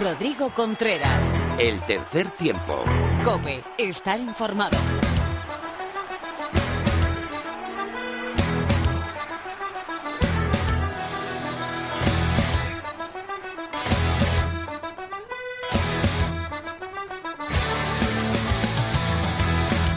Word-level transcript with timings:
Rodrigo 0.00 0.50
Contreras. 0.50 1.24
El 1.58 1.80
tercer 1.82 2.28
tiempo. 2.30 2.84
Cope, 3.24 3.62
estar 3.78 4.18
informado. 4.18 4.76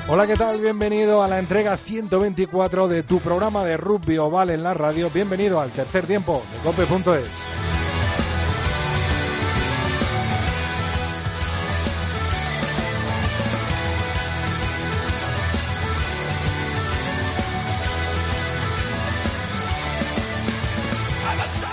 Hola, 0.09 0.27
¿qué 0.27 0.35
tal? 0.35 0.61
Bienvenido 0.61 1.23
a 1.23 1.27
la 1.27 1.39
entrega 1.39 1.75
124 1.75 2.87
de 2.87 3.03
tu 3.03 3.19
programa 3.19 3.65
de 3.65 3.77
rugby 3.77 4.17
oval 4.19 4.51
en 4.51 4.63
la 4.63 4.73
radio. 4.73 5.09
Bienvenido 5.09 5.59
al 5.59 5.71
tercer 5.71 6.05
tiempo 6.05 6.43
de 6.53 6.59
cope.es. 6.59 7.46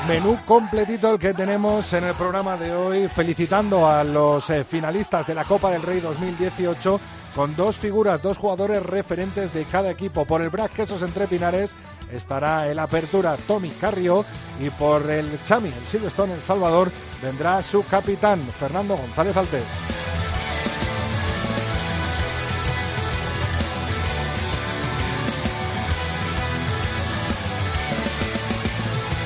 Menú 0.08 0.38
completito 0.44 1.14
el 1.14 1.18
que 1.18 1.32
tenemos 1.32 1.90
en 1.94 2.04
el 2.04 2.14
programa 2.14 2.58
de 2.58 2.74
hoy, 2.74 3.08
felicitando 3.08 3.88
a 3.88 4.04
los 4.04 4.50
eh, 4.50 4.62
finalistas 4.62 5.26
de 5.26 5.34
la 5.34 5.44
Copa 5.44 5.70
del 5.70 5.80
Rey 5.80 6.00
2018 6.00 7.00
con 7.34 7.56
dos 7.56 7.78
figuras, 7.78 8.20
dos 8.20 8.36
jugadores 8.36 8.84
referentes 8.84 9.54
de 9.54 9.64
cada 9.64 9.90
equipo. 9.90 10.26
Por 10.26 10.42
el 10.42 10.50
Brac 10.50 10.72
Quesos 10.72 11.00
Entre 11.00 11.26
Pinares 11.26 11.74
estará 12.12 12.68
el 12.68 12.80
Apertura 12.80 13.34
Tommy 13.48 13.70
Carrió 13.70 14.26
y 14.60 14.68
por 14.68 15.10
el 15.10 15.42
Chami, 15.44 15.68
el 15.68 15.86
Silverstone 15.86 16.34
El 16.34 16.42
Salvador, 16.42 16.92
vendrá 17.22 17.62
su 17.62 17.82
capitán 17.84 18.46
Fernando 18.58 18.98
González 18.98 19.34
Altés. 19.38 20.13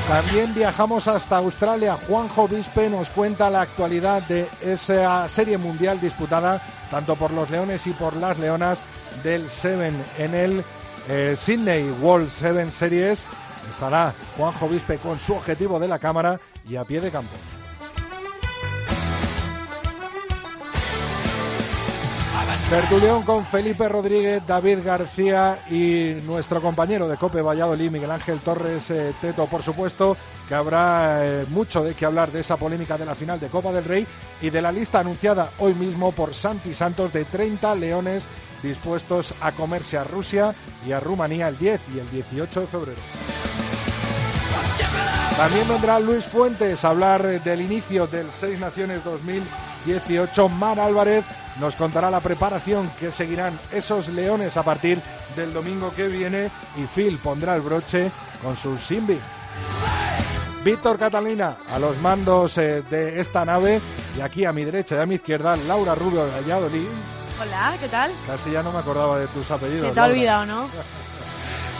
También 0.08 0.54
viajamos 0.54 1.06
hasta 1.06 1.36
Australia. 1.36 1.98
Juanjo 2.08 2.48
Vispe 2.48 2.88
nos 2.88 3.10
cuenta 3.10 3.50
la 3.50 3.60
actualidad 3.60 4.22
de 4.22 4.48
esa 4.62 5.28
serie 5.28 5.58
mundial 5.58 6.00
disputada 6.00 6.62
tanto 6.90 7.14
por 7.14 7.30
los 7.30 7.50
Leones 7.50 7.86
y 7.86 7.90
por 7.90 8.16
las 8.16 8.38
Leonas 8.38 8.82
del 9.22 9.50
Seven 9.50 9.94
en 10.16 10.34
el 10.34 10.64
eh, 11.10 11.34
Sydney 11.36 11.90
World 12.00 12.30
Seven 12.30 12.72
Series. 12.72 13.24
Estará 13.68 14.14
Juanjo 14.38 14.66
Vispe 14.68 14.96
con 14.96 15.20
su 15.20 15.34
objetivo 15.34 15.78
de 15.78 15.88
la 15.88 15.98
cámara 15.98 16.40
y 16.66 16.76
a 16.76 16.84
pie 16.86 17.02
de 17.02 17.10
campo. 17.10 17.36
Tertulión 22.70 23.22
con 23.22 23.46
Felipe 23.46 23.88
Rodríguez, 23.88 24.42
David 24.46 24.80
García 24.84 25.58
y 25.70 26.16
nuestro 26.26 26.60
compañero 26.60 27.08
de 27.08 27.16
Cope 27.16 27.40
Valladolid, 27.40 27.90
Miguel 27.90 28.10
Ángel 28.10 28.40
Torres 28.40 28.90
eh, 28.90 29.14
Teto, 29.18 29.46
por 29.46 29.62
supuesto, 29.62 30.18
que 30.46 30.54
habrá 30.54 31.24
eh, 31.24 31.46
mucho 31.48 31.82
de 31.82 31.94
qué 31.94 32.04
hablar 32.04 32.30
de 32.30 32.40
esa 32.40 32.58
polémica 32.58 32.98
de 32.98 33.06
la 33.06 33.14
final 33.14 33.40
de 33.40 33.48
Copa 33.48 33.72
del 33.72 33.84
Rey 33.84 34.06
y 34.42 34.50
de 34.50 34.60
la 34.60 34.70
lista 34.70 35.00
anunciada 35.00 35.50
hoy 35.60 35.72
mismo 35.72 36.12
por 36.12 36.34
Santi 36.34 36.74
Santos 36.74 37.10
de 37.10 37.24
30 37.24 37.74
leones 37.76 38.26
dispuestos 38.62 39.34
a 39.40 39.52
comerse 39.52 39.96
a 39.96 40.04
Rusia 40.04 40.54
y 40.86 40.92
a 40.92 41.00
Rumanía 41.00 41.48
el 41.48 41.56
10 41.56 41.80
y 41.94 42.00
el 42.00 42.10
18 42.10 42.60
de 42.60 42.66
febrero. 42.66 43.00
También 45.38 45.68
vendrá 45.68 45.98
Luis 46.00 46.24
Fuentes 46.24 46.84
a 46.84 46.90
hablar 46.90 47.42
del 47.42 47.62
inicio 47.62 48.06
del 48.06 48.30
Seis 48.30 48.58
Naciones 48.60 49.04
2018. 49.86 50.48
Mar 50.48 50.80
Álvarez 50.80 51.24
nos 51.60 51.76
contará 51.76 52.10
la 52.10 52.20
preparación 52.20 52.90
que 52.98 53.10
seguirán 53.10 53.58
esos 53.72 54.08
leones 54.08 54.56
a 54.56 54.62
partir 54.62 55.00
del 55.36 55.52
domingo 55.52 55.92
que 55.94 56.08
viene 56.08 56.50
y 56.76 56.84
Phil 56.86 57.18
pondrá 57.18 57.54
el 57.54 57.62
broche 57.62 58.10
con 58.42 58.56
su 58.56 58.78
Simbi. 58.78 59.18
Víctor 60.64 60.98
Catalina 60.98 61.56
a 61.70 61.78
los 61.78 61.96
mandos 61.98 62.58
eh, 62.58 62.82
de 62.82 63.20
esta 63.20 63.44
nave 63.44 63.80
y 64.16 64.20
aquí 64.20 64.44
a 64.44 64.52
mi 64.52 64.64
derecha 64.64 64.96
y 64.96 64.98
a 64.98 65.06
mi 65.06 65.16
izquierda 65.16 65.56
Laura 65.56 65.94
Rubio 65.94 66.26
de 66.26 66.32
Valladolid. 66.32 66.88
Hola, 67.40 67.74
¿qué 67.80 67.88
tal? 67.88 68.10
Casi 68.26 68.50
ya 68.50 68.62
no 68.62 68.72
me 68.72 68.78
acordaba 68.78 69.18
de 69.18 69.28
tus 69.28 69.48
apellidos. 69.50 69.88
Se 69.88 69.94
te 69.94 70.00
ha 70.00 70.04
olvidado, 70.04 70.46
¿no? 70.46 70.68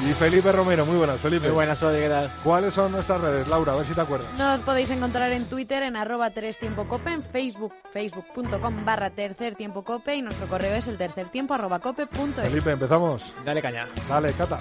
Y 0.01 0.13
Felipe 0.13 0.53
Romero, 0.53 0.87
muy 0.87 0.97
buenas, 0.97 1.21
Felipe. 1.21 1.47
Muy 1.47 1.55
buenas, 1.55 1.79
¿qué 1.81 2.09
tal? 2.09 2.31
¿Cuáles 2.45 2.73
son 2.73 2.93
nuestras 2.93 3.21
redes, 3.21 3.49
Laura? 3.49 3.73
A 3.73 3.77
ver 3.77 3.87
si 3.87 3.95
te 3.95 4.01
acuerdas. 4.01 4.33
Nos 4.39 4.61
podéis 4.61 4.91
encontrar 4.91 5.33
en 5.33 5.45
Twitter 5.45 5.83
en 5.83 5.97
arroba 5.97 6.31
3 6.31 6.57
tiempo 6.57 6.87
cope, 6.87 7.11
en 7.11 7.25
Facebook, 7.25 7.73
facebook.com 7.93 8.85
barra 8.85 9.11
tercer 9.11 9.57
tiempo 9.57 9.83
cope 9.83 10.15
y 10.15 10.23
nuestro 10.23 10.47
correo 10.47 10.75
es 10.77 10.87
el 10.87 10.99
tercer 10.99 11.29
tiempo 11.31 11.55
arroba 11.55 11.81
cope 11.81 12.07
punto 12.07 12.43
es. 12.43 12.49
Felipe, 12.49 12.71
empezamos. 12.71 13.33
Dale 13.45 13.61
caña. 13.61 13.89
Dale, 14.09 14.33
Cata. 14.33 14.61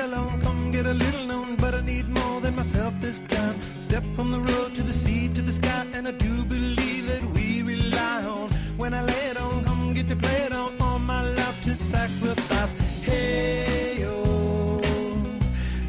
Alone, 0.00 0.40
come 0.40 0.70
get 0.70 0.86
a 0.86 0.94
little 0.94 1.26
known, 1.26 1.56
but 1.56 1.74
I 1.74 1.80
need 1.80 2.08
more 2.08 2.40
than 2.40 2.54
myself 2.54 2.94
this 3.00 3.20
time. 3.28 3.60
Step 3.60 4.04
from 4.14 4.30
the 4.30 4.38
road 4.38 4.74
to 4.76 4.82
the 4.82 4.92
sea 4.92 5.28
to 5.34 5.42
the 5.42 5.52
sky, 5.52 5.84
and 5.92 6.06
I 6.06 6.12
do 6.12 6.44
believe 6.44 7.06
that 7.08 7.22
we 7.34 7.62
rely 7.62 8.22
on. 8.24 8.48
When 8.76 8.94
I 8.94 9.02
lay 9.02 9.30
it 9.30 9.36
on, 9.36 9.64
come 9.64 9.94
get 9.94 10.08
to 10.08 10.16
play 10.16 10.42
it 10.46 10.52
on, 10.52 10.70
all 10.80 11.00
my 11.00 11.22
life 11.22 11.62
to 11.64 11.74
sacrifice. 11.74 12.72
Hey, 13.02 14.04
oh, 14.06 14.80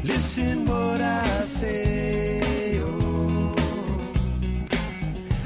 listen 0.02 0.66
what 0.66 1.00
I 1.00 1.44
say, 1.46 2.80
oh. 2.82 3.54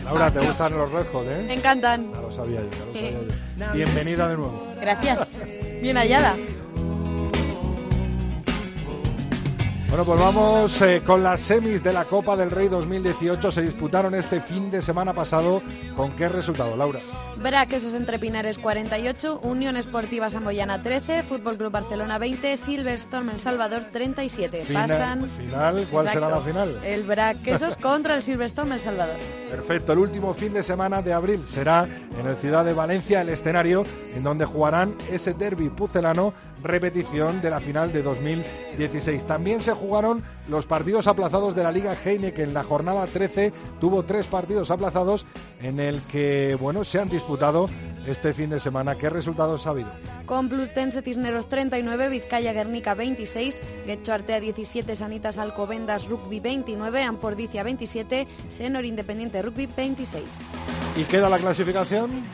Laura, 0.05 0.31
¿te 0.31 0.41
gustan 0.41 0.73
los 0.73 0.91
Hot, 0.91 1.27
eh? 1.29 1.45
Me 1.47 1.55
encantan. 1.55 2.11
Ya 2.13 2.21
lo 2.21 2.33
sabía 2.33 2.61
yo, 2.63 2.71
ya 2.71 2.85
lo 2.87 2.93
sabía 2.95 3.11
yo. 3.69 3.75
Bienvenida 3.75 4.29
de 4.29 4.37
nuevo. 4.37 4.67
Gracias. 4.81 5.29
Bien 5.83 5.97
hallada. 5.99 6.35
Bueno, 9.94 10.06
pues 10.06 10.19
vamos 10.19 10.82
eh, 10.82 11.03
con 11.06 11.22
las 11.22 11.38
semis 11.38 11.81
de 11.81 11.93
la 11.93 12.05
Copa 12.05 12.37
del 12.37 12.50
Rey 12.50 12.66
2018. 12.66 13.53
Se 13.53 13.62
disputaron 13.62 14.12
este 14.16 14.41
fin 14.41 14.69
de 14.69 14.82
semana 14.82 15.12
pasado. 15.12 15.62
¿Con 15.97 16.16
qué 16.16 16.28
resultado, 16.28 16.77
Laura? 16.77 16.99
Braquesos 17.37 17.94
entre 17.94 18.19
Pinares 18.19 18.59
48, 18.59 19.41
Unión 19.44 19.77
Esportiva 19.77 20.31
Samboyana 20.31 20.83
13, 20.83 21.22
Fútbol 21.22 21.56
Club 21.56 21.71
Barcelona 21.71 22.19
20, 22.19 22.56
Silverstone 22.56 23.33
El 23.34 23.41
Salvador 23.41 23.83
37. 23.93 24.65
Fina- 24.65 24.81
Pasan. 24.88 25.31
final, 25.31 25.87
¿cuál 25.88 26.09
será 26.09 26.28
la 26.28 26.41
final? 26.41 26.81
El 26.84 27.04
Braquesos 27.04 27.77
contra 27.77 28.16
el 28.16 28.25
Silverstone 28.25 28.75
El 28.75 28.81
Salvador. 28.81 29.16
Perfecto, 29.49 29.93
el 29.93 30.00
último 30.00 30.34
fin 30.34 30.53
de 30.53 30.65
semana 30.65 31.03
de 31.03 31.12
abril 31.12 31.47
será 31.47 31.87
en 32.19 32.27
el 32.27 32.34
Ciudad 32.37 32.65
de 32.65 32.72
Valencia 32.72 33.21
el 33.21 33.28
escenario 33.28 33.84
en 34.16 34.25
donde 34.25 34.44
jugarán 34.44 34.97
ese 35.10 35.34
derby 35.34 35.69
pucelano, 35.69 36.33
repetición 36.65 37.41
de 37.41 37.51
la 37.51 37.61
final 37.61 37.93
de 37.93 38.03
2016. 38.03 39.25
También 39.27 39.61
se 39.61 39.73
jugaron 39.73 40.25
los 40.49 40.67
partidos 40.67 41.07
aplazados 41.07 41.55
de 41.55 41.63
la 41.63 41.71
Liga 41.71 41.95
Heineken. 41.95 42.49
En 42.49 42.55
la 42.55 42.65
jornada 42.65 43.07
13 43.07 43.53
tuvo 43.81 44.03
tres 44.03 44.27
partidos 44.27 44.71
aplazados 44.71 45.27
en 45.63 45.79
el 45.79 46.01
que, 46.03 46.57
bueno, 46.61 46.85
se 46.85 46.99
han 46.99 47.09
disputado 47.09 47.69
este 48.07 48.35
fin 48.35 48.51
de 48.51 48.61
semana. 48.61 48.97
¿Qué 48.97 49.11
resultados 49.11 49.67
ha 49.67 49.71
habido? 49.71 49.91
Complutense 50.27 51.03
Cisneros 51.03 51.49
39, 51.49 52.09
Vizcaya 52.09 52.53
Guernica 52.53 52.95
26, 52.95 53.61
Guecho 53.87 54.13
Artea 54.15 54.41
17, 54.41 54.97
Sanitas 54.97 55.39
Alcobendas 55.39 56.09
Rugby 56.09 56.41
29, 56.41 57.03
Ampordicia 57.03 57.63
27, 57.63 58.27
Senor 58.49 58.84
Independiente 58.87 59.43
Rugby 59.43 59.67
26. 59.67 60.25
¿Y 60.97 61.05
queda 61.05 61.28
la 61.28 61.39
clasificación? 61.39 62.25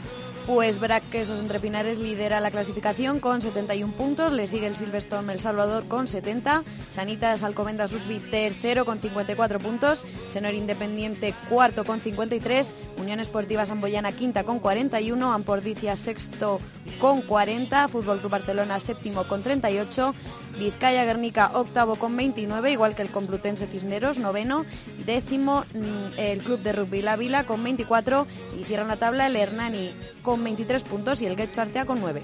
Pues 0.46 0.80
Braquesos 0.80 1.38
entre 1.38 1.60
Pinares 1.60 1.98
lidera 1.98 2.40
la 2.40 2.50
clasificación 2.50 3.20
con 3.20 3.40
71 3.40 3.92
puntos, 3.92 4.32
le 4.32 4.46
sigue 4.46 4.66
el 4.66 4.76
Silverstone 4.76 5.32
El 5.32 5.40
Salvador 5.40 5.86
con 5.86 6.06
70, 6.06 6.64
Sanitas 6.90 7.42
Alcobendas 7.42 7.92
Rugby 7.92 8.18
tercero 8.18 8.84
con 8.84 9.00
54 9.00 9.58
puntos, 9.58 10.04
Senor 10.32 10.54
Independiente 10.54 11.34
cuarto 11.48 11.84
con 11.84 12.00
53, 12.00 12.74
Unión 12.98 13.20
Esportiva 13.20 13.66
Samboyana 13.66 14.12
quinta 14.12 14.44
con 14.44 14.58
41, 14.58 15.32
Ampordicia 15.32 15.96
sexto 15.96 16.60
con 17.00 17.22
40, 17.22 17.88
Fútbol 17.88 18.18
Club 18.18 18.32
Barcelona 18.32 18.80
séptimo 18.80 19.28
con 19.28 19.42
38, 19.42 20.14
Vizcaya 20.58 21.04
Guernica 21.04 21.50
octavo 21.54 21.96
con 21.96 22.16
29, 22.16 22.72
igual 22.72 22.94
que 22.94 23.02
el 23.02 23.10
Complutense 23.10 23.66
Cisneros 23.66 24.18
noveno, 24.18 24.64
décimo 25.06 25.64
mm, 25.74 26.18
el 26.18 26.40
Club 26.40 26.60
de 26.60 26.72
Rugby 26.72 27.02
La 27.02 27.16
Vila 27.16 27.44
con 27.44 27.62
24 27.62 28.26
y 28.60 28.64
cierra 28.64 28.84
la 28.84 28.96
tabla 28.96 29.26
el 29.26 29.36
Hernani 29.36 29.92
con 30.22 30.29
23 30.36 30.82
puntos 30.84 31.22
y 31.22 31.26
el 31.26 31.36
Guecho 31.36 31.62
Artea 31.62 31.84
con 31.84 32.00
9. 32.00 32.22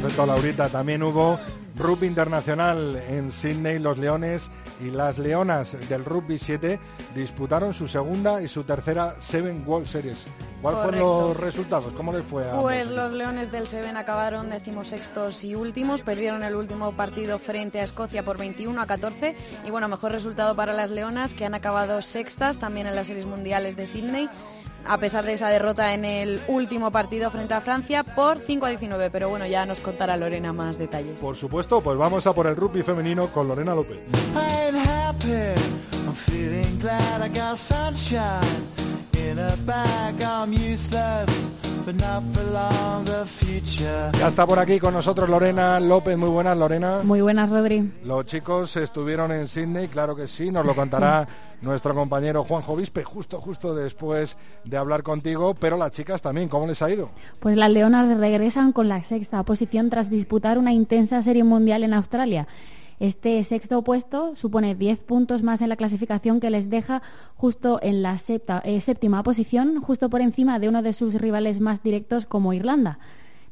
Perfecto, 0.00 0.26
Laurita. 0.26 0.68
También 0.68 1.02
hubo 1.02 1.38
Rugby 1.76 2.06
Internacional 2.06 2.96
en 3.08 3.30
Sydney, 3.30 3.78
los 3.78 3.98
Leones 3.98 4.50
y 4.80 4.90
las 4.90 5.18
Leonas 5.18 5.76
del 5.88 6.04
Rugby 6.04 6.38
7 6.38 6.78
disputaron 7.14 7.72
su 7.72 7.88
segunda 7.88 8.42
y 8.42 8.48
su 8.48 8.64
tercera 8.64 9.16
Seven 9.20 9.62
World 9.66 9.86
Series. 9.86 10.26
¿Cuáles 10.60 10.82
fueron 10.82 11.00
los 11.00 11.36
resultados? 11.36 11.92
¿Cómo 11.94 12.12
les 12.12 12.24
fue 12.24 12.48
a 12.48 12.60
Pues 12.60 12.82
ambos? 12.82 12.96
los 12.96 13.12
Leones 13.12 13.50
del 13.50 13.66
Seven 13.66 13.96
acabaron 13.96 14.50
decimosextos 14.50 15.44
y 15.44 15.54
últimos, 15.54 16.02
perdieron 16.02 16.42
el 16.44 16.54
último 16.56 16.92
partido 16.92 17.38
frente 17.38 17.80
a 17.80 17.84
Escocia 17.84 18.22
por 18.24 18.38
21 18.38 18.80
a 18.80 18.86
14 18.86 19.34
y 19.66 19.70
bueno, 19.70 19.88
mejor 19.88 20.12
resultado 20.12 20.54
para 20.54 20.72
las 20.72 20.90
Leonas 20.90 21.34
que 21.34 21.46
han 21.46 21.54
acabado 21.54 22.02
sextas 22.02 22.58
también 22.58 22.86
en 22.86 22.94
las 22.94 23.06
series 23.06 23.26
mundiales 23.26 23.76
de 23.76 23.86
Sydney. 23.86 24.28
A 24.86 24.98
pesar 24.98 25.24
de 25.24 25.34
esa 25.34 25.48
derrota 25.48 25.94
en 25.94 26.04
el 26.04 26.40
último 26.48 26.90
partido 26.90 27.30
frente 27.30 27.54
a 27.54 27.60
Francia 27.60 28.02
por 28.02 28.38
5 28.38 28.66
a 28.66 28.68
19, 28.70 29.10
pero 29.10 29.28
bueno, 29.28 29.46
ya 29.46 29.64
nos 29.66 29.80
contará 29.80 30.16
Lorena 30.16 30.52
más 30.52 30.78
detalles. 30.78 31.20
Por 31.20 31.36
supuesto, 31.36 31.80
pues 31.80 31.96
vamos 31.96 32.26
a 32.26 32.32
por 32.32 32.46
el 32.46 32.56
rugby 32.56 32.82
femenino 32.82 33.28
con 33.28 33.48
Lorena 33.48 33.74
López. 33.74 33.98
I 34.34 34.66
ain't 34.66 34.88
happy. 34.88 35.54
I'm 36.06 36.14
Ya 44.18 44.28
está 44.28 44.46
por 44.46 44.58
aquí 44.58 44.78
con 44.78 44.94
nosotros 44.94 45.28
Lorena 45.28 45.80
López. 45.80 46.16
Muy 46.16 46.28
buenas, 46.28 46.56
Lorena. 46.56 47.00
Muy 47.02 47.20
buenas, 47.20 47.50
Rodri. 47.50 47.92
Los 48.04 48.26
chicos 48.26 48.76
estuvieron 48.76 49.32
en 49.32 49.48
Sydney, 49.48 49.88
claro 49.88 50.14
que 50.14 50.28
sí, 50.28 50.50
nos 50.50 50.64
lo 50.64 50.76
contará 50.76 51.26
nuestro 51.60 51.94
compañero 51.94 52.44
Juanjo 52.44 52.76
Vispe 52.76 53.02
justo 53.04 53.40
justo 53.40 53.74
después 53.74 54.36
de 54.64 54.76
hablar 54.76 55.02
contigo, 55.02 55.54
pero 55.54 55.76
las 55.76 55.92
chicas 55.92 56.22
también, 56.22 56.48
¿cómo 56.48 56.66
les 56.66 56.82
ha 56.82 56.90
ido? 56.90 57.10
Pues 57.40 57.56
las 57.56 57.70
Leonas 57.70 58.16
regresan 58.18 58.72
con 58.72 58.88
la 58.88 59.02
sexta 59.02 59.42
posición 59.42 59.90
tras 59.90 60.10
disputar 60.10 60.58
una 60.58 60.72
intensa 60.72 61.22
serie 61.22 61.44
mundial 61.44 61.82
en 61.84 61.94
Australia. 61.94 62.46
Este 63.08 63.42
sexto 63.42 63.82
puesto 63.82 64.36
supone 64.36 64.76
10 64.76 65.00
puntos 65.00 65.42
más 65.42 65.60
en 65.60 65.68
la 65.68 65.76
clasificación 65.76 66.38
que 66.38 66.50
les 66.50 66.70
deja 66.70 67.02
justo 67.34 67.80
en 67.82 68.00
la 68.00 68.14
eh, 68.62 68.80
séptima 68.80 69.24
posición, 69.24 69.80
justo 69.82 70.08
por 70.08 70.20
encima 70.20 70.60
de 70.60 70.68
uno 70.68 70.82
de 70.82 70.92
sus 70.92 71.14
rivales 71.16 71.58
más 71.58 71.82
directos 71.82 72.26
como 72.26 72.52
Irlanda. 72.52 73.00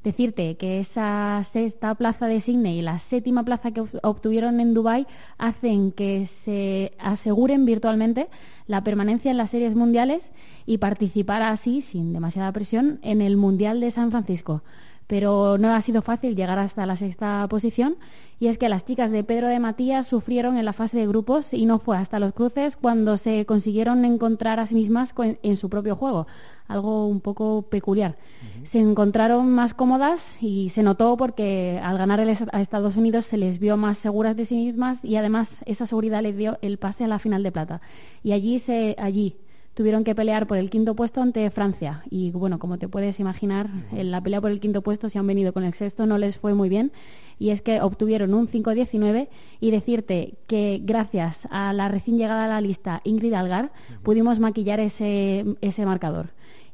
Decirte 0.04 0.56
que 0.56 0.78
esa 0.78 1.42
sexta 1.42 1.96
plaza 1.96 2.28
de 2.28 2.40
Sydney 2.40 2.78
y 2.78 2.82
la 2.82 3.00
séptima 3.00 3.42
plaza 3.44 3.72
que 3.72 3.82
ob- 3.82 3.98
obtuvieron 4.04 4.60
en 4.60 4.72
Dubái 4.72 5.08
hacen 5.36 5.90
que 5.90 6.26
se 6.26 6.92
aseguren 7.00 7.64
virtualmente 7.66 8.28
la 8.68 8.84
permanencia 8.84 9.32
en 9.32 9.36
las 9.36 9.50
series 9.50 9.74
mundiales 9.74 10.30
y 10.64 10.78
participar 10.78 11.42
así, 11.42 11.82
sin 11.82 12.12
demasiada 12.12 12.52
presión, 12.52 13.00
en 13.02 13.20
el 13.20 13.36
Mundial 13.36 13.80
de 13.80 13.90
San 13.90 14.12
Francisco. 14.12 14.62
Pero 15.08 15.58
no 15.58 15.74
ha 15.74 15.80
sido 15.80 16.02
fácil 16.02 16.36
llegar 16.36 16.60
hasta 16.60 16.86
la 16.86 16.94
sexta 16.94 17.44
posición 17.50 17.96
y 18.40 18.48
es 18.48 18.56
que 18.56 18.70
las 18.70 18.86
chicas 18.86 19.10
de 19.10 19.22
Pedro 19.22 19.48
de 19.48 19.60
Matías 19.60 20.06
sufrieron 20.06 20.56
en 20.56 20.64
la 20.64 20.72
fase 20.72 20.96
de 20.96 21.06
grupos 21.06 21.52
y 21.52 21.66
no 21.66 21.78
fue 21.78 21.98
hasta 21.98 22.18
los 22.18 22.32
cruces 22.32 22.74
cuando 22.74 23.18
se 23.18 23.44
consiguieron 23.44 24.06
encontrar 24.06 24.58
a 24.58 24.66
sí 24.66 24.74
mismas 24.74 25.14
en 25.18 25.56
su 25.56 25.68
propio 25.68 25.94
juego, 25.94 26.26
algo 26.66 27.06
un 27.06 27.20
poco 27.20 27.62
peculiar. 27.68 28.16
Se 28.64 28.78
encontraron 28.78 29.52
más 29.52 29.74
cómodas 29.74 30.38
y 30.40 30.70
se 30.70 30.82
notó 30.82 31.18
porque 31.18 31.78
al 31.84 31.98
ganar 31.98 32.18
a 32.18 32.60
Estados 32.62 32.96
Unidos 32.96 33.26
se 33.26 33.36
les 33.36 33.58
vio 33.58 33.76
más 33.76 33.98
seguras 33.98 34.34
de 34.36 34.46
sí 34.46 34.54
mismas 34.54 35.04
y 35.04 35.16
además 35.16 35.60
esa 35.66 35.84
seguridad 35.84 36.22
les 36.22 36.34
dio 36.34 36.56
el 36.62 36.78
pase 36.78 37.04
a 37.04 37.08
la 37.08 37.18
final 37.18 37.42
de 37.42 37.52
plata. 37.52 37.82
Y 38.22 38.32
allí 38.32 38.58
se 38.58 38.96
allí 38.98 39.36
tuvieron 39.74 40.04
que 40.04 40.14
pelear 40.14 40.46
por 40.46 40.58
el 40.58 40.68
quinto 40.68 40.94
puesto 40.94 41.22
ante 41.22 41.48
Francia. 41.50 42.02
Y 42.10 42.30
bueno, 42.32 42.58
como 42.58 42.78
te 42.78 42.88
puedes 42.88 43.20
imaginar, 43.20 43.70
en 43.92 44.10
la 44.10 44.20
pelea 44.20 44.40
por 44.40 44.50
el 44.50 44.60
quinto 44.60 44.82
puesto, 44.82 45.08
si 45.08 45.18
han 45.18 45.26
venido 45.26 45.52
con 45.52 45.64
el 45.64 45.74
sexto, 45.74 46.06
no 46.06 46.18
les 46.18 46.36
fue 46.38 46.54
muy 46.54 46.68
bien. 46.68 46.92
Y 47.40 47.50
es 47.50 47.62
que 47.62 47.80
obtuvieron 47.80 48.34
un 48.34 48.46
5-19 48.46 49.28
y 49.58 49.70
decirte 49.72 50.34
que 50.46 50.78
gracias 50.80 51.48
a 51.50 51.72
la 51.72 51.88
recién 51.88 52.18
llegada 52.18 52.44
a 52.44 52.48
la 52.48 52.60
lista 52.60 53.00
Ingrid 53.02 53.32
Algar 53.32 53.72
pudimos 54.04 54.38
maquillar 54.38 54.78
ese, 54.78 55.44
ese 55.62 55.84
marcador. 55.86 56.28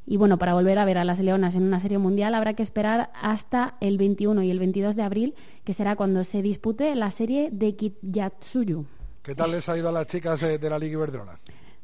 Y 0.05 0.17
bueno, 0.17 0.37
para 0.37 0.53
volver 0.53 0.77
a 0.77 0.85
ver 0.85 0.97
a 0.97 1.05
las 1.05 1.19
Leonas 1.19 1.55
en 1.55 1.63
una 1.63 1.79
serie 1.79 1.97
mundial 1.97 2.35
habrá 2.35 2.53
que 2.53 2.63
esperar 2.63 3.11
hasta 3.21 3.75
el 3.79 3.97
21 3.97 4.43
y 4.43 4.51
el 4.51 4.59
22 4.59 4.95
de 4.95 5.03
abril, 5.03 5.35
que 5.63 5.73
será 5.73 5.95
cuando 5.95 6.23
se 6.25 6.41
dispute 6.41 6.93
la 6.95 7.11
serie 7.11 7.49
de 7.51 7.75
Kiyatsuyu. 7.75 8.85
¿Qué 9.23 9.35
tal 9.35 9.51
les 9.51 9.67
ha 9.67 9.77
ido 9.77 9.89
a 9.89 9.91
las 9.91 10.07
chicas 10.07 10.43
eh, 10.43 10.57
de 10.57 10.69
la 10.69 10.79
Liga 10.79 10.93
Iberdrola? 10.93 11.39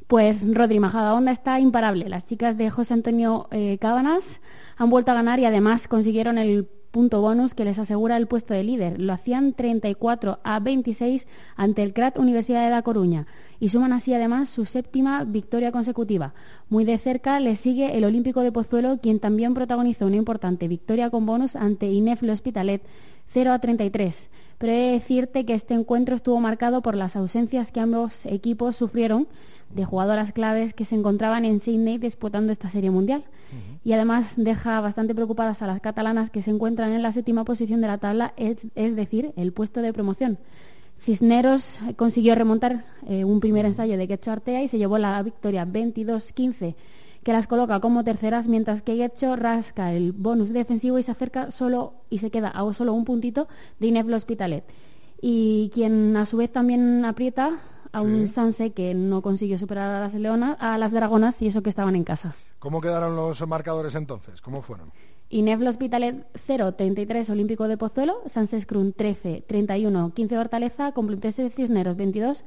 Pues 0.08 0.46
Rodri 0.46 0.80
Majadahonda 0.80 1.32
está 1.32 1.60
imparable. 1.60 2.08
Las 2.08 2.26
chicas 2.26 2.58
de 2.58 2.70
José 2.70 2.94
Antonio 2.94 3.48
eh, 3.52 3.78
Cábanas 3.80 4.42
han 4.78 4.90
vuelto 4.90 5.12
a 5.12 5.16
ganar 5.16 5.40
y 5.40 5.46
además 5.46 5.88
consiguieron 5.88 6.38
el 6.38 6.70
punto 6.94 7.22
bonus 7.22 7.56
que 7.56 7.66
les 7.66 7.80
asegura 7.80 8.18
el 8.18 8.28
puesto 8.28 8.54
de 8.54 8.64
líder. 8.64 9.02
Lo 9.02 9.14
hacían 9.14 9.54
34 9.54 10.40
a 10.44 10.60
26 10.60 11.26
ante 11.56 11.82
el 11.82 11.92
CRAT 11.92 12.20
Universidad 12.20 12.64
de 12.64 12.70
La 12.70 12.84
Coruña 12.84 13.26
y 13.60 13.70
suman 13.70 13.94
así 13.94 14.14
además 14.14 14.48
su 14.48 14.64
séptima 14.64 15.24
victoria 15.24 15.72
consecutiva. 15.72 16.36
Muy 16.70 16.86
de 16.86 17.00
cerca 17.00 17.40
le 17.40 17.56
sigue 17.56 17.98
el 17.98 18.04
Olímpico 18.04 18.42
de 18.42 18.52
Pozuelo, 18.52 19.00
quien 19.02 19.20
también 19.20 19.56
protagonizó 19.56 20.06
una 20.06 20.18
importante 20.18 20.68
victoria 20.68 21.10
con 21.10 21.26
bonus 21.26 21.56
ante 21.56 21.88
INEF 21.88 22.22
Le 22.22 22.32
Hospitalet 22.32 22.84
0 23.34 23.54
a 23.54 23.58
33. 23.58 24.30
Pero 24.64 24.76
he 24.76 24.78
de 24.78 24.92
decirte 24.94 25.46
que 25.46 25.56
este 25.56 25.74
encuentro 25.74 26.16
estuvo 26.16 26.40
marcado 26.40 26.82
por 26.82 26.96
las 26.96 27.18
ausencias 27.18 27.70
que 27.70 27.82
ambos 27.82 28.26
equipos 28.26 28.78
sufrieron 28.78 29.28
de 29.76 29.84
jugadoras 29.84 30.32
claves 30.32 30.74
que 30.74 30.86
se 30.86 30.96
encontraban 30.96 31.44
en 31.44 31.60
Sydney 31.60 31.98
disputando 31.98 32.54
esta 32.54 32.70
serie 32.70 32.90
mundial. 32.90 33.26
Y 33.84 33.92
además 33.92 34.36
deja 34.38 34.80
bastante 34.80 35.14
preocupadas 35.14 35.62
a 35.62 35.68
las 35.68 35.82
catalanas 35.82 36.30
que 36.30 36.42
se 36.42 36.50
encuentran 36.50 36.94
en 36.94 37.02
la 37.02 37.12
séptima 37.12 37.44
posición 37.44 37.82
de 37.82 37.88
la 37.88 37.98
tabla, 37.98 38.34
es, 38.38 38.66
es 38.76 38.96
decir, 38.96 39.34
el 39.36 39.52
puesto 39.52 39.82
de 39.82 39.92
promoción. 39.92 40.38
Cisneros 41.02 41.82
eh, 41.82 41.96
consiguió 41.96 42.34
remontar 42.34 42.86
eh, 43.06 43.26
un 43.26 43.42
primer 43.42 43.66
ensayo 43.66 43.98
de 43.98 44.08
Quecho 44.08 44.32
Artea 44.32 44.64
y 44.64 44.70
se 44.70 44.78
llevó 44.78 44.98
la 44.98 45.22
victoria 45.24 45.66
22-15 45.66 46.74
que 47.24 47.34
las 47.34 47.48
coloca 47.48 47.80
como 47.80 48.04
terceras, 48.04 48.48
mientras 48.48 48.82
que 48.82 48.96
Guecho 48.96 49.36
rasca 49.36 49.94
el 49.94 50.12
bonus 50.12 50.50
defensivo 50.50 51.00
y 51.00 51.04
se 51.04 51.12
acerca 51.12 51.52
solo 51.52 51.94
y 52.10 52.18
se 52.20 52.32
queda 52.32 52.50
a 52.50 52.74
solo 52.74 52.94
un 52.94 53.06
puntito 53.06 53.48
de 53.80 53.88
Inef 53.88 54.08
Le 54.08 54.16
Hospitalet. 54.16 54.64
Y 55.22 55.72
quien 55.74 56.18
a 56.18 56.26
su 56.26 56.38
vez 56.38 56.52
también 56.52 57.06
aprieta 57.06 57.62
a 57.94 58.02
un 58.02 58.28
Sanse 58.28 58.72
que 58.72 58.94
no 58.94 59.22
consiguió 59.22 59.58
superar 59.58 59.94
a 59.94 60.00
las 60.00 60.16
Leonas, 60.16 60.58
a 60.60 60.78
las 60.78 60.92
Dragonas 60.92 61.42
y 61.42 61.48
eso 61.48 61.62
que 61.62 61.70
estaban 61.70 61.96
en 61.96 62.04
casa. 62.04 62.36
¿Cómo 62.60 62.82
quedaron 62.82 63.16
los 63.16 63.48
marcadores 63.48 63.96
entonces? 63.96 64.42
¿Cómo 64.42 64.62
fueron? 64.62 64.92
Inef 65.30 65.62
Le 65.62 65.70
Hospitalet 65.70 66.28
0, 66.36 66.74
33 66.74 67.30
Olímpico 67.30 67.68
de 67.68 67.78
Pozuelo, 67.78 68.22
Sanses 68.26 68.66
Crun 68.66 68.94
13, 68.94 69.44
31, 69.48 70.14
15 70.14 70.38
Hortaleza, 70.38 70.92
Complutense 70.92 71.44
de 71.44 71.50
Cisneros 71.50 71.96
22, 71.96 72.44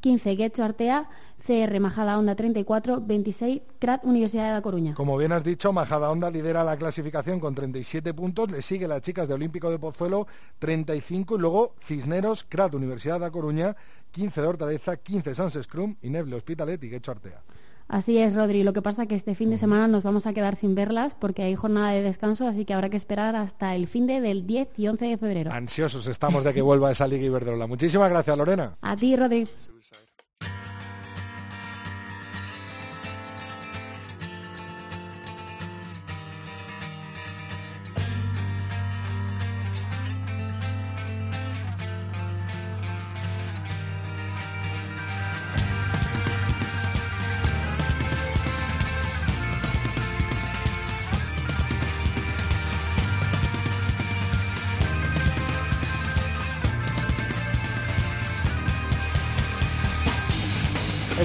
15 0.00 0.36
Guecho 0.36 0.64
Artea, 0.64 1.08
CR 1.46 1.80
Majada 1.80 2.18
Onda 2.18 2.34
34, 2.34 3.00
26 3.00 3.62
CRAT 3.78 4.04
Universidad 4.04 4.46
de 4.46 4.52
La 4.52 4.62
Coruña. 4.62 4.94
Como 4.94 5.16
bien 5.16 5.32
has 5.32 5.44
dicho, 5.44 5.72
Majadahonda 5.72 6.30
lidera 6.30 6.64
la 6.64 6.76
clasificación 6.76 7.40
con 7.40 7.54
37 7.54 8.12
puntos, 8.14 8.50
le 8.50 8.62
sigue 8.62 8.88
las 8.88 9.02
chicas 9.02 9.28
de 9.28 9.34
Olímpico 9.34 9.70
de 9.70 9.78
Pozuelo 9.78 10.26
35 10.58 11.36
y 11.36 11.38
luego 11.38 11.74
Cisneros, 11.84 12.44
Crat, 12.48 12.74
Universidad 12.74 13.14
de 13.14 13.20
La 13.20 13.30
Coruña, 13.30 13.76
15 14.10 14.40
de 14.40 14.46
Hortaleza, 14.46 14.96
15 14.96 15.34
Sans 15.34 15.58
Scrum, 15.62 15.96
Ineble 16.02 16.36
Hospitalet 16.36 16.82
y 16.84 16.88
Guecho 16.88 17.12
Artea. 17.12 17.42
Así 17.90 18.18
es, 18.18 18.36
Rodri. 18.36 18.62
Lo 18.62 18.72
que 18.72 18.82
pasa 18.82 19.02
es 19.02 19.08
que 19.08 19.16
este 19.16 19.34
fin 19.34 19.50
de 19.50 19.56
semana 19.56 19.88
nos 19.88 20.04
vamos 20.04 20.24
a 20.28 20.32
quedar 20.32 20.54
sin 20.54 20.76
verlas 20.76 21.16
porque 21.16 21.42
hay 21.42 21.56
jornada 21.56 21.90
de 21.90 22.02
descanso, 22.02 22.46
así 22.46 22.64
que 22.64 22.72
habrá 22.72 22.88
que 22.88 22.96
esperar 22.96 23.34
hasta 23.34 23.74
el 23.74 23.88
fin 23.88 24.06
de 24.06 24.20
del 24.20 24.46
10 24.46 24.68
y 24.78 24.86
11 24.86 25.06
de 25.06 25.18
febrero. 25.18 25.50
Ansiosos 25.50 26.06
estamos 26.06 26.44
de 26.44 26.54
que 26.54 26.62
vuelva 26.62 26.92
esa 26.92 27.08
Liga 27.08 27.24
Iberdrola. 27.24 27.66
Muchísimas 27.66 28.08
gracias, 28.08 28.38
Lorena. 28.38 28.76
A 28.80 28.94
ti, 28.94 29.16
Rodri. 29.16 29.48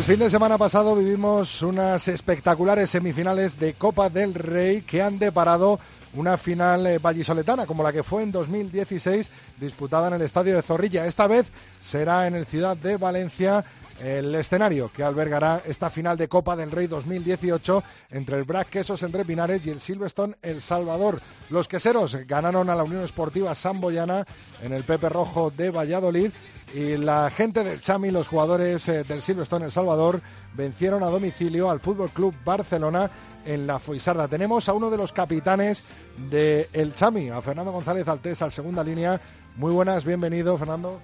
Fin 0.05 0.19
de 0.19 0.29
semana 0.29 0.59
pasado 0.59 0.95
vivimos 0.95 1.63
unas 1.63 2.07
espectaculares 2.07 2.91
semifinales 2.91 3.57
de 3.59 3.74
Copa 3.74 4.07
del 4.07 4.35
Rey 4.35 4.83
que 4.83 5.01
han 5.01 5.17
deparado 5.17 5.79
una 6.13 6.38
final 6.38 6.85
eh, 6.85 7.00
vallisoletana 7.00 7.65
como 7.65 7.81
la 7.81 7.91
que 7.91 8.03
fue 8.03 8.21
en 8.21 8.31
2016 8.31 9.31
disputada 9.59 10.09
en 10.09 10.13
el 10.13 10.21
Estadio 10.21 10.55
de 10.55 10.62
Zorrilla. 10.62 11.07
Esta 11.07 11.25
vez 11.25 11.47
será 11.81 12.27
en 12.27 12.35
el 12.35 12.45
Ciudad 12.45 12.77
de 12.77 12.97
Valencia 12.97 13.65
el 14.00 14.34
escenario 14.36 14.92
que 14.92 15.04
albergará 15.04 15.62
esta 15.66 15.90
final 15.90 16.18
de 16.18 16.28
Copa 16.28 16.56
del 16.56 16.72
Rey 16.72 16.88
2018 16.88 17.84
entre 18.12 18.38
el 18.38 18.44
Brac 18.44 18.70
Quesos 18.70 19.04
entre 19.04 19.25
Pinares 19.25 19.66
y 19.66 19.70
el 19.70 19.80
Silverstone 19.80 20.36
El 20.42 20.62
Salvador. 20.62 21.22
Los 21.50 21.68
queseros 21.68 22.16
ganaron 22.28 22.70
a 22.70 22.75
la 22.75 22.84
Unión 22.84 23.04
Esportiva 23.04 23.56
Samboyana 23.56 24.25
en 24.62 24.74
el 24.74 24.84
Pepe 24.84 25.10
Rojo 25.10 25.52
de 25.52 25.72
Valladolid 25.72 26.32
y 26.74 26.98
la 26.98 27.30
gente 27.30 27.64
del 27.64 27.80
Chami, 27.80 28.12
los 28.12 28.28
jugadores 28.28 28.88
eh, 28.90 29.04
del 29.04 29.22
Silverstone 29.22 29.66
El 29.66 29.72
Salvador, 29.72 30.22
vencieron 30.54 31.04
a 31.04 31.08
domicilio 31.08 31.70
al 31.70 31.80
Fútbol 31.80 32.10
Club 32.10 32.34
Barcelona 32.44 33.10
en 33.46 33.68
la 33.68 33.80
Foisarda. 33.80 34.28
Tenemos 34.28 34.68
a 34.68 34.74
uno 34.74 34.90
de 34.90 34.98
los 34.98 35.14
capitanes 35.14 35.84
del 36.30 36.68
El 36.74 36.96
Chami, 36.96 37.30
a 37.30 37.42
Fernando 37.42 37.72
González 37.72 38.08
Altés, 38.08 38.42
al 38.42 38.52
segunda 38.52 38.84
línea. 38.84 39.22
Muy 39.56 39.72
buenas, 39.72 40.04
bienvenido, 40.04 40.58
Fernando. 40.58 41.00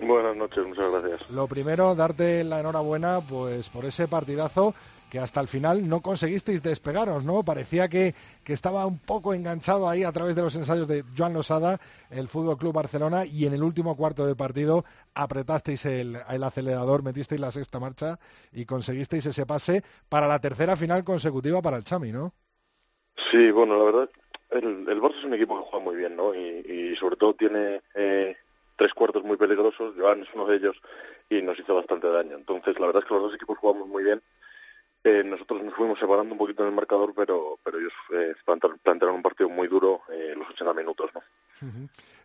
Buenas 0.00 0.36
noches, 0.36 0.66
muchas 0.66 0.90
gracias. 0.90 1.30
Lo 1.30 1.46
primero, 1.46 1.94
darte 1.94 2.42
la 2.44 2.60
enhorabuena 2.60 3.20
pues 3.20 3.68
por 3.68 3.84
ese 3.84 4.08
partidazo 4.08 4.74
que 5.10 5.18
hasta 5.18 5.40
el 5.40 5.48
final 5.48 5.88
no 5.88 6.00
conseguisteis 6.00 6.62
despegaros, 6.62 7.24
¿no? 7.24 7.42
Parecía 7.42 7.88
que, 7.88 8.14
que 8.44 8.52
estaba 8.52 8.86
un 8.86 8.98
poco 8.98 9.34
enganchado 9.34 9.88
ahí 9.88 10.04
a 10.04 10.12
través 10.12 10.36
de 10.36 10.42
los 10.42 10.54
ensayos 10.54 10.86
de 10.86 11.04
Joan 11.18 11.34
Losada, 11.34 11.80
el 12.10 12.28
Fútbol 12.28 12.56
Club 12.56 12.72
Barcelona, 12.72 13.26
y 13.26 13.44
en 13.44 13.52
el 13.52 13.62
último 13.62 13.96
cuarto 13.96 14.24
de 14.24 14.36
partido 14.36 14.84
apretasteis 15.14 15.84
el, 15.84 16.16
el 16.28 16.44
acelerador, 16.44 17.02
metisteis 17.02 17.40
la 17.40 17.50
sexta 17.50 17.80
marcha 17.80 18.20
y 18.52 18.64
conseguisteis 18.64 19.26
ese 19.26 19.46
pase 19.46 19.82
para 20.08 20.28
la 20.28 20.38
tercera 20.38 20.76
final 20.76 21.02
consecutiva 21.02 21.60
para 21.60 21.76
el 21.76 21.84
Chami, 21.84 22.12
¿no? 22.12 22.32
Sí, 23.30 23.50
bueno, 23.50 23.76
la 23.76 23.84
verdad, 23.84 24.10
el, 24.50 24.88
el 24.88 25.00
Barça 25.00 25.18
es 25.18 25.24
un 25.24 25.34
equipo 25.34 25.58
que 25.58 25.68
juega 25.68 25.84
muy 25.84 25.96
bien, 25.96 26.16
¿no? 26.16 26.34
Y, 26.34 26.92
y 26.92 26.96
sobre 26.96 27.16
todo 27.16 27.34
tiene 27.34 27.82
eh, 27.94 28.36
tres 28.80 28.94
cuartos 28.94 29.22
muy 29.24 29.36
peligrosos, 29.36 29.94
Joan 29.94 30.22
es 30.22 30.28
uno 30.32 30.46
de 30.46 30.56
ellos 30.56 30.74
y 31.28 31.42
nos 31.42 31.58
hizo 31.58 31.74
bastante 31.74 32.08
daño. 32.08 32.34
Entonces, 32.34 32.80
la 32.80 32.86
verdad 32.86 33.02
es 33.02 33.08
que 33.08 33.14
los 33.14 33.24
dos 33.24 33.34
equipos 33.34 33.58
jugamos 33.58 33.86
muy 33.86 34.02
bien. 34.02 34.22
Eh, 35.04 35.22
nosotros 35.22 35.62
nos 35.62 35.74
fuimos 35.74 35.98
separando 35.98 36.32
un 36.32 36.38
poquito 36.38 36.62
en 36.62 36.70
el 36.70 36.74
marcador, 36.74 37.12
pero, 37.14 37.58
pero 37.62 37.78
ellos 37.78 37.92
eh, 38.14 38.32
plantearon 38.82 39.16
un 39.16 39.22
partido 39.22 39.50
muy 39.50 39.68
duro 39.68 40.00
eh, 40.10 40.32
los 40.34 40.48
80 40.48 40.72
minutos, 40.72 41.10
¿no? 41.14 41.20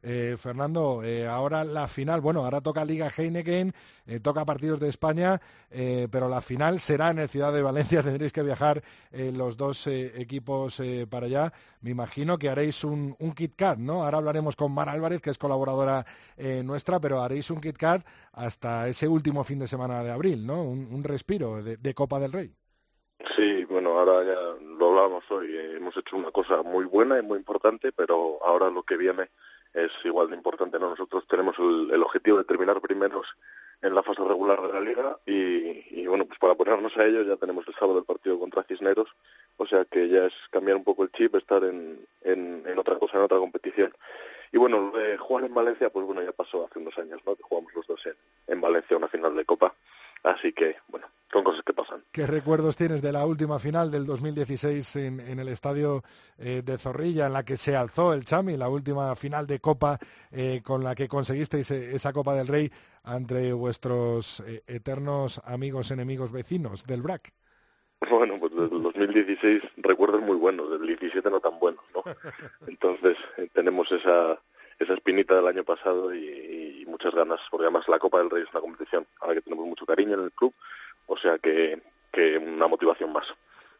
Eh, 0.08 0.38
Fernando, 0.38 1.02
eh, 1.04 1.26
ahora 1.26 1.64
la 1.64 1.88
final, 1.88 2.22
bueno, 2.22 2.44
ahora 2.44 2.62
toca 2.62 2.86
Liga 2.86 3.10
Heineken, 3.10 3.74
eh, 4.06 4.20
toca 4.20 4.46
partidos 4.46 4.80
de 4.80 4.88
España, 4.88 5.42
pero 6.12 6.30
la 6.30 6.42
final 6.42 6.80
será 6.80 7.10
en 7.10 7.20
el 7.20 7.28
Ciudad 7.28 7.52
de 7.52 7.64
Valencia, 7.64 8.04
tendréis 8.04 8.32
que 8.32 8.44
viajar 8.44 8.84
los 9.12 9.58
dos 9.58 9.88
equipos 9.88 10.82
para 11.10 11.26
allá. 11.26 11.54
Me 11.82 11.90
imagino 11.90 12.38
que 12.38 12.50
haréis 12.50 12.84
un, 12.84 13.16
Kit 13.36 13.56
Kat, 13.56 13.78
¿no? 13.78 14.04
Ahora 14.04 14.20
hablaremos 14.20 14.56
con 14.56 14.72
Mar 14.72 14.90
Álvarez, 14.90 15.22
que 15.22 15.32
es 15.32 15.38
colaboradora 15.38 16.06
nuestra, 16.64 17.00
pero 17.00 17.22
haréis 17.22 17.50
un 17.50 17.60
Kit 17.60 17.78
Kat 17.78 18.06
hasta 18.32 18.88
ese 18.88 19.08
último 19.08 19.44
fin 19.44 19.60
de 19.60 19.68
semana 19.68 20.04
de 20.04 20.12
abril, 20.12 20.46
¿no? 20.46 20.64
Un, 20.64 21.04
respiro 21.04 21.62
de 21.62 21.94
Copa 21.94 22.20
del 22.20 22.32
Rey. 22.32 22.54
Sí, 23.36 23.64
bueno, 23.66 23.98
ahora 23.98 24.24
ya 24.24 24.40
lo 24.62 24.90
hablábamos 24.90 25.24
hoy. 25.32 25.56
eh, 25.56 25.76
hemos 25.78 25.96
hecho 25.98 26.18
una 26.18 26.32
cosa 26.32 26.64
muy 26.64 26.86
buena 26.86 27.18
y 27.18 27.22
muy 27.22 27.38
importante, 27.38 27.92
pero 27.92 28.40
ahora 28.44 28.70
lo 28.70 28.84
que 28.84 28.98
viene 28.98 29.30
es 29.74 29.92
igual 30.04 30.30
de 30.30 30.36
importante. 30.36 30.80
¿no? 30.80 30.90
Nosotros 30.90 31.26
tenemos 31.28 31.56
el, 31.60 31.92
el 31.92 32.04
objetivo 32.04 32.38
de 32.38 32.44
terminar 32.44 32.80
primeros 32.82 33.28
en 33.82 33.94
la 33.94 34.04
fase 34.04 34.24
regular 34.24 34.62
de 34.62 34.74
la 34.74 34.80
liga 34.80 35.18
y, 35.26 36.02
y, 36.02 36.08
bueno, 36.08 36.26
pues 36.26 36.40
para 36.40 36.56
ponernos 36.56 36.96
a 36.98 37.06
ello 37.06 37.24
ya 37.24 37.36
tenemos 37.36 37.68
el 37.68 37.76
sábado 37.76 38.00
el 38.00 38.06
partido 38.06 38.40
contra 38.40 38.64
Cisneros, 38.64 39.10
o 39.58 39.66
sea 39.68 39.86
que 39.86 40.08
ya 40.10 40.26
es 40.26 40.34
cambiar 40.50 40.78
un 40.78 40.84
poco 40.84 41.04
el 41.04 41.12
chip, 41.12 41.36
estar 41.36 41.64
en, 41.64 42.06
en, 42.24 42.64
otra 42.80 42.98
cosa, 42.98 43.18
en 43.18 43.24
otra 43.24 43.38
competición. 43.38 43.94
Y 44.52 44.58
bueno, 44.58 44.92
de 44.92 45.18
jugar 45.18 45.46
en 45.46 45.54
Valencia, 45.54 45.90
pues 45.90 46.06
bueno, 46.06 46.22
ya 46.24 46.32
pasó 46.32 46.66
hace 46.66 46.80
unos 46.80 46.98
años, 46.98 47.20
¿no? 47.26 47.36
Que 47.36 47.44
jugamos 47.44 47.74
los 47.76 47.86
dos 47.86 48.06
en, 48.06 48.16
en 48.48 48.62
Valencia 48.62 48.96
una 48.98 49.08
final 49.08 49.36
de 49.36 49.46
Copa. 49.46 49.76
Así 50.26 50.52
que, 50.54 50.76
bueno, 50.88 51.06
son 51.32 51.44
cosas 51.44 51.64
que 51.64 51.74
pasan. 51.74 52.04
¿Qué 52.12 52.26
recuerdos 52.26 52.76
tienes 52.76 53.04
de 53.04 53.12
la 53.12 53.28
última 53.28 53.60
final 53.60 53.92
del 53.92 54.08
2016 54.08 54.96
en, 54.96 55.20
en 55.20 55.40
el 55.40 55.50
estadio 55.50 56.04
eh, 56.40 56.64
de 56.66 56.80
Zorrilla, 56.80 57.28
en 57.28 57.34
la 57.34 57.46
que 57.46 57.58
se 57.58 57.76
alzó 57.76 58.12
el 58.12 58.26
Chami, 58.26 58.58
la 58.58 58.68
última 58.68 59.16
final 59.16 59.46
de 59.46 59.60
Copa 59.60 60.00
eh, 60.32 60.62
con 60.64 60.84
la 60.84 60.96
que 60.96 61.08
conseguisteis 61.08 61.70
eh, 61.70 61.96
esa 61.96 62.12
Copa 62.12 62.34
del 62.34 62.48
Rey 62.48 62.72
entre 63.06 63.54
vuestros 63.54 64.40
eh, 64.48 64.64
eternos 64.66 65.40
amigos, 65.46 65.92
enemigos, 65.92 66.32
vecinos 66.32 66.86
del 66.86 67.04
BRAC? 67.04 67.32
Bueno, 68.10 68.40
pues 68.40 68.52
desde 68.56 68.76
el 68.76 68.82
2016 68.82 69.62
recuerdos 69.78 70.22
muy 70.22 70.38
buenos, 70.38 70.72
del 70.72 70.88
17 70.88 71.30
no 71.30 71.40
tan 71.40 71.60
buenos, 71.60 71.84
¿no? 71.94 72.04
Entonces 72.68 73.16
tenemos 73.54 73.92
esa 73.92 74.40
esa 74.80 74.94
espinita 74.94 75.36
del 75.36 75.48
año 75.48 75.64
pasado 75.64 76.14
y, 76.14 76.84
muchas 76.88 77.14
ganas, 77.14 77.42
porque 77.52 77.66
además 77.66 77.84
la 77.90 78.00
Copa 78.00 78.20
del 78.20 78.30
Rey 78.30 78.44
es 78.44 78.50
una 78.52 78.62
competición 78.62 79.06
a 79.20 79.28
la 79.28 79.34
que 79.34 79.42
tenemos 79.42 79.66
mucho 79.66 79.86
cariño 79.86 80.14
en 80.14 80.24
el 80.24 80.32
club, 80.32 80.54
o 81.08 81.18
sea 81.18 81.38
que, 81.40 81.82
que 82.10 82.38
una 82.38 82.70
motivación 82.70 83.12
más. 83.12 83.28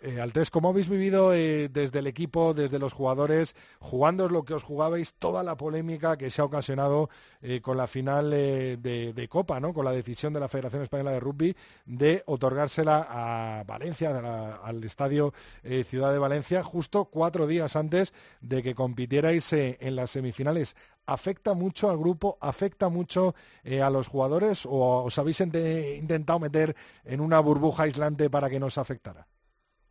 Eh, 0.02 0.20
Altés, 0.20 0.52
¿cómo 0.52 0.70
habéis 0.70 0.90
vivido 0.90 1.34
eh, 1.34 1.70
desde 1.70 2.00
el 2.00 2.08
equipo, 2.08 2.54
desde 2.54 2.80
los 2.80 2.94
jugadores, 2.94 3.56
jugando 3.80 4.28
lo 4.30 4.44
que 4.44 4.54
os 4.54 4.64
jugabais, 4.64 5.16
toda 5.16 5.44
la 5.44 5.58
polémica 5.58 6.18
que 6.18 6.30
se 6.30 6.42
ha 6.42 6.46
ocasionado 6.46 7.10
eh, 7.42 7.62
con 7.62 7.78
la 7.78 7.88
final 7.88 8.32
eh, 8.34 8.78
de, 8.78 9.28
Copa, 9.30 9.60
¿no? 9.60 9.74
con 9.74 9.86
la 9.86 9.92
decisión 9.92 10.34
de 10.34 10.40
la 10.40 10.48
Federación 10.48 10.84
Española 10.84 11.12
de 11.12 11.20
Rugby 11.20 11.56
de 11.86 12.24
otorgársela 12.28 13.08
a 13.10 13.64
Valencia, 13.64 14.58
al 14.64 14.84
Estadio 14.84 15.34
Ciudad 15.88 16.12
de 16.12 16.20
Valencia, 16.20 16.64
justo 16.64 17.06
cuatro 17.06 17.48
días 17.48 17.76
antes 17.76 18.14
de 18.42 18.62
que 18.62 18.76
compitierais 18.76 19.52
en 19.52 19.96
las 19.96 20.12
semifinales? 20.12 20.76
¿Afecta 21.08 21.54
mucho 21.54 21.90
al 21.90 21.98
grupo? 21.98 22.38
¿Afecta 22.40 22.90
mucho 22.90 23.34
a 23.66 23.90
los 23.90 24.08
jugadores? 24.08 24.66
¿O 24.66 25.04
os 25.04 25.18
habéis 25.18 25.42
intentado 25.42 26.40
meter 26.40 26.76
en 27.04 27.20
una 27.20 27.40
burbuja 27.40 27.84
aislante 27.84 28.30
para 28.30 28.50
que 28.50 28.60
no 28.60 28.68
os 28.68 28.78
afectara? 28.78 29.28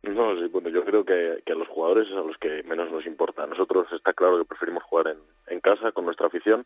No, 0.07 0.35
sí, 0.35 0.47
bueno, 0.47 0.69
yo 0.69 0.85
creo 0.85 1.03
que, 1.03 1.41
que 1.45 1.53
a 1.53 1.55
los 1.55 1.67
jugadores 1.67 2.07
es 2.07 2.13
a 2.13 2.21
los 2.21 2.37
que 2.37 2.61
menos 2.63 2.91
nos 2.91 3.05
importa. 3.05 3.47
Nosotros 3.47 3.87
está 3.91 4.13
claro 4.13 4.37
que 4.37 4.45
preferimos 4.45 4.83
jugar 4.83 5.07
en, 5.07 5.17
en 5.47 5.59
casa 5.59 5.91
con 5.91 6.05
nuestra 6.05 6.27
afición, 6.27 6.65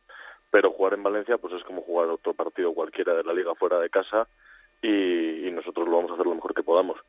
pero 0.52 0.72
jugar 0.72 0.94
en 0.96 1.04
Valencia 1.04 1.38
pues 1.38 1.54
es 1.54 1.64
como 1.64 1.82
jugar 1.82 2.10
otro 2.10 2.34
partido 2.34 2.74
cualquiera 2.74 3.14
de 3.14 3.24
la 3.24 3.34
liga 3.34 3.56
fuera 3.56 3.80
de 3.80 3.90
casa 3.90 4.28
y, 4.82 5.48
y 5.48 5.52
nosotros 5.52 5.88
lo 5.88 5.96
vamos 5.96 6.12
a 6.12 6.14
hacer 6.16 6.26
lo 6.26 6.36
mejor 6.36 6.54
que 6.54 6.64
podamos. 6.64 7.00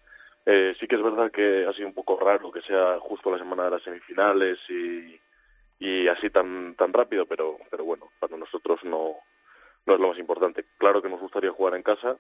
Eh, 0.47 0.75
sí 0.79 0.87
que 0.87 0.97
es 0.97 1.03
verdad 1.03 1.31
que 1.31 1.67
ha 1.69 1.73
sido 1.73 1.89
un 1.89 1.95
poco 1.95 2.19
raro 2.19 2.51
que 2.53 2.63
sea 2.63 2.99
justo 3.01 3.31
la 3.31 3.39
semana 3.39 3.65
de 3.65 3.71
las 3.73 3.83
semifinales 3.83 4.59
y, 4.69 5.21
y 5.79 6.09
así 6.09 6.31
tan 6.31 6.75
tan 6.77 6.93
rápido, 6.93 7.27
pero 7.27 7.59
pero 7.71 7.85
bueno, 7.85 8.11
para 8.21 8.37
nosotros 8.37 8.81
no 8.85 9.17
no 9.87 9.95
es 9.95 10.01
lo 10.01 10.09
más 10.09 10.19
importante. 10.19 10.65
Claro 10.79 11.03
que 11.03 11.09
nos 11.09 11.21
gustaría 11.21 11.51
jugar 11.51 11.75
en 11.75 11.83
casa, 11.83 12.17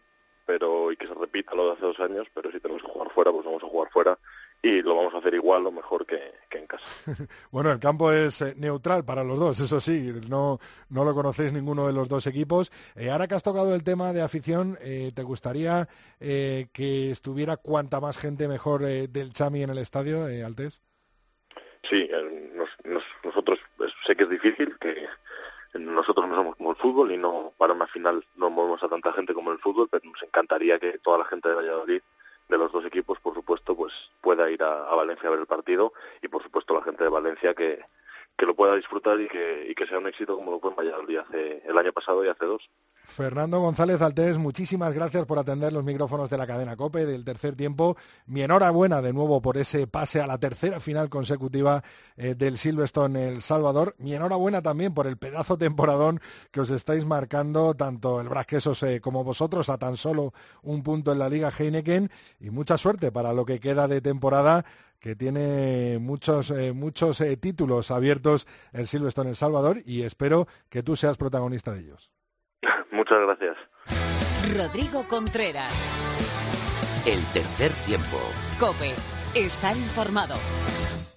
pero 0.50 0.90
y 0.90 0.96
que 0.96 1.06
se 1.06 1.14
repita 1.14 1.54
lo 1.54 1.66
de 1.66 1.72
hace 1.74 1.82
dos 1.82 2.00
años, 2.00 2.26
pero 2.34 2.50
si 2.50 2.58
tenemos 2.58 2.82
que 2.82 2.88
jugar 2.90 3.08
fuera, 3.12 3.30
pues 3.30 3.44
vamos 3.44 3.62
a 3.62 3.68
jugar 3.68 3.88
fuera 3.92 4.18
y 4.62 4.82
lo 4.82 4.96
vamos 4.96 5.14
a 5.14 5.18
hacer 5.18 5.32
igual 5.34 5.64
o 5.64 5.70
mejor 5.70 6.04
que, 6.04 6.20
que 6.48 6.58
en 6.58 6.66
casa. 6.66 6.84
Bueno, 7.52 7.70
el 7.70 7.78
campo 7.78 8.10
es 8.10 8.42
eh, 8.42 8.54
neutral 8.56 9.04
para 9.04 9.22
los 9.22 9.38
dos, 9.38 9.60
eso 9.60 9.80
sí, 9.80 10.12
no, 10.28 10.58
no 10.88 11.04
lo 11.04 11.14
conocéis 11.14 11.52
ninguno 11.52 11.86
de 11.86 11.92
los 11.92 12.08
dos 12.08 12.26
equipos. 12.26 12.72
Eh, 12.96 13.10
ahora 13.10 13.28
que 13.28 13.36
has 13.36 13.44
tocado 13.44 13.76
el 13.76 13.84
tema 13.84 14.12
de 14.12 14.22
afición, 14.22 14.76
eh, 14.80 15.12
¿te 15.14 15.22
gustaría 15.22 15.88
eh, 16.18 16.66
que 16.72 17.12
estuviera 17.12 17.56
cuanta 17.56 18.00
más 18.00 18.18
gente 18.18 18.48
mejor 18.48 18.82
del 18.82 19.32
Chami 19.32 19.62
en 19.62 19.70
el 19.70 19.78
estadio, 19.78 20.26
eh, 20.28 20.42
Altés? 20.42 20.80
Sí, 21.88 22.08
eh, 22.12 22.50
nos- 22.56 22.68
nos- 22.84 23.04
nosotros 23.24 23.60
sé 24.04 24.16
que 24.16 24.24
es 24.24 24.30
difícil, 24.30 24.76
que 24.80 25.06
nosotros 25.74 26.28
no 26.28 26.34
somos 26.34 26.56
como 26.56 26.70
el 26.70 26.76
fútbol 26.76 27.12
y 27.12 27.16
no 27.16 27.52
para 27.56 27.74
una 27.74 27.86
final 27.86 28.24
no 28.36 28.50
movemos 28.50 28.82
a 28.82 28.88
tanta 28.88 29.12
gente 29.12 29.34
como 29.34 29.52
el 29.52 29.58
fútbol, 29.58 29.88
pero 29.90 30.04
nos 30.08 30.22
encantaría 30.22 30.78
que 30.78 30.98
toda 30.98 31.18
la 31.18 31.24
gente 31.24 31.48
de 31.48 31.54
Valladolid, 31.54 32.02
de 32.48 32.58
los 32.58 32.72
dos 32.72 32.84
equipos, 32.84 33.20
por 33.20 33.34
supuesto, 33.34 33.76
pues 33.76 33.92
pueda 34.20 34.50
ir 34.50 34.62
a, 34.62 34.88
a 34.88 34.94
Valencia 34.96 35.28
a 35.28 35.30
ver 35.30 35.40
el 35.40 35.46
partido 35.46 35.92
y 36.20 36.28
por 36.28 36.42
supuesto 36.42 36.74
la 36.74 36.82
gente 36.82 37.04
de 37.04 37.10
Valencia 37.10 37.54
que, 37.54 37.84
que 38.36 38.46
lo 38.46 38.54
pueda 38.54 38.74
disfrutar 38.74 39.20
y 39.20 39.28
que, 39.28 39.66
y 39.68 39.74
que 39.74 39.86
sea 39.86 39.98
un 39.98 40.06
éxito 40.06 40.34
como 40.34 40.50
lo 40.50 40.60
fue 40.60 40.70
en 40.70 40.76
Valladolid 40.76 41.18
hace 41.18 41.62
el 41.64 41.76
año 41.76 41.92
pasado 41.92 42.24
y 42.24 42.28
hace 42.28 42.46
dos. 42.46 42.68
Fernando 43.10 43.58
González 43.58 44.00
Altés, 44.00 44.38
muchísimas 44.38 44.94
gracias 44.94 45.26
por 45.26 45.38
atender 45.38 45.72
los 45.72 45.84
micrófonos 45.84 46.30
de 46.30 46.38
la 46.38 46.46
cadena 46.46 46.76
COPE 46.76 47.06
del 47.06 47.24
tercer 47.24 47.56
tiempo. 47.56 47.96
Mi 48.26 48.42
enhorabuena 48.42 49.02
de 49.02 49.12
nuevo 49.12 49.42
por 49.42 49.58
ese 49.58 49.86
pase 49.88 50.20
a 50.20 50.26
la 50.26 50.38
tercera 50.38 50.78
final 50.78 51.10
consecutiva 51.10 51.82
eh, 52.16 52.36
del 52.36 52.56
Silverstone 52.56 53.28
El 53.28 53.42
Salvador. 53.42 53.96
Mi 53.98 54.14
enhorabuena 54.14 54.62
también 54.62 54.94
por 54.94 55.08
el 55.08 55.16
pedazo 55.18 55.58
temporadón 55.58 56.20
que 56.52 56.60
os 56.60 56.70
estáis 56.70 57.04
marcando 57.04 57.74
tanto 57.74 58.20
el 58.20 58.28
Brasquesos 58.28 58.82
eh, 58.84 59.00
como 59.00 59.24
vosotros 59.24 59.68
a 59.68 59.78
tan 59.78 59.96
solo 59.96 60.32
un 60.62 60.82
punto 60.82 61.10
en 61.10 61.18
la 61.18 61.28
Liga 61.28 61.50
Heineken 61.50 62.10
y 62.38 62.50
mucha 62.50 62.78
suerte 62.78 63.10
para 63.10 63.32
lo 63.32 63.44
que 63.44 63.58
queda 63.58 63.88
de 63.88 64.00
temporada 64.00 64.64
que 65.00 65.16
tiene 65.16 65.98
muchos 65.98 66.50
eh, 66.52 66.72
muchos 66.72 67.22
títulos 67.40 67.90
abiertos 67.90 68.46
el 68.72 68.86
Silverstone 68.86 69.30
El 69.30 69.36
Salvador 69.36 69.82
y 69.84 70.02
espero 70.02 70.46
que 70.68 70.82
tú 70.82 70.94
seas 70.94 71.16
protagonista 71.16 71.72
de 71.74 71.80
ellos. 71.80 72.12
Muchas 72.90 73.18
gracias. 73.20 73.56
Rodrigo 74.56 75.04
Contreras. 75.08 75.72
El 77.06 77.24
tercer 77.32 77.70
tiempo. 77.86 78.18
Cope. 78.58 78.94
Estar 79.34 79.76
informado. 79.76 80.34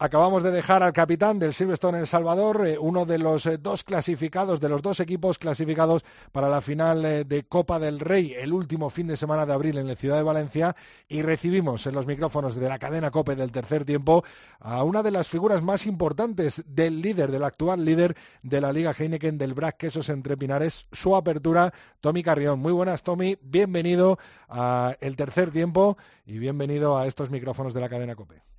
Acabamos 0.03 0.43
de 0.43 0.51
dejar 0.51 0.83
al 0.83 0.91
capitán 0.91 1.39
del 1.39 1.53
Silverstone 1.53 1.99
El 1.99 2.07
Salvador, 2.07 2.67
eh, 2.67 2.77
uno 2.77 3.05
de 3.05 3.17
los 3.17 3.45
eh, 3.45 3.57
dos 3.57 3.85
clasificados, 3.85 4.59
de 4.59 4.67
los 4.67 4.81
dos 4.81 4.99
equipos 4.99 5.39
clasificados 5.39 6.03
para 6.33 6.49
la 6.49 6.59
final 6.59 7.05
eh, 7.05 7.23
de 7.23 7.43
Copa 7.43 7.79
del 7.79 8.01
Rey, 8.01 8.33
el 8.33 8.51
último 8.51 8.89
fin 8.89 9.07
de 9.07 9.15
semana 9.15 9.45
de 9.45 9.53
abril 9.53 9.77
en 9.77 9.87
la 9.87 9.95
ciudad 9.95 10.17
de 10.17 10.23
Valencia, 10.23 10.75
y 11.07 11.21
recibimos 11.21 11.87
en 11.87 11.95
los 11.95 12.05
micrófonos 12.05 12.55
de 12.55 12.67
la 12.67 12.79
cadena 12.79 13.11
COPE 13.11 13.37
del 13.37 13.53
tercer 13.53 13.85
tiempo 13.85 14.25
a 14.59 14.83
una 14.83 15.03
de 15.03 15.11
las 15.11 15.29
figuras 15.29 15.61
más 15.61 15.85
importantes 15.85 16.61
del 16.67 17.01
líder, 17.01 17.31
del 17.31 17.45
actual 17.45 17.85
líder 17.85 18.17
de 18.41 18.59
la 18.59 18.73
Liga 18.73 18.91
Heineken 18.91 19.37
del 19.37 19.53
BRAC 19.53 19.77
Quesos 19.77 20.09
Entre 20.09 20.35
Pinares, 20.35 20.85
su 20.91 21.15
apertura, 21.15 21.73
Tommy 22.01 22.23
Carrión. 22.23 22.59
Muy 22.59 22.73
buenas, 22.73 23.03
Tommy, 23.03 23.37
bienvenido 23.41 24.19
a 24.49 24.97
el 24.99 25.15
tercer 25.15 25.51
tiempo 25.51 25.97
y 26.25 26.39
bienvenido 26.39 26.97
a 26.97 27.07
estos 27.07 27.29
micrófonos 27.29 27.73
de 27.73 27.79
la 27.79 27.87
cadena 27.87 28.17
COPE. 28.17 28.52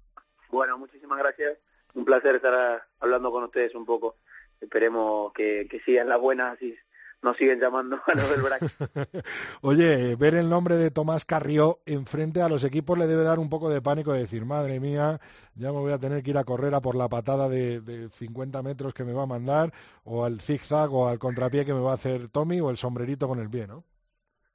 Bueno, 0.55 0.79
muchísimas 0.79 1.19
gracias. 1.19 1.59
Un 1.95 2.05
placer 2.05 2.37
estar 2.37 2.87
hablando 3.01 3.33
con 3.33 3.43
ustedes 3.43 3.75
un 3.75 3.85
poco. 3.85 4.19
Esperemos 4.61 5.33
que, 5.33 5.67
sigan 5.85 6.09
las 6.09 6.21
buenas 6.21 6.63
y 6.63 6.77
nos 7.23 7.37
siguen 7.37 7.59
llamando 7.59 7.99
a 8.07 8.15
los 8.15 8.31
del 8.31 8.41
BRAC. 8.41 8.63
Oye, 9.63 10.15
ver 10.15 10.37
el 10.37 10.49
nombre 10.49 10.77
de 10.77 10.93
Tomás 10.93 11.25
Carrió 11.25 11.81
enfrente 11.87 12.41
a 12.41 12.49
los 12.49 12.63
equipos 12.63 12.97
le 12.97 13.09
debe 13.09 13.25
dar 13.25 13.41
un 13.41 13.51
poco 13.51 13.69
de 13.69 13.83
pánico 13.83 14.13
de 14.13 14.21
decir, 14.21 14.45
madre 14.45 14.79
mía, 14.79 15.21
ya 15.57 15.73
me 15.73 15.81
voy 15.81 15.93
a 15.93 15.99
tener 15.99 16.23
que 16.23 16.31
ir 16.31 16.39
a 16.39 16.45
correr 16.45 16.73
a 16.77 16.81
por 16.81 16.95
la 16.95 17.09
patada 17.09 17.49
de, 17.49 17.81
de 17.81 18.09
50 18.11 18.63
metros 18.63 18.95
que 18.95 19.03
me 19.03 19.13
va 19.13 19.25
a 19.25 19.27
mandar, 19.27 19.73
o 20.05 20.25
al 20.25 20.41
zigzag 20.41 20.95
o 20.95 21.09
al 21.09 21.19
contrapié 21.19 21.65
que 21.65 21.75
me 21.75 21.81
va 21.81 21.91
a 21.91 21.95
hacer 21.95 22.29
Tommy, 22.29 22.61
o 22.61 22.71
el 22.71 22.77
sombrerito 22.77 23.27
con 23.27 23.41
el 23.41 23.51
pie, 23.51 23.67
¿no? 23.67 23.83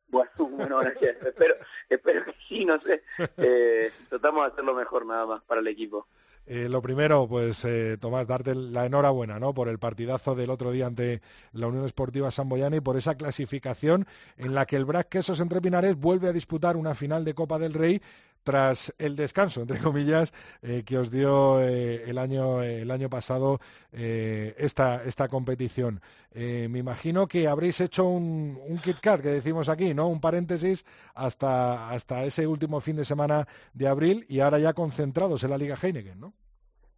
Bueno, 0.09 0.31
bueno, 0.37 0.81
espero, 0.81 1.55
espero 1.87 2.25
que 2.25 2.35
sí, 2.47 2.65
no 2.65 2.79
sé. 2.81 3.03
Eh, 3.37 3.91
tratamos 4.09 4.45
de 4.45 4.51
hacerlo 4.51 4.73
mejor 4.73 5.05
nada 5.05 5.25
más 5.25 5.41
para 5.43 5.61
el 5.61 5.67
equipo. 5.67 6.07
Eh, 6.51 6.67
lo 6.67 6.81
primero, 6.81 7.27
pues 7.27 7.63
eh, 7.63 7.97
Tomás, 8.01 8.25
darte 8.25 8.55
la 8.55 8.87
enhorabuena 8.87 9.37
¿no? 9.39 9.53
por 9.53 9.67
el 9.67 9.77
partidazo 9.77 10.33
del 10.33 10.49
otro 10.49 10.71
día 10.71 10.87
ante 10.87 11.21
la 11.51 11.67
Unión 11.67 11.85
Esportiva 11.85 12.31
Samboyana 12.31 12.75
y 12.75 12.79
por 12.81 12.97
esa 12.97 13.13
clasificación 13.13 14.07
en 14.35 14.55
la 14.55 14.65
que 14.65 14.75
el 14.75 14.85
BRAC 14.85 15.09
Quesos 15.09 15.41
Entre 15.41 15.61
Pinares 15.61 15.95
vuelve 15.95 16.27
a 16.27 16.33
disputar 16.33 16.75
una 16.75 16.95
final 16.95 17.23
de 17.23 17.35
Copa 17.35 17.59
del 17.59 17.75
Rey 17.75 18.01
tras 18.49 18.91
el 18.97 19.15
descanso, 19.15 19.61
entre 19.61 19.77
comillas, 19.87 20.33
eh, 20.63 20.81
que 20.83 20.97
os 20.97 21.11
dio 21.11 21.61
eh, 21.61 22.09
el, 22.09 22.17
año, 22.17 22.63
el 22.63 22.89
año 22.89 23.07
pasado 23.07 23.59
eh, 23.93 24.55
esta, 24.57 25.03
esta 25.03 25.27
competición. 25.27 26.01
Me 26.33 26.79
imagino 26.79 27.27
que 27.27 27.47
habréis 27.47 27.79
hecho 27.81 28.05
un, 28.05 28.59
un 28.65 28.79
Kit 28.79 28.99
Kat, 28.99 29.21
que 29.21 29.29
decimos 29.29 29.69
aquí, 29.69 29.93
¿no? 29.93 30.07
Un 30.07 30.21
paréntesis 30.21 30.85
hasta, 31.13 31.89
hasta 31.89 32.23
ese 32.23 32.47
último 32.47 32.81
fin 32.81 32.95
de 32.95 33.05
semana 33.05 33.47
de 33.73 33.87
abril 33.87 34.25
y 34.29 34.39
ahora 34.39 34.57
ya 34.57 34.73
concentrados 34.73 35.43
en 35.43 35.49
la 35.51 35.57
Liga 35.57 35.77
Heineken, 35.79 36.19
¿no? 36.19 36.33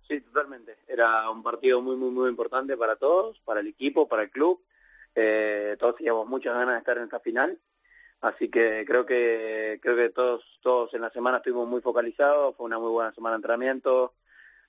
Sí, 0.08 0.22
totalmente. 0.22 0.78
Era 0.88 1.30
un 1.30 1.44
partido 1.44 1.82
muy, 1.82 1.98
muy, 1.98 2.12
muy 2.12 2.30
importante 2.30 2.78
para 2.78 2.96
todos, 2.96 3.40
para 3.44 3.60
el 3.60 3.68
equipo, 3.68 4.08
para 4.08 4.24
el 4.24 4.30
club. 4.30 4.62
Todos 5.80 5.96
teníamos 5.98 6.28
muchas 6.28 6.54
ganas 6.54 6.76
de 6.76 6.80
estar 6.80 6.98
en 6.98 7.04
esta 7.04 7.20
final 7.20 7.60
Así 8.22 8.50
que 8.50 8.86
creo 8.88 9.06
que 9.06 9.80
creo 9.82 9.96
que 9.96 10.10
todos 10.10 10.44
todos 10.62 10.94
en 10.94 11.02
la 11.02 11.10
semana 11.10 11.38
estuvimos 11.38 11.68
muy 11.68 11.82
focalizados, 11.82 12.56
fue 12.56 12.68
una 12.68 12.78
muy 12.78 12.92
buena 12.92 13.14
semana 13.14 13.34
de 13.34 13.38
entrenamiento, 13.38 14.14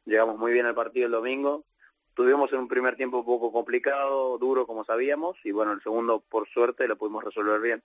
llegamos 0.06 0.38
muy 0.38 0.52
bien 0.52 0.66
al 0.66 0.74
partido 0.74 1.06
el 1.06 1.12
domingo. 1.12 1.64
Tuvimos 2.14 2.52
en 2.52 2.60
un 2.60 2.68
primer 2.68 2.96
tiempo 2.96 3.18
un 3.18 3.26
poco 3.26 3.52
complicado, 3.52 4.38
duro 4.38 4.66
como 4.66 4.84
sabíamos, 4.84 5.36
y 5.44 5.52
bueno, 5.52 5.72
el 5.72 5.82
segundo 5.82 6.20
por 6.20 6.48
suerte 6.48 6.88
lo 6.88 6.96
pudimos 6.96 7.24
resolver 7.24 7.60
bien. 7.60 7.82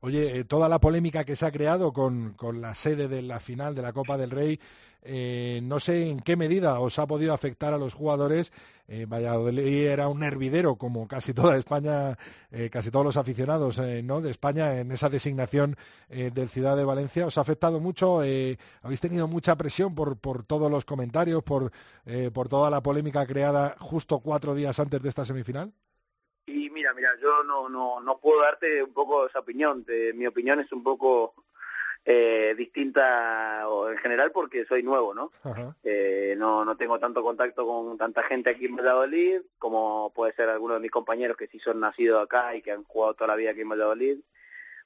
Oye, 0.00 0.38
eh, 0.38 0.44
toda 0.44 0.68
la 0.68 0.80
polémica 0.80 1.24
que 1.24 1.36
se 1.36 1.46
ha 1.46 1.52
creado 1.52 1.92
con, 1.92 2.34
con 2.34 2.60
la 2.60 2.74
sede 2.74 3.08
de 3.08 3.22
la 3.22 3.40
final 3.40 3.74
de 3.74 3.82
la 3.82 3.92
Copa 3.92 4.16
del 4.16 4.30
Rey, 4.30 4.58
eh, 5.04 5.60
no 5.64 5.80
sé 5.80 6.08
en 6.08 6.20
qué 6.20 6.36
medida 6.36 6.78
os 6.78 6.98
ha 7.00 7.06
podido 7.06 7.34
afectar 7.34 7.74
a 7.74 7.78
los 7.78 7.94
jugadores. 7.94 8.52
Eh, 8.86 9.06
Valladolid 9.06 9.86
era 9.86 10.08
un 10.08 10.22
hervidero, 10.22 10.76
como 10.76 11.08
casi 11.08 11.34
toda 11.34 11.56
España, 11.56 12.16
eh, 12.50 12.70
casi 12.70 12.90
todos 12.90 13.04
los 13.04 13.16
aficionados 13.16 13.80
¿no? 14.04 14.20
de 14.20 14.30
España 14.30 14.78
en 14.78 14.92
esa 14.92 15.08
designación 15.08 15.76
del 16.08 16.48
Ciudad 16.48 16.76
de 16.76 16.84
Valencia. 16.84 17.26
¿Os 17.26 17.38
ha 17.38 17.40
afectado 17.40 17.80
mucho? 17.80 18.20
¿Habéis 18.20 19.00
tenido 19.00 19.26
mucha 19.26 19.56
presión 19.56 19.94
por, 19.94 20.16
por 20.18 20.44
todos 20.44 20.70
los 20.70 20.84
comentarios, 20.84 21.42
por, 21.42 21.72
por 22.32 22.48
toda 22.48 22.70
la 22.70 22.82
polémica 22.82 23.26
creada 23.26 23.76
justo 23.78 24.20
cuatro 24.20 24.54
días 24.54 24.78
antes 24.78 25.02
de 25.02 25.08
esta 25.08 25.24
semifinal? 25.24 25.72
Y 26.46 26.70
mira, 26.70 26.92
mira, 26.94 27.10
yo 27.20 27.44
no 27.44 27.68
no 27.68 28.00
no 28.00 28.18
puedo 28.18 28.42
darte 28.42 28.82
un 28.82 28.92
poco 28.92 29.26
esa 29.26 29.40
opinión. 29.40 29.84
De, 29.84 30.12
mi 30.14 30.26
opinión 30.26 30.60
es 30.60 30.72
un 30.72 30.82
poco 30.82 31.34
eh, 32.04 32.54
distinta 32.56 33.68
o 33.68 33.88
en 33.90 33.96
general 33.98 34.32
porque 34.32 34.64
soy 34.64 34.82
nuevo, 34.82 35.14
¿no? 35.14 35.30
Eh, 35.84 36.34
no 36.36 36.64
no 36.64 36.76
tengo 36.76 36.98
tanto 36.98 37.22
contacto 37.22 37.66
con 37.66 37.96
tanta 37.96 38.22
gente 38.24 38.50
aquí 38.50 38.66
en 38.66 38.76
Valladolid 38.76 39.42
como 39.58 40.12
puede 40.14 40.34
ser 40.34 40.48
algunos 40.48 40.76
de 40.76 40.80
mis 40.80 40.90
compañeros 40.90 41.36
que 41.36 41.46
sí 41.46 41.60
son 41.60 41.78
nacidos 41.78 42.22
acá 42.22 42.56
y 42.56 42.62
que 42.62 42.72
han 42.72 42.84
jugado 42.84 43.14
toda 43.14 43.28
la 43.28 43.36
vida 43.36 43.50
aquí 43.50 43.60
en 43.60 43.68
Valladolid. 43.68 44.18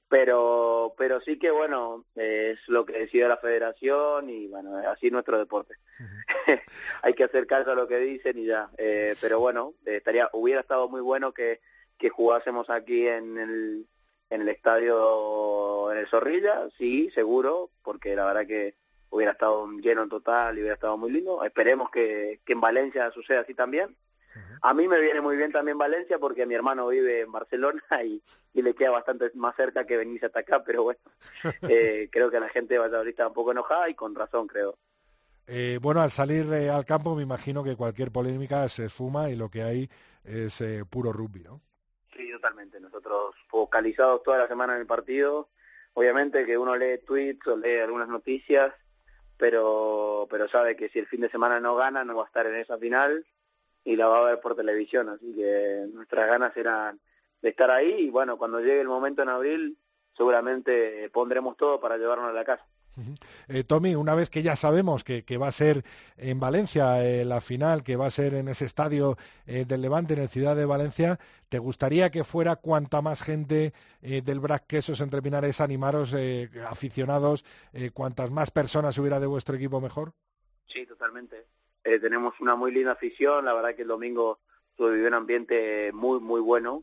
Pero 0.08 0.94
pero 0.96 1.20
sí 1.20 1.38
que 1.38 1.50
bueno, 1.50 2.04
es 2.14 2.58
lo 2.68 2.86
que 2.86 2.98
decide 2.98 3.28
la 3.28 3.38
federación 3.38 4.30
y 4.30 4.46
bueno, 4.46 4.76
así 4.76 5.06
es 5.06 5.12
nuestro 5.12 5.38
deporte. 5.38 5.74
Hay 7.02 7.14
que 7.14 7.24
hacer 7.24 7.46
caso 7.46 7.72
a 7.72 7.74
lo 7.74 7.88
que 7.88 7.98
dicen 7.98 8.38
y 8.38 8.46
ya. 8.46 8.70
Eh, 8.78 9.16
pero 9.20 9.40
bueno, 9.40 9.74
eh, 9.84 9.96
estaría 9.96 10.30
hubiera 10.32 10.60
estado 10.60 10.88
muy 10.88 11.00
bueno 11.00 11.32
que 11.32 11.60
que 11.98 12.08
jugásemos 12.08 12.70
aquí 12.70 13.08
en 13.08 13.38
el 13.38 13.86
en 14.30 14.42
el 14.42 14.48
estadio 14.48 15.90
en 15.92 15.98
el 15.98 16.08
Zorrilla, 16.08 16.68
sí, 16.78 17.10
seguro, 17.14 17.70
porque 17.82 18.14
la 18.14 18.26
verdad 18.26 18.46
que 18.46 18.76
hubiera 19.10 19.32
estado 19.32 19.68
lleno 19.80 20.02
en 20.02 20.08
total 20.08 20.56
y 20.56 20.60
hubiera 20.60 20.74
estado 20.74 20.98
muy 20.98 21.10
lindo. 21.10 21.44
Esperemos 21.44 21.90
que, 21.90 22.40
que 22.44 22.52
en 22.52 22.60
Valencia 22.60 23.10
suceda 23.12 23.40
así 23.40 23.54
también. 23.54 23.96
A 24.62 24.74
mí 24.74 24.88
me 24.88 25.00
viene 25.00 25.20
muy 25.20 25.36
bien 25.36 25.52
también 25.52 25.78
Valencia 25.78 26.18
porque 26.18 26.46
mi 26.46 26.54
hermano 26.54 26.88
vive 26.88 27.20
en 27.20 27.32
Barcelona 27.32 27.82
y, 28.04 28.22
y 28.52 28.62
le 28.62 28.74
queda 28.74 28.90
bastante 28.90 29.30
más 29.34 29.54
cerca 29.56 29.86
que 29.86 29.96
venirse 29.96 30.26
hasta 30.26 30.40
acá, 30.40 30.64
pero 30.64 30.82
bueno, 30.84 31.00
eh, 31.68 32.08
creo 32.10 32.30
que 32.30 32.40
la 32.40 32.48
gente 32.48 32.74
de 32.74 32.80
Valladolid 32.80 33.10
está 33.10 33.28
un 33.28 33.34
poco 33.34 33.52
enojada 33.52 33.88
y 33.88 33.94
con 33.94 34.14
razón, 34.14 34.46
creo. 34.46 34.76
Eh, 35.46 35.78
bueno, 35.80 36.00
al 36.00 36.10
salir 36.10 36.52
eh, 36.52 36.70
al 36.70 36.84
campo 36.84 37.14
me 37.14 37.22
imagino 37.22 37.62
que 37.62 37.76
cualquier 37.76 38.10
polémica 38.10 38.68
se 38.68 38.86
esfuma 38.86 39.30
y 39.30 39.36
lo 39.36 39.48
que 39.48 39.62
hay 39.62 39.88
es 40.24 40.60
eh, 40.60 40.84
puro 40.88 41.12
rugby, 41.12 41.44
¿no? 41.44 41.60
Sí, 42.16 42.30
totalmente. 42.32 42.80
Nosotros 42.80 43.36
focalizados 43.48 44.22
toda 44.24 44.38
la 44.38 44.48
semana 44.48 44.74
en 44.74 44.80
el 44.80 44.86
partido. 44.86 45.50
Obviamente 45.94 46.44
que 46.44 46.58
uno 46.58 46.74
lee 46.74 46.98
tweets 47.06 47.46
o 47.46 47.56
lee 47.56 47.78
algunas 47.78 48.08
noticias, 48.08 48.72
pero 49.36 50.26
pero 50.28 50.48
sabe 50.48 50.74
que 50.74 50.88
si 50.88 50.98
el 50.98 51.06
fin 51.06 51.20
de 51.20 51.30
semana 51.30 51.60
no 51.60 51.76
gana, 51.76 52.04
no 52.04 52.16
va 52.16 52.24
a 52.24 52.26
estar 52.26 52.46
en 52.46 52.56
esa 52.56 52.76
final 52.76 53.24
y 53.86 53.96
la 53.96 54.08
va 54.08 54.18
a 54.18 54.30
ver 54.30 54.40
por 54.40 54.54
televisión. 54.54 55.08
Así 55.08 55.32
que 55.34 55.86
nuestras 55.94 56.28
ganas 56.28 56.54
eran 56.56 57.00
de 57.40 57.48
estar 57.48 57.70
ahí 57.70 57.94
y 58.00 58.10
bueno, 58.10 58.36
cuando 58.36 58.60
llegue 58.60 58.80
el 58.80 58.88
momento 58.88 59.22
en 59.22 59.30
abril, 59.30 59.78
seguramente 60.14 61.08
pondremos 61.10 61.56
todo 61.56 61.80
para 61.80 61.96
llevarnos 61.96 62.28
a 62.28 62.34
la 62.34 62.44
casa. 62.44 62.66
Eh, 63.48 63.62
Tommy, 63.62 63.94
una 63.94 64.14
vez 64.14 64.30
que 64.30 64.42
ya 64.42 64.56
sabemos 64.56 65.04
que, 65.04 65.22
que 65.22 65.36
va 65.36 65.48
a 65.48 65.52
ser 65.52 65.84
en 66.16 66.40
Valencia 66.40 67.04
eh, 67.04 67.26
la 67.26 67.42
final, 67.42 67.82
que 67.82 67.96
va 67.96 68.06
a 68.06 68.10
ser 68.10 68.32
en 68.32 68.48
ese 68.48 68.64
estadio 68.64 69.18
eh, 69.46 69.66
del 69.66 69.82
Levante, 69.82 70.14
en 70.14 70.20
el 70.20 70.30
Ciudad 70.30 70.56
de 70.56 70.64
Valencia, 70.64 71.18
¿te 71.50 71.58
gustaría 71.58 72.10
que 72.10 72.24
fuera 72.24 72.56
cuanta 72.56 73.02
más 73.02 73.22
gente 73.22 73.74
eh, 74.00 74.22
del 74.22 74.40
Brac 74.40 74.66
Quesos 74.66 75.02
entre 75.02 75.20
Pinares, 75.20 75.60
animaros, 75.60 76.14
eh, 76.16 76.48
aficionados, 76.66 77.44
eh, 77.74 77.90
cuantas 77.90 78.30
más 78.30 78.50
personas 78.50 78.96
hubiera 78.96 79.20
de 79.20 79.26
vuestro 79.26 79.56
equipo 79.56 79.78
mejor? 79.78 80.14
Sí, 80.66 80.86
totalmente. 80.86 81.46
Eh, 81.86 82.00
tenemos 82.00 82.34
una 82.40 82.56
muy 82.56 82.72
linda 82.72 82.92
afición, 82.92 83.44
la 83.44 83.54
verdad 83.54 83.76
que 83.76 83.82
el 83.82 83.88
domingo 83.88 84.40
tuve 84.74 84.94
vivió 84.94 85.06
un 85.06 85.14
ambiente 85.14 85.92
muy, 85.92 86.18
muy 86.18 86.40
bueno, 86.40 86.82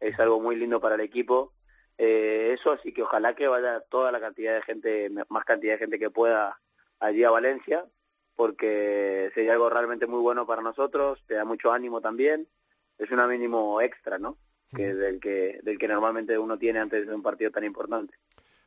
es 0.00 0.18
algo 0.18 0.40
muy 0.40 0.56
lindo 0.56 0.80
para 0.80 0.96
el 0.96 1.02
equipo. 1.02 1.52
Eh, 1.98 2.56
eso, 2.58 2.72
así 2.72 2.92
que 2.92 3.02
ojalá 3.02 3.36
que 3.36 3.46
vaya 3.46 3.80
toda 3.82 4.10
la 4.10 4.18
cantidad 4.18 4.56
de 4.56 4.62
gente, 4.62 5.08
más 5.28 5.44
cantidad 5.44 5.74
de 5.74 5.78
gente 5.78 6.00
que 6.00 6.10
pueda 6.10 6.60
allí 6.98 7.22
a 7.22 7.30
Valencia, 7.30 7.86
porque 8.34 9.30
sería 9.34 9.52
algo 9.52 9.70
realmente 9.70 10.08
muy 10.08 10.18
bueno 10.18 10.48
para 10.48 10.62
nosotros, 10.62 11.22
te 11.28 11.34
da 11.34 11.44
mucho 11.44 11.72
ánimo 11.72 12.00
también, 12.00 12.48
es 12.98 13.08
un 13.12 13.28
mínimo 13.28 13.80
extra, 13.80 14.18
¿no? 14.18 14.36
Que 14.74 14.94
del 14.94 15.20
que 15.20 15.60
del 15.62 15.78
que 15.78 15.86
normalmente 15.86 16.38
uno 16.38 16.58
tiene 16.58 16.80
antes 16.80 17.06
de 17.06 17.14
un 17.14 17.22
partido 17.22 17.52
tan 17.52 17.62
importante. 17.62 18.14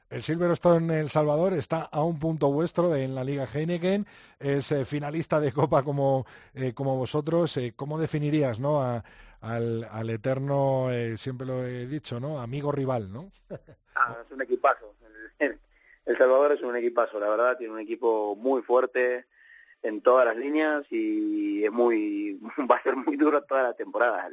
El 0.09 0.21
Silverstone 0.21 0.99
El 0.99 1.09
Salvador 1.09 1.53
está 1.53 1.81
a 1.91 2.03
un 2.03 2.19
punto 2.19 2.51
vuestro 2.51 2.89
de, 2.89 3.03
en 3.03 3.15
la 3.15 3.23
Liga 3.23 3.47
Heineken, 3.51 4.05
es 4.39 4.71
eh, 4.71 4.85
finalista 4.85 5.39
de 5.39 5.51
Copa 5.51 5.83
como, 5.83 6.25
eh, 6.53 6.73
como 6.73 6.97
vosotros. 6.97 7.57
Eh, 7.57 7.73
¿Cómo 7.75 7.99
definirías 7.99 8.59
¿no? 8.59 8.81
a, 8.81 9.03
al, 9.41 10.09
eterno, 10.09 10.87
siempre 11.15 11.47
lo 11.47 11.65
he 11.65 11.87
dicho, 11.87 12.19
¿no? 12.19 12.39
amigo 12.39 12.71
rival? 12.71 13.11
¿no? 13.11 13.31
Ah, 13.95 14.17
es 14.25 14.31
un 14.31 14.41
equipazo. 14.41 14.95
El, 15.37 16.17
Salvador 16.17 16.51
es 16.51 16.61
un 16.63 16.75
equipazo, 16.75 17.19
la 17.19 17.29
verdad, 17.29 17.57
tiene 17.57 17.73
un 17.73 17.79
equipo 17.79 18.35
muy 18.35 18.63
fuerte 18.63 19.27
en 19.83 20.01
todas 20.01 20.25
las 20.25 20.35
líneas 20.35 20.83
y 20.89 21.63
es 21.63 21.71
muy 21.71 22.39
va 22.69 22.77
a 22.77 22.83
ser 22.83 22.95
muy 22.95 23.17
duro 23.17 23.43
toda 23.43 23.63
la 23.63 23.73
temporada. 23.73 24.29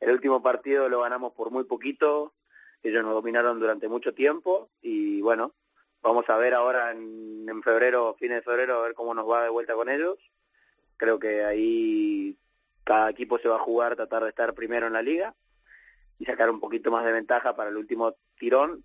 El 0.00 0.10
último 0.10 0.42
partido 0.42 0.88
lo 0.88 1.00
ganamos 1.00 1.32
por 1.32 1.50
muy 1.50 1.64
poquito, 1.64 2.34
ellos 2.84 3.02
nos 3.02 3.14
dominaron 3.14 3.58
durante 3.58 3.88
mucho 3.88 4.14
tiempo 4.14 4.68
y 4.82 5.20
bueno, 5.20 5.54
vamos 6.02 6.28
a 6.28 6.36
ver 6.36 6.54
ahora 6.54 6.92
en, 6.92 7.46
en 7.48 7.62
febrero, 7.62 8.14
fines 8.18 8.38
de 8.38 8.42
febrero, 8.42 8.76
a 8.76 8.82
ver 8.82 8.94
cómo 8.94 9.14
nos 9.14 9.28
va 9.28 9.42
de 9.42 9.48
vuelta 9.48 9.74
con 9.74 9.88
ellos. 9.88 10.18
Creo 10.96 11.18
que 11.18 11.44
ahí 11.44 12.38
cada 12.84 13.10
equipo 13.10 13.38
se 13.38 13.48
va 13.48 13.56
a 13.56 13.60
jugar, 13.60 13.96
tratar 13.96 14.22
de 14.22 14.28
estar 14.28 14.54
primero 14.54 14.86
en 14.86 14.92
la 14.92 15.02
liga 15.02 15.34
y 16.18 16.26
sacar 16.26 16.50
un 16.50 16.60
poquito 16.60 16.90
más 16.90 17.04
de 17.04 17.12
ventaja 17.12 17.56
para 17.56 17.70
el 17.70 17.76
último 17.76 18.14
tirón. 18.38 18.84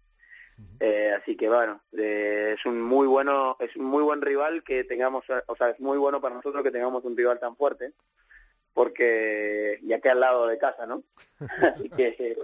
Eh, 0.80 1.14
así 1.18 1.38
que 1.38 1.48
bueno, 1.48 1.82
eh, 1.98 2.56
es 2.58 2.66
un 2.66 2.82
muy 2.82 3.08
bueno, 3.08 3.56
es 3.60 3.76
un 3.76 3.86
muy 3.86 4.04
buen 4.04 4.22
rival 4.22 4.64
que 4.64 4.84
tengamos, 4.84 5.24
o 5.46 5.56
sea, 5.56 5.70
es 5.70 5.80
muy 5.80 5.98
bueno 5.98 6.20
para 6.20 6.36
nosotros 6.36 6.64
que 6.64 6.72
tengamos 6.72 7.04
un 7.06 7.16
rival 7.16 7.40
tan 7.40 7.56
fuerte, 7.56 7.94
porque 8.74 9.80
ya 9.84 10.00
que 10.00 10.10
al 10.10 10.20
lado 10.20 10.48
de 10.48 10.58
casa, 10.58 10.86
¿no? 10.86 11.04
así 11.62 11.90
que 11.90 12.38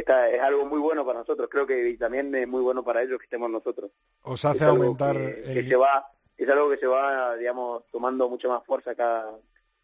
está, 0.00 0.28
es 0.30 0.40
algo 0.40 0.66
muy 0.66 0.78
bueno 0.80 1.04
para 1.06 1.20
nosotros, 1.20 1.48
creo 1.50 1.66
que 1.66 1.88
y 1.90 1.96
también 1.96 2.34
es 2.34 2.46
muy 2.48 2.60
bueno 2.62 2.82
para 2.84 3.02
ellos 3.02 3.18
que 3.18 3.24
estemos 3.24 3.50
nosotros. 3.50 3.90
Os 4.22 4.44
hace 4.44 4.58
Es 4.58 4.62
aumentar 4.64 5.16
que, 5.16 5.42
el- 5.44 5.54
que 5.54 5.68
se 5.70 5.76
va, 5.76 6.06
es 6.36 6.48
algo 6.48 6.70
que 6.70 6.76
se 6.78 6.86
va, 6.86 7.36
digamos, 7.36 7.84
tomando 7.90 8.28
mucho 8.28 8.48
más 8.48 8.64
fuerza 8.64 8.94
cada, 8.94 9.30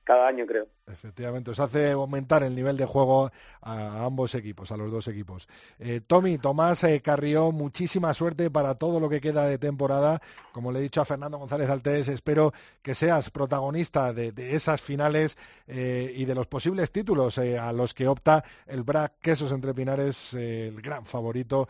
cada 0.06 0.28
año, 0.28 0.46
creo. 0.46 0.68
Efectivamente, 0.86 1.50
os 1.50 1.58
hace 1.58 1.90
aumentar 1.90 2.44
el 2.44 2.54
nivel 2.54 2.76
de 2.76 2.86
juego 2.86 3.32
a 3.60 4.04
ambos 4.04 4.36
equipos, 4.36 4.70
a 4.70 4.76
los 4.76 4.88
dos 4.92 5.08
equipos. 5.08 5.48
Eh, 5.80 6.00
Tommy, 6.06 6.38
Tomás 6.38 6.84
eh, 6.84 7.02
Carrió, 7.02 7.50
muchísima 7.50 8.14
suerte 8.14 8.48
para 8.48 8.76
todo 8.76 9.00
lo 9.00 9.08
que 9.08 9.20
queda 9.20 9.46
de 9.46 9.58
temporada. 9.58 10.22
Como 10.52 10.70
le 10.70 10.78
he 10.78 10.82
dicho 10.82 11.00
a 11.00 11.04
Fernando 11.04 11.38
González 11.38 11.68
Altés, 11.68 12.06
espero 12.06 12.52
que 12.82 12.94
seas 12.94 13.30
protagonista 13.30 14.12
de, 14.12 14.30
de 14.30 14.54
esas 14.54 14.80
finales 14.80 15.36
eh, 15.66 16.12
y 16.14 16.24
de 16.24 16.36
los 16.36 16.46
posibles 16.46 16.92
títulos 16.92 17.36
eh, 17.38 17.58
a 17.58 17.72
los 17.72 17.92
que 17.92 18.06
opta 18.06 18.44
el 18.64 18.84
BRAC 18.84 19.14
Quesos 19.20 19.50
Entre 19.50 19.74
Pinares, 19.74 20.34
el 20.34 20.80
gran 20.80 21.04
favorito 21.04 21.68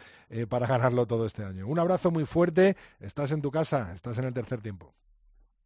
para 0.51 0.66
ganarlo 0.66 1.07
todo 1.07 1.25
este 1.25 1.42
año. 1.42 1.66
Un 1.66 1.79
abrazo 1.79 2.11
muy 2.11 2.27
fuerte, 2.27 2.77
estás 3.01 3.33
en 3.33 3.40
tu 3.40 3.51
casa, 3.51 3.92
estás 3.94 4.18
en 4.18 4.27
el 4.27 4.35
tercer 4.35 4.61
tiempo. 4.61 4.92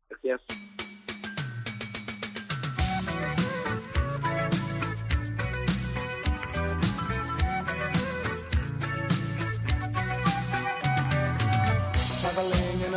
Gracias. 0.08 0.40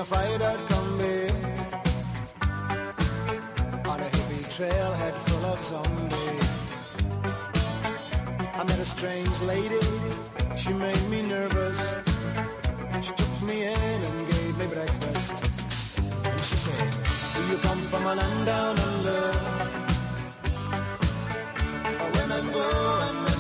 Traveling 0.06 0.36
in 0.36 0.42
a 0.42 0.46
fighter 0.46 1.30
on 3.90 4.00
a 4.00 4.10
hippie 4.16 4.46
trailhead 4.56 5.14
full 5.14 5.46
of 5.46 5.60
zombies. 5.60 6.50
I 8.54 8.64
met 8.64 8.80
a 8.80 8.86
strange 8.86 9.42
lady, 9.44 9.86
she 10.58 10.74
made 10.74 11.10
me 11.10 11.22
nervous. 11.28 11.96
She 13.02 13.14
took 13.14 13.42
me 13.44 13.64
in 13.64 14.04
and 14.10 14.28
gave 14.28 14.58
me 14.58 14.68
breakfast. 14.76 15.36
And 16.26 16.44
she 16.44 16.58
said, 16.58 16.90
Do 17.36 17.42
you 17.52 17.58
come 17.62 17.82
from 17.92 18.04
a 18.06 18.16
land 18.16 18.46
down 18.46 18.80
under? 18.80 19.22
Where 21.98 22.12
women 22.12 22.46
go 22.52 23.00
and 23.08 23.33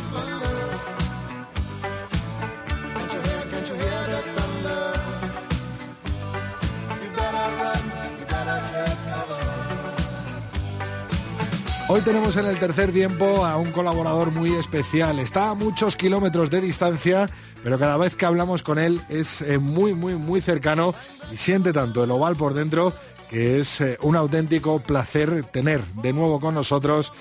Hoy 11.94 12.02
tenemos 12.02 12.36
en 12.38 12.48
el 12.48 12.60
tercer 12.60 12.92
tiempo 12.92 13.46
a 13.46 13.56
un 13.58 13.72
colaborador 13.72 14.32
muy 14.32 14.56
especial. 14.56 15.20
Está 15.20 15.52
a 15.52 15.54
muchos 15.54 15.96
kilómetros 15.96 16.50
de 16.50 16.60
distancia, 16.60 17.30
pero 17.64 17.78
cada 17.78 17.98
vez 17.98 18.16
que 18.16 18.26
hablamos 18.26 18.64
con 18.64 18.80
él 18.80 19.00
es 19.10 19.44
eh, 19.44 19.60
muy, 19.60 19.94
muy, 19.94 20.16
muy 20.16 20.42
cercano 20.42 20.96
y 21.32 21.38
siente 21.38 21.72
tanto 21.72 22.04
el 22.04 22.10
oval 22.10 22.36
por 22.36 22.56
dentro 22.56 22.94
que 23.30 23.60
es 23.60 23.80
eh, 23.80 24.00
un 24.02 24.16
auténtico 24.16 24.80
placer 24.80 25.44
tener 25.44 25.82
de 26.02 26.14
nuevo 26.14 26.40
con 26.40 26.56
nosotros 26.56 27.14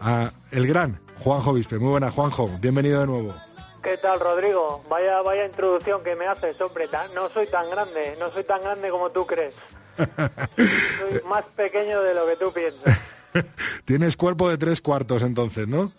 a 0.00 0.30
el 0.52 0.66
gran 0.66 0.98
Juanjo 1.18 1.52
Vispe. 1.52 1.78
Muy 1.78 1.90
buena, 1.90 2.10
Juanjo. 2.10 2.48
Bienvenido 2.62 3.00
de 3.00 3.06
nuevo. 3.06 3.34
¿Qué 3.82 3.98
tal, 3.98 4.20
Rodrigo? 4.20 4.82
Vaya, 4.88 5.20
vaya 5.20 5.44
introducción 5.44 6.02
que 6.02 6.16
me 6.16 6.26
haces, 6.26 6.58
hombre. 6.62 6.88
No 7.14 7.28
soy 7.28 7.46
tan 7.48 7.68
grande, 7.68 8.14
no 8.18 8.32
soy 8.32 8.44
tan 8.44 8.62
grande 8.62 8.88
como 8.88 9.10
tú 9.10 9.26
crees. 9.26 9.56
Soy 10.56 11.20
más 11.28 11.44
pequeño 11.54 12.02
de 12.02 12.14
lo 12.14 12.26
que 12.26 12.34
tú 12.34 12.52
piensas. 12.52 13.13
Tienes 13.84 14.16
cuerpo 14.16 14.48
de 14.48 14.58
tres 14.58 14.80
cuartos 14.80 15.22
entonces, 15.22 15.68
¿no? 15.68 15.92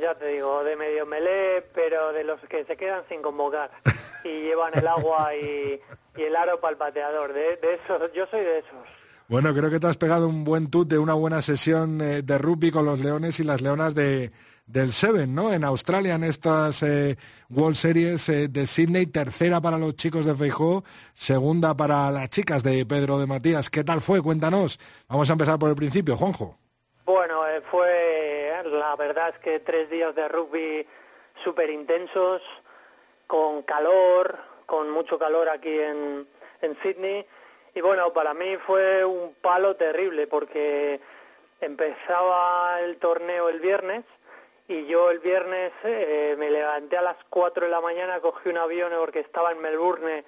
Ya 0.00 0.14
te 0.14 0.28
digo, 0.28 0.62
de 0.62 0.76
medio 0.76 1.06
melé, 1.06 1.64
pero 1.74 2.12
de 2.12 2.24
los 2.24 2.38
que 2.48 2.64
se 2.64 2.76
quedan 2.76 3.02
sin 3.08 3.22
convocar 3.22 3.70
y 4.24 4.28
llevan 4.28 4.72
el 4.74 4.86
agua 4.86 5.34
y, 5.34 5.80
y 6.16 6.22
el 6.22 6.36
aro 6.36 6.60
para 6.60 6.72
el 6.72 6.76
pateador. 6.76 7.32
De, 7.32 7.56
de 7.56 7.74
esos, 7.74 8.12
yo 8.14 8.26
soy 8.30 8.40
de 8.40 8.58
esos. 8.58 8.86
Bueno, 9.28 9.52
creo 9.54 9.70
que 9.70 9.80
te 9.80 9.86
has 9.86 9.96
pegado 9.96 10.28
un 10.28 10.44
buen 10.44 10.70
tut 10.70 10.88
de 10.88 10.98
una 10.98 11.14
buena 11.14 11.42
sesión 11.42 12.00
eh, 12.00 12.22
de 12.22 12.38
rugby 12.38 12.70
con 12.70 12.84
los 12.84 13.00
leones 13.00 13.40
y 13.40 13.44
las 13.44 13.60
leonas 13.60 13.94
de, 13.94 14.30
del 14.66 14.92
Seven, 14.92 15.32
¿no? 15.32 15.52
En 15.52 15.64
Australia, 15.64 16.16
en 16.16 16.24
estas 16.24 16.82
eh, 16.82 17.16
World 17.50 17.76
Series 17.76 18.28
eh, 18.28 18.48
de 18.48 18.66
Sydney, 18.66 19.06
tercera 19.06 19.60
para 19.60 19.78
los 19.78 19.94
chicos 19.94 20.26
de 20.26 20.34
Feijó, 20.34 20.82
segunda 21.14 21.76
para 21.76 22.10
las 22.10 22.28
chicas 22.30 22.64
de 22.64 22.84
Pedro 22.84 23.18
de 23.18 23.26
Matías. 23.26 23.70
¿Qué 23.70 23.84
tal 23.84 24.00
fue? 24.00 24.20
Cuéntanos. 24.20 24.80
Vamos 25.08 25.30
a 25.30 25.34
empezar 25.34 25.58
por 25.58 25.70
el 25.70 25.76
principio, 25.76 26.16
Juanjo. 26.16 26.58
Bueno, 27.04 27.46
eh, 27.46 27.62
fue, 27.70 28.52
la 28.64 28.96
verdad 28.96 29.28
es 29.34 29.38
que 29.38 29.60
tres 29.60 29.88
días 29.88 30.14
de 30.16 30.28
rugby 30.28 30.86
súper 31.44 31.70
intensos, 31.70 32.42
con 33.28 33.62
calor, 33.62 34.36
con 34.66 34.90
mucho 34.90 35.16
calor 35.16 35.48
aquí 35.48 35.78
en, 35.78 36.26
en 36.60 36.76
Sydney. 36.82 37.24
Y 37.74 37.80
bueno, 37.82 38.12
para 38.12 38.34
mí 38.34 38.56
fue 38.66 39.04
un 39.04 39.34
palo 39.40 39.76
terrible 39.76 40.26
porque 40.26 41.00
empezaba 41.60 42.80
el 42.80 42.96
torneo 42.96 43.48
el 43.48 43.60
viernes 43.60 44.04
y 44.68 44.86
yo 44.86 45.10
el 45.10 45.20
viernes 45.20 45.72
eh, 45.84 46.34
me 46.38 46.50
levanté 46.50 46.96
a 46.96 47.02
las 47.02 47.16
4 47.30 47.66
de 47.66 47.70
la 47.70 47.80
mañana, 47.80 48.20
cogí 48.20 48.48
un 48.48 48.58
avión 48.58 48.92
porque 48.98 49.20
estaba 49.20 49.52
en 49.52 49.60
Melbourne 49.60 50.24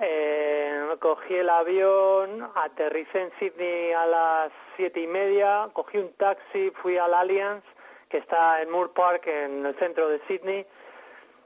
eh, 0.00 0.94
cogí 1.00 1.34
el 1.34 1.50
avión, 1.50 2.48
aterricé 2.54 3.22
en 3.22 3.32
Sydney 3.38 3.92
a 3.92 4.06
las 4.06 4.52
siete 4.76 5.00
y 5.00 5.08
media, 5.08 5.68
cogí 5.72 5.98
un 5.98 6.12
taxi, 6.12 6.70
fui 6.82 6.96
al 6.96 7.14
Allianz, 7.14 7.64
que 8.08 8.18
está 8.18 8.62
en 8.62 8.70
Moore 8.70 8.92
Park, 8.94 9.26
en 9.26 9.66
el 9.66 9.76
centro 9.76 10.08
de 10.08 10.20
Sydney, 10.28 10.64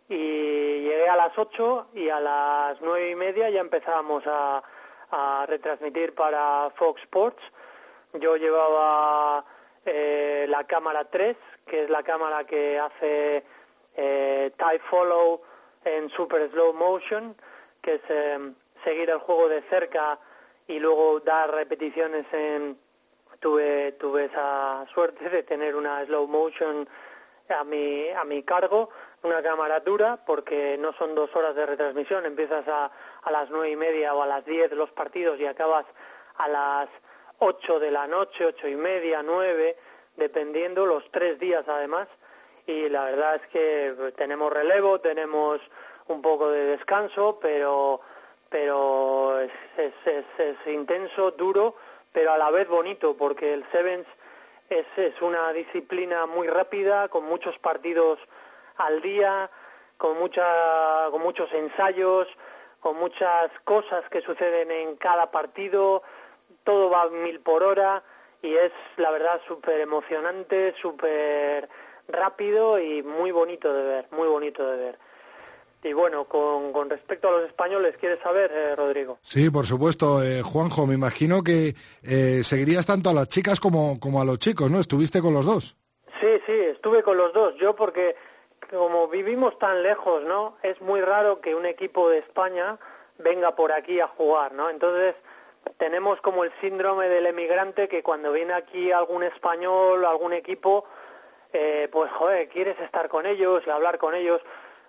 y 0.08 0.82
llegué 0.82 1.08
a 1.08 1.16
las 1.16 1.36
ocho 1.38 1.86
y 1.94 2.10
a 2.10 2.20
las 2.20 2.80
nueve 2.82 3.10
y 3.10 3.14
media 3.14 3.48
ya 3.48 3.60
empezábamos 3.60 4.22
a, 4.26 4.62
a 5.10 5.46
retransmitir 5.46 6.14
para 6.14 6.70
Fox 6.76 7.00
Sports. 7.02 7.42
Yo 8.12 8.36
llevaba 8.36 9.46
eh, 9.86 10.44
la 10.50 10.64
cámara 10.64 11.04
3, 11.04 11.36
que 11.66 11.84
es 11.84 11.90
la 11.90 12.02
cámara 12.02 12.44
que 12.44 12.78
hace 12.78 13.44
eh, 13.96 14.52
follow 14.90 15.42
en 15.84 16.08
super 16.10 16.50
slow 16.50 16.72
motion, 16.72 17.36
que 17.80 17.94
es 17.94 18.02
eh, 18.08 18.38
seguir 18.84 19.10
el 19.10 19.18
juego 19.18 19.48
de 19.48 19.62
cerca 19.62 20.18
y 20.66 20.78
luego 20.78 21.20
dar 21.20 21.52
repeticiones 21.52 22.26
en 22.32 22.78
tuve 23.40 23.92
tuve 23.92 24.26
esa 24.26 24.86
suerte 24.94 25.28
de 25.28 25.42
tener 25.42 25.74
una 25.74 26.04
slow 26.06 26.28
motion 26.28 26.88
a 27.48 27.64
mi 27.64 28.08
a 28.10 28.24
mi 28.24 28.44
cargo 28.44 28.90
una 29.24 29.42
cámara 29.42 29.80
dura 29.80 30.16
porque 30.24 30.76
no 30.78 30.92
son 30.92 31.14
dos 31.14 31.34
horas 31.34 31.54
de 31.56 31.66
retransmisión 31.66 32.24
empiezas 32.24 32.66
a, 32.68 32.90
a 33.22 33.30
las 33.32 33.50
nueve 33.50 33.70
y 33.70 33.76
media 33.76 34.14
o 34.14 34.22
a 34.22 34.26
las 34.26 34.44
diez 34.44 34.70
los 34.72 34.90
partidos 34.92 35.40
y 35.40 35.46
acabas 35.46 35.84
a 36.36 36.48
las 36.48 36.88
ocho 37.38 37.80
de 37.80 37.90
la 37.90 38.06
noche 38.06 38.46
ocho 38.46 38.68
y 38.68 38.76
media 38.76 39.22
nueve 39.24 39.76
dependiendo 40.16 40.86
los 40.86 41.10
tres 41.10 41.38
días 41.38 41.64
además 41.66 42.08
y 42.66 42.88
la 42.88 43.04
verdad 43.04 43.36
es 43.36 43.46
que 43.48 44.12
tenemos 44.16 44.52
relevo 44.52 45.00
tenemos 45.00 45.60
un 46.08 46.22
poco 46.22 46.50
de 46.50 46.64
descanso, 46.64 47.38
pero 47.40 48.00
pero 48.48 49.40
es, 49.40 49.50
es, 49.78 49.94
es, 50.04 50.24
es 50.36 50.56
intenso, 50.66 51.30
duro, 51.30 51.74
pero 52.12 52.32
a 52.32 52.38
la 52.38 52.50
vez 52.50 52.68
bonito, 52.68 53.16
porque 53.16 53.54
el 53.54 53.64
Sevens 53.72 54.06
es, 54.68 54.84
es 54.96 55.20
una 55.22 55.52
disciplina 55.54 56.26
muy 56.26 56.48
rápida, 56.48 57.08
con 57.08 57.24
muchos 57.24 57.58
partidos 57.58 58.18
al 58.76 59.00
día, 59.00 59.50
con, 59.96 60.18
mucha, 60.18 60.44
con 61.10 61.22
muchos 61.22 61.50
ensayos, 61.54 62.28
con 62.80 62.98
muchas 62.98 63.50
cosas 63.64 64.06
que 64.10 64.20
suceden 64.20 64.70
en 64.70 64.96
cada 64.96 65.30
partido, 65.30 66.02
todo 66.62 66.90
va 66.90 67.08
mil 67.08 67.40
por 67.40 67.62
hora 67.62 68.02
y 68.42 68.54
es 68.54 68.72
la 68.96 69.10
verdad 69.10 69.40
súper 69.46 69.80
emocionante, 69.80 70.74
súper 70.80 71.68
rápido 72.08 72.78
y 72.78 73.02
muy 73.02 73.30
bonito 73.30 73.72
de 73.72 73.82
ver, 73.82 74.08
muy 74.10 74.28
bonito 74.28 74.66
de 74.66 74.76
ver. 74.76 74.98
Y 75.84 75.92
bueno, 75.94 76.26
con, 76.26 76.72
con 76.72 76.88
respecto 76.88 77.28
a 77.28 77.32
los 77.32 77.48
españoles, 77.48 77.96
¿quieres 77.98 78.20
saber, 78.22 78.52
eh, 78.54 78.76
Rodrigo? 78.76 79.18
Sí, 79.20 79.50
por 79.50 79.66
supuesto, 79.66 80.22
eh, 80.22 80.40
Juanjo. 80.42 80.86
Me 80.86 80.94
imagino 80.94 81.42
que 81.42 81.74
eh, 82.04 82.42
seguirías 82.44 82.86
tanto 82.86 83.10
a 83.10 83.14
las 83.14 83.26
chicas 83.26 83.58
como, 83.58 83.98
como 83.98 84.20
a 84.20 84.24
los 84.24 84.38
chicos, 84.38 84.70
¿no? 84.70 84.78
Estuviste 84.78 85.20
con 85.20 85.34
los 85.34 85.44
dos. 85.44 85.76
Sí, 86.20 86.40
sí, 86.46 86.52
estuve 86.52 87.02
con 87.02 87.16
los 87.16 87.32
dos. 87.32 87.54
Yo 87.56 87.74
porque 87.74 88.14
como 88.70 89.08
vivimos 89.08 89.58
tan 89.58 89.82
lejos, 89.82 90.22
¿no? 90.22 90.56
Es 90.62 90.80
muy 90.80 91.00
raro 91.00 91.40
que 91.40 91.54
un 91.54 91.66
equipo 91.66 92.08
de 92.08 92.18
España 92.18 92.78
venga 93.18 93.56
por 93.56 93.72
aquí 93.72 93.98
a 93.98 94.06
jugar, 94.06 94.52
¿no? 94.52 94.70
Entonces 94.70 95.14
tenemos 95.78 96.20
como 96.20 96.44
el 96.44 96.52
síndrome 96.60 97.08
del 97.08 97.26
emigrante 97.26 97.88
que 97.88 98.02
cuando 98.02 98.32
viene 98.32 98.52
aquí 98.52 98.92
algún 98.92 99.22
español, 99.22 100.04
algún 100.04 100.32
equipo, 100.32 100.84
eh, 101.52 101.88
pues 101.90 102.10
joder, 102.12 102.48
quieres 102.48 102.78
estar 102.80 103.08
con 103.08 103.26
ellos 103.26 103.62
y 103.66 103.70
hablar 103.70 103.98
con 103.98 104.14
ellos. 104.14 104.40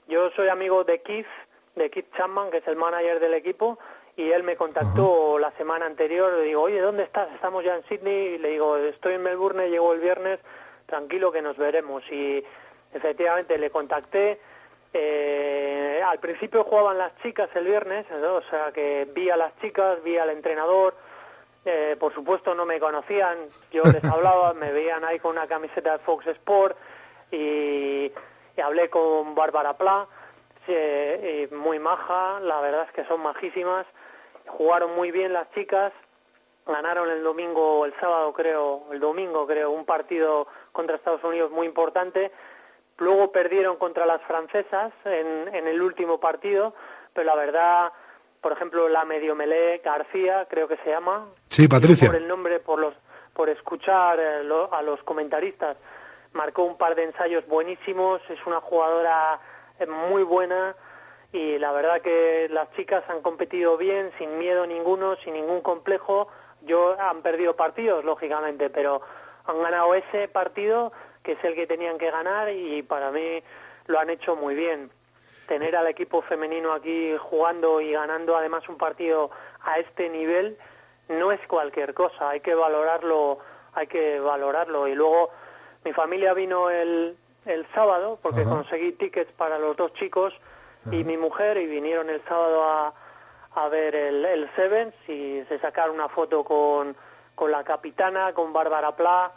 Yo 0.08 0.32
soy 0.32 0.50
amigo 0.50 0.84
de 0.84 1.02
Keith, 1.02 1.28
de 1.76 1.90
Keith 1.90 2.14
Chapman, 2.16 2.52
que 2.52 2.58
es 2.58 2.68
el 2.68 2.76
manager 2.76 3.20
del 3.20 3.34
equipo, 3.34 3.80
y 4.16 4.32
él 4.32 4.44
me 4.44 4.56
contactó 4.56 5.40
la 5.40 5.52
semana 5.58 5.86
anterior, 5.86 6.32
le 6.34 6.44
digo, 6.44 6.62
oye, 6.62 6.80
¿dónde 6.80 7.04
estás? 7.04 7.32
Estamos 7.34 7.64
ya 7.64 7.76
en 7.76 7.84
Sydney, 7.86 8.36
y 8.36 8.38
le 8.38 8.50
digo, 8.50 8.78
estoy 8.78 9.16
en 9.16 9.24
Melbourne, 9.24 9.70
llego 9.70 9.94
el 9.94 10.00
viernes, 10.00 10.40
tranquilo 10.86 11.32
que 11.32 11.42
nos 11.42 11.58
veremos. 11.58 12.04
Y 12.12 12.44
efectivamente 12.94 13.58
le 13.58 13.72
contacté, 13.72 14.40
eh, 14.94 16.02
al 16.06 16.20
principio 16.20 16.64
jugaban 16.64 16.98
las 16.98 17.16
chicas 17.24 17.50
el 17.56 17.66
viernes, 17.66 18.06
o 18.12 18.42
sea 18.50 18.72
que 18.72 19.08
vi 19.14 19.30
a 19.30 19.38
las 19.38 19.58
chicas, 19.60 20.02
vi 20.04 20.18
al 20.18 20.30
entrenador, 20.30 20.96
eh, 21.66 21.96
por 22.00 22.14
supuesto 22.14 22.54
no 22.54 22.66
me 22.66 22.80
conocían, 22.80 23.38
yo 23.72 23.84
les 23.84 24.04
hablaba, 24.04 24.54
me 24.54 24.72
veían 24.72 25.04
ahí 25.04 25.20
con 25.20 25.32
una 25.32 25.48
camiseta 25.48 25.94
de 25.94 26.04
Fox 26.04 26.28
Sport 26.28 26.78
y, 27.32 28.12
y 28.56 28.62
hablé 28.62 28.90
con 28.90 29.34
Bárbara 29.34 29.78
Pla, 29.78 30.08
eh, 30.68 31.50
y 31.52 31.56
muy 31.56 31.80
maja, 31.80 32.40
la 32.40 32.62
verdad 32.62 32.86
es 32.88 32.92
que 32.94 33.06
son 33.06 33.22
majísimas, 33.22 33.86
jugaron 34.48 34.96
muy 34.96 35.12
bien 35.12 35.34
las 35.34 35.52
chicas, 35.52 35.92
ganaron 36.66 37.10
el 37.10 37.24
domingo, 37.24 37.86
el 37.86 37.94
sábado 38.00 38.32
creo, 38.34 38.86
el 38.92 39.00
domingo 39.00 39.46
creo, 39.46 39.72
un 39.72 39.86
partido 39.86 40.48
contra 40.72 40.96
Estados 40.96 41.24
Unidos 41.24 41.52
muy 41.52 41.68
importante, 41.68 42.32
luego 42.98 43.32
perdieron 43.32 43.78
contra 43.78 44.06
las 44.06 44.22
francesas 44.24 44.92
en, 45.06 45.54
en 45.54 45.68
el 45.68 45.82
último 45.82 46.20
partido, 46.20 46.74
pero 47.14 47.26
la 47.28 47.36
verdad, 47.36 47.92
por 48.42 48.52
ejemplo, 48.52 48.90
la 48.90 49.06
medio 49.06 49.36
melé 49.36 49.82
García, 49.84 50.48
creo 50.50 50.68
que 50.68 50.78
se 50.78 50.90
llama, 50.90 51.28
Sí, 51.50 51.68
Patricia. 51.68 52.08
por 52.08 52.16
el 52.16 52.28
nombre, 52.28 52.60
por 52.60 52.80
los, 52.80 52.94
por 53.34 53.50
escuchar 53.50 54.20
eh, 54.20 54.42
a 54.72 54.82
los 54.82 55.02
comentaristas, 55.04 55.78
marcó 56.34 56.64
un 56.64 56.78
par 56.78 56.96
de 56.96 57.04
ensayos 57.04 57.46
buenísimos, 57.48 58.22
es 58.30 58.40
una 58.46 58.60
jugadora 58.62 59.40
eh, 59.80 59.86
muy 59.86 60.24
buena 60.24 60.76
y 61.32 61.58
la 61.58 61.72
verdad 61.72 62.02
que 62.02 62.48
las 62.52 62.72
chicas 62.76 63.04
han 63.08 63.22
competido 63.22 63.78
bien, 63.78 64.12
sin 64.18 64.38
miedo 64.38 64.68
ninguno, 64.68 65.16
sin 65.24 65.34
ningún 65.34 65.62
complejo. 65.62 66.28
Yo 66.62 66.96
han 67.00 67.22
perdido 67.24 67.56
partidos, 67.56 68.06
lógicamente, 68.06 68.70
pero 68.70 69.02
han 69.46 69.62
ganado 69.62 69.94
ese 69.96 70.28
partido 70.28 70.94
que 71.24 71.34
es 71.34 71.44
el 71.44 71.56
que 71.56 71.66
tenían 71.66 71.98
que 71.98 72.12
ganar 72.12 72.50
y 72.50 72.84
para 72.84 73.12
mí 73.12 73.42
lo 73.88 74.00
han 74.00 74.10
hecho 74.10 74.36
muy 74.36 74.56
bien. 74.56 74.92
Tener 75.48 75.76
al 75.76 75.88
equipo 75.88 76.22
femenino 76.22 76.72
aquí 76.74 77.16
jugando 77.18 77.82
y 77.82 77.92
ganando 77.94 78.36
además 78.36 78.68
un 78.70 78.78
partido 78.78 79.32
a 79.62 79.80
este 79.80 80.10
nivel 80.10 80.58
no 81.10 81.32
es 81.32 81.46
cualquier 81.48 81.94
cosa, 81.94 82.30
hay 82.30 82.40
que 82.40 82.56
valorarlo, 82.56 83.40
hay 83.74 83.88
que 83.88 84.20
valorarlo 84.20 84.88
y 84.88 84.96
luego 84.96 85.32
mi 85.84 85.92
familia 85.92 86.34
vino 86.34 86.70
el, 86.70 87.18
el 87.46 87.68
sábado 87.74 88.20
porque 88.22 88.42
Ajá. 88.42 88.50
conseguí 88.50 88.94
tickets 88.94 89.32
para 89.34 89.58
los 89.60 89.76
dos 89.76 89.94
chicos 89.94 90.34
y 90.92 91.04
mi 91.04 91.18
mujer 91.18 91.58
y 91.58 91.66
vinieron 91.68 92.10
el 92.10 92.22
sábado 92.28 92.64
a, 92.64 92.94
a 93.56 93.70
ver 93.70 93.96
el, 93.96 94.26
el 94.26 94.50
Sevens 94.56 94.94
y 95.08 95.44
se 95.48 95.60
sacaron 95.60 95.96
una 95.96 96.10
foto 96.10 96.44
con, 96.44 96.96
con 97.36 97.52
la 97.52 97.64
capitana, 97.64 98.34
con 98.34 98.52
Bárbara 98.52 98.96
Pla, 98.96 99.32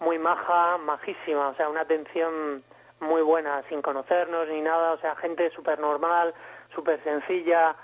muy 0.00 0.18
maja, 0.18 0.78
majísima, 0.78 1.48
o 1.48 1.54
sea, 1.54 1.68
una 1.68 1.82
atención 1.82 2.64
muy 3.00 3.22
buena, 3.22 3.62
sin 3.68 3.80
conocernos 3.80 4.48
ni 4.48 4.60
nada, 4.60 4.92
o 4.92 4.98
sea, 4.98 5.14
gente 5.16 5.50
súper 5.54 5.78
normal, 5.78 6.34
súper 6.74 7.02
sencilla. 7.04 7.76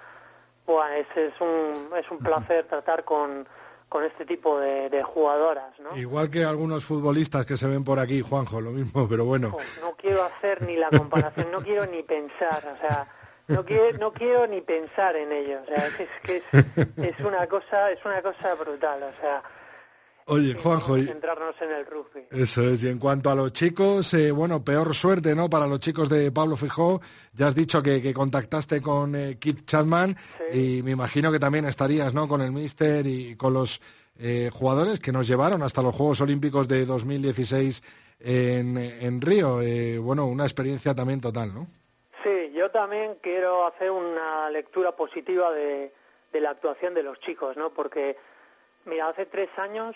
Buah, 0.66 0.96
es, 0.96 1.06
es, 1.14 1.40
un, 1.40 1.90
es 1.96 2.10
un 2.10 2.18
placer 2.18 2.64
tratar 2.64 3.04
con, 3.04 3.46
con 3.88 4.02
este 4.02 4.26
tipo 4.26 4.58
de, 4.58 4.90
de 4.90 5.02
jugadoras, 5.02 5.78
¿no? 5.78 5.96
Igual 5.96 6.28
que 6.28 6.44
algunos 6.44 6.84
futbolistas 6.84 7.46
que 7.46 7.56
se 7.56 7.68
ven 7.68 7.84
por 7.84 8.00
aquí, 8.00 8.20
Juanjo, 8.20 8.60
lo 8.60 8.72
mismo, 8.72 9.08
pero 9.08 9.24
bueno. 9.24 9.52
Uf, 9.54 9.80
no 9.80 9.94
quiero 9.94 10.24
hacer 10.24 10.62
ni 10.62 10.76
la 10.76 10.90
comparación, 10.90 11.50
no 11.52 11.62
quiero 11.62 11.86
ni 11.86 12.02
pensar, 12.02 12.64
o 12.76 12.80
sea, 12.80 13.06
no 13.46 13.64
quiero, 13.64 13.96
no 13.98 14.12
quiero 14.12 14.46
ni 14.48 14.60
pensar 14.60 15.14
en 15.14 15.30
ello, 15.30 15.60
o 15.62 15.66
sea, 15.66 15.86
es, 15.86 16.00
es 16.00 16.08
que 16.22 16.36
es, 16.36 17.14
es 17.14 17.20
una 17.20 17.46
cosa, 17.46 17.92
es 17.92 18.04
una 18.04 18.20
cosa 18.20 18.54
brutal, 18.56 19.02
o 19.04 19.20
sea, 19.20 19.42
Oye, 20.28 20.54
Juanjo, 20.54 20.98
y- 20.98 21.04
centrarnos 21.06 21.54
en 21.60 21.70
el 21.70 21.86
rugby. 21.86 22.26
Eso 22.30 22.62
es, 22.62 22.82
y 22.82 22.88
en 22.88 22.98
cuanto 22.98 23.30
a 23.30 23.34
los 23.36 23.52
chicos, 23.52 24.12
eh, 24.14 24.32
bueno, 24.32 24.64
peor 24.64 24.92
suerte, 24.94 25.36
¿no? 25.36 25.48
Para 25.48 25.66
los 25.68 25.78
chicos 25.78 26.08
de 26.08 26.32
Pablo 26.32 26.56
Fijó, 26.56 27.00
ya 27.32 27.46
has 27.46 27.54
dicho 27.54 27.80
que, 27.82 28.02
que 28.02 28.12
contactaste 28.12 28.82
con 28.82 29.14
eh, 29.14 29.38
Keith 29.38 29.64
Chapman 29.64 30.16
y 30.52 30.82
me 30.82 30.90
imagino 30.90 31.30
que 31.30 31.38
también 31.38 31.64
estarías, 31.64 32.12
¿no? 32.12 32.26
Con 32.26 32.40
el 32.42 32.50
Mister 32.50 33.06
y 33.06 33.36
con 33.36 33.54
los 33.54 33.80
eh, 34.18 34.50
jugadores 34.52 34.98
que 34.98 35.12
nos 35.12 35.28
llevaron 35.28 35.62
hasta 35.62 35.80
los 35.82 35.94
Juegos 35.94 36.20
Olímpicos 36.20 36.66
de 36.66 36.84
2016 36.86 37.82
en, 38.18 38.76
en 38.78 39.20
Río. 39.20 39.62
Eh, 39.62 39.98
bueno, 39.98 40.26
una 40.26 40.42
experiencia 40.44 40.92
también 40.92 41.20
total, 41.20 41.54
¿no? 41.54 41.68
Sí, 42.24 42.50
yo 42.52 42.68
también 42.72 43.16
quiero 43.22 43.64
hacer 43.64 43.92
una 43.92 44.50
lectura 44.50 44.96
positiva 44.96 45.52
de, 45.52 45.92
de 46.32 46.40
la 46.40 46.50
actuación 46.50 46.94
de 46.94 47.04
los 47.04 47.20
chicos, 47.20 47.56
¿no? 47.56 47.70
Porque, 47.70 48.16
mira, 48.86 49.08
hace 49.08 49.26
tres 49.26 49.50
años 49.58 49.94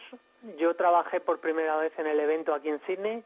yo 0.58 0.76
trabajé 0.76 1.20
por 1.20 1.40
primera 1.40 1.76
vez 1.76 1.92
en 1.98 2.06
el 2.06 2.20
evento 2.20 2.54
aquí 2.54 2.68
en 2.68 2.80
Sydney 2.86 3.24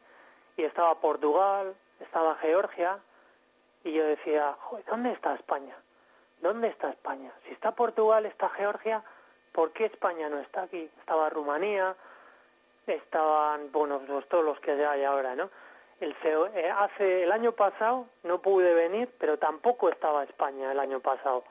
y 0.56 0.62
estaba 0.62 1.00
Portugal, 1.00 1.74
estaba 2.00 2.36
Georgia 2.36 3.00
y 3.82 3.92
yo 3.92 4.04
decía, 4.04 4.56
"Joder, 4.60 4.84
¿dónde 4.86 5.12
está 5.12 5.34
España? 5.34 5.76
¿Dónde 6.40 6.68
está 6.68 6.90
España? 6.90 7.32
Si 7.46 7.52
está 7.52 7.74
Portugal, 7.74 8.26
está 8.26 8.48
Georgia, 8.50 9.02
¿por 9.52 9.72
qué 9.72 9.86
España 9.86 10.28
no 10.28 10.38
está 10.38 10.62
aquí? 10.62 10.90
Estaba 11.00 11.30
Rumanía, 11.30 11.96
estaban, 12.86 13.72
bueno, 13.72 14.00
todos 14.28 14.44
los 14.44 14.60
que 14.60 14.72
hay 14.72 15.04
ahora, 15.04 15.34
¿no? 15.34 15.50
El 16.00 16.14
eh, 16.24 16.70
hace 16.70 17.22
el 17.22 17.32
año 17.32 17.52
pasado 17.52 18.08
no 18.24 18.42
pude 18.42 18.74
venir, 18.74 19.10
pero 19.18 19.38
tampoco 19.38 19.88
estaba 19.88 20.24
España 20.24 20.70
el 20.72 20.78
año 20.80 21.00
pasado. 21.00 21.44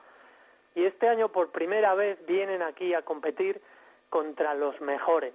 Y 0.74 0.84
este 0.84 1.08
año 1.08 1.28
por 1.30 1.50
primera 1.50 1.94
vez 1.94 2.24
vienen 2.26 2.62
aquí 2.62 2.94
a 2.94 3.02
competir 3.02 3.60
contra 4.14 4.54
los 4.54 4.80
mejores. 4.80 5.34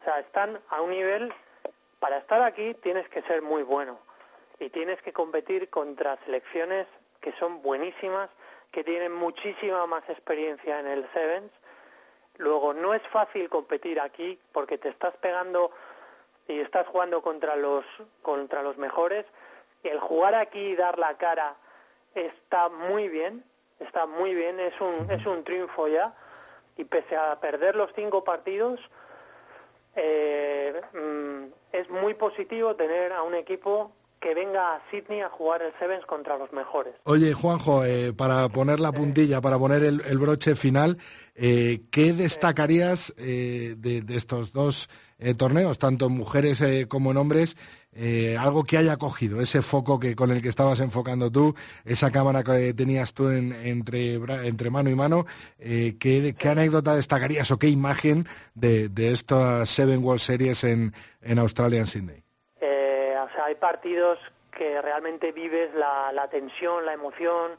O 0.00 0.04
sea, 0.04 0.20
están 0.20 0.60
a 0.68 0.80
un 0.80 0.90
nivel 0.90 1.34
para 1.98 2.18
estar 2.18 2.40
aquí 2.42 2.72
tienes 2.74 3.08
que 3.08 3.20
ser 3.22 3.42
muy 3.42 3.64
bueno 3.64 3.98
y 4.60 4.70
tienes 4.70 5.02
que 5.02 5.12
competir 5.12 5.70
contra 5.70 6.16
selecciones 6.24 6.86
que 7.20 7.32
son 7.32 7.62
buenísimas, 7.62 8.30
que 8.70 8.84
tienen 8.84 9.12
muchísima 9.12 9.88
más 9.88 10.08
experiencia 10.08 10.78
en 10.78 10.86
el 10.86 11.12
Sevens. 11.12 11.50
Luego 12.36 12.74
no 12.74 12.94
es 12.94 13.02
fácil 13.08 13.48
competir 13.48 13.98
aquí 13.98 14.38
porque 14.52 14.78
te 14.78 14.90
estás 14.90 15.16
pegando 15.16 15.72
y 16.46 16.60
estás 16.60 16.86
jugando 16.86 17.22
contra 17.22 17.56
los 17.56 17.84
contra 18.22 18.62
los 18.62 18.76
mejores. 18.78 19.26
El 19.82 19.98
jugar 19.98 20.36
aquí 20.36 20.60
y 20.60 20.76
dar 20.76 20.96
la 20.96 21.18
cara 21.18 21.56
está 22.14 22.68
muy 22.68 23.08
bien, 23.08 23.42
está 23.80 24.06
muy 24.06 24.32
bien, 24.32 24.60
es 24.60 24.80
un 24.80 25.10
es 25.10 25.26
un 25.26 25.42
triunfo 25.42 25.88
ya 25.88 26.14
y 26.76 26.84
pese 26.84 27.16
a 27.16 27.38
perder 27.40 27.76
los 27.76 27.90
cinco 27.94 28.24
partidos 28.24 28.80
eh, 29.96 30.74
mm, 30.92 31.52
es 31.72 31.88
muy 31.90 32.14
positivo 32.14 32.76
tener 32.76 33.12
a 33.12 33.22
un 33.22 33.34
equipo 33.34 33.92
que 34.20 34.34
venga 34.34 34.74
a 34.74 34.82
Sydney 34.90 35.20
a 35.20 35.28
jugar 35.28 35.62
el 35.62 35.72
Sevens 35.78 36.04
contra 36.06 36.36
los 36.36 36.52
mejores. 36.52 36.94
Oye, 37.04 37.32
Juanjo, 37.32 37.84
eh, 37.84 38.12
para 38.12 38.48
poner 38.48 38.80
la 38.80 38.92
puntilla, 38.92 39.40
para 39.40 39.58
poner 39.58 39.84
el, 39.84 40.02
el 40.06 40.18
broche 40.18 40.54
final, 40.54 40.98
eh, 41.34 41.82
¿qué 41.90 42.12
destacarías 42.12 43.14
de, 43.16 43.76
de 43.76 44.16
estos 44.16 44.52
dos 44.52 44.88
torneos, 45.36 45.78
tanto 45.78 46.06
en 46.06 46.12
mujeres 46.12 46.62
como 46.88 47.10
en 47.10 47.18
hombres? 47.18 47.56
Eh, 47.96 48.36
algo 48.38 48.64
que 48.64 48.76
haya 48.76 48.96
cogido, 48.98 49.40
ese 49.40 49.62
foco 49.62 49.98
que 49.98 50.14
con 50.14 50.30
el 50.30 50.42
que 50.42 50.48
estabas 50.48 50.80
enfocando 50.80 51.30
tú, 51.30 51.54
esa 51.84 52.10
cámara 52.10 52.42
que 52.42 52.74
tenías 52.74 53.14
tú 53.14 53.30
en- 53.30 53.52
entre, 53.52 54.14
entre 54.14 54.70
mano 54.70 54.90
y 54.90 54.94
mano, 54.94 55.24
eh, 55.58 55.96
¿qué, 55.98 56.34
anécdota 56.48 56.94
destacarías 56.94 57.50
o 57.50 57.58
qué 57.58 57.68
imagen 57.68 58.26
de, 58.54 58.88
de 58.88 59.12
estas 59.12 59.68
Seven 59.70 60.04
World 60.04 60.20
Series 60.20 60.62
en, 60.64 60.92
en 61.22 61.38
Australia, 61.38 61.80
en 61.80 61.86
Sydney? 61.86 62.22
Eh, 62.60 63.16
o 63.18 63.28
sea, 63.34 63.46
hay 63.46 63.54
partidos 63.54 64.18
que 64.56 64.80
realmente 64.82 65.32
vives 65.32 65.70
la, 65.74 66.12
la 66.12 66.28
tensión, 66.28 66.84
la 66.86 66.92
emoción, 66.92 67.52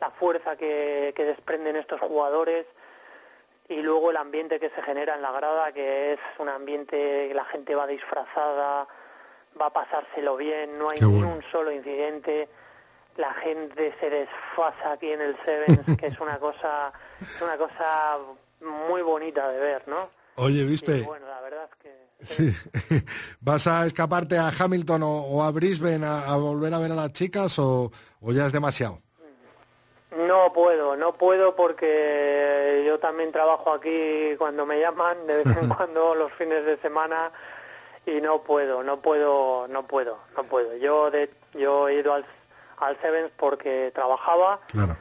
la 0.00 0.10
fuerza 0.10 0.56
que, 0.56 1.12
que 1.16 1.24
desprenden 1.24 1.76
estos 1.76 2.00
jugadores 2.00 2.66
y 3.68 3.82
luego 3.82 4.10
el 4.10 4.16
ambiente 4.16 4.58
que 4.58 4.70
se 4.70 4.82
genera 4.82 5.14
en 5.14 5.22
la 5.22 5.32
grada, 5.32 5.72
que 5.72 6.12
es 6.14 6.18
un 6.38 6.48
ambiente 6.48 7.26
que 7.28 7.34
la 7.34 7.44
gente 7.44 7.74
va 7.74 7.86
disfrazada, 7.86 8.88
va 9.60 9.66
a 9.66 9.72
pasárselo 9.72 10.36
bien, 10.36 10.78
no 10.78 10.90
hay 10.90 10.98
Qué 10.98 11.04
ni 11.06 11.12
bueno. 11.12 11.34
un 11.36 11.42
solo 11.50 11.70
incidente, 11.72 12.48
la 13.16 13.32
gente 13.34 13.94
se 14.00 14.10
desfasa 14.10 14.92
aquí 14.92 15.10
en 15.12 15.20
el 15.20 15.36
Sevens, 15.44 15.98
que 15.98 16.06
es 16.06 16.18
una 16.20 16.38
cosa, 16.38 16.92
es 17.20 17.42
una 17.42 17.56
cosa 17.56 18.18
muy 18.60 19.02
bonita 19.02 19.48
de 19.50 19.58
ver, 19.58 19.82
¿no? 19.88 20.10
Oye, 20.36 20.64
¿viste? 20.64 20.98
Y 20.98 21.02
bueno, 21.02 21.26
la 21.26 21.40
verdad 21.40 21.68
es 21.70 21.76
que 21.82 22.08
Sí. 22.20 22.52
¿Vas 23.40 23.68
a 23.68 23.86
escaparte 23.86 24.36
a 24.38 24.48
Hamilton 24.56 25.04
o, 25.04 25.20
o 25.20 25.42
a 25.44 25.52
Brisbane 25.52 26.04
a, 26.04 26.28
a 26.32 26.36
volver 26.36 26.74
a 26.74 26.78
ver 26.78 26.90
a 26.90 26.96
las 26.96 27.12
chicas 27.12 27.58
o, 27.60 27.92
o 28.20 28.32
ya 28.32 28.44
es 28.46 28.52
demasiado? 28.52 29.00
No 30.16 30.52
puedo, 30.52 30.96
no 30.96 31.12
puedo 31.14 31.54
porque 31.54 32.82
yo 32.86 32.98
también 32.98 33.30
trabajo 33.30 33.72
aquí 33.72 34.34
cuando 34.36 34.66
me 34.66 34.80
llaman, 34.80 35.26
de 35.28 35.44
vez 35.44 35.56
en 35.56 35.68
cuando 35.76 36.14
los 36.16 36.32
fines 36.32 36.64
de 36.64 36.76
semana 36.78 37.30
y 38.16 38.20
no 38.20 38.42
puedo, 38.42 38.82
no 38.82 39.00
puedo, 39.00 39.68
no 39.68 39.86
puedo, 39.86 40.18
no 40.36 40.44
puedo. 40.44 40.76
Yo 40.76 41.10
de, 41.10 41.30
yo 41.54 41.88
he 41.88 41.94
ido 42.00 42.14
al, 42.14 42.24
al 42.78 43.00
Sevens 43.00 43.30
porque 43.36 43.92
trabajaba 43.94 44.60
Claro. 44.68 44.96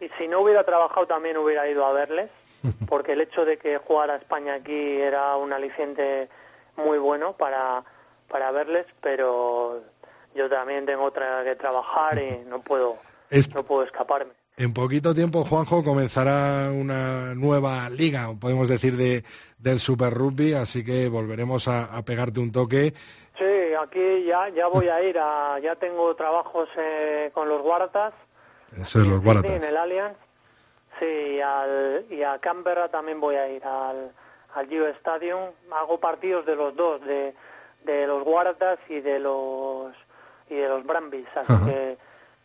y 0.00 0.08
si 0.18 0.28
no 0.28 0.40
hubiera 0.40 0.64
trabajado 0.64 1.06
también 1.06 1.36
hubiera 1.36 1.66
ido 1.68 1.84
a 1.86 1.92
verles 1.92 2.30
porque 2.88 3.12
el 3.12 3.20
hecho 3.22 3.44
de 3.44 3.56
que 3.58 3.78
jugara 3.78 4.16
España 4.16 4.54
aquí 4.54 5.00
era 5.00 5.36
un 5.36 5.52
aliciente 5.52 6.28
muy 6.76 6.98
bueno 6.98 7.36
para, 7.36 7.84
para 8.28 8.50
verles, 8.50 8.86
pero 9.00 9.82
yo 10.34 10.48
también 10.50 10.86
tengo 10.86 11.04
otra 11.04 11.44
que 11.44 11.54
trabajar 11.56 12.18
y 12.18 12.44
no 12.48 12.60
puedo, 12.62 12.98
no 13.54 13.62
puedo 13.62 13.84
escaparme. 13.84 14.32
En 14.56 14.72
poquito 14.72 15.12
tiempo, 15.14 15.44
Juanjo, 15.44 15.82
comenzará 15.82 16.70
una 16.72 17.34
nueva 17.34 17.90
liga, 17.90 18.32
podemos 18.40 18.68
decir, 18.68 18.96
de, 18.96 19.24
del 19.64 19.80
Super 19.80 20.12
Rugby, 20.12 20.52
así 20.52 20.84
que 20.84 21.08
volveremos 21.08 21.66
a, 21.68 21.86
a 21.86 22.02
pegarte 22.02 22.38
un 22.38 22.52
toque. 22.52 22.92
Sí, 23.38 23.74
aquí 23.80 24.24
ya, 24.24 24.48
ya 24.50 24.66
voy 24.68 24.88
a 24.88 25.02
ir, 25.02 25.18
a, 25.18 25.58
ya 25.58 25.74
tengo 25.74 26.14
trabajos 26.14 26.68
eh, 26.76 27.30
con 27.32 27.48
los 27.48 27.62
Waratahs, 27.62 28.14
Eso 28.80 29.00
es 29.00 29.06
los 29.06 29.20
Sí, 29.20 29.26
baratas. 29.26 29.50
en 29.50 29.64
el 29.64 29.76
Allianz. 29.76 30.16
Sí, 31.00 31.06
y, 31.06 31.40
al, 31.40 32.04
y 32.10 32.22
a 32.22 32.38
Canberra 32.38 32.88
también 32.88 33.20
voy 33.20 33.36
a 33.36 33.48
ir, 33.48 33.64
al, 33.64 34.12
al 34.54 34.68
Geo 34.68 34.86
Stadium. 34.88 35.40
Hago 35.72 35.98
partidos 35.98 36.44
de 36.46 36.54
los 36.54 36.76
dos, 36.76 37.00
de, 37.04 37.34
de 37.84 38.06
los 38.06 38.22
Waratahs 38.24 38.78
y 38.88 39.00
de 39.00 39.18
los 39.18 39.92
y 40.50 40.54
de 40.56 40.68
los 40.68 40.84
Brambis. 40.84 41.26
Así 41.34 41.52
Ajá. 41.52 41.64
que 41.66 41.98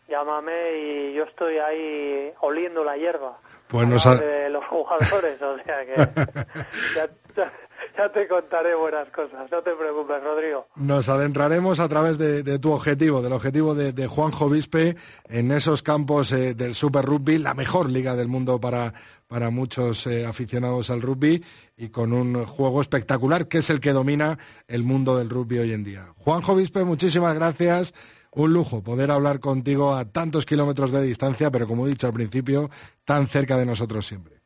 llámame 0.07 0.71
y 0.77 1.13
yo 1.13 1.25
estoy 1.25 1.57
ahí 1.59 2.33
oliendo 2.39 2.83
la 2.83 2.95
hierba. 2.97 3.37
Pues 3.69 3.87
nos 3.87 4.05
ha- 4.05 4.15
de 4.15 4.49
los 4.49 4.65
jugadores, 4.65 5.41
o 5.41 5.55
sea 5.63 5.85
que 5.85 5.95
ya, 6.95 7.09
ya- 7.37 7.53
ya 7.97 8.11
te 8.11 8.27
contaré 8.27 8.75
buenas 8.75 9.09
cosas. 9.09 9.49
No 9.51 9.61
te 9.61 9.71
preocupes, 9.73 10.21
Rodrigo. 10.23 10.67
Nos 10.75 11.07
adentraremos 11.07 11.79
a 11.79 11.87
través 11.87 12.17
de, 12.17 12.43
de 12.43 12.59
tu 12.59 12.71
objetivo, 12.71 13.21
del 13.21 13.31
objetivo 13.33 13.73
de, 13.75 13.93
de 13.93 14.07
Juanjo 14.07 14.49
Vispe 14.49 14.95
en 15.29 15.51
esos 15.51 15.81
campos 15.83 16.31
eh, 16.33 16.53
del 16.55 16.75
Super 16.75 17.05
Rugby, 17.05 17.37
la 17.37 17.53
mejor 17.53 17.89
liga 17.89 18.15
del 18.15 18.27
mundo 18.27 18.59
para, 18.59 18.93
para 19.27 19.49
muchos 19.49 20.07
eh, 20.07 20.25
aficionados 20.25 20.89
al 20.89 21.01
rugby 21.01 21.43
y 21.77 21.89
con 21.89 22.11
un 22.11 22.45
juego 22.45 22.81
espectacular 22.81 23.47
que 23.47 23.59
es 23.59 23.69
el 23.69 23.79
que 23.79 23.93
domina 23.93 24.37
el 24.67 24.83
mundo 24.83 25.17
del 25.17 25.29
rugby 25.29 25.59
hoy 25.59 25.73
en 25.73 25.83
día. 25.83 26.07
Juanjo 26.17 26.55
Vispe, 26.55 26.83
muchísimas 26.83 27.33
gracias. 27.35 27.93
Un 28.31 28.53
lujo 28.53 28.83
poder 28.83 29.11
hablar 29.11 29.39
contigo 29.39 29.93
a 29.93 30.05
tantos 30.05 30.45
kilómetros 30.45 30.91
de 30.91 31.01
distancia, 31.01 31.49
pero 31.49 31.67
como 31.67 31.85
he 31.85 31.89
dicho 31.89 32.07
al 32.07 32.13
principio, 32.13 32.69
tan 33.03 33.27
cerca 33.27 33.57
de 33.57 33.65
nosotros 33.65 34.05
siempre. 34.05 34.39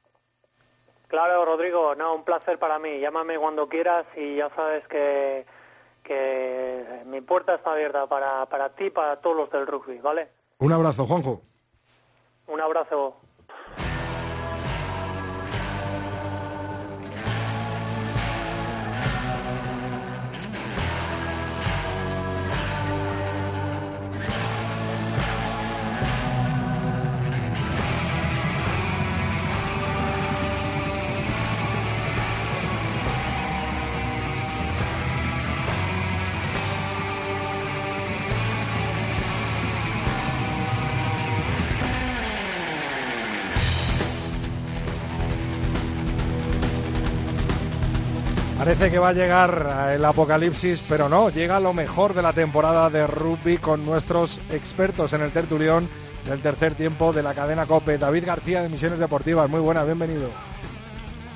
Claro, 1.07 1.45
Rodrigo, 1.45 1.93
no, 1.95 2.15
un 2.15 2.23
placer 2.23 2.57
para 2.57 2.79
mí. 2.79 2.99
Llámame 2.99 3.37
cuando 3.37 3.67
quieras 3.67 4.05
y 4.15 4.37
ya 4.37 4.49
sabes 4.55 4.87
que, 4.87 5.45
que 6.03 7.03
mi 7.05 7.21
puerta 7.21 7.55
está 7.55 7.73
abierta 7.73 8.07
para, 8.07 8.45
para 8.47 8.69
ti 8.69 8.85
y 8.85 8.89
para 8.89 9.17
todos 9.17 9.35
los 9.35 9.51
del 9.51 9.67
rugby, 9.67 9.99
¿vale? 9.99 10.29
Un 10.59 10.71
abrazo, 10.71 11.05
Juanjo. 11.05 11.41
Un 12.47 12.61
abrazo. 12.61 13.17
Parece 48.73 48.91
que 48.91 48.97
va 48.97 49.09
a 49.09 49.13
llegar 49.13 49.91
el 49.93 50.03
apocalipsis, 50.03 50.83
pero 50.89 51.07
no, 51.07 51.29
llega 51.29 51.59
lo 51.59 51.73
mejor 51.73 52.15
de 52.15 52.23
la 52.23 52.33
temporada 52.33 52.89
de 52.89 53.05
rugby 53.05 53.59
con 53.59 53.85
nuestros 53.85 54.41
expertos 54.49 55.13
en 55.13 55.21
el 55.21 55.31
tertulión 55.31 55.87
del 56.25 56.41
tercer 56.41 56.73
tiempo 56.73 57.13
de 57.13 57.21
la 57.21 57.35
cadena 57.35 57.67
COPE. 57.67 57.99
David 57.99 58.25
García 58.25 58.63
de 58.63 58.69
Misiones 58.69 58.97
Deportivas, 58.97 59.47
muy 59.47 59.59
buenas, 59.59 59.85
bienvenido. 59.85 60.27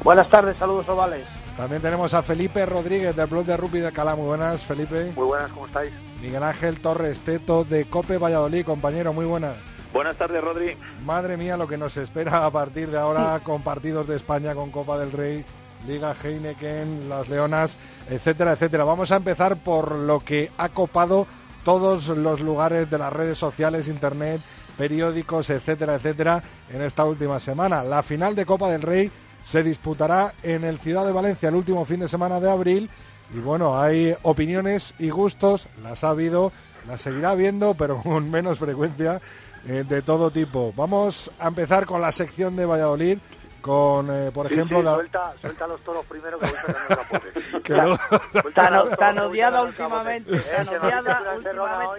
Buenas 0.04 0.28
tardes, 0.32 0.58
saludos 0.58 0.90
ovales. 0.90 1.28
También 1.56 1.80
tenemos 1.80 2.16
a 2.16 2.24
Felipe 2.24 2.66
Rodríguez 2.66 3.16
del 3.16 3.28
blog 3.28 3.46
de 3.46 3.56
rugby 3.56 3.82
de 3.82 3.92
Calá, 3.92 4.16
muy 4.16 4.26
buenas, 4.26 4.66
Felipe. 4.66 5.12
Muy 5.16 5.28
buenas, 5.28 5.52
¿cómo 5.52 5.68
estáis? 5.68 5.92
Miguel 6.20 6.42
Ángel 6.42 6.80
Torres 6.80 7.22
Teto 7.22 7.64
de 7.64 7.86
COPE 7.86 8.18
Valladolid, 8.18 8.66
compañero, 8.66 9.14
muy 9.14 9.26
buenas. 9.26 9.58
Buenas 9.94 10.18
tardes, 10.18 10.44
Rodri. 10.44 10.76
Madre 11.06 11.38
mía, 11.38 11.56
lo 11.56 11.68
que 11.68 11.78
nos 11.78 11.98
espera 11.98 12.48
a 12.48 12.50
partir 12.50 12.90
de 12.90 12.98
ahora 12.98 13.40
con 13.44 13.62
partidos 13.62 14.08
de 14.08 14.16
España, 14.16 14.56
con 14.56 14.72
Copa 14.72 14.98
del 14.98 15.12
Rey, 15.12 15.46
Liga 15.86 16.16
Heineken, 16.22 17.10
las 17.10 17.30
Leonas, 17.30 17.78
etcétera, 18.10 18.54
etcétera. 18.54 18.84
Vamos 18.84 19.12
a 19.12 19.18
empezar 19.18 19.58
por 19.58 19.92
lo 19.92 20.20
que 20.22 20.52
ha 20.58 20.70
copado 20.70 21.28
todos 21.64 22.08
los 22.08 22.40
lugares 22.40 22.90
de 22.90 22.98
las 22.98 23.12
redes 23.12 23.38
sociales, 23.38 23.88
internet, 23.88 24.42
periódicos, 24.78 25.50
etcétera, 25.50 25.96
etcétera, 25.96 26.42
en 26.70 26.82
esta 26.82 27.04
última 27.04 27.40
semana. 27.40 27.84
La 27.84 28.04
final 28.04 28.36
de 28.36 28.46
Copa 28.46 28.70
del 28.70 28.82
Rey 28.82 29.12
se 29.42 29.64
disputará 29.64 30.34
en 30.44 30.64
el 30.64 30.80
Ciudad 30.80 31.06
de 31.06 31.12
Valencia 31.12 31.50
el 31.50 31.56
último 31.56 31.84
fin 31.86 32.00
de 32.00 32.08
semana 32.08 32.40
de 32.40 32.50
abril. 32.50 32.90
Y 33.34 33.40
bueno, 33.40 33.80
hay 33.80 34.16
opiniones 34.22 34.94
y 35.00 35.10
gustos, 35.10 35.68
las 35.84 36.04
ha 36.04 36.10
habido, 36.10 36.52
las 36.88 37.02
seguirá 37.02 37.32
habiendo, 37.32 37.74
pero 37.74 38.02
con 38.04 38.32
menos 38.32 38.60
frecuencia 38.60 39.22
eh, 39.68 39.84
de 39.88 40.02
todo 40.02 40.32
tipo. 40.32 40.74
Vamos 40.76 41.32
a 41.40 41.50
empezar 41.50 41.86
con 41.86 42.02
la 42.02 42.12
sección 42.12 42.56
de 42.56 42.66
Valladolid, 42.66 43.18
con, 43.62 44.10
eh, 44.12 44.32
por 44.34 44.48
Sí, 44.48 44.54
ejemplo, 44.54 44.78
sí, 44.80 44.84
la- 44.86 44.94
suelta, 44.94 45.34
suelta 45.42 45.68
los 45.68 45.82
toros 45.82 46.06
primero 46.06 46.40
que 46.40 46.46
voy 46.46 46.56
Suelta 48.42 48.70
los 48.72 48.90
Tan 48.98 49.20
odiada 49.20 49.62
sacando 49.62 49.68
el 49.70 49.76
capote. 49.76 49.84
últimamente, 50.24 50.36
Eh, 50.36 50.42
tan 50.56 50.68
odiada 50.70 51.96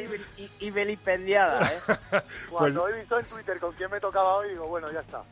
y, 0.60 0.70
vilipendiada, 0.70 1.60
¿eh? 1.72 1.78
Cuando 2.50 2.88
he 2.88 2.98
visto 3.00 3.18
en 3.18 3.26
Twitter 3.26 3.58
con 3.58 3.72
quién 3.74 3.90
me 3.90 4.00
tocaba 4.00 4.36
hoy, 4.36 4.50
digo, 4.50 4.66
bueno, 4.68 4.90
ya 4.92 5.00
está. 5.00 5.22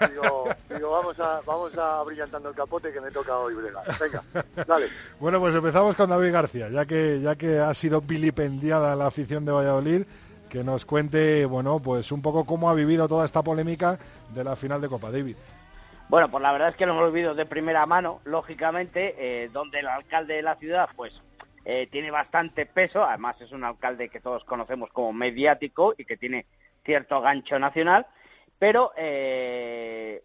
Digo, 0.10 0.48
digo 0.68 0.90
vamos 0.90 1.18
a 1.20 1.40
vamos 1.46 1.76
a 1.78 2.02
brillantando 2.02 2.48
el 2.50 2.54
capote 2.54 2.92
que 2.92 3.00
me 3.00 3.10
toca 3.10 3.36
hoy 3.38 3.54
bregar. 3.54 3.82
Venga, 3.98 4.22
dale. 4.66 4.86
Bueno, 5.20 5.40
pues 5.40 5.54
empezamos 5.54 5.94
con 5.96 6.10
David 6.10 6.32
García, 6.32 6.68
ya 6.68 6.84
que, 6.84 7.20
ya 7.20 7.34
que 7.36 7.58
ha 7.58 7.72
sido 7.74 8.00
vilipendiada 8.00 8.94
la 8.96 9.06
afición 9.06 9.44
de 9.44 9.52
Valladolid, 9.52 10.02
que 10.48 10.62
nos 10.64 10.84
cuente, 10.84 11.44
bueno, 11.46 11.80
pues 11.80 12.12
un 12.12 12.22
poco 12.22 12.44
cómo 12.44 12.68
ha 12.70 12.74
vivido 12.74 13.08
toda 13.08 13.24
esta 13.24 13.42
polémica 13.42 13.98
de 14.34 14.44
la 14.44 14.54
final 14.56 14.80
de 14.80 14.88
Copa 14.88 15.10
David. 15.10 15.36
Bueno, 16.08 16.30
pues 16.30 16.40
la 16.40 16.52
verdad 16.52 16.68
es 16.68 16.76
que 16.76 16.86
lo 16.86 16.92
hemos 16.92 17.12
vivido 17.12 17.34
de 17.34 17.46
primera 17.46 17.84
mano, 17.84 18.20
lógicamente, 18.24 19.16
eh, 19.18 19.48
donde 19.52 19.80
el 19.80 19.88
alcalde 19.88 20.34
de 20.34 20.42
la 20.42 20.54
ciudad, 20.54 20.88
pues, 20.94 21.12
eh, 21.64 21.88
tiene 21.90 22.12
bastante 22.12 22.64
peso, 22.64 23.04
además 23.04 23.40
es 23.40 23.50
un 23.50 23.64
alcalde 23.64 24.08
que 24.08 24.20
todos 24.20 24.44
conocemos 24.44 24.90
como 24.92 25.12
mediático 25.12 25.94
y 25.98 26.04
que 26.04 26.16
tiene 26.16 26.46
cierto 26.84 27.20
gancho 27.20 27.58
nacional, 27.58 28.06
pero 28.56 28.92
eh, 28.96 30.22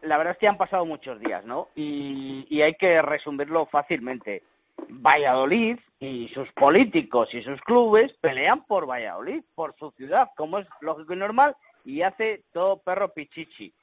la 0.00 0.16
verdad 0.16 0.32
es 0.32 0.38
que 0.38 0.48
han 0.48 0.56
pasado 0.56 0.86
muchos 0.86 1.20
días, 1.20 1.44
¿no? 1.44 1.68
Y, 1.74 2.46
y 2.48 2.62
hay 2.62 2.72
que 2.74 3.02
resumirlo 3.02 3.66
fácilmente. 3.66 4.42
Valladolid 4.88 5.78
y 6.00 6.28
sus 6.28 6.50
políticos 6.52 7.34
y 7.34 7.42
sus 7.42 7.60
clubes 7.60 8.14
pelean 8.22 8.64
por 8.64 8.88
Valladolid, 8.88 9.42
por 9.54 9.76
su 9.78 9.90
ciudad, 9.90 10.30
como 10.36 10.58
es 10.58 10.66
lógico 10.80 11.12
y 11.12 11.16
normal, 11.16 11.54
y 11.84 12.00
hace 12.00 12.44
todo 12.52 12.78
perro 12.78 13.12
pichichi. 13.12 13.74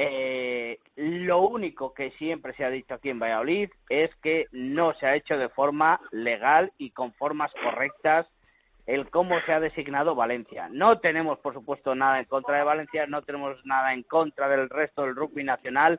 Eh, 0.00 0.78
lo 0.94 1.40
único 1.40 1.92
que 1.92 2.12
siempre 2.12 2.54
se 2.54 2.64
ha 2.64 2.70
dicho 2.70 2.94
aquí 2.94 3.10
en 3.10 3.18
Valladolid 3.18 3.70
es 3.88 4.14
que 4.22 4.46
no 4.52 4.94
se 4.94 5.06
ha 5.06 5.16
hecho 5.16 5.36
de 5.36 5.48
forma 5.48 6.00
legal 6.12 6.72
y 6.78 6.90
con 6.90 7.12
formas 7.14 7.50
correctas 7.60 8.28
el 8.86 9.10
cómo 9.10 9.40
se 9.40 9.52
ha 9.52 9.58
designado 9.58 10.14
Valencia. 10.14 10.68
No 10.70 11.00
tenemos, 11.00 11.40
por 11.40 11.52
supuesto, 11.52 11.96
nada 11.96 12.20
en 12.20 12.26
contra 12.26 12.58
de 12.58 12.62
Valencia, 12.62 13.08
no 13.08 13.22
tenemos 13.22 13.56
nada 13.64 13.92
en 13.92 14.04
contra 14.04 14.48
del 14.48 14.70
resto 14.70 15.02
del 15.02 15.16
rugby 15.16 15.42
nacional 15.42 15.98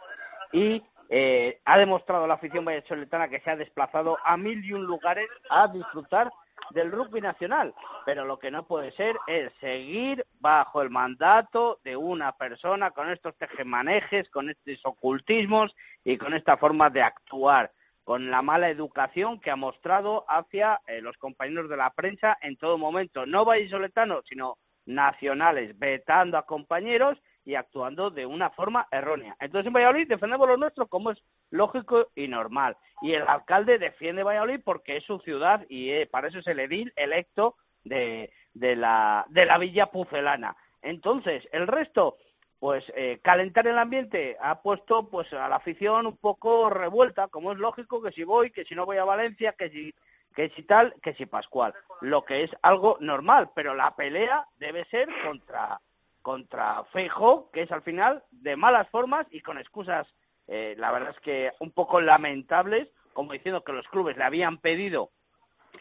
y 0.53 0.81
eh, 1.09 1.59
ha 1.65 1.77
demostrado 1.77 2.25
la 2.25 2.35
afición 2.35 2.63
vallesoletana 2.63 3.27
que 3.27 3.41
se 3.41 3.51
ha 3.51 3.57
desplazado 3.57 4.17
a 4.23 4.37
mil 4.37 4.63
y 4.63 4.71
un 4.71 4.85
lugares 4.85 5.27
a 5.49 5.67
disfrutar 5.67 6.31
del 6.71 6.91
rugby 6.91 7.21
nacional. 7.21 7.73
Pero 8.05 8.25
lo 8.25 8.39
que 8.39 8.51
no 8.51 8.65
puede 8.65 8.91
ser 8.91 9.15
es 9.27 9.51
seguir 9.59 10.25
bajo 10.39 10.81
el 10.81 10.89
mandato 10.89 11.79
de 11.83 11.95
una 11.95 12.31
persona 12.33 12.91
con 12.91 13.09
estos 13.09 13.35
tejemanejes, 13.37 14.29
con 14.29 14.49
estos 14.49 14.79
ocultismos 14.83 15.75
y 16.03 16.17
con 16.17 16.33
esta 16.33 16.57
forma 16.57 16.89
de 16.89 17.01
actuar, 17.01 17.71
con 18.03 18.31
la 18.31 18.41
mala 18.41 18.69
educación 18.69 19.39
que 19.39 19.51
ha 19.51 19.55
mostrado 19.55 20.25
hacia 20.27 20.81
eh, 20.87 21.01
los 21.01 21.17
compañeros 21.17 21.69
de 21.69 21.77
la 21.77 21.91
prensa 21.91 22.37
en 22.41 22.57
todo 22.57 22.77
momento, 22.77 23.25
no 23.25 23.45
vallisoletanos, 23.45 24.23
sino 24.27 24.57
nacionales, 24.85 25.77
vetando 25.77 26.37
a 26.37 26.45
compañeros 26.45 27.21
y 27.45 27.55
actuando 27.55 28.11
de 28.11 28.25
una 28.25 28.49
forma 28.49 28.87
errónea. 28.91 29.35
Entonces 29.39 29.67
en 29.67 29.73
Valladolid 29.73 30.07
defendemos 30.07 30.47
lo 30.47 30.57
nuestro 30.57 30.87
como 30.87 31.11
es 31.11 31.23
lógico 31.49 32.09
y 32.15 32.27
normal. 32.27 32.77
Y 33.01 33.13
el 33.13 33.23
alcalde 33.27 33.79
defiende 33.79 34.23
Valladolid 34.23 34.61
porque 34.63 34.97
es 34.97 35.03
su 35.03 35.19
ciudad 35.19 35.65
y 35.69 35.91
eh, 35.91 36.07
para 36.07 36.27
eso 36.27 36.39
es 36.39 36.47
el 36.47 36.59
edil 36.59 36.93
electo 36.95 37.55
de, 37.83 38.31
de, 38.53 38.75
la, 38.75 39.25
de 39.29 39.45
la 39.45 39.57
Villa 39.57 39.87
Pucelana. 39.87 40.55
Entonces, 40.81 41.47
el 41.51 41.67
resto, 41.67 42.17
pues 42.59 42.83
eh, 42.95 43.19
calentar 43.21 43.67
el 43.67 43.77
ambiente 43.77 44.37
ha 44.41 44.61
puesto 44.61 45.09
pues 45.09 45.31
a 45.33 45.47
la 45.49 45.57
afición 45.57 46.05
un 46.05 46.17
poco 46.17 46.69
revuelta, 46.69 47.27
como 47.27 47.51
es 47.51 47.57
lógico 47.57 48.01
que 48.01 48.11
si 48.11 48.23
voy, 48.23 48.51
que 48.51 48.65
si 48.65 48.75
no 48.75 48.85
voy 48.85 48.97
a 48.97 49.05
Valencia, 49.05 49.53
que 49.53 49.69
si 49.69 49.93
que 50.35 50.49
si 50.55 50.63
tal, 50.63 50.95
que 51.01 51.13
si 51.15 51.25
Pascual, 51.25 51.73
lo 52.01 52.23
que 52.23 52.43
es 52.43 52.51
algo 52.61 52.97
normal, 53.01 53.51
pero 53.55 53.73
la 53.73 53.95
pelea 53.95 54.47
debe 54.57 54.85
ser 54.85 55.09
contra 55.25 55.81
contra 56.21 56.83
Feijo, 56.91 57.49
que 57.51 57.63
es 57.63 57.71
al 57.71 57.81
final 57.81 58.23
de 58.31 58.55
malas 58.55 58.87
formas 58.89 59.25
y 59.31 59.41
con 59.41 59.57
excusas, 59.57 60.07
eh, 60.51 60.75
la 60.77 60.91
verdad 60.91 61.11
es 61.11 61.19
que 61.19 61.53
un 61.59 61.71
poco 61.71 62.01
lamentables, 62.01 62.87
como 63.13 63.33
diciendo 63.33 63.63
que 63.63 63.71
los 63.71 63.87
clubes 63.87 64.17
le 64.17 64.23
habían 64.23 64.57
pedido 64.57 65.11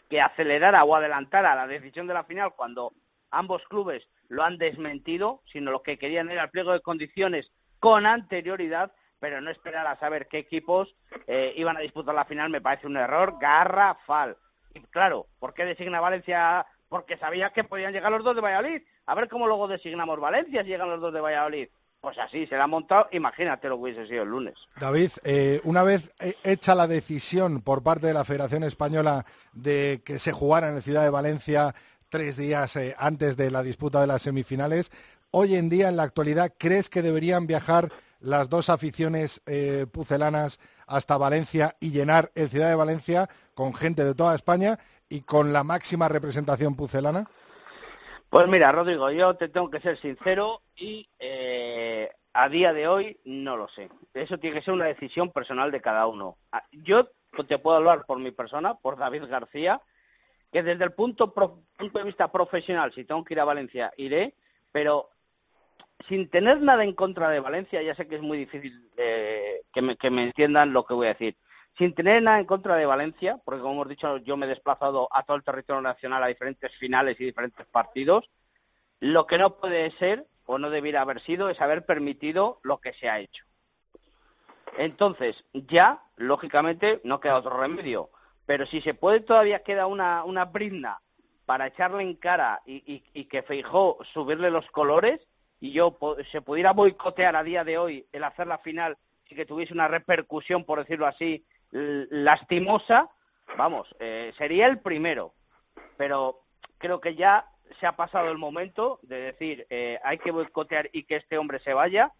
que 0.09 0.21
acelerara 0.21 0.83
o 0.83 0.95
adelantara 0.95 1.55
la 1.55 1.65
decisión 1.65 2.05
de 2.05 2.13
la 2.13 2.23
final 2.23 2.53
cuando 2.55 2.93
ambos 3.31 3.63
clubes 3.67 4.07
lo 4.27 4.43
han 4.43 4.59
desmentido, 4.59 5.41
sino 5.51 5.71
lo 5.71 5.81
que 5.81 5.97
querían 5.97 6.29
era 6.29 6.43
el 6.43 6.49
pliego 6.51 6.71
de 6.71 6.81
condiciones 6.81 7.51
con 7.79 8.05
anterioridad, 8.05 8.91
pero 9.19 9.41
no 9.41 9.49
esperar 9.49 9.87
a 9.87 9.99
saber 9.99 10.27
qué 10.27 10.37
equipos 10.37 10.95
eh, 11.25 11.53
iban 11.57 11.75
a 11.75 11.81
disputar 11.81 12.13
la 12.13 12.25
final 12.25 12.51
me 12.51 12.61
parece 12.61 12.85
un 12.85 12.97
error 12.97 13.37
garrafal. 13.39 14.37
Y 14.75 14.81
claro, 14.81 15.27
¿por 15.39 15.55
qué 15.55 15.65
designa 15.65 15.99
Valencia? 15.99 16.67
Porque 16.89 17.17
sabía 17.17 17.49
que 17.51 17.63
podían 17.63 17.91
llegar 17.91 18.11
los 18.11 18.23
dos 18.23 18.35
de 18.35 18.41
Valladolid. 18.41 18.83
A 19.07 19.15
ver 19.15 19.27
cómo 19.27 19.47
luego 19.47 19.67
designamos 19.67 20.19
Valencia 20.19 20.61
llegan 20.61 20.89
los 20.89 21.01
dos 21.01 21.11
de 21.11 21.21
Valladolid. 21.21 21.69
Pues 22.01 22.17
así, 22.17 22.47
se 22.47 22.55
la 22.55 22.63
ha 22.63 22.67
montado, 22.67 23.09
imagínate 23.11 23.67
lo 23.67 23.75
que 23.75 23.81
hubiese 23.81 24.07
sido 24.07 24.23
el 24.23 24.29
lunes. 24.29 24.55
David, 24.79 25.11
eh, 25.25 25.59
una 25.65 25.83
vez 25.83 26.13
eh, 26.19 26.35
hecha 26.43 26.73
la 26.73 26.87
decisión 26.87 27.59
por 27.59 27.83
parte 27.83 28.07
de 28.07 28.13
la 28.13 28.23
Federación 28.23 28.63
Española 28.63 29.25
de 29.51 30.01
que 30.05 30.17
se 30.17 30.31
jugara 30.31 30.69
en 30.69 30.75
la 30.75 30.81
ciudad 30.81 31.03
de 31.03 31.09
Valencia 31.09 31.75
tres 32.07 32.37
días 32.37 32.73
eh, 32.77 32.95
antes 32.97 33.35
de 33.35 33.51
la 33.51 33.63
disputa 33.63 33.99
de 33.99 34.07
las 34.07 34.21
semifinales, 34.21 34.93
hoy 35.31 35.55
en 35.55 35.67
día, 35.67 35.89
en 35.89 35.97
la 35.97 36.03
actualidad, 36.03 36.53
¿crees 36.57 36.89
que 36.89 37.01
deberían 37.01 37.47
viajar 37.47 37.91
las 38.21 38.49
dos 38.49 38.69
aficiones 38.69 39.41
pucelanas 39.93 40.59
hasta 40.87 41.17
Valencia 41.17 41.77
y 41.79 41.91
llenar 41.91 42.31
el 42.35 42.49
ciudad 42.49 42.67
de 42.67 42.75
Valencia 42.75 43.29
con 43.53 43.73
gente 43.73 44.03
de 44.03 44.13
toda 44.13 44.35
España 44.35 44.77
y 45.07 45.21
con 45.21 45.53
la 45.53 45.63
máxima 45.63 46.09
representación 46.09 46.75
pucelana? 46.75 47.29
Pues 48.29 48.47
mira, 48.47 48.71
Rodrigo, 48.71 49.09
yo 49.09 49.33
te 49.35 49.49
tengo 49.49 49.71
que 49.71 49.79
ser 49.79 49.99
sincero 49.99 50.61
y 50.75 51.09
eh, 51.17 52.11
a 52.33 52.47
día 52.47 52.73
de 52.73 52.87
hoy 52.87 53.19
no 53.25 53.57
lo 53.57 53.67
sé. 53.69 53.89
Eso 54.13 54.37
tiene 54.37 54.59
que 54.59 54.65
ser 54.65 54.75
una 54.75 54.85
decisión 54.85 55.31
personal 55.31 55.71
de 55.71 55.81
cada 55.81 56.05
uno. 56.05 56.37
Ah, 56.51 56.63
yo 56.71 57.09
te 57.47 57.57
puedo 57.57 57.77
hablar 57.77 58.05
por 58.05 58.19
mi 58.19 58.29
persona, 58.29 58.75
por 58.75 58.97
David 58.97 59.23
García, 59.25 59.81
que 60.51 60.61
desde 60.61 60.83
el 60.83 60.93
punto, 60.93 61.33
punto 61.33 61.99
de 61.99 62.05
vista 62.05 62.31
profesional, 62.31 62.93
si 62.93 63.03
tengo 63.03 63.23
que 63.23 63.33
ir 63.33 63.39
a 63.39 63.45
Valencia, 63.45 63.91
iré, 63.97 64.35
pero 64.71 65.09
sin 66.07 66.29
tener 66.29 66.61
nada 66.61 66.83
en 66.83 66.93
contra 66.93 67.29
de 67.29 67.39
Valencia, 67.39 67.81
ya 67.81 67.95
sé 67.95 68.07
que 68.07 68.17
es 68.17 68.21
muy 68.21 68.37
difícil 68.37 68.91
eh, 68.95 69.63
que, 69.73 69.81
me, 69.81 69.95
que 69.97 70.11
me 70.11 70.23
entiendan 70.23 70.71
lo 70.71 70.85
que 70.85 70.93
voy 70.93 71.07
a 71.07 71.13
decir. 71.13 71.35
Sin 71.79 71.93
tener 71.93 72.21
nada 72.21 72.39
en 72.39 72.45
contra 72.45 72.75
de 72.75 72.85
Valencia, 72.85 73.39
porque 73.45 73.61
como 73.61 73.75
hemos 73.75 73.87
dicho, 73.87 74.17
yo 74.17 74.35
me 74.35 74.45
he 74.45 74.49
desplazado 74.49 75.07
a 75.13 75.23
todo 75.23 75.37
el 75.37 75.45
territorio 75.45 75.81
nacional 75.81 76.21
a 76.21 76.27
diferentes 76.27 76.75
finales 76.75 77.15
y 77.19 77.23
diferentes 77.23 77.65
partidos, 77.67 78.29
lo 78.99 79.25
que 79.25 79.37
no 79.37 79.55
puede 79.55 79.89
ser 79.97 80.27
o 80.45 80.59
no 80.59 80.69
debiera 80.69 80.99
haber 80.99 81.23
sido 81.23 81.49
es 81.49 81.61
haber 81.61 81.85
permitido 81.85 82.59
lo 82.63 82.81
que 82.81 82.91
se 82.95 83.09
ha 83.09 83.19
hecho. 83.19 83.45
Entonces, 84.77 85.37
ya, 85.53 86.03
lógicamente, 86.17 86.99
no 87.05 87.21
queda 87.21 87.37
otro 87.37 87.57
remedio. 87.57 88.09
Pero 88.45 88.67
si 88.67 88.81
se 88.81 88.93
puede, 88.93 89.21
todavía 89.21 89.63
queda 89.63 89.87
una, 89.87 90.25
una 90.25 90.43
brizna 90.43 90.99
para 91.45 91.67
echarle 91.67 92.03
en 92.03 92.15
cara 92.15 92.61
y, 92.65 93.05
y 93.13 93.25
que 93.25 93.41
Feijó 93.41 93.99
subirle 94.13 94.51
los 94.51 94.69
colores, 94.71 95.21
y 95.61 95.71
yo 95.71 95.97
se 96.29 96.41
pudiera 96.41 96.73
boicotear 96.73 97.37
a 97.37 97.43
día 97.43 97.63
de 97.63 97.77
hoy 97.77 98.05
el 98.11 98.25
hacer 98.25 98.47
la 98.47 98.57
final 98.57 98.97
y 99.29 99.35
que 99.35 99.45
tuviese 99.45 99.73
una 99.73 99.87
repercusión, 99.87 100.65
por 100.65 100.79
decirlo 100.79 101.05
así, 101.05 101.45
lastimosa, 101.71 103.09
vamos, 103.57 103.95
eh, 103.99 104.33
sería 104.37 104.67
el 104.67 104.79
primero. 104.79 105.33
Pero 105.97 106.41
creo 106.77 106.99
que 107.01 107.15
ya 107.15 107.49
se 107.79 107.85
ha 107.85 107.95
pasado 107.95 108.31
el 108.31 108.37
momento 108.37 108.99
de 109.03 109.21
decir 109.21 109.67
eh, 109.69 109.99
hay 110.03 110.17
que 110.17 110.31
boicotear 110.31 110.89
y 110.93 111.03
que 111.03 111.17
este 111.17 111.37
hombre 111.37 111.59
se 111.63 111.73
vaya. 111.73 112.13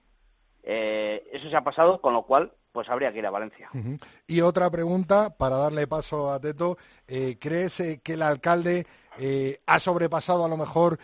Eh, 0.64 1.28
eso 1.32 1.50
se 1.50 1.56
ha 1.56 1.64
pasado, 1.64 2.02
con 2.02 2.14
lo 2.14 2.24
cual 2.24 2.54
pues 2.72 2.88
habría 2.90 3.12
que 3.12 3.20
ir 3.20 3.26
a 3.26 3.32
Valencia. 3.32 3.70
Y 4.28 4.42
otra 4.42 4.70
pregunta, 4.70 5.36
para 5.36 5.58
darle 5.58 5.88
paso 5.88 6.32
a 6.32 6.40
Teto, 6.40 6.78
¿crees 7.08 7.82
que 8.04 8.14
el 8.14 8.22
alcalde 8.22 8.86
eh, 9.20 9.62
ha 9.66 9.80
sobrepasado 9.80 10.46
a 10.46 10.50
lo 10.50 10.58
mejor 10.58 11.00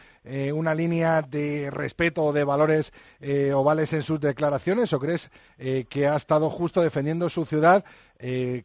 una 0.56 0.74
línea 0.74 1.22
de 1.22 1.70
respeto 1.70 2.24
o 2.24 2.34
de 2.34 2.44
valores 2.44 2.94
ovales 3.54 3.94
en 3.94 4.02
sus 4.02 4.20
declaraciones 4.20 4.92
o 4.92 5.00
crees 5.00 5.30
que 5.88 6.08
ha 6.08 6.16
estado 6.16 6.50
justo 6.50 6.82
defendiendo 6.82 7.30
su 7.30 7.46
ciudad 7.46 7.86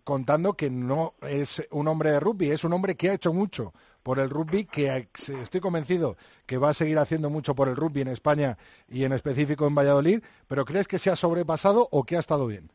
contando 0.03 0.55
que 0.55 0.70
no 0.70 1.12
es 1.20 1.62
un 1.70 1.86
hombre 1.88 2.12
de 2.12 2.20
rugby, 2.20 2.51
es 2.51 2.64
un 2.64 2.72
hombre 2.72 2.96
que 2.96 3.11
ha 3.11 3.12
hecho 3.12 3.34
mucho 3.34 3.74
por 4.03 4.18
el 4.18 4.30
rugby, 4.30 4.64
que 4.64 5.09
estoy 5.42 5.61
convencido 5.61 6.16
que 6.46 6.59
va 6.59 6.70
a 6.70 6.74
seguir 6.74 6.98
haciendo 6.98 7.30
mucho 7.30 7.55
por 7.55 7.68
el 7.68 7.76
rugby 7.76 8.01
en 8.01 8.09
España 8.09 8.59
y 8.88 9.05
en 9.05 9.12
específico 9.12 9.66
en 9.66 9.74
Valladolid, 9.74 10.22
pero 10.48 10.64
¿crees 10.64 10.88
que 10.88 10.98
se 10.98 11.11
ha 11.11 11.16
sobrepasado 11.16 11.88
o 11.90 12.05
que 12.05 12.16
ha 12.16 12.20
estado 12.20 12.46
bien? 12.46 12.72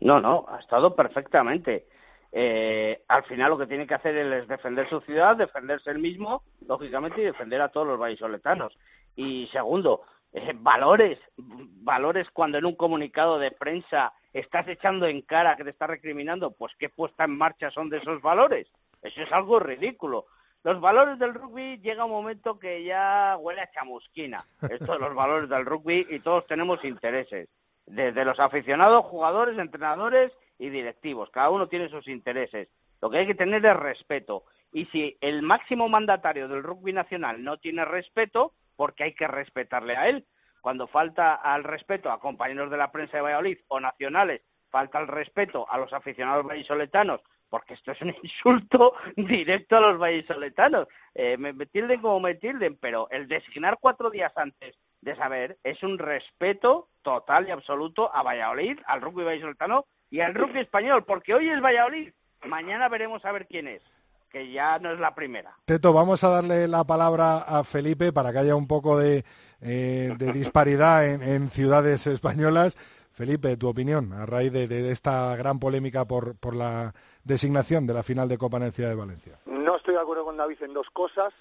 No, 0.00 0.20
no, 0.20 0.46
ha 0.48 0.58
estado 0.58 0.94
perfectamente. 0.94 1.88
Eh, 2.36 3.04
al 3.06 3.22
final 3.26 3.50
lo 3.50 3.58
que 3.58 3.68
tiene 3.68 3.86
que 3.86 3.94
hacer 3.94 4.16
él 4.16 4.32
es 4.32 4.48
defender 4.48 4.88
su 4.88 5.00
ciudad, 5.02 5.36
defenderse 5.36 5.92
él 5.92 6.00
mismo, 6.00 6.42
lógicamente, 6.66 7.20
y 7.20 7.24
defender 7.26 7.60
a 7.60 7.68
todos 7.68 7.86
los 7.86 7.96
vallisoletanos. 7.96 8.76
Y 9.14 9.48
segundo, 9.52 10.02
eh, 10.32 10.52
valores, 10.56 11.16
valores 11.36 12.26
cuando 12.32 12.58
en 12.58 12.64
un 12.64 12.74
comunicado 12.74 13.38
de 13.38 13.52
prensa 13.52 14.12
estás 14.32 14.66
echando 14.66 15.06
en 15.06 15.22
cara 15.22 15.54
que 15.54 15.62
te 15.62 15.70
está 15.70 15.86
recriminando, 15.86 16.50
pues 16.50 16.72
qué 16.76 16.88
puesta 16.88 17.22
en 17.22 17.38
marcha 17.38 17.70
son 17.70 17.88
de 17.88 17.98
esos 17.98 18.20
valores. 18.20 18.66
Eso 19.00 19.22
es 19.22 19.30
algo 19.30 19.60
ridículo. 19.60 20.26
Los 20.64 20.80
valores 20.80 21.20
del 21.20 21.34
rugby 21.34 21.78
llega 21.78 22.04
un 22.04 22.10
momento 22.10 22.58
que 22.58 22.82
ya 22.82 23.36
huele 23.38 23.60
a 23.60 23.70
chamusquina. 23.70 24.44
Estos 24.62 24.88
son 24.88 25.02
los 25.02 25.14
valores 25.14 25.48
del 25.48 25.64
rugby 25.64 26.04
y 26.10 26.18
todos 26.18 26.48
tenemos 26.48 26.84
intereses 26.84 27.48
desde 27.86 28.24
los 28.24 28.40
aficionados, 28.40 29.04
jugadores, 29.04 29.56
entrenadores 29.56 30.32
y 30.64 30.70
directivos. 30.70 31.30
Cada 31.30 31.50
uno 31.50 31.68
tiene 31.68 31.88
sus 31.88 32.08
intereses. 32.08 32.68
Lo 33.02 33.10
que 33.10 33.18
hay 33.18 33.26
que 33.26 33.34
tener 33.34 33.64
es 33.64 33.76
respeto. 33.76 34.44
Y 34.72 34.86
si 34.86 35.18
el 35.20 35.42
máximo 35.42 35.88
mandatario 35.88 36.48
del 36.48 36.62
rugby 36.62 36.92
nacional 36.92 37.44
no 37.44 37.58
tiene 37.58 37.84
respeto, 37.84 38.54
porque 38.76 39.04
hay 39.04 39.14
que 39.14 39.28
respetarle 39.28 39.96
a 39.96 40.08
él. 40.08 40.26
Cuando 40.62 40.86
falta 40.86 41.34
al 41.34 41.64
respeto 41.64 42.10
a 42.10 42.18
compañeros 42.18 42.70
de 42.70 42.78
la 42.78 42.90
prensa 42.90 43.18
de 43.18 43.22
Valladolid 43.22 43.58
o 43.68 43.78
nacionales, 43.78 44.40
falta 44.70 45.00
el 45.00 45.08
respeto 45.08 45.66
a 45.70 45.76
los 45.76 45.92
aficionados 45.92 46.46
vallisoletanos, 46.46 47.20
porque 47.50 47.74
esto 47.74 47.92
es 47.92 48.00
un 48.00 48.16
insulto 48.22 48.94
directo 49.16 49.76
a 49.76 49.80
los 49.80 49.98
vallisoletanos. 49.98 50.88
Eh, 51.14 51.36
me 51.36 51.66
tilden 51.66 52.00
como 52.00 52.20
me 52.20 52.34
tilden, 52.34 52.76
pero 52.76 53.06
el 53.10 53.28
designar 53.28 53.76
cuatro 53.78 54.08
días 54.08 54.32
antes 54.36 54.76
de 55.02 55.14
saber 55.14 55.58
es 55.62 55.82
un 55.82 55.98
respeto 55.98 56.88
total 57.02 57.46
y 57.46 57.50
absoluto 57.50 58.10
a 58.14 58.22
Valladolid, 58.22 58.80
al 58.86 59.02
rugby 59.02 59.24
vallisoletano 59.24 59.86
y 60.14 60.20
al 60.20 60.32
rugby 60.32 60.60
español, 60.60 61.02
porque 61.04 61.34
hoy 61.34 61.48
es 61.48 61.60
Valladolid, 61.60 62.12
mañana 62.44 62.88
veremos 62.88 63.24
a 63.24 63.32
ver 63.32 63.48
quién 63.48 63.66
es, 63.66 63.82
que 64.30 64.48
ya 64.52 64.78
no 64.78 64.92
es 64.92 65.00
la 65.00 65.12
primera. 65.12 65.58
Teto, 65.64 65.92
vamos 65.92 66.22
a 66.22 66.28
darle 66.28 66.68
la 66.68 66.84
palabra 66.84 67.38
a 67.38 67.64
Felipe 67.64 68.12
para 68.12 68.32
que 68.32 68.38
haya 68.38 68.54
un 68.54 68.68
poco 68.68 68.96
de, 68.96 69.24
eh, 69.60 70.14
disparidad 70.32 71.04
en, 71.04 71.50
ciudades 71.50 72.06
españolas. 72.06 72.76
Felipe, 73.10 73.56
tu 73.56 73.66
opinión 73.66 74.12
a 74.12 74.24
raíz 74.24 74.52
de, 74.52 74.92
esta 74.92 75.34
gran 75.34 75.58
polémica 75.58 76.04
por, 76.04 76.36
por 76.36 76.54
la 76.54 76.94
designación 77.24 77.84
de 77.84 77.94
la 77.94 78.04
final 78.04 78.28
de 78.28 78.38
Copa 78.38 78.58
en 78.58 78.62
el 78.62 78.72
Ciudad 78.72 78.90
de 78.90 78.94
Valencia. 78.94 79.40
No 79.46 79.78
estoy 79.78 79.94
de 79.94 80.00
acuerdo 80.00 80.24
con 80.24 80.36
David 80.36 80.62
en 80.62 80.74
dos 80.74 80.88
cosas. 80.90 81.34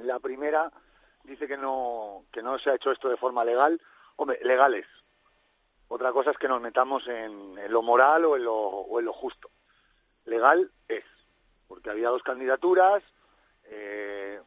La 0.00 0.18
primera, 0.18 0.70
dice 1.22 1.48
que 1.48 1.56
no, 1.56 2.24
que 2.30 2.42
no 2.42 2.58
se 2.58 2.68
ha 2.68 2.74
hecho 2.74 2.92
esto 2.92 3.08
de 3.08 3.16
forma 3.16 3.42
legal. 3.42 3.80
Hombre, 4.16 4.38
legales. 4.42 4.84
Otra 5.88 6.12
cosa 6.12 6.30
es 6.30 6.38
que 6.38 6.48
nos 6.48 6.60
metamos 6.60 7.06
en, 7.08 7.56
lo 7.70 7.82
moral 7.82 8.24
o 8.24 8.36
en 8.36 8.44
lo, 8.44 8.54
o 8.54 8.98
en 8.98 9.06
lo 9.06 9.12
justo. 9.12 9.50
Legal 10.24 10.70
es, 10.88 11.04
porque 11.68 11.90
había 11.90 12.08
dos 12.08 12.22
candidaturas, 12.22 13.02
eh, 13.64 14.40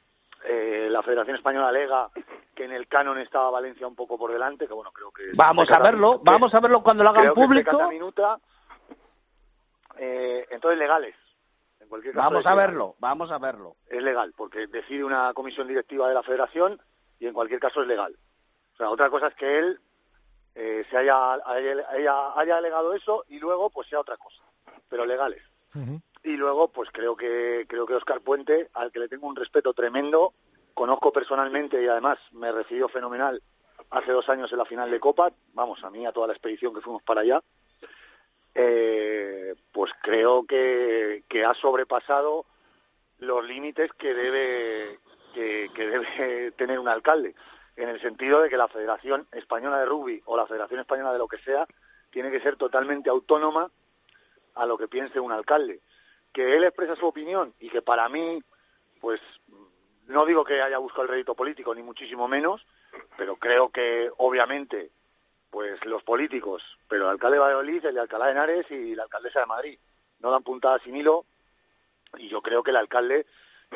eh, 0.44 0.88
la 0.90 1.04
Federación 1.04 1.36
Española 1.36 1.70
alega 1.70 2.10
que 2.56 2.66
en 2.66 2.72
el 2.72 2.88
canon 2.88 3.20
estaba 3.20 3.52
Valencia 3.52 3.88
un 3.88 3.96
poco 3.96 4.18
por 4.18 4.32
delante, 4.32 4.68
que 4.68 4.74
bueno, 4.74 4.92
creo 4.92 5.12
que... 5.12 5.32
Vamos 5.36 5.70
a 5.70 5.80
verlo, 5.80 6.20
vamos 6.24 6.54
a 6.54 6.60
verlo 6.60 6.82
cuando 6.82 7.04
lo 7.04 7.12
hagan 7.12 7.34
público. 7.34 7.90
minuta, 7.90 8.40
eh, 9.98 10.48
entonces 10.50 10.80
legales. 10.80 11.16
En 11.80 11.88
cualquier 11.88 12.16
caso 12.16 12.30
Vamos 12.30 12.46
a 12.46 12.50
legal. 12.50 12.68
verlo, 12.68 12.96
vamos 13.00 13.32
a 13.32 13.38
verlo. 13.38 13.78
Es 13.86 14.02
legal, 14.02 14.34
porque 14.36 14.68
decide 14.68 15.04
una 15.04 15.34
comisión 15.34 15.68
directiva 15.68 16.08
de 16.08 16.16
la 16.16 16.24
federación 16.24 16.82
y 17.20 17.28
en 17.28 17.34
cualquier 17.34 17.60
caso 17.60 17.82
es 17.82 17.88
legal. 17.88 18.18
O 18.74 18.78
sea, 18.78 18.90
otra 18.90 19.10
cosa 19.10 19.28
es 19.28 19.36
que 19.36 19.60
él 19.60 19.80
eh, 20.60 20.84
se 20.90 20.98
haya, 20.98 21.34
haya, 21.46 22.58
alegado 22.58 22.96
eso 22.96 23.24
y 23.28 23.38
luego 23.38 23.70
pues 23.70 23.88
sea 23.88 24.00
otra 24.00 24.18
cosa, 24.18 24.42
pero 24.90 25.06
legales. 25.06 25.44
Y 26.24 26.36
luego, 26.36 26.70
pues 26.70 26.90
creo 26.92 27.16
que 27.16 27.68
creo 27.70 27.86
que 27.86 27.94
Oscar 27.94 28.22
Puente, 28.22 28.72
al 28.74 28.92
que 28.92 29.00
le 29.00 29.08
tengo 29.08 29.28
un 29.28 29.36
respeto 29.36 29.74
tremendo, 29.74 30.34
conozco 30.74 31.14
personalmente 31.14 31.84
y 31.84 31.88
además 31.88 32.18
me 32.32 32.52
recibió 32.52 32.90
fenomenal 32.90 33.44
hace 33.92 34.12
dos 34.12 34.28
años 34.30 34.52
en 34.52 34.58
la 34.58 34.66
final 34.66 34.90
de 34.90 35.00
Copa, 35.00 35.32
vamos, 35.54 35.84
a 35.84 35.92
mí, 35.92 36.08
a 36.08 36.12
toda 36.12 36.26
la 36.26 36.34
expedición 36.34 36.74
que 36.74 36.82
fuimos 36.82 37.04
para 37.04 37.22
allá, 37.22 37.44
eh, 38.56 39.54
pues 39.72 39.92
creo 40.02 40.44
que, 40.48 41.24
que 41.30 41.46
ha 41.46 41.54
sobrepasado 41.54 42.48
los 43.20 43.46
límites 43.46 43.92
que 43.94 44.16
debe 44.16 45.00
que, 45.36 45.70
que 45.76 45.88
debe 45.88 46.52
tener 46.58 46.80
un 46.80 46.88
alcalde, 46.88 47.36
en 47.78 47.90
el 47.90 48.02
sentido 48.02 48.42
de 48.42 48.50
que 48.50 48.58
la 48.58 48.68
Federación 48.68 49.28
Española 49.32 49.80
de 49.80 49.86
Rugby 49.86 50.22
o 50.26 50.36
la 50.36 50.48
Federación 50.48 50.80
Española 50.80 51.14
de 51.14 51.20
lo 51.20 51.28
que 51.28 51.38
sea 51.38 51.66
tiene 52.10 52.32
que 52.32 52.42
ser 52.42 52.56
totalmente 52.56 53.10
autónoma 53.10 53.72
a 54.56 54.66
lo 54.66 54.78
que 54.78 54.88
piense 54.88 55.20
un 55.20 55.32
alcalde. 55.32 55.82
Que 56.34 56.56
él 56.56 56.64
expresa 56.64 56.96
su 56.96 57.06
opinión 57.06 57.54
y 57.60 57.70
que 57.70 57.84
para 57.84 58.10
mí, 58.10 58.44
pues 59.00 59.22
no 60.08 60.26
digo 60.26 60.44
que 60.44 60.62
haya 60.62 60.80
buscado 60.80 61.04
el 61.04 61.10
rédito 61.10 61.36
político, 61.36 61.76
ni 61.76 61.84
muchísimo 61.84 62.28
menos, 62.28 62.66
pero 63.16 63.38
creo 63.38 63.70
que 63.70 64.12
obviamente 64.18 64.92
pues 65.52 65.84
los 65.86 66.04
políticos, 66.04 66.64
pero 66.90 67.04
el 67.04 67.12
alcalde 67.12 67.38
de 67.38 67.44
Valladolid, 67.44 67.86
el 67.86 67.96
de 67.96 68.02
Alcalá 68.02 68.26
de 68.26 68.32
Henares 68.32 68.72
y 68.72 68.96
la 68.96 69.04
alcaldesa 69.04 69.42
de 69.42 69.46
Madrid 69.46 69.80
no 70.20 70.32
dan 70.32 70.44
puntada 70.44 70.80
sin 70.80 70.96
hilo 70.96 71.26
y 72.18 72.28
yo 72.28 72.42
creo 72.42 72.64
que 72.64 72.72
el 72.72 72.78
alcalde 72.78 73.28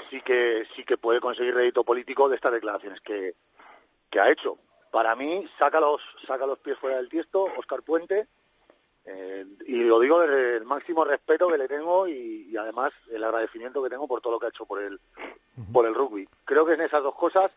sí 0.10 0.22
que 0.22 0.68
sí 0.76 0.84
que 0.84 0.98
puede 0.98 1.20
conseguir 1.20 1.56
rédito 1.56 1.84
político 1.84 2.30
de 2.30 2.36
estas 2.36 2.52
declaraciones 2.52 3.00
que, 3.02 3.36
que 4.12 4.20
ha 4.20 4.30
hecho. 4.30 4.60
Para 4.92 5.16
mí 5.16 5.50
saca 5.58 5.80
los 5.80 6.02
saca 6.28 6.46
los 6.46 6.60
pies 6.60 6.78
fuera 6.78 6.98
del 6.98 7.10
tiesto 7.10 7.48
Oscar 7.58 7.82
Puente 7.82 8.28
eh, 9.06 9.46
y 9.66 9.84
lo 9.84 10.00
digo 10.00 10.20
desde 10.20 10.58
el 10.58 10.66
máximo 10.66 11.04
respeto 11.06 11.48
que 11.48 11.58
le 11.58 11.68
tengo 11.68 12.08
y, 12.08 12.50
y 12.52 12.58
además 12.58 12.92
el 13.10 13.24
agradecimiento 13.24 13.82
que 13.82 13.90
tengo 13.90 14.08
por 14.08 14.22
todo 14.22 14.34
lo 14.34 14.40
que 14.40 14.48
ha 14.48 14.50
hecho 14.50 14.66
por 14.66 14.82
el 14.84 15.00
por 15.72 15.86
el 15.86 15.96
rugby. 15.96 16.28
Creo 16.46 16.66
que 16.66 16.74
en 16.74 16.82
esas 16.82 17.02
dos 17.02 17.16
cosas 17.16 17.52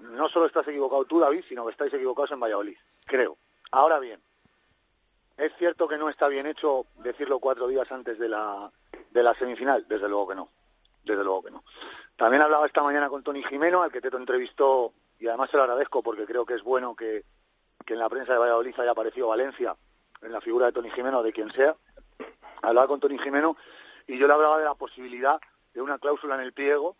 no 0.00 0.28
solo 0.28 0.46
estás 0.46 0.66
equivocado 0.66 1.04
tú, 1.04 1.20
David, 1.20 1.44
sino 1.48 1.64
que 1.64 1.72
estáis 1.72 1.92
equivocados 1.92 2.30
en 2.32 2.40
Valladolid. 2.40 2.76
Creo. 3.06 3.36
Ahora 3.70 3.98
bien, 3.98 4.20
¿es 5.36 5.52
cierto 5.58 5.88
que 5.88 5.98
no 5.98 6.08
está 6.08 6.28
bien 6.28 6.46
hecho 6.46 6.86
decirlo 6.96 7.38
cuatro 7.38 7.68
días 7.68 7.90
antes 7.92 8.18
de 8.18 8.28
la, 8.28 8.70
de 9.10 9.22
la 9.22 9.34
semifinal? 9.34 9.86
Desde 9.88 10.08
luego 10.08 10.28
que 10.28 10.34
no. 10.34 10.48
Desde 11.04 11.24
luego 11.24 11.42
que 11.42 11.50
no. 11.50 11.64
También 12.16 12.42
hablaba 12.42 12.66
esta 12.66 12.82
mañana 12.82 13.08
con 13.08 13.22
Tony 13.22 13.42
Jimeno, 13.42 13.82
al 13.82 13.92
que 13.92 14.00
Teto 14.00 14.16
entrevistó, 14.16 14.92
y 15.18 15.26
además 15.26 15.50
se 15.50 15.56
lo 15.56 15.64
agradezco 15.64 16.02
porque 16.02 16.26
creo 16.26 16.46
que 16.46 16.54
es 16.54 16.62
bueno 16.62 16.94
que, 16.94 17.24
que 17.84 17.94
en 17.94 17.98
la 17.98 18.08
prensa 18.08 18.32
de 18.32 18.38
Valladolid 18.38 18.78
haya 18.78 18.92
aparecido 18.92 19.28
Valencia, 19.28 19.76
en 20.22 20.32
la 20.32 20.40
figura 20.40 20.66
de 20.66 20.72
Tony 20.72 20.90
Jimeno, 20.90 21.22
de 21.22 21.32
quien 21.32 21.50
sea. 21.52 21.76
Hablaba 22.62 22.86
con 22.86 23.00
Tony 23.00 23.18
Jimeno 23.18 23.56
y 24.06 24.18
yo 24.18 24.26
le 24.26 24.32
hablaba 24.32 24.58
de 24.58 24.64
la 24.64 24.74
posibilidad 24.74 25.40
de 25.74 25.82
una 25.82 25.98
cláusula 25.98 26.34
en 26.34 26.42
el 26.42 26.52
pliego 26.52 26.96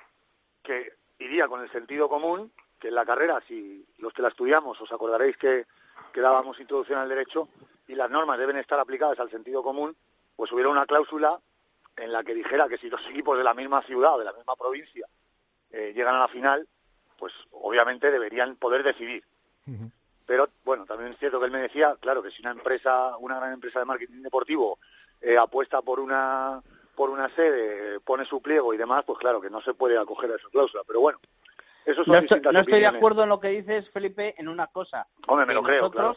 que 0.62 0.92
iría 1.18 1.48
con 1.48 1.62
el 1.62 1.70
sentido 1.70 2.08
común, 2.08 2.52
que 2.78 2.88
en 2.88 2.94
la 2.94 3.04
carrera, 3.04 3.42
si 3.46 3.86
los 3.98 4.12
que 4.12 4.22
la 4.22 4.28
estudiamos, 4.28 4.80
os 4.80 4.92
acordaréis 4.92 5.36
que, 5.36 5.66
que 6.12 6.20
dábamos 6.20 6.60
introducción 6.60 6.98
al 6.98 7.08
derecho 7.08 7.48
y 7.86 7.94
las 7.94 8.10
normas 8.10 8.38
deben 8.38 8.56
estar 8.56 8.78
aplicadas 8.78 9.18
al 9.18 9.30
sentido 9.30 9.62
común, 9.62 9.96
pues 10.36 10.52
hubiera 10.52 10.68
una 10.68 10.86
cláusula 10.86 11.40
en 11.96 12.12
la 12.12 12.22
que 12.22 12.34
dijera 12.34 12.68
que 12.68 12.78
si 12.78 12.88
dos 12.88 13.04
equipos 13.08 13.36
de 13.36 13.44
la 13.44 13.54
misma 13.54 13.82
ciudad 13.82 14.14
o 14.14 14.18
de 14.18 14.24
la 14.24 14.32
misma 14.32 14.54
provincia 14.54 15.06
eh, 15.70 15.92
llegan 15.94 16.14
a 16.14 16.20
la 16.20 16.28
final, 16.28 16.68
pues 17.18 17.32
obviamente 17.50 18.10
deberían 18.10 18.56
poder 18.56 18.82
decidir. 18.82 19.24
Pero 20.24 20.48
bueno, 20.64 20.86
también 20.86 21.12
es 21.12 21.18
cierto 21.18 21.38
que 21.38 21.46
él 21.46 21.52
me 21.52 21.58
decía, 21.58 21.96
claro, 22.00 22.22
que 22.22 22.30
si 22.30 22.40
una 22.40 22.52
empresa, 22.52 23.16
una 23.18 23.36
gran 23.36 23.52
empresa 23.52 23.80
de 23.80 23.84
marketing 23.84 24.22
deportivo 24.22 24.78
eh, 25.20 25.36
apuesta 25.36 25.82
por 25.82 26.00
una 26.00 26.62
por 26.94 27.10
una 27.10 27.32
sede, 27.36 28.00
pone 28.00 28.24
su 28.24 28.42
pliego 28.42 28.74
y 28.74 28.76
demás, 28.76 29.04
pues 29.06 29.20
claro 29.20 29.40
que 29.40 29.50
no 29.50 29.60
se 29.60 29.72
puede 29.72 29.96
acoger 29.96 30.32
a 30.32 30.34
esa 30.34 30.48
cláusula. 30.50 30.82
Pero 30.84 31.00
bueno, 31.00 31.20
eso 31.84 32.04
son 32.04 32.12
No 32.12 32.18
estoy, 32.18 32.40
no 32.40 32.58
estoy 32.58 32.80
de 32.80 32.86
acuerdo 32.86 33.22
en 33.22 33.28
lo 33.28 33.38
que 33.38 33.50
dices, 33.50 33.88
Felipe, 33.90 34.34
en 34.36 34.48
una 34.48 34.66
cosa. 34.66 35.06
Hombre, 35.28 35.46
me 35.46 35.54
lo 35.54 35.62
creo, 35.62 35.90
claro. 35.90 36.14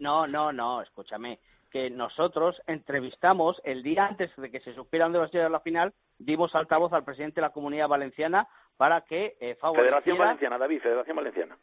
No, 0.00 0.26
no, 0.26 0.52
no, 0.52 0.82
escúchame. 0.82 1.38
Que 1.70 1.90
nosotros 1.90 2.60
entrevistamos 2.66 3.60
el 3.62 3.84
día 3.84 4.06
antes 4.06 4.30
de 4.36 4.50
que 4.50 4.60
se 4.60 4.74
supiera 4.74 5.04
dónde 5.04 5.18
iba 5.20 5.26
a 5.26 5.30
ser 5.30 5.50
la 5.50 5.60
final, 5.60 5.94
dimos 6.18 6.54
altavoz 6.56 6.92
al 6.92 7.04
presidente 7.04 7.36
de 7.36 7.46
la 7.46 7.52
Comunidad 7.52 7.88
Valenciana 7.88 8.48
para 8.76 9.00
que 9.02 9.36
eh, 9.40 9.54
favoreciera... 9.60 9.96
Federación 9.96 10.18
Valenciana, 10.18 10.58
David, 10.58 10.80
Federación 10.82 11.16
Valenciana. 11.16 11.58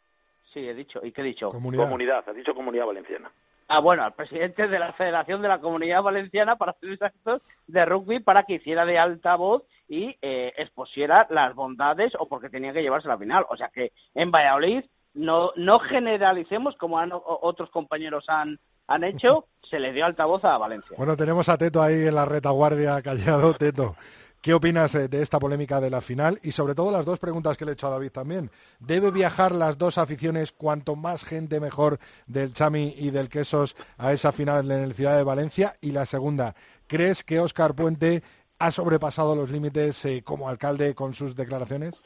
Sí, 0.52 0.68
he 0.68 0.74
dicho. 0.74 1.00
¿Y 1.02 1.12
qué 1.12 1.20
he 1.22 1.24
dicho? 1.24 1.50
Comunidad. 1.50 2.24
has 2.28 2.34
dicho 2.36 2.54
Comunidad 2.54 2.86
Valenciana. 2.86 3.30
Ah, 3.66 3.78
bueno, 3.80 4.04
al 4.04 4.12
presidente 4.14 4.68
de 4.68 4.78
la 4.78 4.92
Federación 4.92 5.40
de 5.42 5.48
la 5.48 5.58
Comunidad 5.60 6.02
Valenciana 6.02 6.56
para 6.56 6.72
hacer 6.72 6.98
actos 7.00 7.40
de 7.66 7.84
rugby 7.86 8.20
para 8.20 8.42
que 8.42 8.54
hiciera 8.54 8.84
de 8.84 8.98
altavoz 8.98 9.62
y 9.88 10.16
eh, 10.22 10.52
expusiera 10.58 11.26
las 11.30 11.54
bondades 11.54 12.12
o 12.18 12.28
porque 12.28 12.50
tenía 12.50 12.72
que 12.72 12.82
llevarse 12.82 13.08
la 13.08 13.18
final. 13.18 13.46
O 13.48 13.56
sea 13.56 13.68
que 13.68 13.92
en 14.14 14.30
Valladolid 14.30 14.84
no, 15.14 15.52
no 15.56 15.78
generalicemos 15.78 16.76
como 16.76 16.98
han- 16.98 17.12
otros 17.14 17.70
compañeros 17.70 18.26
han, 18.28 18.60
han 18.86 19.02
hecho, 19.02 19.46
se 19.70 19.80
le 19.80 19.92
dio 19.92 20.04
altavoz 20.04 20.44
a 20.44 20.58
Valencia. 20.58 20.94
Bueno, 20.98 21.16
tenemos 21.16 21.48
a 21.48 21.56
Teto 21.56 21.82
ahí 21.82 22.06
en 22.06 22.14
la 22.14 22.26
retaguardia 22.26 23.00
callado. 23.02 23.54
Teto, 23.54 23.96
¿qué 24.44 24.52
opinas 24.52 24.94
eh, 24.94 25.08
de 25.08 25.22
esta 25.22 25.38
polémica 25.38 25.80
de 25.80 25.88
la 25.88 26.02
final? 26.02 26.38
Y 26.42 26.52
sobre 26.52 26.74
todo 26.74 26.92
las 26.92 27.06
dos 27.06 27.18
preguntas 27.18 27.56
que 27.56 27.64
le 27.64 27.70
he 27.70 27.72
hecho 27.72 27.86
a 27.86 27.92
David 27.92 28.10
también. 28.10 28.50
¿Debe 28.78 29.10
viajar 29.10 29.52
las 29.52 29.78
dos 29.78 29.96
aficiones, 29.96 30.52
cuanto 30.52 30.96
más 30.96 31.24
gente 31.24 31.60
mejor, 31.60 31.98
del 32.26 32.52
Chami 32.52 32.94
y 32.98 33.10
del 33.10 33.30
Quesos 33.30 33.74
a 33.96 34.12
esa 34.12 34.32
final 34.32 34.70
en 34.70 34.82
el 34.82 34.92
Ciudad 34.92 35.16
de 35.16 35.22
Valencia? 35.22 35.76
Y 35.80 35.92
la 35.92 36.04
segunda, 36.04 36.54
¿crees 36.86 37.24
que 37.24 37.40
Óscar 37.40 37.74
Puente 37.74 38.22
ha 38.58 38.70
sobrepasado 38.70 39.34
los 39.34 39.50
límites 39.50 40.04
eh, 40.04 40.22
como 40.22 40.46
alcalde 40.46 40.94
con 40.94 41.14
sus 41.14 41.34
declaraciones? 41.34 42.02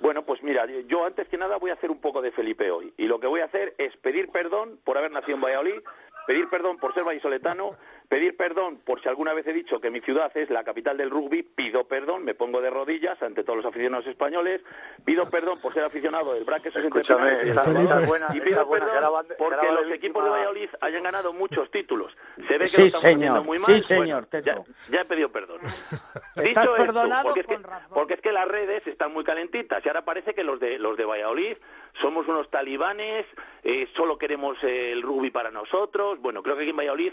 Bueno, 0.00 0.24
pues 0.24 0.42
mira, 0.42 0.64
yo 0.86 1.04
antes 1.04 1.28
que 1.28 1.36
nada 1.36 1.58
voy 1.58 1.70
a 1.70 1.74
hacer 1.74 1.90
un 1.90 2.00
poco 2.00 2.22
de 2.22 2.32
Felipe 2.32 2.70
hoy. 2.70 2.94
Y 2.96 3.06
lo 3.06 3.20
que 3.20 3.26
voy 3.26 3.40
a 3.40 3.46
hacer 3.46 3.74
es 3.76 3.94
pedir 3.98 4.30
perdón 4.30 4.80
por 4.82 4.96
haber 4.96 5.10
nacido 5.10 5.34
en 5.34 5.42
Valladolid, 5.42 5.80
pedir 6.26 6.48
perdón 6.48 6.78
por 6.78 6.94
ser 6.94 7.04
vallisoletano, 7.04 7.76
pedir 8.08 8.36
perdón 8.36 8.78
por 8.84 9.02
si 9.02 9.08
alguna 9.08 9.34
vez 9.34 9.46
he 9.46 9.52
dicho 9.52 9.80
que 9.80 9.90
mi 9.90 10.00
ciudad 10.00 10.34
es 10.34 10.48
la 10.50 10.64
capital 10.64 10.96
del 10.96 11.10
rugby, 11.10 11.42
pido 11.42 11.84
perdón, 11.86 12.24
me 12.24 12.34
pongo 12.34 12.60
de 12.62 12.70
rodillas 12.70 13.22
ante 13.22 13.44
todos 13.44 13.58
los 13.58 13.66
aficionados 13.66 14.06
españoles, 14.06 14.62
pido 15.04 15.28
perdón 15.28 15.60
por 15.60 15.74
ser 15.74 15.84
aficionado 15.84 16.32
del 16.34 16.44
Braque 16.44 16.68
Escúchame, 16.68 17.32
esa- 17.42 17.62
esa 17.70 18.00
es 18.00 18.06
buena, 18.06 18.26
y 18.32 18.36
esa 18.38 18.44
pido 18.44 18.66
buena, 18.66 18.86
perdón 18.86 19.12
van- 19.12 19.26
porque 19.38 19.66
los 19.72 19.92
equipos 19.92 20.24
de 20.24 20.30
Valladolid 20.30 20.68
hayan 20.80 21.02
ganado 21.02 21.32
muchos 21.32 21.70
títulos. 21.70 22.16
Se 22.48 22.56
ve 22.56 22.70
que 22.70 22.76
Sí, 22.76 22.82
lo 22.82 22.86
estamos 22.86 23.04
señor, 23.08 23.18
haciendo 23.20 23.44
muy 23.44 23.56
sí, 23.58 23.62
mal. 23.62 23.84
Bueno, 23.88 24.02
señor, 24.26 24.28
ya, 24.44 24.64
ya 24.90 25.00
he 25.00 25.04
pedido 25.04 25.30
perdón. 25.30 25.60
Dicho 26.36 26.60
esto, 26.60 26.76
perdonado 26.76 27.24
porque 27.24 27.40
es, 27.40 27.46
que, 27.46 27.58
porque 27.92 28.14
es 28.14 28.20
que 28.20 28.32
las 28.32 28.48
redes 28.48 28.86
están 28.86 29.12
muy 29.12 29.24
calentitas 29.24 29.84
y 29.84 29.88
ahora 29.88 30.04
parece 30.04 30.34
que 30.34 30.44
los 30.44 30.58
de 30.60 30.78
los 30.78 30.96
de 30.96 31.04
Valladolid 31.04 31.56
somos 32.00 32.26
unos 32.28 32.50
talibanes, 32.50 33.26
eh, 33.64 33.88
solo 33.94 34.16
queremos 34.18 34.56
el 34.62 35.02
rugby 35.02 35.30
para 35.30 35.50
nosotros. 35.50 36.20
Bueno, 36.20 36.42
creo 36.42 36.56
que 36.56 36.62
aquí 36.62 36.70
en 36.70 36.76
Valladolid 36.76 37.12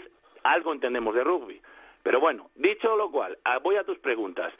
algo 0.52 0.72
entendemos 0.72 1.14
de 1.14 1.24
rugby. 1.24 1.60
Pero 2.02 2.20
bueno, 2.20 2.50
dicho 2.54 2.96
lo 2.96 3.10
cual, 3.10 3.38
ah, 3.44 3.58
voy 3.58 3.76
a 3.76 3.84
tus 3.84 3.98
preguntas. 3.98 4.52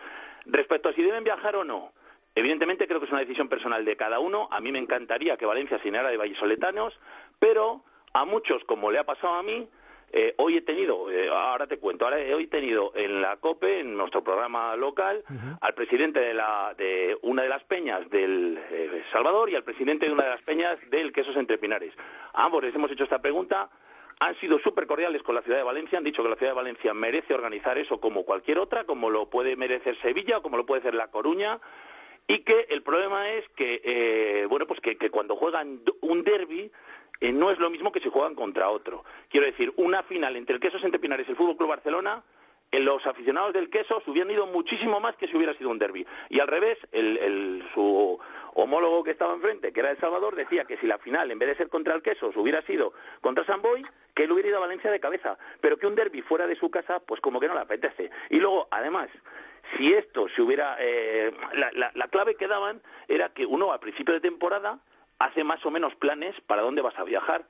Respecto 0.47 0.89
a 0.89 0.93
si 0.93 1.03
deben 1.03 1.24
viajar 1.24 1.57
o 1.57 1.64
no, 1.64 1.93
evidentemente 2.34 2.87
creo 2.87 3.01
que 3.01 3.07
es 3.07 3.12
una 3.12 3.20
decisión 3.20 3.49
personal 3.49 3.84
de 3.84 3.97
cada 3.97 4.18
uno. 4.18 4.49
A 4.51 4.61
mí 4.61 4.72
me 4.72 4.78
encantaría 4.78 5.37
que 5.37 5.47
Valencia 5.47 5.80
se 5.82 5.91
de 5.91 6.16
vallisoletanos, 6.16 6.99
pero 7.39 7.82
a 8.12 8.24
muchos, 8.24 8.64
como 8.64 8.91
le 8.91 8.99
ha 8.99 9.05
pasado 9.05 9.34
a 9.34 9.43
mí, 9.43 9.68
eh, 10.12 10.34
hoy 10.39 10.57
he 10.57 10.61
tenido, 10.62 11.11
eh, 11.11 11.28
ahora 11.28 11.66
te 11.66 11.78
cuento, 11.78 12.05
ahora 12.05 12.20
he- 12.20 12.32
hoy 12.32 12.45
he 12.45 12.47
tenido 12.47 12.93
en 12.95 13.20
la 13.20 13.37
COPE, 13.37 13.80
en 13.80 13.97
nuestro 13.97 14.22
programa 14.22 14.74
local, 14.76 15.24
al 15.61 15.74
presidente 15.74 16.20
de, 16.20 16.32
la, 16.32 16.74
de 16.78 17.18
una 17.22 17.43
de 17.43 17.49
las 17.49 17.64
peñas 17.64 18.09
del 18.11 18.59
eh, 18.70 19.03
Salvador 19.12 19.51
y 19.51 19.57
al 19.57 19.64
presidente 19.64 20.07
de 20.07 20.12
una 20.12 20.22
de 20.24 20.30
las 20.30 20.43
peñas 20.43 20.78
del 20.91 21.12
Quesos 21.12 21.37
Entre 21.37 21.59
Pinares. 21.59 21.93
A 22.32 22.45
ambos 22.45 22.62
les 22.62 22.74
hemos 22.74 22.91
hecho 22.91 23.05
esta 23.05 23.20
pregunta. 23.20 23.68
Han 24.20 24.38
sido 24.40 24.58
súper 24.58 24.86
cordiales 24.86 25.22
con 25.22 25.34
la 25.34 25.42
ciudad 25.42 25.58
de 25.58 25.64
Valencia, 25.64 25.98
han 25.98 26.04
dicho 26.04 26.22
que 26.22 26.30
la 26.30 26.36
ciudad 26.36 26.52
de 26.52 26.56
Valencia 26.56 26.94
merece 26.94 27.34
organizar 27.34 27.76
eso 27.76 28.00
como 28.00 28.24
cualquier 28.24 28.58
otra, 28.58 28.84
como 28.84 29.10
lo 29.10 29.28
puede 29.28 29.56
merecer 29.56 30.00
Sevilla 30.00 30.38
o 30.38 30.42
como 30.42 30.56
lo 30.56 30.64
puede 30.64 30.80
hacer 30.80 30.94
La 30.94 31.10
Coruña, 31.10 31.60
y 32.26 32.38
que 32.38 32.66
el 32.70 32.82
problema 32.82 33.30
es 33.30 33.44
que, 33.54 33.80
eh, 33.84 34.46
bueno, 34.48 34.66
pues 34.66 34.80
que, 34.80 34.96
cuando 35.10 35.36
juegan 35.36 35.82
un 36.00 36.24
derby 36.24 36.72
eh, 37.20 37.32
no 37.32 37.50
es 37.50 37.58
lo 37.58 37.70
mismo 37.70 37.92
que 37.92 38.00
si 38.00 38.10
juegan 38.10 38.34
contra 38.34 38.68
otro. 38.68 39.04
Quiero 39.28 39.46
decir, 39.46 39.72
una 39.76 40.02
final 40.02 40.36
entre 40.36 40.54
el 40.54 40.60
Quesos 40.60 40.82
Entre 40.82 40.98
Pinares 40.98 41.26
y 41.28 41.30
el 41.30 41.36
Fútbol 41.36 41.56
Club 41.56 41.70
Barcelona, 41.70 42.24
eh, 42.72 42.80
los 42.80 43.06
aficionados 43.06 43.52
del 43.52 43.70
Quesos 43.70 44.02
hubieran 44.08 44.30
ido 44.30 44.46
muchísimo 44.46 44.98
más 44.98 45.16
que 45.16 45.28
si 45.28 45.36
hubiera 45.36 45.54
sido 45.54 45.70
un 45.70 45.78
derby. 45.78 46.06
Y 46.28 46.40
al 46.40 46.48
revés, 46.48 46.78
el, 46.92 47.64
su 47.72 48.18
homólogo 48.54 49.04
que 49.04 49.12
estaba 49.12 49.34
enfrente, 49.34 49.72
que 49.72 49.80
era 49.80 49.90
El 49.90 50.00
Salvador, 50.00 50.34
decía 50.34 50.64
que 50.64 50.78
si 50.78 50.86
la 50.86 50.98
final, 50.98 51.30
en 51.30 51.38
vez 51.38 51.50
de 51.50 51.56
ser 51.56 51.68
contra 51.68 51.94
el 51.94 52.02
Quesos, 52.02 52.36
hubiera 52.36 52.62
sido 52.62 52.92
contra 53.20 53.44
San 53.44 53.62
Boy, 53.62 53.84
que 54.16 54.24
él 54.24 54.32
hubiera 54.32 54.48
ido 54.48 54.56
a 54.58 54.62
Valencia 54.62 54.90
de 54.90 54.98
cabeza. 54.98 55.38
Pero 55.60 55.76
que 55.78 55.86
un 55.86 55.94
derby 55.94 56.22
fuera 56.22 56.48
de 56.48 56.56
su 56.56 56.70
casa, 56.70 56.98
pues 56.98 57.20
como 57.20 57.38
que 57.38 57.46
no 57.46 57.54
le 57.54 57.60
apetece. 57.60 58.10
Y 58.30 58.40
luego, 58.40 58.66
además, 58.72 59.08
si 59.76 59.92
esto 59.92 60.26
se 60.34 60.42
hubiera... 60.42 60.76
eh, 60.80 61.32
la, 61.52 61.70
la- 61.74 61.92
la 61.94 62.08
clave 62.08 62.34
que 62.34 62.48
daban 62.48 62.82
era 63.06 63.28
que 63.28 63.46
uno 63.46 63.70
al 63.72 63.78
principio 63.80 64.14
de 64.14 64.20
temporada 64.20 64.80
hace 65.20 65.44
más 65.44 65.64
o 65.64 65.70
menos 65.70 65.94
planes 65.94 66.34
para 66.46 66.62
dónde 66.62 66.82
vas 66.82 66.98
a 66.98 67.04
viajar. 67.04 67.44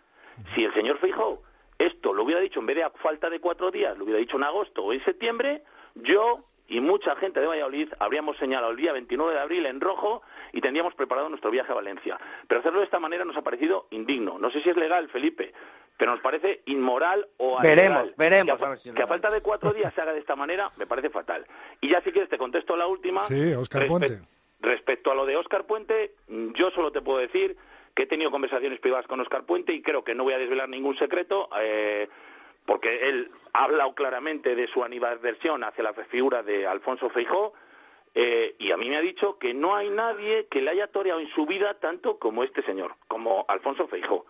Si 0.54 0.64
el 0.64 0.74
señor 0.74 0.98
Feijóo 0.98 1.42
esto 1.78 2.12
lo 2.14 2.22
hubiera 2.24 2.40
dicho 2.40 2.58
en 2.60 2.66
vez 2.66 2.76
de 2.76 2.84
a 2.84 2.90
falta 2.90 3.28
de 3.30 3.38
cuatro 3.38 3.70
días, 3.70 3.96
lo 3.98 4.04
hubiera 4.04 4.18
dicho 4.18 4.36
en 4.38 4.44
agosto 4.44 4.82
o 4.82 4.92
en 4.94 5.04
septiembre, 5.04 5.62
yo 5.94 6.44
y 6.68 6.80
mucha 6.80 7.14
gente 7.16 7.38
de 7.40 7.46
Valladolid 7.46 7.92
habríamos 8.00 8.36
señalado 8.38 8.72
el 8.72 8.76
día 8.78 8.92
29 8.92 9.34
de 9.34 9.38
abril 9.40 9.66
en 9.66 9.80
rojo 9.80 10.22
y 10.52 10.60
tendríamos 10.62 10.94
preparado 10.94 11.28
nuestro 11.28 11.50
viaje 11.50 11.70
a 11.70 11.74
Valencia. 11.76 12.18
Pero 12.48 12.60
hacerlo 12.60 12.78
de 12.80 12.86
esta 12.86 12.98
manera 12.98 13.24
nos 13.24 13.36
ha 13.36 13.42
parecido 13.42 13.86
indigno. 13.90 14.38
No 14.38 14.50
sé 14.50 14.62
si 14.62 14.70
es 14.70 14.76
legal, 14.76 15.08
Felipe, 15.10 15.52
pero 15.96 16.12
nos 16.12 16.20
parece 16.20 16.62
inmoral 16.66 17.28
o 17.38 17.60
Veremos, 17.62 18.14
veremos, 18.16 18.56
Que 18.58 18.64
a, 18.64 18.66
a 18.66 18.70
ver 18.70 18.78
si 18.80 18.88
es 18.90 18.94
que 18.94 19.02
a 19.02 19.04
legal. 19.04 19.08
falta 19.20 19.30
de 19.30 19.40
cuatro 19.40 19.72
días 19.72 19.92
se 19.94 20.00
haga 20.02 20.12
de 20.12 20.18
esta 20.24 20.36
manera 20.36 20.70
me 20.76 20.86
parece 20.86 21.10
fatal. 21.10 21.46
Y 21.80 21.88
ya 21.88 22.00
si 22.02 22.12
quieres 22.12 22.28
te 22.30 22.38
contesto 22.38 22.76
la 22.76 22.86
última. 22.86 23.22
Sí, 23.22 23.34
Respe- 23.34 23.86
Puente. 23.88 24.20
Respecto 24.60 25.12
a 25.12 25.14
lo 25.14 25.26
de 25.26 25.36
Óscar 25.36 25.66
Puente, 25.66 26.14
yo 26.28 26.70
solo 26.70 26.90
te 26.90 27.02
puedo 27.02 27.18
decir 27.18 27.56
que 27.94 28.02
he 28.04 28.06
tenido 28.06 28.30
conversaciones 28.30 28.80
privadas 28.80 29.06
con 29.06 29.20
Óscar 29.20 29.44
Puente 29.44 29.72
y 29.72 29.82
creo 29.82 30.02
que 30.04 30.14
no 30.14 30.24
voy 30.24 30.32
a 30.34 30.38
desvelar 30.38 30.68
ningún 30.68 30.96
secreto, 30.96 31.48
eh, 31.60 32.08
porque 32.64 33.08
él 33.08 33.30
ha 33.52 33.64
hablado 33.64 33.94
claramente 33.94 34.54
de 34.56 34.66
su 34.68 34.82
animadversión 34.82 35.62
hacia 35.64 35.84
la 35.84 35.92
figura 35.94 36.42
de 36.42 36.66
Alfonso 36.66 37.08
Feijó, 37.10 37.52
eh, 38.14 38.56
y 38.58 38.70
a 38.72 38.76
mí 38.78 38.88
me 38.88 38.96
ha 38.96 39.00
dicho 39.02 39.38
que 39.38 39.52
no 39.54 39.76
hay 39.76 39.90
nadie 39.90 40.46
que 40.50 40.62
le 40.62 40.70
haya 40.70 40.86
toreado 40.88 41.20
en 41.20 41.28
su 41.28 41.44
vida 41.46 41.74
tanto 41.74 42.18
como 42.18 42.42
este 42.42 42.62
señor, 42.62 42.96
como 43.08 43.44
Alfonso 43.48 43.86
Feijó. 43.88 44.26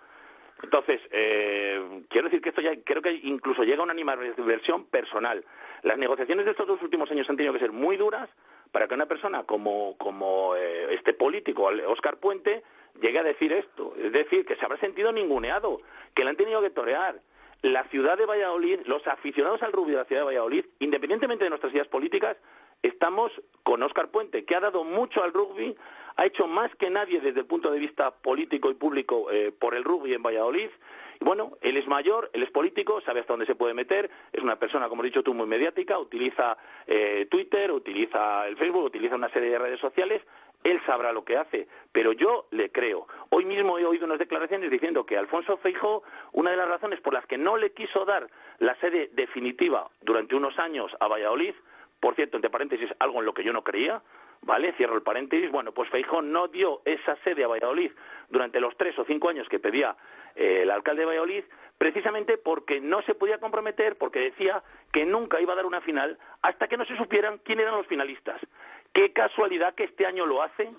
Entonces, 0.62 1.00
eh, 1.10 2.02
quiero 2.08 2.28
decir 2.28 2.40
que 2.40 2.48
esto 2.48 2.62
ya 2.62 2.74
creo 2.82 3.02
que 3.02 3.12
incluso 3.22 3.64
llega 3.64 3.80
a 3.80 3.84
una 3.84 3.92
animadversión 3.92 4.84
personal. 4.84 5.44
Las 5.82 5.98
negociaciones 5.98 6.44
de 6.44 6.52
estos 6.52 6.66
dos 6.66 6.82
últimos 6.82 7.10
años 7.10 7.28
han 7.28 7.36
tenido 7.36 7.52
que 7.52 7.60
ser 7.60 7.72
muy 7.72 7.96
duras 7.96 8.28
para 8.72 8.88
que 8.88 8.94
una 8.94 9.06
persona 9.06 9.44
como, 9.44 9.96
como 9.98 10.56
eh, 10.56 10.94
este 10.94 11.14
político, 11.14 11.70
Oscar 11.86 12.18
Puente, 12.18 12.62
llegue 13.00 13.18
a 13.18 13.22
decir 13.22 13.52
esto. 13.52 13.94
Es 13.98 14.12
decir, 14.12 14.44
que 14.44 14.56
se 14.56 14.64
habrá 14.64 14.78
sentido 14.78 15.12
ninguneado, 15.12 15.80
que 16.14 16.24
le 16.24 16.30
han 16.30 16.36
tenido 16.36 16.60
que 16.62 16.70
torear. 16.70 17.20
La 17.62 17.84
ciudad 17.84 18.18
de 18.18 18.26
Valladolid, 18.26 18.80
los 18.86 19.06
aficionados 19.06 19.62
al 19.62 19.72
rugby 19.72 19.92
de 19.92 19.98
la 19.98 20.04
ciudad 20.04 20.22
de 20.22 20.26
Valladolid, 20.26 20.64
independientemente 20.78 21.44
de 21.44 21.50
nuestras 21.50 21.72
ideas 21.72 21.88
políticas, 21.88 22.36
estamos 22.82 23.32
con 23.62 23.82
Óscar 23.82 24.10
Puente, 24.10 24.44
que 24.44 24.54
ha 24.54 24.60
dado 24.60 24.84
mucho 24.84 25.22
al 25.22 25.32
rugby, 25.32 25.76
ha 26.16 26.26
hecho 26.26 26.46
más 26.46 26.74
que 26.76 26.90
nadie 26.90 27.20
desde 27.20 27.40
el 27.40 27.46
punto 27.46 27.70
de 27.70 27.78
vista 27.78 28.10
político 28.10 28.70
y 28.70 28.74
público 28.74 29.30
eh, 29.30 29.52
por 29.52 29.74
el 29.74 29.84
rugby 29.84 30.14
en 30.14 30.22
Valladolid. 30.22 30.70
Y 31.20 31.24
bueno, 31.24 31.56
él 31.62 31.76
es 31.76 31.86
mayor, 31.86 32.30
él 32.32 32.42
es 32.42 32.50
político, 32.50 33.00
sabe 33.00 33.20
hasta 33.20 33.32
dónde 33.32 33.46
se 33.46 33.54
puede 33.54 33.74
meter, 33.74 34.10
es 34.32 34.42
una 34.42 34.58
persona, 34.58 34.88
como 34.88 35.02
has 35.02 35.06
dicho 35.06 35.22
tú, 35.22 35.34
muy 35.34 35.46
mediática, 35.46 35.98
utiliza 35.98 36.58
eh, 36.86 37.26
Twitter, 37.30 37.72
utiliza 37.72 38.46
el 38.46 38.56
Facebook, 38.56 38.84
utiliza 38.84 39.16
una 39.16 39.30
serie 39.30 39.50
de 39.50 39.58
redes 39.58 39.80
sociales, 39.80 40.22
él 40.66 40.80
sabrá 40.84 41.12
lo 41.12 41.24
que 41.24 41.36
hace, 41.36 41.68
pero 41.92 42.12
yo 42.12 42.48
le 42.50 42.70
creo. 42.70 43.06
Hoy 43.30 43.44
mismo 43.44 43.78
he 43.78 43.86
oído 43.86 44.04
unas 44.04 44.18
declaraciones 44.18 44.70
diciendo 44.70 45.06
que 45.06 45.16
Alfonso 45.16 45.56
Feijóo, 45.58 46.02
una 46.32 46.50
de 46.50 46.56
las 46.56 46.68
razones 46.68 47.00
por 47.00 47.14
las 47.14 47.24
que 47.26 47.38
no 47.38 47.56
le 47.56 47.72
quiso 47.72 48.04
dar 48.04 48.28
la 48.58 48.74
sede 48.80 49.10
definitiva 49.12 49.88
durante 50.00 50.34
unos 50.34 50.58
años 50.58 50.96
a 51.00 51.08
Valladolid, 51.08 51.54
por 52.00 52.14
cierto, 52.14 52.36
entre 52.36 52.50
paréntesis, 52.50 52.88
algo 52.98 53.20
en 53.20 53.26
lo 53.26 53.34
que 53.34 53.44
yo 53.44 53.52
no 53.52 53.64
creía, 53.64 54.02
¿vale? 54.42 54.72
Cierro 54.76 54.94
el 54.94 55.02
paréntesis. 55.02 55.50
Bueno, 55.50 55.72
pues 55.72 55.90
Feijó 55.90 56.22
no 56.22 56.48
dio 56.48 56.82
esa 56.84 57.16
sede 57.24 57.44
a 57.44 57.48
Valladolid 57.48 57.92
durante 58.28 58.60
los 58.60 58.76
tres 58.76 58.98
o 58.98 59.04
cinco 59.04 59.28
años 59.28 59.48
que 59.48 59.58
pedía 59.58 59.96
eh, 60.34 60.60
el 60.62 60.70
alcalde 60.70 61.00
de 61.00 61.06
Valladolid, 61.06 61.44
precisamente 61.78 62.38
porque 62.38 62.80
no 62.80 63.02
se 63.02 63.14
podía 63.14 63.38
comprometer, 63.38 63.96
porque 63.96 64.20
decía 64.20 64.62
que 64.92 65.04
nunca 65.04 65.40
iba 65.40 65.52
a 65.52 65.56
dar 65.56 65.66
una 65.66 65.80
final 65.80 66.18
hasta 66.42 66.68
que 66.68 66.76
no 66.76 66.84
se 66.84 66.96
supieran 66.96 67.40
quién 67.44 67.60
eran 67.60 67.74
los 67.74 67.86
finalistas. 67.86 68.40
Qué 68.92 69.12
casualidad 69.12 69.74
que 69.74 69.84
este 69.84 70.06
año 70.06 70.26
lo 70.26 70.42
hace 70.42 70.72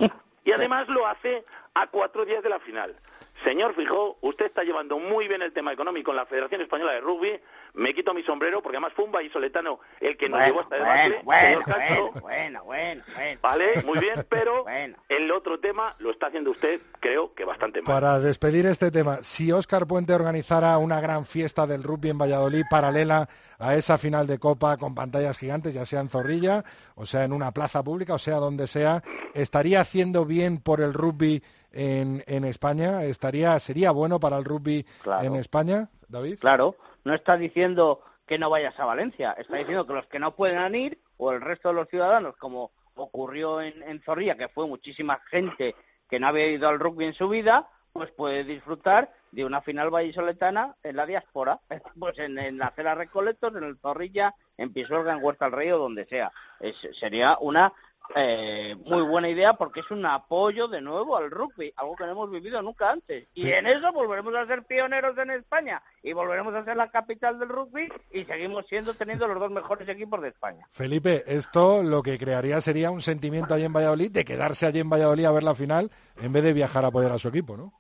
y 0.44 0.52
además 0.52 0.88
lo 0.88 1.06
hace 1.06 1.46
a 1.74 1.88
cuatro 1.88 2.26
días 2.26 2.42
de 2.42 2.50
la 2.50 2.60
final. 2.60 2.96
Señor 3.44 3.76
Fijó, 3.76 4.18
usted 4.22 4.48
está 4.48 4.64
llevando 4.64 5.00
muy 5.00 5.28
bien 5.28 5.42
el 5.42 5.54
tema 5.54 5.72
económico 5.72 6.12
en 6.12 6.18
la 6.18 6.26
Federación 6.26 6.62
Española 6.62 6.92
de 6.94 7.02
Rugby. 7.02 7.40
Me 7.76 7.94
quito 7.94 8.14
mi 8.14 8.24
sombrero 8.24 8.62
porque 8.64 8.78
además 8.78 8.94
fue 8.96 9.06
un 9.06 9.12
vallisoletano 9.12 9.80
el 10.00 10.18
que 10.18 10.28
nos 10.28 10.44
llevó 10.44 10.60
a 10.60 10.64
este 10.64 10.76
debate. 10.76 11.22
bueno, 11.24 11.62
Castro. 11.64 12.12
bueno, 12.22 12.22
bueno, 12.22 12.64
bueno, 12.66 13.04
bueno. 13.16 13.40
Vale, 13.42 13.84
muy 13.86 14.00
bien, 14.00 14.26
pero 14.30 14.64
Bueno. 14.64 14.98
el 15.08 15.32
otro 15.32 15.60
tema 15.60 15.96
lo 16.00 16.10
está 16.12 16.28
haciendo 16.28 16.52
usted, 16.52 16.82
creo 17.00 17.34
que 17.36 17.46
bastante 17.46 17.82
mal. 17.82 17.94
Para 17.94 18.20
despedir 18.20 18.66
este 18.66 18.90
tema, 18.90 19.20
si 19.22 19.52
Óscar 19.52 19.86
Puente 19.86 20.14
organizara 20.14 20.78
una 20.80 21.00
gran 21.00 21.26
fiesta 21.26 21.68
del 21.68 21.84
rugby 21.84 22.10
en 22.10 22.18
Valladolid 22.18 22.64
paralela 22.70 23.30
a 23.60 23.76
esa 23.76 23.98
final 24.00 24.26
de 24.28 24.40
Copa 24.40 24.78
con 24.78 24.96
pantallas 24.96 25.38
gigantes, 25.38 25.74
ya 25.76 25.86
sea 25.86 26.02
en 26.02 26.10
Zorrilla, 26.10 26.64
o 26.96 27.06
sea 27.06 27.24
en 27.24 27.32
una 27.34 27.52
plaza 27.52 27.84
pública, 27.84 28.16
o 28.16 28.20
sea 28.20 28.38
donde 28.38 28.66
sea, 28.68 29.04
¿estaría 29.36 29.82
haciendo 29.82 30.26
bien 30.26 30.60
por 30.60 30.82
el 30.82 30.94
rugby 30.94 31.44
en, 31.78 32.24
en 32.28 32.44
España? 32.44 33.04
¿Estaría, 33.04 33.60
¿Sería 33.60 33.92
bueno 33.92 34.20
para 34.20 34.38
el 34.38 34.46
rugby 34.46 34.86
Claro. 35.04 35.26
en 35.26 35.36
España, 35.36 35.90
David? 36.08 36.40
Claro, 36.40 36.76
no 37.04 37.14
está 37.14 37.38
diciendo 37.38 38.02
que 38.26 38.38
no 38.40 38.50
vayas 38.50 38.78
a 38.80 38.86
Valencia, 38.86 39.32
está 39.38 39.58
diciendo 39.58 39.86
que 39.88 39.94
los 39.94 40.08
que 40.08 40.20
no 40.20 40.36
puedan 40.36 40.76
ir, 40.76 41.00
o 41.18 41.32
el 41.32 41.40
resto 41.42 41.70
de 41.70 41.76
los 41.76 41.88
ciudadanos, 41.88 42.36
como 42.38 42.72
ocurrió 42.96 43.62
en, 43.62 43.82
en 43.84 44.02
Zorrilla, 44.02 44.36
que 44.36 44.50
fue 44.50 44.68
muchísima 44.68 45.22
gente 45.30 45.76
que 46.10 46.20
no 46.20 46.28
había 46.28 46.48
ido 46.48 46.68
al 46.68 46.80
rugby 46.80 47.06
en 47.06 47.14
su 47.14 47.30
vida, 47.30 47.70
pues 47.94 48.12
puede 48.12 48.44
disfrutar 48.44 49.14
de 49.32 49.46
una 49.46 49.62
final 49.62 49.90
vallisoletana 49.90 50.76
en 50.84 50.96
la 50.96 51.06
diáspora, 51.06 51.60
pues 52.00 52.18
en, 52.20 52.38
en 52.40 52.58
la 52.58 52.72
Cela 52.76 52.96
Recoletos, 52.96 53.56
en 53.56 53.64
el 53.64 53.78
Zorrilla, 53.78 54.34
en 54.58 54.74
Pisuerga, 54.74 55.14
en 55.14 55.24
Huerta 55.24 55.46
del 55.46 55.54
Rey 55.54 55.72
o 55.72 55.78
donde 55.78 56.06
sea. 56.06 56.32
Es- 56.60 56.76
sería 57.00 57.38
una 57.40 57.72
eh, 58.16 58.76
muy 58.86 59.02
buena 59.02 59.30
idea 59.30 59.54
porque 59.54 59.82
es 59.82 59.92
un 59.92 60.06
apoyo 60.06 60.68
de 60.68 60.82
nuevo 60.82 61.18
al 61.18 61.30
rugby, 61.30 61.74
algo 61.76 61.96
que 61.96 62.06
no 62.06 62.12
hemos 62.12 62.32
vivido 62.32 62.62
nunca 62.62 62.92
antes. 62.92 63.28
Y 63.34 63.44
Sí. 63.44 63.52
en 63.52 63.68
eso 63.68 63.92
volveremos 63.92 64.34
a 64.36 64.48
ser 64.48 64.64
pioneros 64.64 65.18
en 65.18 65.32
España 65.32 65.82
y 66.02 66.14
volveremos 66.14 66.54
a 66.54 66.64
ser 66.64 66.78
la 66.78 66.90
capital 66.90 67.38
del 67.40 67.50
rugby 67.50 67.90
y 68.12 68.24
seguimos 68.26 68.66
siendo 68.68 68.94
teniendo 68.94 69.28
los 69.28 69.40
dos 69.40 69.52
mejores 69.52 69.88
equipos 69.90 70.22
de 70.22 70.30
España. 70.30 70.68
Felipe, 70.72 71.24
esto 71.28 71.84
lo 71.84 72.02
que 72.02 72.18
crearía 72.18 72.62
sería 72.62 72.92
un 72.92 73.02
sentimiento 73.02 73.54
allí 73.54 73.66
en 73.66 73.74
Valladolid 73.74 74.12
de 74.12 74.26
quedarse 74.26 74.66
allí 74.66 74.80
en 74.80 74.90
Valladolid 74.90 75.26
a 75.26 75.32
ver 75.32 75.44
la 75.44 75.56
final 75.56 75.92
en 76.22 76.32
vez 76.34 76.44
de 76.44 76.54
viajar 76.54 76.86
a 76.86 76.88
apoyar 76.88 77.12
a 77.12 77.20
su 77.20 77.28
equipo, 77.28 77.58
¿no? 77.58 77.74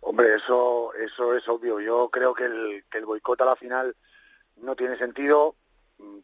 Hombre, 0.00 0.34
eso, 0.34 0.92
eso 0.94 1.36
es 1.36 1.48
obvio. 1.48 1.78
Yo 1.80 2.08
creo 2.10 2.34
que 2.34 2.44
el, 2.44 2.84
que 2.90 2.98
el 2.98 3.06
boicot 3.06 3.40
a 3.40 3.44
la 3.44 3.56
final 3.56 3.94
no 4.56 4.74
tiene 4.74 4.96
sentido. 4.98 5.54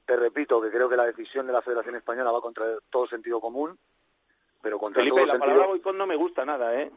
Te 0.04 0.16
repito 0.16 0.60
que 0.60 0.70
creo 0.70 0.88
que 0.88 0.96
la 0.96 1.04
decisión 1.06 1.46
de 1.46 1.52
la 1.52 1.62
Federación 1.62 1.94
Española 1.96 2.32
va 2.32 2.40
contra 2.40 2.64
todo 2.90 3.06
sentido 3.06 3.40
común, 3.40 3.78
pero 4.62 4.78
contra 4.78 5.00
Felipe, 5.00 5.16
todo 5.16 5.26
la 5.26 5.32
sentido... 5.34 5.52
palabra 5.52 5.66
boicot 5.68 5.94
no 5.96 6.06
me 6.06 6.16
gusta 6.16 6.44
nada, 6.44 6.74
¿eh? 6.80 6.90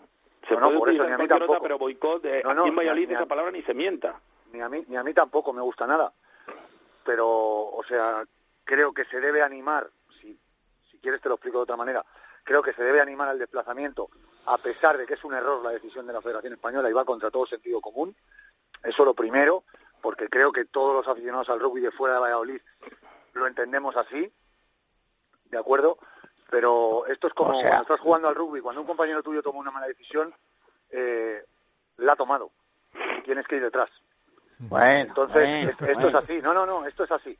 Se 0.47 0.55
No, 0.55 0.61
no, 0.61 0.67
puede 0.67 0.79
por 0.79 0.89
eso 0.89 1.03
ni 1.05 1.11
a 1.13 1.17
mí 1.17 1.27
cualquier 1.27 1.31
otra, 1.35 1.39
tampoco. 1.47 1.63
pero 1.63 1.77
boicot, 1.77 2.25
eh, 2.25 2.41
No, 2.43 2.53
no, 2.53 2.61
aquí 2.61 2.69
en 2.69 2.75
Valladolid 2.75 3.07
ni 3.09 3.13
a- 3.13 3.17
esa 3.17 3.25
palabra 3.27 3.51
ni 3.51 3.61
se 3.63 3.73
mienta. 3.73 4.19
ni 4.51 4.61
a 4.61 4.69
mí 4.69 4.83
ni 4.87 4.97
a 4.97 5.03
mí 5.03 5.13
tampoco 5.13 5.53
me 5.53 5.61
gusta 5.61 5.85
nada 5.87 6.11
pero 7.03 7.27
o 7.27 7.83
sea 7.87 8.23
creo 8.63 8.93
que 8.93 9.05
se 9.05 9.19
debe 9.19 9.41
animar 9.41 9.89
si 10.19 10.37
si 10.89 10.97
quieres 10.99 11.21
te 11.21 11.29
lo 11.29 11.35
explico 11.35 11.57
de 11.59 11.63
otra 11.63 11.77
manera 11.77 12.05
creo 12.43 12.61
que 12.61 12.73
se 12.73 12.83
debe 12.83 13.01
animar 13.01 13.27
al 13.29 13.39
desplazamiento 13.39 14.09
a 14.45 14.57
pesar 14.57 14.97
de 14.97 15.05
que 15.05 15.13
es 15.15 15.23
un 15.23 15.33
error 15.33 15.63
la 15.63 15.71
decisión 15.71 16.05
de 16.07 16.13
la 16.13 16.21
Federación 16.21 16.53
Española 16.53 16.89
y 16.89 16.93
va 16.93 17.05
contra 17.05 17.31
todo 17.31 17.45
sentido 17.47 17.79
común 17.81 18.15
eso 18.83 19.05
lo 19.05 19.13
primero 19.13 19.63
porque 20.01 20.27
creo 20.29 20.51
que 20.51 20.65
todos 20.65 20.93
los 20.95 21.07
aficionados 21.07 21.49
al 21.49 21.59
rugby 21.59 21.81
de 21.81 21.91
fuera 21.91 22.15
de 22.15 22.21
Valladolid 22.21 22.61
lo 23.33 23.47
entendemos 23.47 23.95
así 23.95 24.31
de 25.45 25.57
acuerdo 25.57 25.97
pero 26.49 27.05
esto 27.07 27.27
es 27.27 27.33
como 27.33 27.51
O 27.57 27.61
sea- 27.61 27.69
cuando 27.69 27.81
estás 27.83 27.99
jugando 27.99 28.27
al 28.27 28.35
rugby 28.35 28.61
cuando 28.61 28.81
un 28.81 28.87
compañero 28.87 29.23
tuyo 29.23 29.41
toma 29.41 29.59
una 29.59 29.71
mala 29.71 29.87
decisión 29.87 30.33
eh, 30.89 31.43
la 31.97 32.13
ha 32.13 32.15
tomado 32.15 32.51
y 33.19 33.21
tienes 33.23 33.47
que 33.47 33.55
ir 33.57 33.61
detrás 33.61 33.89
Bueno, 34.59 34.99
entonces, 35.09 35.35
bueno, 35.45 35.69
esto 35.69 35.85
bueno. 36.01 36.07
es 36.09 36.15
así. 36.15 36.41
No, 36.41 36.53
no, 36.53 36.65
no, 36.67 36.85
esto 36.85 37.03
es 37.05 37.11
así. 37.11 37.35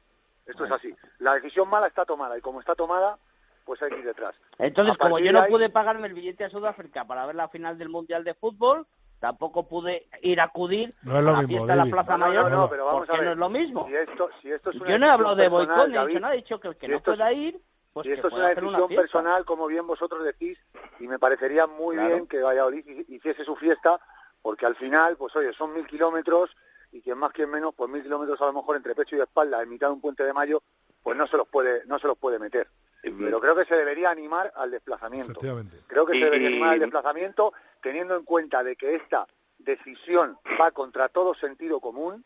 Esto 0.46 0.66
es 0.66 0.72
así. 0.72 0.96
La 1.20 1.36
decisión 1.36 1.70
mala 1.70 1.86
está 1.88 2.04
tomada 2.04 2.36
y 2.38 2.42
como 2.42 2.60
está 2.60 2.74
tomada, 2.74 3.20
pues 3.64 3.80
hay 3.84 3.92
que 3.92 4.00
ir 4.00 4.06
detrás. 4.06 4.34
Entonces, 4.58 4.98
como 4.98 5.20
yo 5.20 5.32
no 5.32 5.42
ahí- 5.42 5.52
pude 5.52 5.70
pagarme 5.70 6.08
el 6.08 6.14
billete 6.16 6.46
a 6.46 6.50
Sudáfrica 6.50 7.06
para 7.06 7.26
ver 7.28 7.36
la 7.36 7.48
final 7.50 7.78
del 7.78 7.90
Mundial 7.90 8.24
de 8.24 8.34
Fútbol, 8.34 8.88
tampoco 9.26 9.68
pude 9.70 10.08
ir 10.24 10.42
a 10.42 10.46
acudir 10.46 10.94
No 11.04 11.20
es 11.20 11.24
lo 11.24 11.30
a 11.30 11.34
la 11.34 11.42
mismo, 11.44 11.66
fiesta 11.68 11.72
de 11.72 11.78
la. 11.78 11.92
Plaza 11.96 12.18
No, 12.18 12.26
Mayor, 12.28 12.52
no, 12.52 12.58
no, 12.58 12.70
pero 12.70 12.86
vamos 12.86 13.00
porque 13.02 13.14
a 13.14 13.16
ver. 13.20 13.26
no 13.28 13.32
es 13.32 13.38
lo 13.38 13.50
mismo. 13.50 13.88
Si 13.88 13.96
esto, 13.96 14.30
si 14.42 14.52
esto 14.52 14.72
es 14.72 14.76
una 14.82 14.90
Yo 14.90 15.00
no 15.00 15.06
he 15.06 15.10
hablado 15.10 15.36
de 15.36 15.44
decisión 15.44 15.68
boicot, 15.68 15.88
ni 15.90 15.96
he 15.96 16.08
dicho 16.08 16.20
nada, 16.20 16.34
he 16.34 16.38
dicho 16.38 16.60
que 16.60 16.68
el 16.68 16.76
que 16.76 16.86
si 16.88 16.92
no 16.92 16.98
esto 16.98 17.12
pueda 17.12 17.32
ir, 17.32 17.62
pues 17.94 18.06
si 18.08 18.12
esto 18.14 18.28
es 18.28 18.34
una 18.34 18.48
decisión 18.50 18.90
personal, 18.90 19.46
como 19.46 19.68
bien 19.68 19.86
vosotros 19.88 20.24
decís, 20.24 20.58
y 21.00 21.08
me 21.08 21.20
parecería 21.20 21.68
muy 21.68 21.96
Claro. 21.96 22.10
bien 22.10 22.28
que 22.28 22.42
Valladolid 22.42 22.84
hi- 22.86 23.06
hiciese 23.16 23.46
su 23.46 23.56
fiesta, 23.56 24.02
porque 24.42 24.66
al 24.66 24.76
final, 24.76 25.16
pues 25.18 25.36
oye, 25.36 25.54
son 25.54 25.72
mil 25.74 25.86
kilómetros 25.86 26.50
y 26.92 27.02
quien 27.02 27.20
más, 27.20 27.32
quien 27.32 27.50
menos, 27.52 27.74
pues 27.76 27.90
mil 27.92 28.02
kilómetros 28.02 28.42
a 28.42 28.46
lo 28.48 28.54
mejor 28.54 28.76
entre 28.76 28.96
pecho 28.96 29.16
y 29.16 29.20
espalda, 29.22 29.62
en 29.62 29.70
mitad 29.70 29.88
de 29.88 29.94
un 29.94 30.02
puente 30.02 30.24
de 30.24 30.34
mayo, 30.34 30.64
pues 31.04 31.16
no 31.16 31.28
se 31.28 31.38
los 31.38 31.48
puede, 31.48 31.86
no 31.86 32.00
se 32.00 32.08
los 32.08 32.18
puede 32.18 32.40
meter. 32.40 32.68
Pero 33.02 33.40
creo 33.40 33.56
que 33.56 33.66
se 33.66 33.76
debería 33.76 34.12
animar 34.12 34.52
al 34.56 34.72
desplazamiento. 34.72 35.32
Efectivamente. 35.32 35.82
Creo 35.88 36.06
que 36.06 36.16
Y- 36.18 36.20
se 36.20 36.26
debería 36.26 36.50
y- 36.50 36.54
animar 36.54 36.74
al 36.74 36.80
desplazamiento 36.80 37.54
teniendo 37.82 38.16
en 38.16 38.24
cuenta 38.24 38.64
de 38.64 38.76
que 38.76 38.96
esta 38.96 39.28
decisión 39.58 40.38
va 40.60 40.72
contra 40.72 41.10
todo 41.10 41.34
sentido 41.36 41.80
común, 41.80 42.24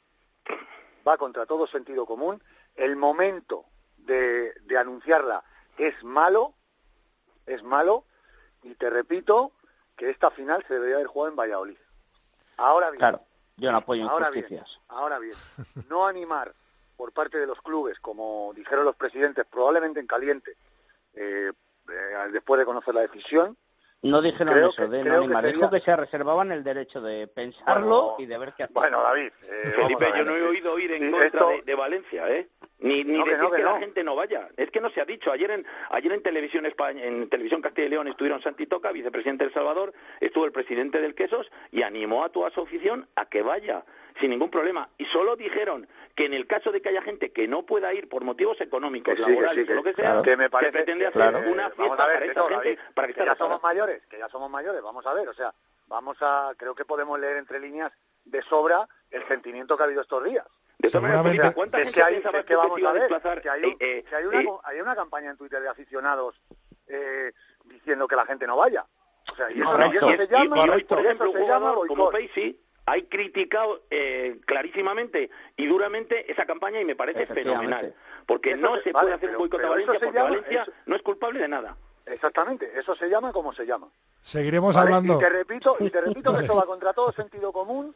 va 1.08 1.18
contra 1.18 1.46
todo 1.46 1.68
sentido 1.68 2.06
común. 2.06 2.42
El 2.76 2.96
momento 2.98 3.66
de, 3.98 4.54
de 4.62 4.78
anunciarla 4.78 5.44
es 5.78 5.94
malo, 6.04 6.54
es 7.46 7.64
malo, 7.64 8.06
y 8.64 8.76
te 8.76 8.90
repito 8.90 9.52
que 9.96 10.10
esta 10.10 10.32
final 10.32 10.64
se 10.68 10.74
debería 10.74 10.96
haber 10.96 11.08
jugado 11.08 11.30
en 11.32 11.36
Valladolid. 11.38 11.78
Ahora 12.58 12.90
bien, 12.90 13.00
Claro, 13.00 13.22
yo 13.58 13.72
no 13.72 13.78
apoyo 13.78 14.10
ahora 14.10 14.30
bien, 14.30 14.64
ahora 14.90 15.20
bien, 15.20 15.36
no 15.90 16.06
animar 16.08 16.54
por 16.98 17.12
parte 17.12 17.38
de 17.38 17.46
los 17.48 17.62
clubes, 17.62 18.00
como 18.00 18.52
dijeron 18.56 18.86
los 18.86 18.96
presidentes, 18.96 19.46
probablemente 19.46 20.00
en 20.00 20.08
caliente, 20.08 20.56
eh, 21.16 21.52
eh, 21.90 22.30
después 22.32 22.60
de 22.60 22.66
conocer 22.66 22.94
la 22.96 23.02
decisión, 23.02 23.58
No 24.02 24.22
dijeron 24.22 24.54
Creo 24.54 24.70
eso 24.70 24.84
que- 24.84 24.88
de 24.90 24.98
no 25.00 25.04
creo 25.04 25.28
que 25.28 25.34
sería- 25.34 25.52
dijo 25.54 25.70
que 25.72 25.80
se 25.82 25.96
reservaban 25.96 26.52
el 26.52 26.64
derecho 26.64 27.02
de 27.02 27.26
pensarlo 27.28 27.88
Bueno, 28.12 28.16
y 28.20 28.26
de 28.28 28.38
ver 28.38 28.54
qué 28.56 28.64
hacer. 28.64 28.74
Bueno, 28.76 29.02
David, 29.02 29.32
eh, 29.42 29.74
Felipe, 29.76 30.06
yo 30.16 30.26
no 30.26 30.36
he 30.36 30.44
oído 30.44 30.74
oír 30.74 30.92
en 30.92 31.10
contra 31.10 31.26
esto- 31.28 31.50
de, 31.50 31.62
de 31.64 31.76
Valencia, 31.76 32.30
¿eh? 32.30 32.48
Ni, 32.80 33.04
ni 33.04 33.18
No, 33.18 33.24
que 33.24 33.32
decir 33.32 33.44
no, 33.46 33.50
que, 33.52 33.58
que 33.58 33.64
la 33.64 33.78
gente 33.80 34.04
no 34.04 34.16
vaya. 34.16 34.50
Es 34.58 34.70
que 34.70 34.80
no 34.82 34.92
se 34.92 35.02
ha 35.02 35.06
dicho. 35.06 35.32
Ayer 35.32 35.50
en 35.50 35.66
ayer 35.90 36.12
en 36.12 36.22
televisión 36.22 36.68
España, 36.68 37.04
en 37.04 37.30
televisión 37.30 37.62
Castilla 37.64 37.88
y 37.88 37.90
León 37.92 38.08
estuvieron 38.08 38.44
Santi 38.44 38.68
Toca, 38.68 38.92
vicepresidente 38.92 39.46
del 39.46 39.54
Salvador, 39.54 39.92
estuvo 40.20 40.46
el 40.46 40.52
presidente 40.52 41.02
del 41.02 41.16
Quesos 41.16 41.50
y 41.72 41.82
animó 41.82 42.24
a 42.26 42.30
toda 42.30 42.52
su 42.52 42.62
afición 42.62 43.08
a 43.16 43.26
que 43.26 43.42
vaya 43.42 43.86
sin 44.20 44.30
ningún 44.30 44.50
problema. 44.50 44.90
Y 44.98 45.06
solo 45.06 45.36
dijeron 45.36 45.88
que 46.16 46.26
en 46.26 46.34
el 46.34 46.48
caso 46.48 46.72
de 46.72 46.82
que 46.82 46.90
haya 46.90 47.02
gente 47.02 47.32
que 47.34 47.48
no 47.48 47.64
pueda 47.66 47.94
ir 47.94 48.08
por 48.08 48.24
motivos 48.24 48.60
económicos, 48.62 49.14
Que 49.14 49.18
sí, 49.20 49.26
que 49.26 49.30
laborales 49.32 49.62
sí, 49.62 49.68
que- 49.68 49.74
o 49.74 49.76
lo 49.76 49.84
que 49.84 49.94
sea, 49.94 50.22
que 50.22 50.38
me 50.38 50.50
parece 50.50 50.72
se 50.72 50.78
pretende 50.78 51.08
hacer 51.08 51.22
claro. 51.22 51.40
una 51.52 51.70
fiesta 51.72 52.08
ver, 52.08 52.16
para 52.16 52.26
esta 52.26 52.42
gente, 52.42 52.56
David, 52.56 52.80
para 52.94 53.08
que 53.10 53.26
ya 53.26 53.36
somos 53.36 53.62
mayores, 53.64 54.02
que 54.10 54.18
ya 54.18 54.30
somos 54.30 54.50
mayores, 54.50 54.82
vamos 54.82 55.06
a 55.06 55.14
ver, 55.14 55.28
o 55.28 55.34
sea, 55.34 55.54
vamos 55.88 56.18
a, 56.22 56.54
creo 56.58 56.74
que 56.76 56.86
podemos 56.86 57.20
leer 57.20 57.38
entre 57.38 57.60
líneas 57.60 57.92
de 58.24 58.42
sobra 58.44 58.88
el 59.12 59.28
sentimiento 59.28 59.76
que 59.78 59.84
ha 59.84 59.86
habido 59.88 60.02
estos 60.02 60.24
días. 60.24 60.46
De 60.78 60.90
todas 60.90 61.04
maneras, 61.04 61.24
Felipe, 61.26 61.54
¿cuánta 61.54 61.78
es 61.80 61.84
gente 61.86 62.00
que 62.00 62.04
hay, 62.04 62.16
es 62.16 62.46
que 62.46 62.56
vamos 62.56 62.84
a 62.84 62.92
ver, 62.92 63.02
desplazar? 63.04 63.42
que 63.42 63.50
hay, 63.50 63.64
Eh, 63.64 63.68
un- 63.68 63.78
eh, 63.80 64.06
que 64.10 64.16
hay 64.16 64.26
una, 64.26 64.42
eh, 64.42 64.48
hay 64.64 64.82
una 64.82 64.96
campaña 64.96 65.30
en 65.32 65.38
Twitter 65.38 65.62
de 65.62 65.70
aficionados 65.70 66.36
eh, 66.88 67.32
diciendo 67.66 68.08
que 68.08 68.16
la 68.16 68.26
gente 68.26 68.46
no 68.48 68.58
vaya. 68.58 68.86
O 69.32 69.36
sea, 69.36 69.50
y 69.52 69.60
eso, 69.60 69.78
y 69.92 69.96
eso 69.98 70.10
Y, 70.12 70.16
se 70.18 70.24
y- 70.24 70.28
llama, 70.28 70.58
y 70.58 70.60
hoy, 70.60 70.68
correcto, 70.68 70.96
por 70.96 71.06
ejemplo, 71.06 71.30
un 71.32 71.36
se 71.38 71.42
llama 71.42 71.56
jugador 71.72 71.88
como 71.88 72.04
boicot. 72.12 72.22
Pacey 72.86 73.04
ha 73.06 73.10
criticado 73.10 73.82
eh, 73.90 74.40
clarísimamente 74.46 75.30
y 75.58 75.66
duramente 75.68 76.32
esa 76.32 76.46
campaña 76.46 76.80
y 76.80 76.86
me 76.86 76.96
parece 76.96 77.26
fenomenal. 77.28 77.94
Porque 78.26 78.52
Eso 78.52 78.62
no 78.62 78.76
se- 78.78 78.84
se 78.84 78.92
vale, 78.92 79.06
puede 79.06 79.16
hacer 79.16 79.30
pero- 79.30 79.32
un 79.40 79.44
boicot 79.44 79.60
a 79.60 79.62
pero 79.62 79.70
Valencia 79.72 79.94
porque 80.00 80.16
llama- 80.18 80.30
Valencia 80.30 80.62
eso- 80.64 80.72
no 80.86 80.96
es 80.96 81.02
culpable 81.02 81.40
de 81.40 81.48
nada. 81.48 81.78
Exactamente, 82.06 82.72
eso 82.80 82.96
se 82.96 83.10
llama 83.10 83.32
como 83.34 83.54
se 83.54 83.66
llama. 83.66 83.88
Seguiremos 84.22 84.76
¿vale? 84.76 84.88
hablando. 84.94 85.16
Y 85.16 85.20
te 85.20 85.30
repito, 85.30 85.76
y 85.80 85.90
te 85.90 86.02
repito 86.02 86.36
que 86.38 86.46
eso 86.54 86.56
va 86.56 86.66
contra 86.66 86.94
todo 86.94 87.12
sentido 87.14 87.52
común 87.52 87.96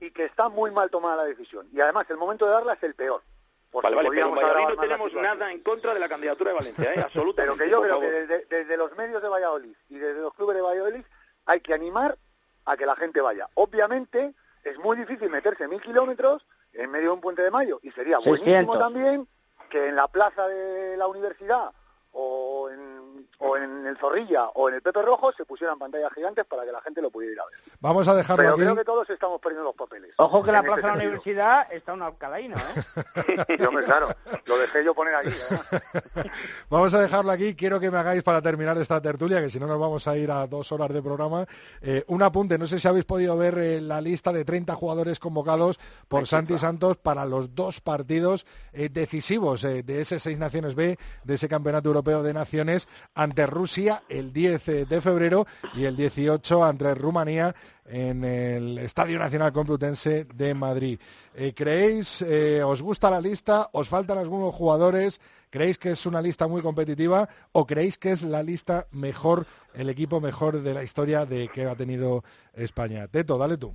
y 0.00 0.10
que 0.10 0.24
está 0.24 0.48
muy 0.48 0.70
mal 0.72 0.90
tomada 0.90 1.16
la 1.18 1.24
decisión. 1.24 1.68
Y 1.72 1.80
además 1.80 2.06
el 2.10 2.16
momento 2.16 2.46
de 2.46 2.52
darla 2.52 2.72
es 2.74 2.82
el 2.82 2.94
peor. 2.94 3.22
porque 3.70 3.86
Vale, 3.88 3.96
vale, 3.96 4.10
pero 4.10 4.30
Valladolid 4.32 4.74
no 4.76 4.82
tenemos 4.82 5.14
nada 5.14 5.50
en 5.52 5.60
contra 5.62 5.94
de 5.94 6.00
la 6.00 6.08
candidatura 6.08 6.50
de 6.50 6.56
Valencia, 6.58 6.84
¿eh? 6.90 6.92
Pero 6.96 7.06
absolutamente. 7.06 7.64
que 7.64 7.70
yo 7.70 7.80
creo 7.82 8.00
que 8.00 8.10
desde 8.50 8.76
los 8.76 8.94
medios 8.96 9.22
de 9.22 9.28
Valladolid 9.28 9.74
y 9.88 9.94
desde 9.98 10.20
los 10.20 10.34
clubes 10.34 10.56
de 10.56 10.62
Valladolid 10.62 11.04
hay 11.46 11.60
que 11.60 11.72
animar 11.72 12.18
a 12.64 12.76
que 12.76 12.86
la 12.86 12.96
gente 12.96 13.20
vaya. 13.20 13.48
Obviamente 13.54 14.34
es 14.64 14.78
muy 14.78 14.96
difícil 14.96 15.30
meterse 15.30 15.68
mil 15.68 15.80
kilómetros 15.80 16.46
en 16.72 16.90
medio 16.90 17.08
de 17.08 17.14
un 17.14 17.20
puente 17.20 17.42
de 17.42 17.50
mayo 17.50 17.80
y 17.82 17.90
sería 17.92 18.18
buenísimo 18.18 18.74
600. 18.74 18.78
también 18.78 19.28
que 19.70 19.88
en 19.88 19.96
la 19.96 20.08
plaza 20.08 20.46
de 20.48 20.96
la 20.96 21.06
universidad 21.06 21.72
o 22.12 22.68
en, 22.70 23.01
o 23.38 23.56
en 23.56 23.86
el 23.86 23.96
Zorrilla 23.98 24.48
o 24.54 24.68
en 24.68 24.76
el 24.76 24.82
Pepe 24.82 25.02
Rojo 25.02 25.32
se 25.32 25.44
pusieran 25.44 25.78
pantallas 25.78 26.12
gigantes 26.12 26.44
para 26.44 26.64
que 26.64 26.72
la 26.72 26.80
gente 26.80 27.02
lo 27.02 27.10
pudiera 27.10 27.32
ir 27.32 27.40
a 27.40 27.44
ver. 27.46 27.54
Vamos 27.80 28.06
a 28.08 28.14
dejarlo 28.14 28.42
Pero 28.42 28.50
aquí. 28.54 28.60
creo 28.62 28.76
que 28.76 28.84
todos 28.84 29.10
estamos 29.10 29.40
perdiendo 29.40 29.64
los 29.64 29.74
papeles. 29.74 30.12
Ojo 30.16 30.42
que 30.42 30.50
en 30.50 30.52
la 30.52 30.58
en 30.60 30.64
plaza 30.64 30.80
este 30.80 30.90
de 30.90 30.96
la 30.96 31.02
universidad 31.02 31.72
está 31.72 31.92
un 31.92 32.02
alcalaíno, 32.02 32.56
¿eh? 32.56 33.58
Claro, 33.84 34.08
lo 34.46 34.58
dejé 34.58 34.84
yo 34.84 34.94
poner 34.94 35.14
allí. 35.14 35.32
Vamos 36.70 36.94
a 36.94 37.00
dejarlo 37.00 37.32
aquí. 37.32 37.54
Quiero 37.54 37.80
que 37.80 37.90
me 37.90 37.98
hagáis 37.98 38.22
para 38.22 38.40
terminar 38.40 38.78
esta 38.78 39.00
tertulia, 39.00 39.40
que 39.40 39.48
si 39.48 39.58
no 39.58 39.66
nos 39.66 39.78
vamos 39.78 40.06
a 40.06 40.16
ir 40.16 40.30
a 40.30 40.46
dos 40.46 40.72
horas 40.72 40.90
de 40.90 41.02
programa. 41.02 41.46
Eh, 41.80 42.04
un 42.06 42.22
apunte, 42.22 42.58
no 42.58 42.66
sé 42.66 42.78
si 42.78 42.88
habéis 42.88 43.04
podido 43.04 43.36
ver 43.36 43.58
eh, 43.58 43.80
la 43.80 44.00
lista 44.00 44.32
de 44.32 44.44
30 44.44 44.74
jugadores 44.74 45.18
convocados 45.18 45.78
por 46.08 46.26
Santi 46.26 46.56
Santos 46.58 46.96
para 46.96 47.26
los 47.26 47.54
dos 47.54 47.80
partidos 47.80 48.46
eh, 48.72 48.88
decisivos 48.90 49.64
eh, 49.64 49.82
de 49.82 50.00
ese 50.00 50.18
Seis 50.18 50.38
Naciones 50.38 50.74
B, 50.74 50.98
de 51.24 51.34
ese 51.34 51.48
Campeonato 51.48 51.88
Europeo 51.88 52.22
de 52.22 52.32
Naciones, 52.32 52.88
ante 53.14 53.46
Rusia 53.46 54.02
el 54.08 54.32
10 54.32 54.88
de 54.88 55.00
febrero 55.00 55.46
y 55.74 55.84
el 55.84 55.96
18 55.96 56.64
ante 56.64 56.94
Rumanía 56.94 57.54
en 57.86 58.24
el 58.24 58.78
Estadio 58.78 59.18
Nacional 59.18 59.52
Complutense 59.52 60.24
de 60.34 60.54
Madrid. 60.54 60.98
Eh, 61.34 61.52
¿Creéis, 61.54 62.22
eh, 62.22 62.62
os 62.62 62.82
gusta 62.82 63.10
la 63.10 63.20
lista? 63.20 63.68
¿Os 63.72 63.88
faltan 63.88 64.18
algunos 64.18 64.54
jugadores? 64.54 65.20
¿Creéis 65.50 65.76
que 65.76 65.90
es 65.90 66.06
una 66.06 66.22
lista 66.22 66.48
muy 66.48 66.62
competitiva 66.62 67.28
o 67.52 67.66
creéis 67.66 67.98
que 67.98 68.12
es 68.12 68.22
la 68.22 68.42
lista 68.42 68.86
mejor, 68.90 69.46
el 69.74 69.90
equipo 69.90 70.20
mejor 70.20 70.62
de 70.62 70.72
la 70.72 70.82
historia 70.82 71.26
de 71.26 71.48
que 71.48 71.66
ha 71.66 71.76
tenido 71.76 72.24
España? 72.54 73.06
Teto, 73.08 73.36
dale 73.36 73.58
tú. 73.58 73.74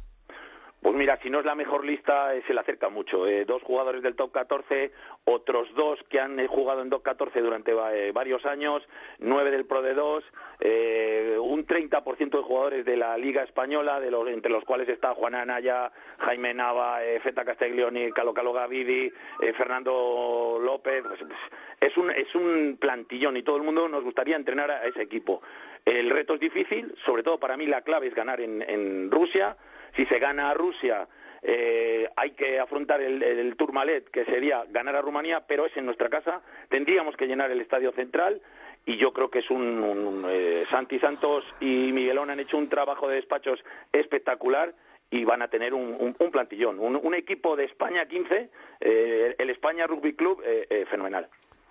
Pues 0.88 0.96
mira, 0.98 1.20
si 1.22 1.30
no 1.30 1.40
es 1.40 1.46
la 1.46 1.54
mejor 1.54 1.84
lista, 1.86 2.34
eh, 2.34 2.42
se 2.48 2.54
le 2.54 2.62
acerca 2.62 2.88
mucho. 2.88 3.28
Eh, 3.28 3.44
dos 3.44 3.62
jugadores 3.62 4.02
del 4.02 4.16
top 4.16 4.32
14, 4.32 4.94
otros 5.26 5.68
dos 5.76 6.00
que 6.08 6.18
han 6.22 6.40
eh, 6.40 6.48
jugado 6.48 6.82
en 6.82 6.90
top 6.90 7.04
14 7.04 7.42
durante 7.42 7.74
va- 7.74 7.92
varios 8.14 8.46
años, 8.46 8.88
nueve 9.20 9.52
del 9.52 9.66
Pro 9.66 9.82
de 9.82 9.94
2, 9.94 10.24
eh, 10.62 11.36
un 11.42 11.66
30% 11.68 12.38
de 12.38 12.42
jugadores 12.42 12.86
de 12.86 12.96
la 12.96 13.18
Liga 13.18 13.44
Española, 13.44 14.00
de 14.00 14.12
los, 14.12 14.30
entre 14.30 14.50
los 14.50 14.64
cuales 14.64 14.88
está 14.88 15.14
Juan 15.14 15.36
Anaya, 15.36 15.92
Jaime 16.20 16.54
Nava, 16.54 17.00
Feta 17.22 17.44
Castiglioni, 17.44 18.14
Calo 18.14 18.34
Calo 18.34 18.54
Gavidi, 18.54 19.12
Fernando 19.58 20.58
López. 20.64 21.04
Pues, 21.04 21.20
pues, 21.20 21.40
es, 21.82 21.98
un, 21.98 22.12
es 22.12 22.34
un 22.34 22.78
plantillón 22.80 23.36
y 23.36 23.44
todo 23.44 23.58
el 23.58 23.64
mundo 23.64 23.90
nos 23.90 24.06
gustaría 24.06 24.38
entrenar 24.38 24.72
a 24.72 24.86
ese 24.86 25.02
equipo. 25.02 25.42
El 25.84 26.10
reto 26.12 26.36
es 26.36 26.40
difícil, 26.40 26.96
sobre 27.06 27.24
todo 27.24 27.42
para 27.42 27.58
mí 27.58 27.66
la 27.66 27.82
clave 27.82 28.08
es 28.08 28.16
ganar 28.16 28.40
en, 28.40 28.62
en 28.62 29.12
Rusia. 29.12 29.58
Si 29.98 30.06
se 30.06 30.20
gana 30.20 30.52
a 30.52 30.54
Rusia, 30.54 31.08
eh, 31.42 32.10
hay 32.16 32.32
que 32.32 32.60
afrontar 32.60 33.02
el, 33.02 33.22
el 33.22 33.56
Tourmalet, 33.58 34.10
que 34.10 34.24
sería 34.24 34.64
ganar 34.70 34.96
a 34.96 35.02
Rumanía, 35.02 35.46
pero 35.46 35.66
es 35.66 35.76
en 35.76 35.86
nuestra 35.86 36.10
casa. 36.10 36.42
Tendríamos 36.70 37.18
que 37.18 37.28
llenar 37.28 37.52
el 37.52 37.60
estadio 37.60 37.92
central 37.92 38.42
y 38.86 38.96
yo 38.96 39.12
creo 39.12 39.30
que 39.30 39.40
es 39.40 39.50
un, 39.52 39.62
un, 39.84 40.26
eh, 40.30 40.66
Santi 40.70 40.98
Santos 41.00 41.44
y 41.60 41.92
Miguelón 41.92 42.30
han 42.30 42.40
hecho 42.40 42.58
un 42.58 42.70
trabajo 42.70 43.10
de 43.10 43.16
despachos 43.16 43.62
espectacular 43.92 44.74
y 45.10 45.26
van 45.26 45.42
a 45.42 45.48
tener 45.50 45.74
un, 45.74 45.96
un- 46.00 46.16
un 46.20 46.32
plantillón, 46.32 46.80
un, 46.80 46.96
un 47.02 47.14
equipo 47.14 47.56
de 47.56 47.66
España 47.66 48.06
15, 48.08 48.50
eh, 48.82 49.36
el 49.38 49.50
España 49.50 49.88
Rugby 49.88 50.14
Club, 50.16 50.42
eh, 50.46 50.68
eh, 50.70 50.86
fenomenal. 50.90 51.30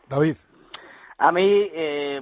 David. 0.08 0.36
A 1.18 1.32
mí, 1.32 1.70
eh, 1.72 2.20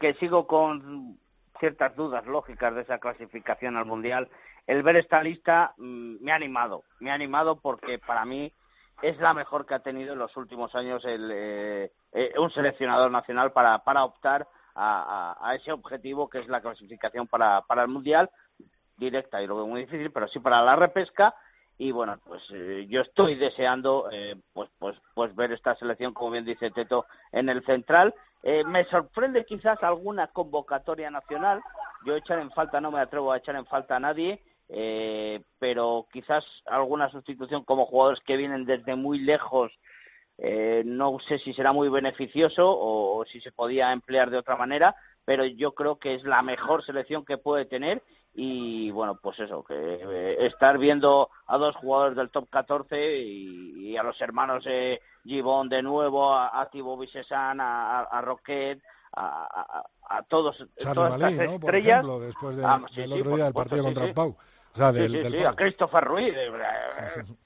que 0.00 0.14
sigo 0.14 0.46
con 0.46 1.18
ciertas 1.60 1.94
dudas 1.96 2.26
lógicas 2.26 2.74
de 2.74 2.82
esa 2.82 2.98
clasificación 2.98 3.76
al 3.76 3.86
Mundial, 3.86 4.28
el 4.66 4.82
ver 4.82 4.96
esta 4.96 5.22
lista 5.22 5.74
mm, 5.76 6.16
me 6.20 6.32
ha 6.32 6.36
animado. 6.36 6.84
Me 7.00 7.10
ha 7.10 7.14
animado 7.14 7.60
porque 7.60 7.98
para 7.98 8.24
mí 8.24 8.52
es 9.02 9.18
la 9.18 9.34
mejor 9.34 9.66
que 9.66 9.74
ha 9.74 9.80
tenido 9.80 10.12
en 10.12 10.18
los 10.18 10.36
últimos 10.36 10.74
años 10.74 11.04
el, 11.04 11.30
eh, 11.32 11.92
eh, 12.12 12.32
un 12.38 12.50
seleccionador 12.50 13.10
nacional 13.10 13.52
para, 13.52 13.78
para 13.80 14.04
optar 14.04 14.46
a, 14.74 15.36
a- 15.40 15.54
ese 15.54 15.72
objetivo 15.72 16.28
que 16.30 16.38
es 16.38 16.48
la 16.48 16.60
clasificación 16.60 17.26
para, 17.26 17.62
para 17.62 17.82
el 17.82 17.88
Mundial 17.88 18.30
directa 18.96 19.42
y 19.42 19.46
lo 19.46 19.66
muy 19.66 19.80
difícil, 19.82 20.12
pero 20.12 20.28
sí 20.28 20.38
para 20.38 20.62
la 20.62 20.76
repesca 20.76 21.34
y 21.78 21.90
bueno, 21.90 22.18
pues 22.24 22.42
eh, 22.52 22.86
yo 22.88 23.00
estoy 23.00 23.34
deseando 23.34 24.08
eh, 24.12 24.36
pues 24.52 24.70
pues 24.78 24.96
pues 25.14 25.34
ver 25.34 25.52
esta 25.52 25.74
selección 25.74 26.12
como 26.14 26.30
bien 26.30 26.44
dice 26.44 26.70
Teto 26.70 27.06
en 27.32 27.48
el 27.48 27.64
central. 27.64 28.14
Eh, 28.44 28.62
me 28.64 28.84
sorprende 28.84 29.44
quizás 29.44 29.82
alguna 29.82 30.28
convocatoria 30.28 31.10
nacional. 31.10 31.60
Yo 32.04 32.14
echar 32.16 32.38
en 32.40 32.50
falta 32.52 32.80
no 32.80 32.90
me 32.90 33.00
atrevo 33.00 33.32
a 33.32 33.38
echar 33.38 33.56
en 33.56 33.66
falta 33.66 33.96
a 33.96 34.00
nadie, 34.00 34.42
eh, 34.74 35.42
pero 35.58 36.06
quizás 36.12 36.44
alguna 36.66 37.10
sustitución 37.10 37.62
como 37.64 37.86
jugadores 37.86 38.20
que 38.24 38.36
vienen 38.36 38.64
desde 38.64 38.96
muy 38.96 39.18
lejos. 39.20 39.70
eh, 40.38 40.82
no 40.86 41.18
sé 41.20 41.38
si 41.38 41.52
será 41.52 41.72
muy 41.72 41.88
beneficioso 41.88 42.68
o, 42.70 43.18
o 43.18 43.24
si 43.26 43.40
se 43.40 43.52
podía 43.52 43.92
emplear 43.92 44.30
de 44.30 44.38
otra 44.38 44.56
manera, 44.56 44.96
pero 45.24 45.44
yo 45.44 45.72
creo 45.72 45.98
que 45.98 46.14
es 46.14 46.24
la 46.24 46.42
mejor 46.42 46.84
selección 46.84 47.24
que 47.24 47.38
puede 47.38 47.64
tener 47.66 48.02
y 48.34 48.90
bueno, 48.90 49.20
pues 49.22 49.38
eso, 49.40 49.62
que 49.62 49.74
eh, 49.76 50.46
estar 50.46 50.78
viendo 50.78 51.28
a 51.46 51.58
dos 51.58 51.76
jugadores 51.76 52.16
del 52.16 52.30
top 52.30 52.48
14 52.50 53.18
y, 53.18 53.90
y 53.90 53.96
a 53.98 54.02
los 54.02 54.18
hermanos 54.22 54.64
eh, 54.66 55.00
Gibón 55.22 55.68
de 55.68 55.82
nuevo, 55.82 56.32
a, 56.34 56.60
a 56.60 56.68
Thibaut 56.70 57.06
a, 57.30 58.00
a, 58.10 58.20
Roquet, 58.22 58.82
a, 59.12 59.84
a, 60.08 60.16
a 60.16 60.22
todos, 60.22 60.56
todas 60.94 61.18
Malí, 61.18 61.34
estas 61.34 61.46
¿no? 61.52 61.60
Por 61.60 61.74
estrellas. 61.74 61.98
ejemplo, 61.98 62.20
después 62.20 62.56
de- 62.56 62.64
Ah, 62.64 62.82
sí, 62.88 63.02
del 63.02 63.12
sí, 63.12 63.20
otro 63.20 63.24
por 63.30 63.34
día 63.36 63.44
del 63.44 63.52
supuesto, 63.52 63.68
partido 63.70 63.84
contra 63.84 64.02
sí. 64.04 64.08
el 64.08 64.14
Pau. 64.14 64.36
O 64.74 64.76
sea, 64.76 64.90
Sí, 64.92 64.98
del, 65.00 65.12
sí, 65.12 65.18
del 65.18 65.32
sí, 65.34 65.38
Pau. 65.42 65.48
a 65.52 65.56
Christopher 65.56 66.04
Ruiz. 66.04 66.34
eh, 66.34 66.50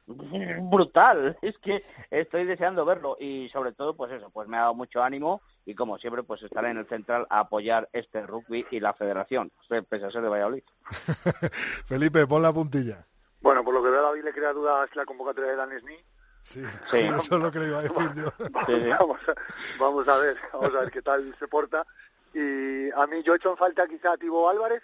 Brutal. 0.61 1.37
Es 1.43 1.59
que 1.59 1.85
estoy 2.11 2.45
deseando 2.45 2.85
verlo 2.85 3.17
y 3.19 3.49
sobre 3.51 3.73
todo, 3.73 3.97
pues 3.97 4.13
eso, 4.13 4.31
pues 4.31 4.49
me 4.49 4.57
ha 4.57 4.61
dado 4.61 4.75
mucho 4.75 5.03
ánimo 5.03 5.43
y 5.65 5.75
como 5.75 5.99
siempre, 5.99 6.23
pues 6.23 6.43
estaré 6.43 6.71
en 6.71 6.79
el 6.79 6.87
central 6.89 7.27
a 7.31 7.41
apoyar 7.41 7.89
este 7.93 8.25
rugby 8.27 8.65
y 8.71 8.79
la 8.81 8.95
federación, 8.95 9.51
pese 9.89 10.05
a 10.07 10.11
ser 10.11 10.23
de 10.23 10.29
Valladolid. 10.29 10.63
Felipe, 11.87 12.27
pon 12.27 12.43
la 12.43 12.53
puntilla. 12.53 13.07
Bueno, 13.41 13.65
por 13.65 13.75
lo 13.75 13.83
que 13.83 13.91
veo 13.91 14.01
a 14.01 14.11
David 14.11 14.25
le 14.25 14.33
crea 14.33 14.53
dudas 14.53 14.89
la 14.95 15.05
convocatoria 15.05 15.51
de 15.51 15.57
Dan 15.57 15.79
Smith. 15.81 16.01
Sí, 16.41 16.63
Sí. 16.63 16.71
sí, 16.93 16.99
eso 16.99 17.37
es 17.37 17.43
lo 17.43 17.51
que 17.51 17.59
le 17.59 17.67
iba 17.69 17.79
a 17.79 17.83
decir 17.83 18.15
yo. 18.15 18.33
vamos, 18.99 19.19
a, 19.29 19.35
vamos 19.81 20.09
a 20.09 20.17
ver, 20.19 20.37
vamos 20.53 20.75
a 20.77 20.81
ver 20.81 20.91
qué 20.93 21.03
tal 21.03 21.35
se 21.41 21.49
porta. 21.49 21.85
Y 22.33 22.91
a 22.91 23.07
mí 23.09 23.23
yo 23.25 23.33
he 23.33 23.37
hecho 23.37 23.51
en 23.51 23.57
falta 23.57 23.87
quizá 23.89 24.13
a 24.13 24.17
Tibo 24.17 24.49
Álvarez, 24.49 24.83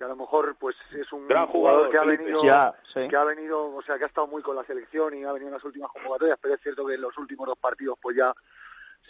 que 0.00 0.04
a 0.04 0.08
lo 0.08 0.16
mejor 0.16 0.56
pues 0.58 0.74
es 0.92 1.12
un 1.12 1.28
Gran 1.28 1.46
jugador, 1.48 1.90
que 1.90 1.98
ha 1.98 2.04
venido, 2.04 2.42
Ya, 2.42 2.74
sí. 2.90 3.06
que 3.06 3.16
ha 3.16 3.24
venido, 3.24 3.66
o 3.74 3.82
sea, 3.82 3.98
que 3.98 4.04
ha 4.04 4.06
estado 4.06 4.26
muy 4.28 4.40
con 4.40 4.56
la 4.56 4.64
selección 4.64 5.12
y 5.14 5.24
ha 5.24 5.32
venido 5.32 5.48
en 5.48 5.54
las 5.56 5.64
últimas 5.64 5.90
convocatorias, 5.92 6.38
pero 6.40 6.54
es 6.54 6.60
cierto 6.62 6.86
que 6.86 6.94
en 6.94 7.02
los 7.02 7.18
últimos 7.18 7.46
dos 7.46 7.58
partidos 7.58 7.98
pues 8.00 8.16
ya 8.16 8.32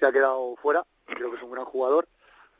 se 0.01 0.05
ha 0.05 0.11
quedado 0.11 0.57
fuera. 0.57 0.83
Creo 1.07 1.31
que 1.31 1.37
es 1.37 1.43
un 1.45 1.53
gran 1.53 1.65
jugador. 1.65 2.09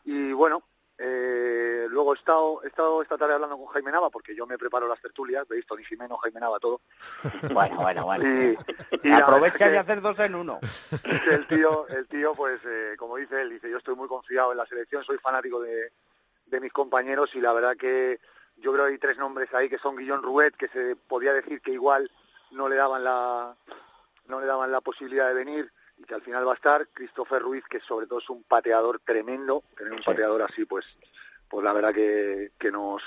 Y 0.05 0.31
bueno, 0.31 0.63
eh, 0.97 1.87
luego 1.91 2.15
he 2.15 2.19
estado, 2.19 2.63
he 2.63 2.69
estado 2.69 3.03
esta 3.03 3.19
tarde 3.19 3.35
hablando 3.35 3.59
con 3.59 3.67
Jaime 3.67 3.91
Nava, 3.91 4.11
porque 4.11 4.33
yo 4.37 4.47
me 4.47 4.57
preparo 4.57 4.87
las 4.87 5.01
tertulias, 5.01 5.49
veis, 5.49 5.67
Tony 5.67 5.83
Jimeno, 5.85 6.17
Jaime 6.19 6.39
Nava, 6.39 6.61
todo. 6.61 6.83
Bueno, 7.53 7.79
bueno, 7.81 8.05
bueno. 8.05 8.25
Y, 8.29 8.57
y 9.09 9.11
Aprovecha 9.11 9.65
de 9.67 9.73
que- 9.73 9.79
hacer 9.79 10.01
dos 10.01 10.17
en 10.21 10.37
uno. 10.37 10.61
el 11.33 11.49
tío, 11.49 11.89
el 11.89 12.07
tío 12.07 12.33
pues 12.37 12.61
eh, 12.65 12.95
como 12.97 13.17
dice 13.17 13.43
él, 13.43 13.51
dice 13.51 13.69
yo 13.69 13.79
estoy 13.79 13.97
muy 13.97 14.07
confiado 14.07 14.53
en 14.53 14.59
la 14.59 14.67
selección, 14.67 15.03
soy 15.03 15.19
fanático 15.19 15.61
de, 15.61 15.91
de 16.51 16.61
mis 16.61 16.73
compañeros 16.73 17.31
y 17.35 17.41
la 17.41 17.53
verdad 17.53 17.77
que 17.77 18.21
yo 18.57 18.73
creo 18.73 18.87
que 18.87 18.93
hay 18.93 18.99
tres 18.99 19.17
nombres 19.19 19.53
ahí 19.55 19.69
que 19.69 19.79
son 19.79 19.97
Guillón 19.97 20.23
Ruet, 20.23 20.55
que 20.57 20.69
se 20.69 20.97
podía 20.97 21.33
decir 21.33 21.61
que 21.61 21.73
igual 21.73 22.11
no 22.51 22.69
le 22.69 22.77
daban 22.77 23.05
la 23.05 23.57
no 24.27 24.41
le 24.41 24.47
daban 24.47 24.71
la 24.71 24.81
posibilidad 24.81 25.29
de 25.29 25.35
venir 25.35 25.73
y 25.97 26.05
que 26.05 26.15
al 26.15 26.23
final 26.23 26.47
va 26.47 26.53
a 26.53 26.57
estar 26.57 26.89
Christopher 26.89 27.43
Ruiz, 27.43 27.65
que 27.69 27.81
sobre 27.81 28.07
todo 28.07 28.19
es 28.19 28.31
un 28.31 28.43
pateador 28.45 29.01
tremendo, 29.05 29.65
tener 29.77 29.93
un 29.93 30.03
pateador 30.03 30.43
así 30.43 30.65
pues 30.65 30.85
pues 31.51 31.65
la 31.65 31.73
verdad 31.73 31.93
que, 31.93 32.53
que 32.59 32.71
nos, 32.71 33.03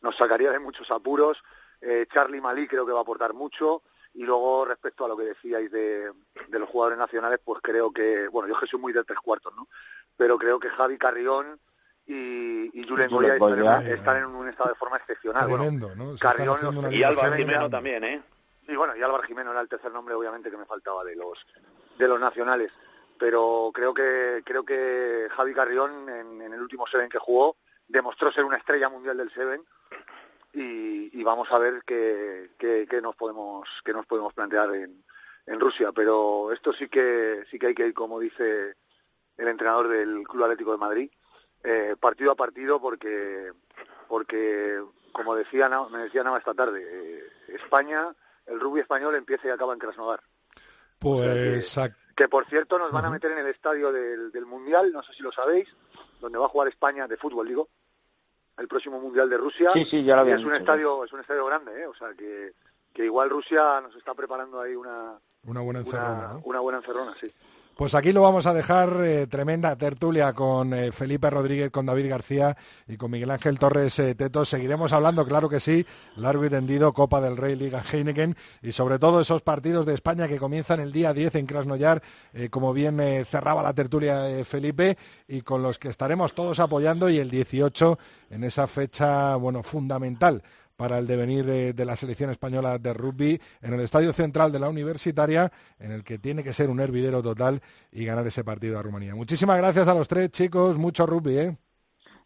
nos 0.00 0.16
sacaría 0.16 0.52
de 0.52 0.60
muchos 0.60 0.90
apuros. 0.90 1.42
Eh, 1.80 2.06
Charlie 2.12 2.40
Malí 2.40 2.68
creo 2.68 2.86
que 2.86 2.92
va 2.92 3.00
a 3.00 3.02
aportar 3.02 3.34
mucho. 3.34 3.82
Y 4.14 4.22
luego, 4.22 4.64
respecto 4.64 5.04
a 5.04 5.08
lo 5.08 5.16
que 5.16 5.24
decíais 5.24 5.70
de, 5.70 6.12
de 6.48 6.58
los 6.58 6.68
jugadores 6.68 6.98
nacionales, 6.98 7.40
pues 7.44 7.60
creo 7.62 7.92
que, 7.92 8.28
bueno, 8.28 8.48
yo 8.48 8.58
que 8.58 8.66
soy 8.66 8.80
muy 8.80 8.92
del 8.92 9.04
tres 9.04 9.18
cuartos, 9.18 9.54
¿no? 9.54 9.68
Pero 10.16 10.38
creo 10.38 10.58
que 10.58 10.70
Javi 10.70 10.96
Carrión 10.96 11.60
y, 12.08 12.80
y 12.80 12.88
Julen 12.88 13.10
Goya 13.10 13.34
están, 13.34 13.50
Goya. 13.50 13.80
en- 13.82 13.86
están 13.88 14.16
en 14.16 14.26
un 14.26 14.48
estado 14.48 14.70
de 14.70 14.76
forma 14.76 14.96
excepcional. 14.96 15.46
Bueno, 15.46 15.64
Tremendo, 15.64 15.94
¿no? 15.94 16.08
Se 16.08 16.14
están 16.14 16.32
Carrión 16.32 16.82
los- 16.82 16.92
Y 16.92 17.02
Álvaro. 17.04 17.34
Jimeno 17.36 17.70
también, 17.70 18.02
¿eh? 18.04 18.22
y 18.66 18.74
bueno, 18.76 18.96
y 18.96 19.02
Álvaro 19.02 19.22
Jimeno 19.22 19.50
era 19.52 19.60
el 19.60 19.68
tercer 19.68 19.92
nombre, 19.92 20.14
obviamente, 20.14 20.50
que 20.50 20.56
me 20.56 20.66
faltaba 20.66 21.04
de 21.04 21.14
los 21.16 21.38
de 21.98 22.08
los 22.08 22.18
nacionales. 22.18 22.72
Pero 23.18 23.70
creo 23.74 23.92
que 23.92 24.42
creo 24.44 24.64
que 24.64 25.28
Javi 25.30 25.52
Carrión, 25.54 26.08
en, 26.08 26.40
en 26.42 26.52
el 26.52 26.60
último 26.60 26.86
Seven 26.86 27.08
que 27.08 27.18
jugó, 27.18 27.56
demostró 27.88 28.30
ser 28.32 28.44
una 28.44 28.56
estrella 28.56 28.88
mundial 28.88 29.16
del 29.16 29.32
Seven. 29.32 29.62
Y, 30.52 31.10
y 31.18 31.22
vamos 31.24 31.50
a 31.52 31.58
ver 31.58 31.82
qué, 31.86 32.50
qué, 32.58 32.86
qué 32.88 33.02
nos 33.02 33.14
podemos 33.16 33.68
qué 33.84 33.92
nos 33.92 34.06
podemos 34.06 34.32
plantear 34.32 34.74
en, 34.74 35.04
en 35.46 35.60
Rusia. 35.60 35.92
Pero 35.92 36.52
esto 36.52 36.72
sí 36.72 36.88
que 36.88 37.44
sí 37.50 37.58
que 37.58 37.66
hay 37.68 37.74
que 37.74 37.86
ir, 37.88 37.94
como 37.94 38.18
dice 38.18 38.74
el 39.36 39.48
entrenador 39.48 39.88
del 39.88 40.22
Club 40.26 40.44
Atlético 40.44 40.72
de 40.72 40.78
Madrid, 40.78 41.10
eh, 41.64 41.96
partido 41.98 42.32
a 42.32 42.36
partido, 42.36 42.80
porque 42.80 43.52
porque 44.08 44.82
como 45.12 45.34
decía 45.34 45.68
me 45.90 45.98
decía 45.98 46.22
Nava 46.22 46.38
esta 46.38 46.54
tarde, 46.54 46.82
eh, 46.82 47.22
España 47.48 48.14
el 48.46 48.60
rugby 48.60 48.80
español 48.80 49.14
empieza 49.14 49.46
y 49.48 49.50
acaba 49.50 49.74
en 49.74 49.78
Krasnodar. 49.78 50.20
Pues 50.98 51.78
Que 52.16 52.28
por 52.28 52.46
cierto 52.46 52.78
nos 52.78 52.90
van 52.90 53.04
a 53.04 53.10
meter 53.10 53.30
en 53.32 53.38
el 53.38 53.46
estadio 53.46 53.92
del, 53.92 54.32
del 54.32 54.46
Mundial, 54.46 54.90
no 54.92 55.02
sé 55.02 55.12
si 55.12 55.22
lo 55.22 55.30
sabéis, 55.30 55.68
donde 56.20 56.38
va 56.38 56.46
a 56.46 56.48
jugar 56.48 56.68
España 56.68 57.06
de 57.06 57.16
fútbol, 57.16 57.46
digo, 57.46 57.68
el 58.56 58.66
próximo 58.66 59.00
Mundial 59.00 59.30
de 59.30 59.36
Rusia. 59.36 59.70
Sí, 59.74 59.84
sí, 59.84 60.02
ya 60.02 60.16
lo 60.16 60.28
es 60.28 60.38
un 60.38 60.44
dicho, 60.44 60.54
estadio, 60.54 61.04
es 61.04 61.12
un 61.12 61.20
estadio 61.20 61.46
grande, 61.46 61.82
¿eh? 61.82 61.86
o 61.86 61.94
sea 61.94 62.12
que, 62.14 62.54
que 62.92 63.04
igual 63.04 63.30
Rusia 63.30 63.80
nos 63.80 63.94
está 63.94 64.14
preparando 64.14 64.60
ahí 64.60 64.74
una, 64.74 65.18
una 65.44 65.60
buena 65.60 65.80
encerrona, 65.80 66.18
una, 66.18 66.32
¿no? 66.32 66.40
una 66.44 66.60
buena 66.60 66.78
encerrona, 66.78 67.16
sí. 67.20 67.32
Pues 67.78 67.94
aquí 67.94 68.10
lo 68.10 68.22
vamos 68.22 68.44
a 68.46 68.52
dejar, 68.52 68.92
eh, 69.04 69.28
tremenda 69.28 69.76
tertulia 69.76 70.32
con 70.32 70.74
eh, 70.74 70.90
Felipe 70.90 71.30
Rodríguez, 71.30 71.70
con 71.70 71.86
David 71.86 72.10
García 72.10 72.56
y 72.88 72.96
con 72.96 73.08
Miguel 73.08 73.30
Ángel 73.30 73.56
Torres 73.56 73.96
eh, 74.00 74.16
Teto. 74.16 74.44
Seguiremos 74.44 74.92
hablando, 74.92 75.24
claro 75.24 75.48
que 75.48 75.60
sí, 75.60 75.86
largo 76.16 76.44
y 76.44 76.50
tendido, 76.50 76.92
Copa 76.92 77.20
del 77.20 77.36
Rey, 77.36 77.54
Liga 77.54 77.80
Heineken 77.80 78.36
y 78.62 78.72
sobre 78.72 78.98
todo 78.98 79.20
esos 79.20 79.42
partidos 79.42 79.86
de 79.86 79.94
España 79.94 80.26
que 80.26 80.38
comienzan 80.38 80.80
el 80.80 80.90
día 80.90 81.12
10 81.12 81.36
en 81.36 81.46
Krasnoyar, 81.46 82.02
eh, 82.32 82.50
como 82.50 82.72
bien 82.72 82.98
cerraba 83.30 83.62
la 83.62 83.72
tertulia 83.72 84.44
Felipe, 84.44 84.98
y 85.28 85.42
con 85.42 85.62
los 85.62 85.78
que 85.78 85.88
estaremos 85.88 86.34
todos 86.34 86.58
apoyando 86.58 87.08
y 87.08 87.18
el 87.18 87.30
18 87.30 87.96
en 88.30 88.42
esa 88.42 88.66
fecha, 88.66 89.36
bueno, 89.36 89.62
fundamental 89.62 90.42
para 90.78 90.98
el 90.98 91.08
devenir 91.08 91.44
de 91.74 91.84
la 91.84 91.96
selección 91.96 92.30
española 92.30 92.78
de 92.78 92.94
rugby 92.94 93.42
en 93.62 93.74
el 93.74 93.80
Estadio 93.80 94.12
Central 94.12 94.52
de 94.52 94.60
la 94.60 94.68
Universitaria, 94.68 95.50
en 95.80 95.90
el 95.90 96.04
que 96.04 96.18
tiene 96.18 96.44
que 96.44 96.52
ser 96.52 96.70
un 96.70 96.78
hervidero 96.78 97.20
total 97.20 97.60
y 97.90 98.04
ganar 98.04 98.24
ese 98.28 98.44
partido 98.44 98.78
a 98.78 98.82
Rumanía. 98.82 99.16
Muchísimas 99.16 99.58
gracias 99.58 99.88
a 99.88 99.94
los 99.94 100.06
tres 100.06 100.30
chicos, 100.30 100.78
mucho 100.78 101.04
rugby, 101.04 101.36
¿eh? 101.36 101.56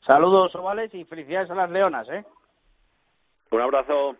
Saludos, 0.07 0.55
ovales, 0.55 0.93
y 0.93 1.07
felicidades 1.07 1.51
a 1.51 1.55
las 1.55 1.71
leonas, 1.71 2.07
¿eh? 2.11 2.27
Un 3.53 3.61
abrazo. 3.63 4.17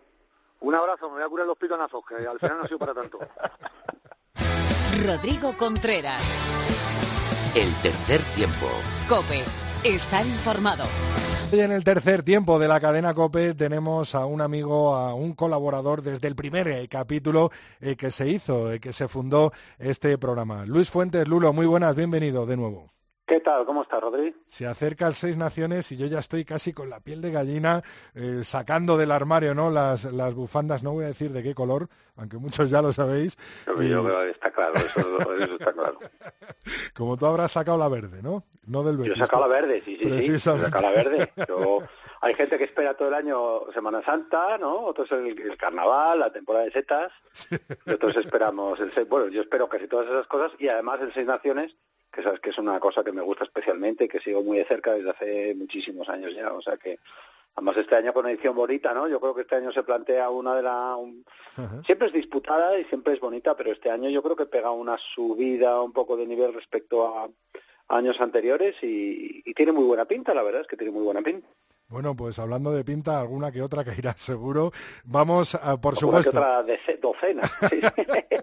Un 0.61 0.73
abrazo, 0.73 1.09
me 1.09 1.15
voy 1.17 1.23
a 1.23 1.29
curar 1.29 1.45
los 1.45 1.57
pitonazos, 1.57 2.03
que 2.03 2.15
al 2.15 2.39
final 2.39 2.57
no 2.57 2.63
ha 2.63 2.67
sido 2.67 2.79
para 2.79 2.95
tanto. 2.95 3.19
Rodrigo 5.05 5.53
Contreras. 5.59 6.23
El 7.53 7.71
tercer 7.83 8.21
tiempo. 8.35 8.65
Cope. 9.07 9.43
Estar 9.83 10.25
informado. 10.25 10.85
Y 11.53 11.59
en 11.59 11.71
el 11.71 11.83
tercer 11.83 12.23
tiempo 12.23 12.57
de 12.57 12.67
la 12.67 12.79
cadena 12.79 13.13
COPE 13.13 13.53
tenemos 13.53 14.15
a 14.15 14.25
un 14.25 14.41
amigo, 14.41 14.95
a 14.95 15.13
un 15.13 15.33
colaborador 15.35 16.01
desde 16.01 16.27
el 16.27 16.35
primer 16.35 16.67
eh, 16.67 16.87
capítulo 16.87 17.51
eh, 17.79 17.95
que 17.95 18.09
se 18.09 18.27
hizo, 18.27 18.71
eh, 18.71 18.79
que 18.79 18.91
se 18.91 19.07
fundó 19.07 19.53
este 19.77 20.17
programa. 20.17 20.65
Luis 20.65 20.89
Fuentes, 20.89 21.27
Lulo, 21.27 21.53
muy 21.53 21.67
buenas, 21.67 21.95
bienvenido 21.95 22.47
de 22.47 22.57
nuevo. 22.57 22.92
¿Qué 23.25 23.39
tal? 23.39 23.65
¿Cómo 23.65 23.83
estás, 23.83 24.01
Rodri? 24.01 24.35
Se 24.45 24.67
acerca 24.67 25.07
el 25.07 25.15
Seis 25.15 25.37
Naciones 25.37 25.89
y 25.93 25.97
yo 25.97 26.07
ya 26.07 26.19
estoy 26.19 26.43
casi 26.43 26.73
con 26.73 26.89
la 26.89 26.99
piel 26.99 27.21
de 27.21 27.31
gallina 27.31 27.81
eh, 28.15 28.41
sacando 28.43 28.97
del 28.97 29.11
armario 29.11 29.55
no 29.55 29.71
las, 29.71 30.03
las 30.05 30.33
bufandas, 30.33 30.83
no 30.83 30.91
voy 30.91 31.05
a 31.05 31.07
decir 31.07 31.31
de 31.31 31.41
qué 31.41 31.55
color, 31.55 31.87
aunque 32.17 32.37
muchos 32.37 32.69
ya 32.69 32.81
lo 32.81 32.91
sabéis. 32.91 33.37
Y 33.79 33.87
Yo 33.87 34.23
está 34.23 34.51
claro, 34.51 34.75
eso, 34.75 34.99
eso 35.39 35.53
está 35.59 35.71
claro. 35.71 35.99
como 36.93 37.15
tú 37.15 37.25
habrás 37.25 37.53
sacado 37.53 37.77
la 37.77 37.87
verde, 37.87 38.21
¿no? 38.21 38.43
No 38.65 38.83
del 38.83 38.97
Yo 39.01 39.13
he 39.13 39.17
sacado 39.17 39.47
la 39.47 39.53
verde, 39.53 39.81
sí, 39.85 39.97
sí, 40.01 40.03
sí. 40.03 40.27
Yo 40.27 40.35
he 40.35 40.39
sacado 40.39 40.81
la 40.81 40.91
verde. 40.91 41.31
Yo, 41.47 41.79
hay 42.21 42.33
gente 42.35 42.57
que 42.57 42.65
espera 42.65 42.93
todo 42.93 43.07
el 43.07 43.13
año 43.13 43.71
Semana 43.73 44.03
Santa, 44.03 44.57
¿no? 44.57 44.81
Otros 44.81 45.09
el, 45.13 45.39
el 45.39 45.57
carnaval, 45.57 46.19
la 46.19 46.31
temporada 46.33 46.65
de 46.65 46.71
setas. 46.71 47.13
Y 47.85 47.91
otros 47.91 48.17
esperamos 48.17 48.81
el 48.81 48.93
seis. 48.93 49.07
Bueno, 49.07 49.29
yo 49.29 49.41
espero 49.41 49.69
casi 49.69 49.87
todas 49.87 50.09
esas 50.09 50.27
cosas 50.27 50.51
y 50.59 50.67
además 50.67 50.99
el 51.01 51.13
Seis 51.13 51.25
Naciones, 51.25 51.73
que 52.13 52.21
sabes 52.21 52.39
que 52.39 52.51
es 52.51 52.57
una 52.59 52.79
cosa 52.79 53.03
que 53.03 53.11
me 53.11 53.23
gusta 53.23 53.43
especialmente, 53.43 54.07
que 54.07 54.19
sigo 54.19 54.43
muy 54.43 54.59
de 54.59 54.65
cerca 54.65 54.93
desde 54.93 55.09
hace 55.09 55.55
muchísimos 55.55 56.07
años 56.09 56.33
ya. 56.35 56.53
O 56.53 56.61
sea 56.61 56.77
que, 56.77 56.99
además 57.55 57.77
este 57.77 57.95
año 57.95 58.13
con 58.13 58.27
edición 58.27 58.55
bonita, 58.55 58.93
¿no? 58.93 59.07
Yo 59.07 59.19
creo 59.19 59.33
que 59.33 59.41
este 59.41 59.55
año 59.55 59.71
se 59.71 59.83
plantea 59.83 60.29
una 60.29 60.53
de 60.53 60.61
la... 60.61 60.95
un-. 60.95 61.25
Siempre 61.85 62.07
es 62.07 62.13
disputada 62.13 62.77
y 62.77 62.85
siempre 62.85 63.13
es 63.13 63.19
bonita, 63.19 63.55
pero 63.57 63.71
este 63.71 63.89
año 63.89 64.09
yo 64.09 64.21
creo 64.21 64.35
que 64.35 64.45
pega 64.45 64.71
una 64.71 64.97
subida 64.97 65.81
un 65.81 65.91
poco 65.91 66.15
de 66.15 66.27
nivel 66.27 66.53
respecto 66.53 67.07
a 67.07 67.29
años 67.87 68.21
anteriores 68.21 68.75
y, 68.83 69.41
y 69.43 69.53
tiene 69.55 69.71
muy 69.71 69.83
buena 69.83 70.05
pinta, 70.05 70.33
la 70.33 70.43
verdad 70.43 70.61
es 70.61 70.67
que 70.67 70.77
tiene 70.77 70.93
muy 70.93 71.03
buena 71.03 71.21
pinta. 71.21 71.47
Bueno, 71.93 72.15
pues 72.15 72.39
hablando 72.39 72.71
de 72.71 72.83
pinta, 72.83 73.19
alguna 73.19 73.51
que 73.51 73.61
otra 73.61 73.83
que 73.83 73.93
irá 73.95 74.13
seguro. 74.17 74.71
Vamos, 75.03 75.53
a, 75.53 75.79
por 75.79 75.93
Una 75.93 75.99
que 75.99 75.99
supuesto, 75.99 76.29
otra 76.31 76.63
docena. 76.99 77.43
sí. 77.69 77.81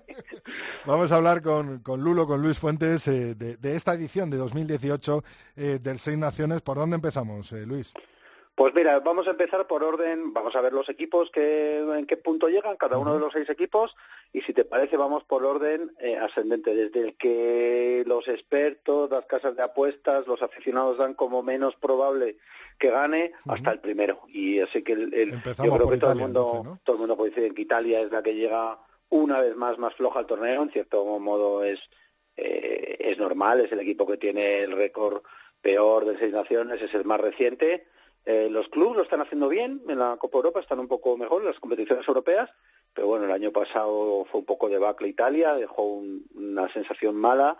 vamos 0.86 1.11
a 1.11 1.16
hablar 1.16 1.42
con, 1.42 1.80
con 1.80 2.01
Lulo, 2.01 2.28
con 2.28 2.40
Luis 2.40 2.61
Fuentes, 2.61 3.09
eh, 3.09 3.34
de, 3.34 3.57
de 3.57 3.74
esta 3.74 3.94
edición 3.94 4.30
de 4.30 4.36
2018 4.36 5.24
eh, 5.57 5.78
del 5.82 5.98
Seis 5.98 6.16
Naciones. 6.16 6.62
¿Por 6.62 6.76
dónde 6.76 6.94
empezamos, 6.94 7.51
eh, 7.51 7.66
Luis? 7.66 7.92
Pues 8.61 8.74
mira, 8.74 9.00
vamos 9.00 9.26
a 9.26 9.30
empezar 9.30 9.66
por 9.66 9.82
orden, 9.82 10.34
vamos 10.34 10.54
a 10.54 10.61
ver 10.61 10.74
los 10.74 10.86
equipos 10.90 11.30
que 11.30 11.78
en 11.78 12.04
qué 12.04 12.18
punto 12.18 12.50
llegan 12.50 12.76
cada 12.76 12.98
uno 12.98 13.14
de 13.14 13.18
los 13.18 13.32
seis 13.32 13.48
equipos 13.48 13.96
y 14.34 14.42
si 14.42 14.52
te 14.52 14.66
parece 14.66 14.98
vamos 14.98 15.24
por 15.24 15.46
orden 15.46 15.96
eh, 15.98 16.18
ascendente, 16.18 16.74
desde 16.74 17.00
el 17.00 17.16
que 17.16 18.04
los 18.06 18.28
expertos, 18.28 19.11
las 19.11 19.24
casas 19.24 19.56
de 19.56 19.62
apuestas, 19.62 20.26
los 20.26 20.42
aficionados 20.42 20.98
dan 20.98 21.14
como 21.14 21.42
menos 21.42 21.74
probable 21.76 22.36
que 22.78 22.90
gane 22.90 23.32
hasta 23.46 23.70
el 23.70 23.80
primero 23.80 24.20
y 24.28 24.61
así 24.61 24.82
que 24.82 24.92
el, 24.92 25.42
yo 25.42 25.76
creo 25.76 25.88
que 25.88 25.96
todo 25.96 26.12
el 26.12 26.18
mundo 26.18 26.40
entonces, 26.40 26.64
¿no? 26.64 26.80
todo 26.84 26.96
el 26.96 27.00
mundo 27.00 27.16
coincide 27.16 27.46
en 27.46 27.54
que 27.54 27.62
Italia 27.62 28.02
es 28.02 28.12
la 28.12 28.22
que 28.22 28.34
llega 28.34 28.78
una 29.08 29.40
vez 29.40 29.56
más 29.56 29.78
más 29.78 29.94
floja 29.94 30.18
al 30.18 30.26
torneo, 30.26 30.64
en 30.64 30.70
cierto 30.70 31.18
modo 31.18 31.64
es 31.64 31.80
eh, 32.36 32.98
es 33.00 33.16
normal, 33.16 33.61
es 33.61 33.72
el 33.72 33.80
equipo 33.80 34.06
que 34.06 34.18
tiene 34.18 34.58
el 34.58 34.72
récord 34.72 35.22
peor 35.62 36.04
de 36.04 36.18
seis 36.18 36.34
naciones, 36.34 36.82
es 36.82 36.92
el 36.92 37.06
más 37.06 37.22
reciente. 37.22 37.86
Eh, 38.26 38.48
los 38.50 38.68
clubes 38.68 38.96
lo 38.96 39.02
están 39.02 39.20
haciendo 39.22 39.48
bien 39.48 39.82
en 39.88 39.98
la 39.98 40.16
Copa 40.18 40.38
Europa, 40.38 40.60
están 40.60 40.78
un 40.78 40.88
poco 40.88 41.16
mejor 41.16 41.42
en 41.42 41.48
las 41.48 41.58
competiciones 41.58 42.06
europeas, 42.06 42.50
pero 42.94 43.06
bueno, 43.06 43.24
el 43.24 43.30
año 43.32 43.50
pasado 43.50 44.26
fue 44.30 44.40
un 44.40 44.46
poco 44.46 44.68
debacle 44.68 45.08
Italia, 45.08 45.54
dejó 45.54 45.82
un- 45.84 46.26
una 46.34 46.70
sensación 46.72 47.14
mala 47.16 47.58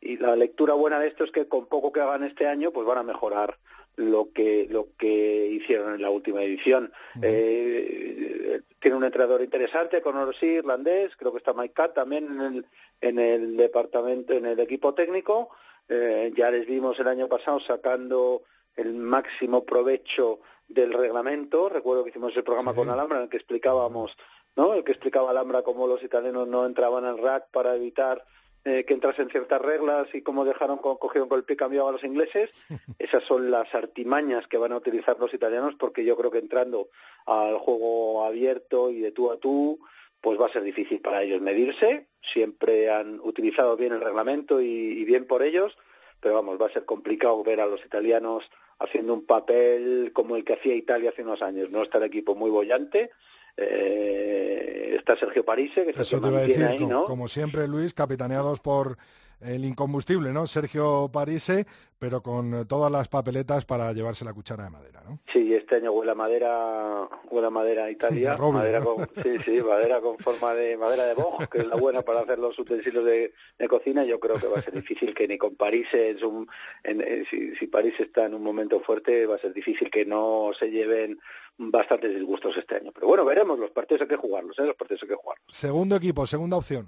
y 0.00 0.16
la 0.16 0.34
lectura 0.34 0.74
buena 0.74 0.98
de 0.98 1.08
esto 1.08 1.24
es 1.24 1.30
que 1.30 1.46
con 1.46 1.66
poco 1.66 1.92
que 1.92 2.00
hagan 2.00 2.24
este 2.24 2.46
año 2.46 2.72
pues 2.72 2.86
van 2.86 2.98
a 2.98 3.02
mejorar 3.02 3.58
lo 3.96 4.32
que 4.32 4.66
lo 4.70 4.88
que 4.96 5.46
hicieron 5.48 5.94
en 5.94 6.00
la 6.02 6.10
última 6.10 6.42
edición. 6.42 6.90
Eh, 7.22 8.60
tiene 8.80 8.96
un 8.96 9.04
entrenador 9.04 9.42
interesante, 9.42 10.00
con 10.00 10.14
sí, 10.34 10.46
irlandés, 10.46 11.14
creo 11.16 11.32
que 11.32 11.38
está 11.38 11.52
Mike 11.52 11.74
Cat 11.74 11.94
también 11.94 12.24
en 12.26 12.40
el, 12.40 12.66
en 13.00 13.18
el 13.18 13.56
departamento, 13.56 14.32
en 14.32 14.46
el 14.46 14.58
equipo 14.58 14.94
técnico. 14.94 15.50
Eh, 15.88 16.32
ya 16.36 16.50
les 16.50 16.66
vimos 16.66 16.98
el 16.98 17.08
año 17.08 17.28
pasado 17.28 17.60
sacando 17.60 18.42
el 18.76 18.94
máximo 18.94 19.64
provecho 19.64 20.40
del 20.68 20.92
reglamento. 20.92 21.68
Recuerdo 21.68 22.04
que 22.04 22.10
hicimos 22.10 22.36
el 22.36 22.44
programa 22.44 22.74
con 22.74 22.88
Alhambra 22.88 23.18
en 23.18 23.24
el 23.24 23.28
que 23.28 23.36
explicábamos, 23.36 24.16
¿no? 24.56 24.74
El 24.74 24.84
que 24.84 24.92
explicaba 24.92 25.30
Alhambra 25.30 25.62
cómo 25.62 25.86
los 25.86 26.02
italianos 26.02 26.48
no 26.48 26.64
entraban 26.64 27.04
al 27.04 27.18
rack 27.18 27.50
para 27.50 27.74
evitar 27.74 28.24
eh, 28.64 28.84
que 28.84 28.92
entrasen 28.92 29.30
ciertas 29.30 29.60
reglas 29.60 30.06
y 30.12 30.20
cómo 30.20 30.44
dejaron 30.44 30.76
cogieron 30.78 31.30
con 31.30 31.38
el 31.38 31.44
pie 31.44 31.56
cambiado 31.56 31.88
a 31.88 31.92
los 31.92 32.04
ingleses. 32.04 32.50
Esas 32.98 33.24
son 33.24 33.50
las 33.50 33.74
artimañas 33.74 34.46
que 34.46 34.58
van 34.58 34.72
a 34.72 34.76
utilizar 34.76 35.18
los 35.18 35.32
italianos 35.32 35.74
porque 35.78 36.04
yo 36.04 36.16
creo 36.16 36.30
que 36.30 36.38
entrando 36.38 36.90
al 37.26 37.58
juego 37.58 38.24
abierto 38.24 38.90
y 38.90 39.00
de 39.00 39.12
tú 39.12 39.32
a 39.32 39.38
tú, 39.38 39.80
pues 40.20 40.38
va 40.38 40.46
a 40.46 40.52
ser 40.52 40.62
difícil 40.62 41.00
para 41.00 41.22
ellos 41.22 41.40
medirse. 41.40 42.08
Siempre 42.20 42.90
han 42.90 43.18
utilizado 43.20 43.76
bien 43.76 43.92
el 43.92 44.02
reglamento 44.02 44.60
y, 44.60 44.66
y 44.66 45.04
bien 45.04 45.26
por 45.26 45.42
ellos, 45.42 45.76
pero 46.20 46.34
vamos, 46.34 46.60
va 46.60 46.66
a 46.66 46.72
ser 46.72 46.84
complicado 46.84 47.42
ver 47.42 47.60
a 47.60 47.66
los 47.66 47.84
italianos 47.84 48.44
haciendo 48.78 49.14
un 49.14 49.24
papel 49.24 50.10
como 50.12 50.36
el 50.36 50.44
que 50.44 50.54
hacía 50.54 50.74
Italia 50.74 51.10
hace 51.10 51.22
unos 51.22 51.42
años. 51.42 51.70
No 51.70 51.82
está 51.82 51.98
el 51.98 52.04
equipo 52.04 52.34
muy 52.34 52.50
bollante. 52.50 53.10
Eh, 53.56 54.96
está 54.96 55.16
Sergio 55.16 55.44
Parise, 55.44 55.84
que 55.84 55.90
Eso 55.90 56.04
se 56.04 56.20
te 56.20 56.28
iba 56.28 56.38
a 56.38 56.40
decir, 56.40 56.58
mantiene 56.58 56.84
ahí, 56.84 56.86
¿no? 56.86 57.04
como 57.04 57.28
siempre, 57.28 57.68
Luis, 57.68 57.92
capitaneados 57.92 58.60
por 58.60 58.96
el 59.40 59.64
incombustible, 59.64 60.32
¿no? 60.32 60.46
Sergio 60.46 61.08
Parise, 61.12 61.66
pero 61.98 62.22
con 62.22 62.54
eh, 62.54 62.64
todas 62.64 62.90
las 62.90 63.08
papeletas 63.08 63.64
para 63.64 63.92
llevarse 63.92 64.24
la 64.24 64.32
cuchara 64.32 64.64
de 64.64 64.70
madera, 64.70 65.02
¿no? 65.06 65.20
Sí, 65.32 65.54
este 65.54 65.76
año 65.76 65.92
huele 65.92 66.12
a 66.12 66.14
madera, 66.14 67.08
huele 67.30 67.46
a 67.46 67.50
madera 67.50 67.84
a 67.84 67.90
Italia, 67.90 68.36
roble, 68.38 68.58
madera 68.58 68.80
¿no? 68.80 68.94
con, 68.96 69.10
sí, 69.22 69.38
sí, 69.44 69.62
madera 69.62 70.00
con 70.00 70.18
forma 70.18 70.54
de 70.54 70.76
madera 70.76 71.04
de 71.06 71.14
boj, 71.14 71.46
que 71.48 71.58
es 71.58 71.66
la 71.66 71.76
buena 71.76 72.02
para 72.02 72.20
hacer 72.20 72.38
los 72.38 72.58
utensilios 72.58 73.04
de, 73.04 73.32
de 73.58 73.68
cocina. 73.68 74.04
Yo 74.04 74.18
creo 74.20 74.36
que 74.36 74.46
va 74.46 74.58
a 74.58 74.62
ser 74.62 74.74
difícil 74.74 75.14
que 75.14 75.28
ni 75.28 75.36
con 75.38 75.56
París, 75.56 75.86
en- 75.92 77.00
eh, 77.00 77.24
si, 77.28 77.54
si 77.56 77.66
París 77.66 77.94
está 77.98 78.26
en 78.26 78.34
un 78.34 78.42
momento 78.42 78.80
fuerte, 78.80 79.26
va 79.26 79.36
a 79.36 79.38
ser 79.38 79.52
difícil 79.52 79.90
que 79.90 80.04
no 80.04 80.50
se 80.58 80.70
lleven 80.70 81.18
bastantes 81.58 82.14
disgustos 82.14 82.56
este 82.56 82.76
año. 82.76 82.90
Pero 82.92 83.06
bueno, 83.06 83.24
veremos, 83.24 83.58
los 83.58 83.70
partidos 83.70 84.02
hay 84.02 84.08
que 84.08 84.16
jugarlos, 84.16 84.58
¿eh? 84.58 84.64
los 84.64 84.76
partidos 84.76 85.02
hay 85.02 85.08
que 85.10 85.14
jugarlos. 85.16 85.44
Segundo 85.50 85.96
equipo, 85.96 86.26
segunda 86.26 86.56
opción. 86.56 86.86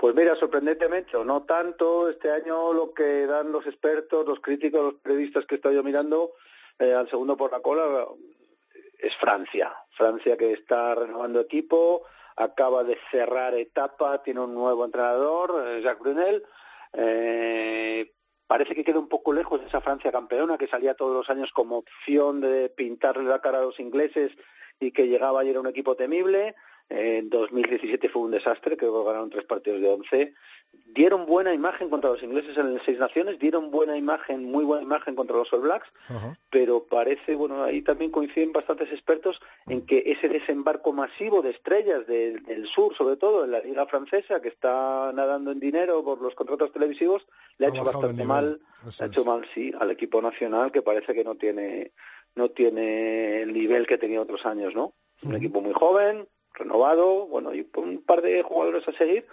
Pues 0.00 0.14
mira, 0.14 0.34
sorprendentemente, 0.34 1.12
no 1.26 1.42
tanto, 1.42 2.08
este 2.08 2.32
año 2.32 2.72
lo 2.72 2.94
que 2.94 3.26
dan 3.26 3.52
los 3.52 3.66
expertos, 3.66 4.26
los 4.26 4.40
críticos, 4.40 4.80
los 4.80 4.94
periodistas 4.94 5.44
que 5.44 5.56
estoy 5.56 5.74
yo 5.74 5.82
mirando, 5.82 6.32
eh, 6.78 6.94
al 6.94 7.10
segundo 7.10 7.36
por 7.36 7.52
la 7.52 7.60
cola, 7.60 8.06
es 8.98 9.14
Francia. 9.16 9.76
Francia 9.90 10.38
que 10.38 10.54
está 10.54 10.94
renovando 10.94 11.38
equipo, 11.38 12.06
acaba 12.36 12.82
de 12.82 12.96
cerrar 13.10 13.52
etapa, 13.52 14.22
tiene 14.22 14.40
un 14.40 14.54
nuevo 14.54 14.86
entrenador, 14.86 15.66
eh, 15.66 15.82
Jacques 15.82 16.02
Brunel. 16.02 16.44
Eh, 16.94 18.14
parece 18.46 18.74
que 18.74 18.84
queda 18.84 19.00
un 19.00 19.08
poco 19.10 19.34
lejos 19.34 19.60
esa 19.66 19.82
Francia 19.82 20.10
campeona 20.10 20.56
que 20.56 20.66
salía 20.66 20.94
todos 20.94 21.14
los 21.14 21.28
años 21.28 21.52
como 21.52 21.76
opción 21.76 22.40
de 22.40 22.70
pintarle 22.70 23.24
la 23.24 23.42
cara 23.42 23.58
a 23.58 23.64
los 23.64 23.78
ingleses 23.78 24.32
y 24.80 24.92
que 24.92 25.08
llegaba 25.08 25.44
y 25.44 25.50
era 25.50 25.60
un 25.60 25.66
equipo 25.66 25.94
temible. 25.94 26.54
En 26.90 27.30
2017 27.30 28.08
fue 28.08 28.22
un 28.22 28.32
desastre, 28.32 28.76
creo 28.76 28.92
que 28.92 29.08
ganaron 29.08 29.30
tres 29.30 29.44
partidos 29.44 29.80
de 29.80 29.88
once. 29.88 30.34
Dieron 30.92 31.24
buena 31.24 31.54
imagen 31.54 31.88
contra 31.88 32.10
los 32.10 32.22
ingleses 32.22 32.56
en 32.58 32.66
el 32.66 32.82
Seis 32.84 32.98
Naciones, 32.98 33.38
dieron 33.38 33.70
buena 33.70 33.96
imagen, 33.96 34.44
muy 34.44 34.64
buena 34.64 34.82
imagen 34.82 35.14
contra 35.14 35.36
los 35.36 35.52
All 35.52 35.60
Blacks, 35.60 35.88
pero 36.50 36.84
parece, 36.84 37.36
bueno, 37.36 37.62
ahí 37.62 37.80
también 37.82 38.10
coinciden 38.10 38.52
bastantes 38.52 38.90
expertos 38.90 39.40
en 39.68 39.86
que 39.86 40.02
ese 40.04 40.28
desembarco 40.28 40.92
masivo 40.92 41.42
de 41.42 41.50
estrellas 41.50 42.08
del, 42.08 42.42
del 42.42 42.66
sur, 42.66 42.94
sobre 42.96 43.16
todo 43.16 43.44
en 43.44 43.52
la 43.52 43.60
liga 43.60 43.86
francesa, 43.86 44.42
que 44.42 44.48
está 44.48 45.12
nadando 45.14 45.52
en 45.52 45.60
dinero 45.60 46.02
por 46.02 46.20
los 46.20 46.34
contratos 46.34 46.72
televisivos, 46.72 47.24
le 47.58 47.66
ha 47.66 47.68
Ha 47.68 47.72
hecho 47.72 47.84
bastante 47.84 48.24
mal, 48.24 48.60
eso 48.86 49.04
le 49.04 49.04
ha 49.04 49.12
hecho 49.12 49.24
mal, 49.24 49.48
sí, 49.54 49.72
al 49.78 49.92
equipo 49.92 50.20
nacional, 50.20 50.72
que 50.72 50.82
parece 50.82 51.14
que 51.14 51.22
no 51.22 51.36
tiene, 51.36 51.92
no 52.34 52.48
tiene 52.50 53.42
el 53.42 53.52
nivel 53.52 53.86
que 53.86 53.98
tenía 53.98 54.20
otros 54.20 54.44
años, 54.44 54.74
¿no? 54.74 54.94
Un 55.22 55.36
equipo 55.36 55.60
muy 55.60 55.72
joven, 55.72 56.26
renovado, 56.54 57.26
bueno, 57.26 57.54
y 57.54 57.66
un 57.76 58.02
par 58.02 58.22
de 58.22 58.42
jugadores 58.42 58.86
a 58.88 58.92
seguir, 58.92 59.26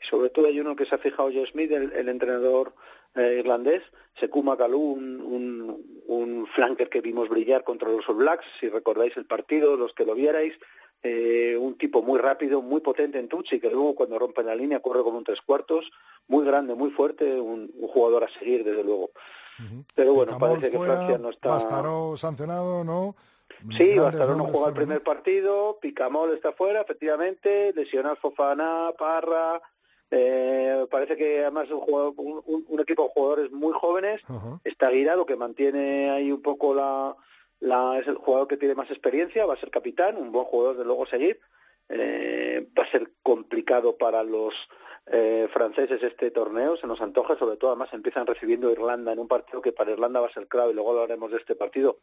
y 0.00 0.04
sobre 0.04 0.30
todo 0.30 0.46
hay 0.46 0.60
uno 0.60 0.76
que 0.76 0.86
se 0.86 0.94
ha 0.94 0.98
fijado 0.98 1.30
Joe 1.32 1.46
Smith, 1.46 1.70
el, 1.72 1.92
el 1.92 2.08
entrenador 2.08 2.74
eh, 3.14 3.36
irlandés, 3.38 3.82
Sekuma 4.18 4.56
Kalou, 4.56 4.80
un, 4.80 5.20
un, 5.20 6.02
un 6.06 6.46
flanker 6.46 6.88
que 6.88 7.00
vimos 7.00 7.28
brillar 7.28 7.64
contra 7.64 7.88
los 7.88 8.08
All 8.08 8.16
Blacks, 8.16 8.46
si 8.60 8.68
recordáis 8.68 9.16
el 9.16 9.26
partido, 9.26 9.76
los 9.76 9.92
que 9.92 10.04
lo 10.04 10.14
vierais, 10.14 10.54
eh, 11.02 11.56
un 11.60 11.76
tipo 11.76 12.02
muy 12.02 12.18
rápido, 12.18 12.62
muy 12.62 12.80
potente 12.80 13.18
en 13.18 13.28
touch 13.28 13.52
y 13.52 13.60
que 13.60 13.70
luego 13.70 13.94
cuando 13.94 14.18
rompe 14.18 14.42
la 14.42 14.54
línea 14.54 14.80
corre 14.80 15.02
como 15.02 15.18
un 15.18 15.24
tres 15.24 15.40
cuartos, 15.42 15.90
muy 16.28 16.44
grande, 16.46 16.74
muy 16.74 16.90
fuerte, 16.90 17.40
un, 17.40 17.70
un 17.74 17.88
jugador 17.88 18.24
a 18.24 18.38
seguir 18.38 18.64
desde 18.64 18.82
luego. 18.82 19.10
Pero 19.94 20.14
bueno, 20.14 20.36
parece 20.38 20.70
que 20.70 20.76
fuera, 20.76 20.96
Francia 20.96 21.18
no 21.18 21.30
está... 21.30 21.50
Bastaró 21.50 22.16
sancionado, 22.16 22.82
¿no? 22.82 23.14
Sí, 23.70 23.94
nombres 23.94 24.20
juega 24.20 24.40
el 24.44 24.52
fuera, 24.52 24.74
primer 24.74 25.02
partido, 25.02 25.78
Picamol 25.80 26.32
está 26.34 26.52
fuera, 26.52 26.82
efectivamente, 26.82 27.72
lesionado 27.74 28.16
Fofana, 28.16 28.92
Parra, 28.98 29.60
eh, 30.10 30.86
parece 30.90 31.16
que 31.16 31.40
además 31.40 31.70
un, 31.70 31.80
jugador- 31.80 32.14
un, 32.16 32.80
equipo 32.80 33.04
de 33.04 33.08
jugadores 33.14 33.50
muy 33.52 33.72
jóvenes, 33.72 34.20
está 34.64 34.90
Guirado 34.90 35.26
que 35.26 35.36
mantiene 35.36 36.10
ahí 36.10 36.30
un 36.30 36.42
poco 36.42 36.74
la, 36.74 37.16
la, 37.60 37.98
es 37.98 38.06
el 38.06 38.16
jugador 38.16 38.46
que 38.46 38.56
tiene 38.56 38.74
más 38.74 38.90
experiencia, 38.90 39.46
va 39.46 39.54
a 39.54 39.60
ser 39.60 39.70
capitán, 39.70 40.16
un 40.16 40.30
buen 40.30 40.44
jugador 40.44 40.76
de 40.76 40.84
luego 40.84 41.06
seguir, 41.06 41.40
eh, 41.88 42.68
va 42.78 42.84
a 42.84 42.90
ser 42.90 43.10
complicado 43.22 43.96
para 43.96 44.22
los 44.22 44.54
eh, 45.06 45.48
franceses 45.52 46.02
este 46.02 46.30
torneo, 46.30 46.76
se 46.76 46.86
nos 46.86 47.00
antoja, 47.00 47.36
sobre 47.36 47.56
todo 47.56 47.70
además 47.70 47.92
empiezan 47.92 48.26
recibiendo 48.26 48.70
Irlanda 48.70 49.12
en 49.12 49.18
un 49.18 49.28
partido 49.28 49.60
que 49.60 49.72
para 49.72 49.90
Irlanda 49.90 50.20
va 50.20 50.28
a 50.28 50.32
ser 50.32 50.46
clave, 50.48 50.74
luego 50.74 50.90
hablaremos 50.90 51.30
de 51.30 51.38
este 51.38 51.56
partido, 51.56 51.98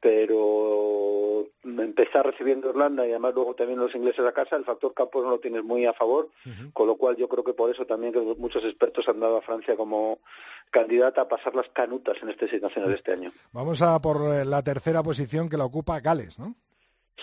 pero 0.00 1.46
empezar 1.64 2.26
recibiendo 2.26 2.70
Irlanda 2.70 3.06
y 3.06 3.10
además 3.10 3.34
luego 3.34 3.54
también 3.54 3.78
los 3.78 3.94
ingleses 3.94 4.24
a 4.24 4.32
casa, 4.32 4.56
el 4.56 4.64
factor 4.64 4.94
campo 4.94 5.22
no 5.22 5.30
lo 5.30 5.40
tienes 5.40 5.64
muy 5.64 5.84
a 5.86 5.92
favor, 5.92 6.30
con 6.72 6.86
lo 6.86 6.96
cual 6.96 7.16
yo 7.16 7.28
creo 7.28 7.44
que 7.44 7.54
por 7.54 7.70
eso 7.70 7.86
también 7.86 8.12
que 8.12 8.20
muchos 8.20 8.64
expertos 8.64 9.08
han 9.08 9.20
dado 9.20 9.38
a 9.38 9.42
Francia 9.42 9.76
como 9.76 10.20
candidata 10.70 11.22
a 11.22 11.28
pasar 11.28 11.54
las 11.54 11.68
canutas 11.70 12.16
en 12.22 12.30
este 12.30 12.48
Seis 12.48 12.62
Naciones 12.62 12.90
de 12.90 12.96
este 12.96 13.12
año. 13.12 13.32
Vamos 13.52 13.82
a 13.82 14.00
por 14.00 14.34
eh, 14.34 14.44
la 14.44 14.62
tercera 14.62 15.02
posición 15.02 15.48
que 15.48 15.56
la 15.56 15.64
ocupa 15.64 16.00
Gales, 16.00 16.38
¿no? 16.38 16.54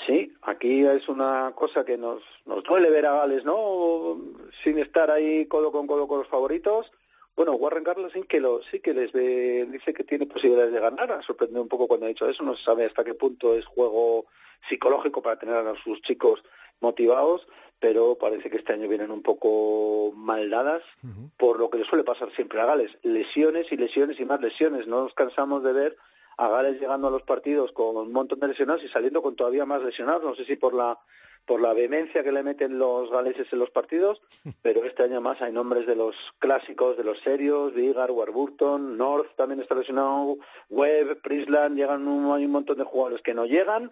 Sí, 0.05 0.34
aquí 0.41 0.84
es 0.86 1.07
una 1.07 1.51
cosa 1.55 1.86
que 1.86 1.97
nos, 1.97 2.24
nos 2.45 2.63
duele 2.63 2.89
ver 2.89 3.05
a 3.05 3.13
Gales, 3.13 3.45
¿no? 3.45 4.17
Sin 4.63 4.80
estar 4.80 5.11
ahí 5.11 5.45
codo 5.45 5.71
con 5.71 5.88
codo 5.88 6.07
con 6.07 6.19
los 6.19 6.28
favoritos. 6.28 6.91
Bueno, 7.36 7.53
Warren 7.53 7.84
Carlos 7.84 8.11
sí 8.13 8.23
que, 8.23 8.39
lo, 8.39 8.61
sí 8.69 8.79
que 8.79 8.93
les 8.93 9.11
ve, 9.11 9.67
dice 9.71 9.93
que 9.93 10.03
tiene 10.03 10.27
posibilidades 10.27 10.71
de 10.71 10.79
ganar. 10.79 11.11
Ha 11.11 11.21
sorprendido 11.23 11.63
un 11.63 11.67
poco 11.67 11.88
cuando 11.88 12.05
ha 12.05 12.09
dicho 12.09 12.29
eso. 12.29 12.43
No 12.43 12.55
se 12.55 12.63
sabe 12.63 12.86
hasta 12.86 13.03
qué 13.03 13.15
punto 13.15 13.55
es 13.55 13.65
juego 13.65 14.25
psicológico 14.69 15.21
para 15.21 15.39
tener 15.39 15.55
a 15.55 15.75
sus 15.84 16.01
chicos 16.01 16.43
motivados, 16.79 17.47
pero 17.79 18.17
parece 18.17 18.49
que 18.49 18.57
este 18.57 18.73
año 18.73 18.88
vienen 18.88 19.11
un 19.11 19.23
poco 19.23 20.13
mal 20.15 20.49
dadas 20.49 20.84
por 21.38 21.59
lo 21.59 21.69
que 21.69 21.79
le 21.79 21.86
suele 21.86 22.03
pasar 22.03 22.31
siempre 22.36 22.61
a 22.61 22.65
Gales. 22.65 22.91
Lesiones 23.01 23.71
y 23.71 23.77
lesiones 23.77 24.19
y 24.19 24.25
más 24.25 24.39
lesiones. 24.39 24.86
No 24.86 25.03
nos 25.03 25.13
cansamos 25.13 25.63
de 25.63 25.73
ver 25.73 25.97
a 26.38 26.47
Gales 26.49 26.79
llegando 26.79 27.07
a 27.07 27.11
los 27.11 27.23
partidos 27.23 27.71
con 27.71 27.97
un 27.97 28.11
montón 28.11 28.39
de 28.39 28.49
lesionados 28.49 28.84
y 28.84 28.89
saliendo 28.89 29.21
con 29.21 29.36
todavía 29.36 29.65
más 29.65 29.81
lesionados. 29.81 30.23
No 30.23 30.36
sé 30.36 30.45
si 30.45 30.55
por 30.55 30.73
la 30.73 30.99
por 31.45 31.61
la 31.61 31.73
vehemencia 31.73 32.23
que 32.23 32.31
le 32.31 32.43
meten 32.43 32.77
los 32.77 33.11
galeses 33.11 33.47
en 33.51 33.59
los 33.59 33.69
partidos, 33.69 34.21
pero 34.61 34.85
este 34.85 35.03
año 35.03 35.21
más 35.21 35.41
hay 35.41 35.51
nombres 35.51 35.85
de 35.85 35.95
los 35.95 36.15
clásicos, 36.39 36.97
de 36.97 37.03
los 37.03 37.19
serios, 37.21 37.73
Vigar, 37.73 38.11
Warburton, 38.11 38.97
North 38.97 39.35
también 39.35 39.61
está 39.61 39.75
lesionado, 39.75 40.37
Webb, 40.69 41.21
Prisland, 41.21 41.77
llegan 41.77 42.07
un, 42.07 42.33
hay 42.33 42.45
un 42.45 42.51
montón 42.51 42.77
de 42.77 42.83
jugadores 42.83 43.21
que 43.21 43.33
no 43.33 43.45
llegan. 43.45 43.91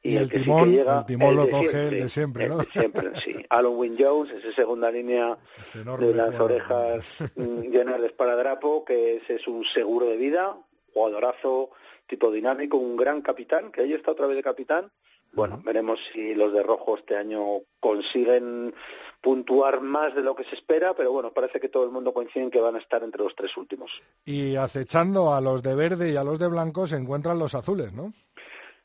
Y, 0.00 0.16
el, 0.16 0.30
que 0.30 0.38
sí 0.38 0.44
timón, 0.44 0.70
que 0.70 0.76
llega, 0.76 0.98
el 1.00 1.06
timón 1.06 1.34
lo 1.34 1.44
de 1.46 1.50
coge 1.50 1.68
siempre, 1.68 1.88
el 1.88 2.02
de 2.02 2.08
siempre, 2.08 2.48
¿no? 2.48 2.60
el 2.60 2.66
de 2.66 2.72
siempre, 2.72 3.10
sí. 3.24 3.46
Alan 3.48 3.72
Wynne 3.74 3.96
Jones, 3.98 4.32
esa 4.32 4.54
segunda 4.54 4.92
línea 4.92 5.36
de 5.74 6.14
las 6.14 6.30
jugador. 6.30 6.42
orejas 6.42 7.04
mm, 7.34 7.62
llenas 7.62 8.00
de 8.00 8.06
esparadrapo, 8.06 8.84
que 8.84 9.16
ese 9.16 9.36
es 9.36 9.48
un 9.48 9.64
seguro 9.64 10.06
de 10.06 10.16
vida, 10.16 10.56
jugadorazo, 10.92 11.70
tipo 12.06 12.30
dinámico, 12.30 12.76
un 12.76 12.96
gran 12.96 13.22
capitán, 13.22 13.72
que 13.72 13.82
ahí 13.82 13.92
está 13.92 14.12
otra 14.12 14.26
vez 14.26 14.36
de 14.36 14.42
capitán. 14.42 14.90
Bueno, 15.32 15.60
veremos 15.64 16.00
si 16.12 16.34
los 16.34 16.52
de 16.52 16.62
rojo 16.62 16.96
este 16.96 17.16
año 17.16 17.44
consiguen 17.80 18.74
puntuar 19.20 19.80
más 19.80 20.14
de 20.14 20.22
lo 20.22 20.34
que 20.34 20.44
se 20.44 20.54
espera, 20.54 20.94
pero 20.94 21.12
bueno, 21.12 21.32
parece 21.32 21.60
que 21.60 21.68
todo 21.68 21.84
el 21.84 21.90
mundo 21.90 22.12
coincide 22.12 22.44
en 22.44 22.50
que 22.50 22.60
van 22.60 22.76
a 22.76 22.78
estar 22.78 23.02
entre 23.02 23.22
los 23.22 23.34
tres 23.34 23.56
últimos. 23.56 24.02
Y 24.24 24.56
acechando 24.56 25.34
a 25.34 25.40
los 25.40 25.62
de 25.62 25.74
verde 25.74 26.12
y 26.12 26.16
a 26.16 26.24
los 26.24 26.38
de 26.38 26.48
blanco 26.48 26.86
se 26.86 26.96
encuentran 26.96 27.38
los 27.38 27.54
azules, 27.54 27.92
¿no? 27.92 28.12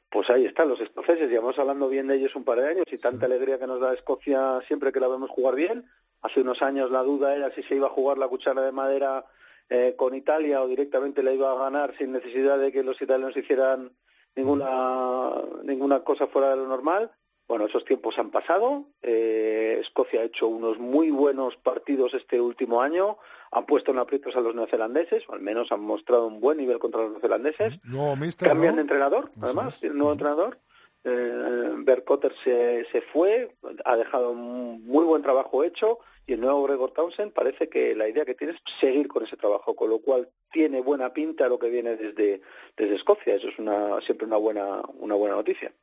Pues 0.09 0.29
ahí 0.29 0.45
están 0.45 0.69
los 0.69 0.79
escoceses, 0.79 1.29
llevamos 1.29 1.57
hablando 1.57 1.89
bien 1.89 2.07
de 2.07 2.15
ellos 2.15 2.35
un 2.35 2.43
par 2.43 2.59
de 2.59 2.69
años 2.69 2.85
y 2.91 2.97
tanta 2.99 3.25
alegría 3.25 3.57
que 3.57 3.65
nos 3.65 3.79
da 3.79 3.93
Escocia 3.93 4.59
siempre 4.67 4.91
que 4.91 4.99
la 4.99 5.07
vemos 5.07 5.31
jugar 5.31 5.55
bien. 5.55 5.89
Hace 6.21 6.41
unos 6.41 6.61
años 6.61 6.91
la 6.91 7.01
duda 7.01 7.35
era 7.35 7.53
si 7.55 7.63
se 7.63 7.75
iba 7.75 7.87
a 7.87 7.91
jugar 7.91 8.19
la 8.19 8.27
cuchara 8.27 8.61
de 8.61 8.71
madera 8.71 9.25
eh, 9.69 9.95
con 9.97 10.13
Italia 10.13 10.61
o 10.61 10.67
directamente 10.67 11.23
la 11.23 11.33
iba 11.33 11.51
a 11.51 11.55
ganar 11.55 11.95
sin 11.97 12.11
necesidad 12.11 12.59
de 12.59 12.71
que 12.71 12.83
los 12.83 13.01
italianos 13.01 13.35
hicieran 13.35 13.91
ninguna 14.35 15.31
ninguna 15.63 16.03
cosa 16.03 16.27
fuera 16.27 16.49
de 16.51 16.57
lo 16.57 16.67
normal. 16.67 17.11
Bueno, 17.47 17.65
esos 17.65 17.83
tiempos 17.83 18.17
han 18.17 18.31
pasado. 18.31 18.85
Eh, 19.01 19.77
Escocia 19.81 20.21
ha 20.21 20.23
hecho 20.23 20.47
unos 20.47 20.79
muy 20.79 21.11
buenos 21.11 21.57
partidos 21.57 22.13
este 22.13 22.39
último 22.39 22.81
año. 22.81 23.17
Han 23.51 23.65
puesto 23.65 23.91
en 23.91 23.99
aprietos 23.99 24.35
a 24.35 24.41
los 24.41 24.55
neozelandeses, 24.55 25.27
o 25.27 25.33
al 25.33 25.41
menos 25.41 25.71
han 25.71 25.81
mostrado 25.81 26.25
un 26.27 26.39
buen 26.39 26.57
nivel 26.57 26.79
contra 26.79 27.01
los 27.01 27.11
neozelandeses. 27.11 27.79
No, 27.83 28.15
mister, 28.15 28.47
Cambian 28.47 28.73
¿no? 28.73 28.75
de 28.77 28.81
entrenador, 28.83 29.31
además, 29.41 29.81
un 29.83 29.97
nuevo 29.97 30.13
entrenador. 30.13 30.59
Eh, 31.03 31.73
Bert 31.79 32.05
Potter 32.05 32.33
se, 32.43 32.87
se 32.91 33.01
fue, 33.01 33.53
ha 33.83 33.95
dejado 33.97 34.31
un 34.31 34.85
muy 34.85 35.03
buen 35.03 35.21
trabajo 35.21 35.63
hecho 35.63 35.99
y 36.25 36.33
el 36.33 36.41
nuevo 36.41 36.63
Gregor 36.63 36.91
Townsend 36.91 37.33
parece 37.33 37.67
que 37.69 37.95
la 37.95 38.07
idea 38.07 38.23
que 38.25 38.33
tiene 38.35 38.53
es 38.53 38.59
seguir 38.79 39.07
con 39.07 39.23
ese 39.25 39.35
trabajo, 39.37 39.75
con 39.75 39.89
lo 39.89 39.99
cual 39.99 40.29
tiene 40.51 40.81
buena 40.81 41.11
pinta 41.13 41.49
lo 41.49 41.59
que 41.59 41.69
viene 41.69 41.95
desde, 41.97 42.41
desde 42.77 42.95
Escocia. 42.95 43.35
Eso 43.35 43.49
es 43.49 43.59
una, 43.59 43.99
siempre 44.01 44.27
una 44.27 44.37
buena, 44.37 44.81
una 44.99 45.15
buena 45.15 45.35
noticia. 45.35 45.73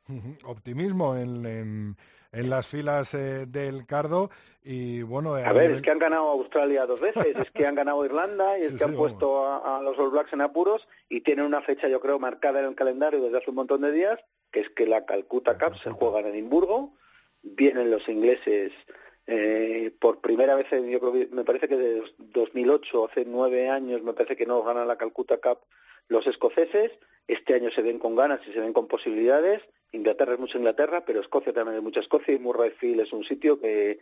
Optimismo 0.45 1.15
en, 1.15 1.45
en, 1.45 1.97
en 2.31 2.49
las 2.49 2.67
filas 2.67 3.13
eh, 3.13 3.45
del 3.47 3.85
Cardo 3.85 4.31
y 4.63 5.01
bueno... 5.03 5.37
eh, 5.37 5.43
A 5.45 5.53
ver, 5.53 5.69
nivel- 5.71 5.75
es 5.77 5.81
que 5.83 5.91
han 5.91 5.99
ganado 5.99 6.29
a 6.29 6.33
Australia 6.33 6.85
dos 6.85 6.99
veces, 6.99 7.35
es 7.37 7.51
que 7.51 7.65
han 7.67 7.75
ganado 7.75 8.01
a 8.01 8.05
Irlanda 8.05 8.57
y 8.59 8.61
es 8.63 8.67
Sí, 8.69 8.73
que 8.73 8.79
sí, 8.79 8.89
han 8.89 8.95
puesto 8.95 9.45
a, 9.45 9.77
a 9.77 9.81
los 9.81 9.97
All 9.99 10.09
Blacks 10.11 10.33
en 10.33 10.41
apuros 10.41 10.87
y 11.09 11.21
tienen 11.21 11.45
una 11.45 11.61
fecha, 11.61 11.87
yo 11.87 11.99
creo, 11.99 12.17
marcada 12.19 12.59
en 12.61 12.65
el 12.67 12.75
calendario 12.75 13.21
desde 13.21 13.37
hace 13.37 13.49
un 13.51 13.57
montón 13.57 13.81
de 13.81 13.91
días, 13.91 14.17
que 14.51 14.61
es 14.61 14.69
que 14.69 14.87
la 14.87 15.05
Calcutta 15.05 15.57
Cup 15.57 15.77
se 15.83 15.91
juega 15.91 16.19
en 16.21 16.27
Edimburgo, 16.27 16.95
vienen 17.43 17.91
los 17.91 18.07
ingleses 18.09 18.71
eh, 19.27 19.91
por 19.99 20.19
primera 20.21 20.55
vez, 20.55 20.67
yo 20.71 20.99
creo 20.99 21.27
me 21.31 21.43
parece 21.43 21.67
que 21.67 21.77
de 21.77 22.03
2008, 22.17 23.05
hace 23.05 23.25
nueve 23.25 23.69
años, 23.69 24.01
me 24.01 24.13
parece 24.13 24.35
que 24.35 24.45
no 24.45 24.63
ganan 24.63 24.87
la 24.87 24.97
Calcutta 24.97 25.37
Cup 25.37 25.59
los 26.07 26.27
escoceses, 26.27 26.91
este 27.27 27.53
año 27.53 27.71
se 27.71 27.81
ven 27.81 27.99
con 27.99 28.15
ganas 28.15 28.41
y 28.47 28.51
se 28.51 28.59
ven 28.59 28.73
con 28.73 28.87
posibilidades, 28.87 29.61
Inglaterra 29.93 30.33
es 30.33 30.39
mucha 30.39 30.57
Inglaterra, 30.57 31.05
pero 31.05 31.21
Escocia 31.21 31.53
también 31.53 31.77
es 31.77 31.83
mucha 31.83 31.99
Escocia 31.99 32.33
y 32.33 32.39
Murrayfield 32.39 33.01
es 33.01 33.13
un 33.13 33.23
sitio 33.23 33.59
que 33.59 33.99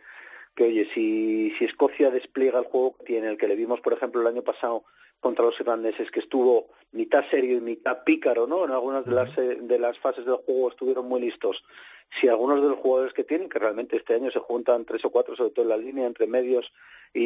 que 0.54 0.64
oye, 0.64 0.88
si, 0.92 1.52
si 1.56 1.64
Escocia 1.64 2.10
despliega 2.10 2.58
el 2.58 2.64
juego 2.64 2.96
que 2.96 3.04
tiene, 3.04 3.28
el 3.28 3.38
que 3.38 3.48
le 3.48 3.56
vimos, 3.56 3.80
por 3.80 3.92
ejemplo, 3.92 4.20
el 4.20 4.26
año 4.26 4.42
pasado 4.42 4.84
contra 5.20 5.44
los 5.44 5.58
irlandeses, 5.60 6.10
que 6.10 6.20
estuvo 6.20 6.68
mitad 6.92 7.24
serio 7.30 7.58
y 7.58 7.60
mitad 7.60 8.02
pícaro, 8.04 8.46
¿no? 8.46 8.64
En 8.64 8.70
algunas 8.72 9.04
de 9.04 9.12
las, 9.12 9.36
eh, 9.38 9.58
de 9.60 9.78
las 9.78 9.98
fases 9.98 10.24
del 10.24 10.36
juego 10.36 10.70
estuvieron 10.70 11.06
muy 11.08 11.20
listos. 11.20 11.62
Si 12.20 12.26
algunos 12.28 12.60
de 12.60 12.68
los 12.70 12.78
jugadores 12.78 13.12
que 13.12 13.22
tienen, 13.22 13.48
que 13.48 13.60
realmente 13.60 13.96
este 13.96 14.14
año 14.14 14.30
se 14.32 14.40
juntan 14.40 14.84
tres 14.84 15.04
o 15.04 15.10
cuatro, 15.10 15.36
sobre 15.36 15.50
todo 15.50 15.62
en 15.64 15.68
la 15.68 15.76
línea, 15.76 16.06
entre 16.06 16.26
medios 16.26 16.72
y, 17.14 17.22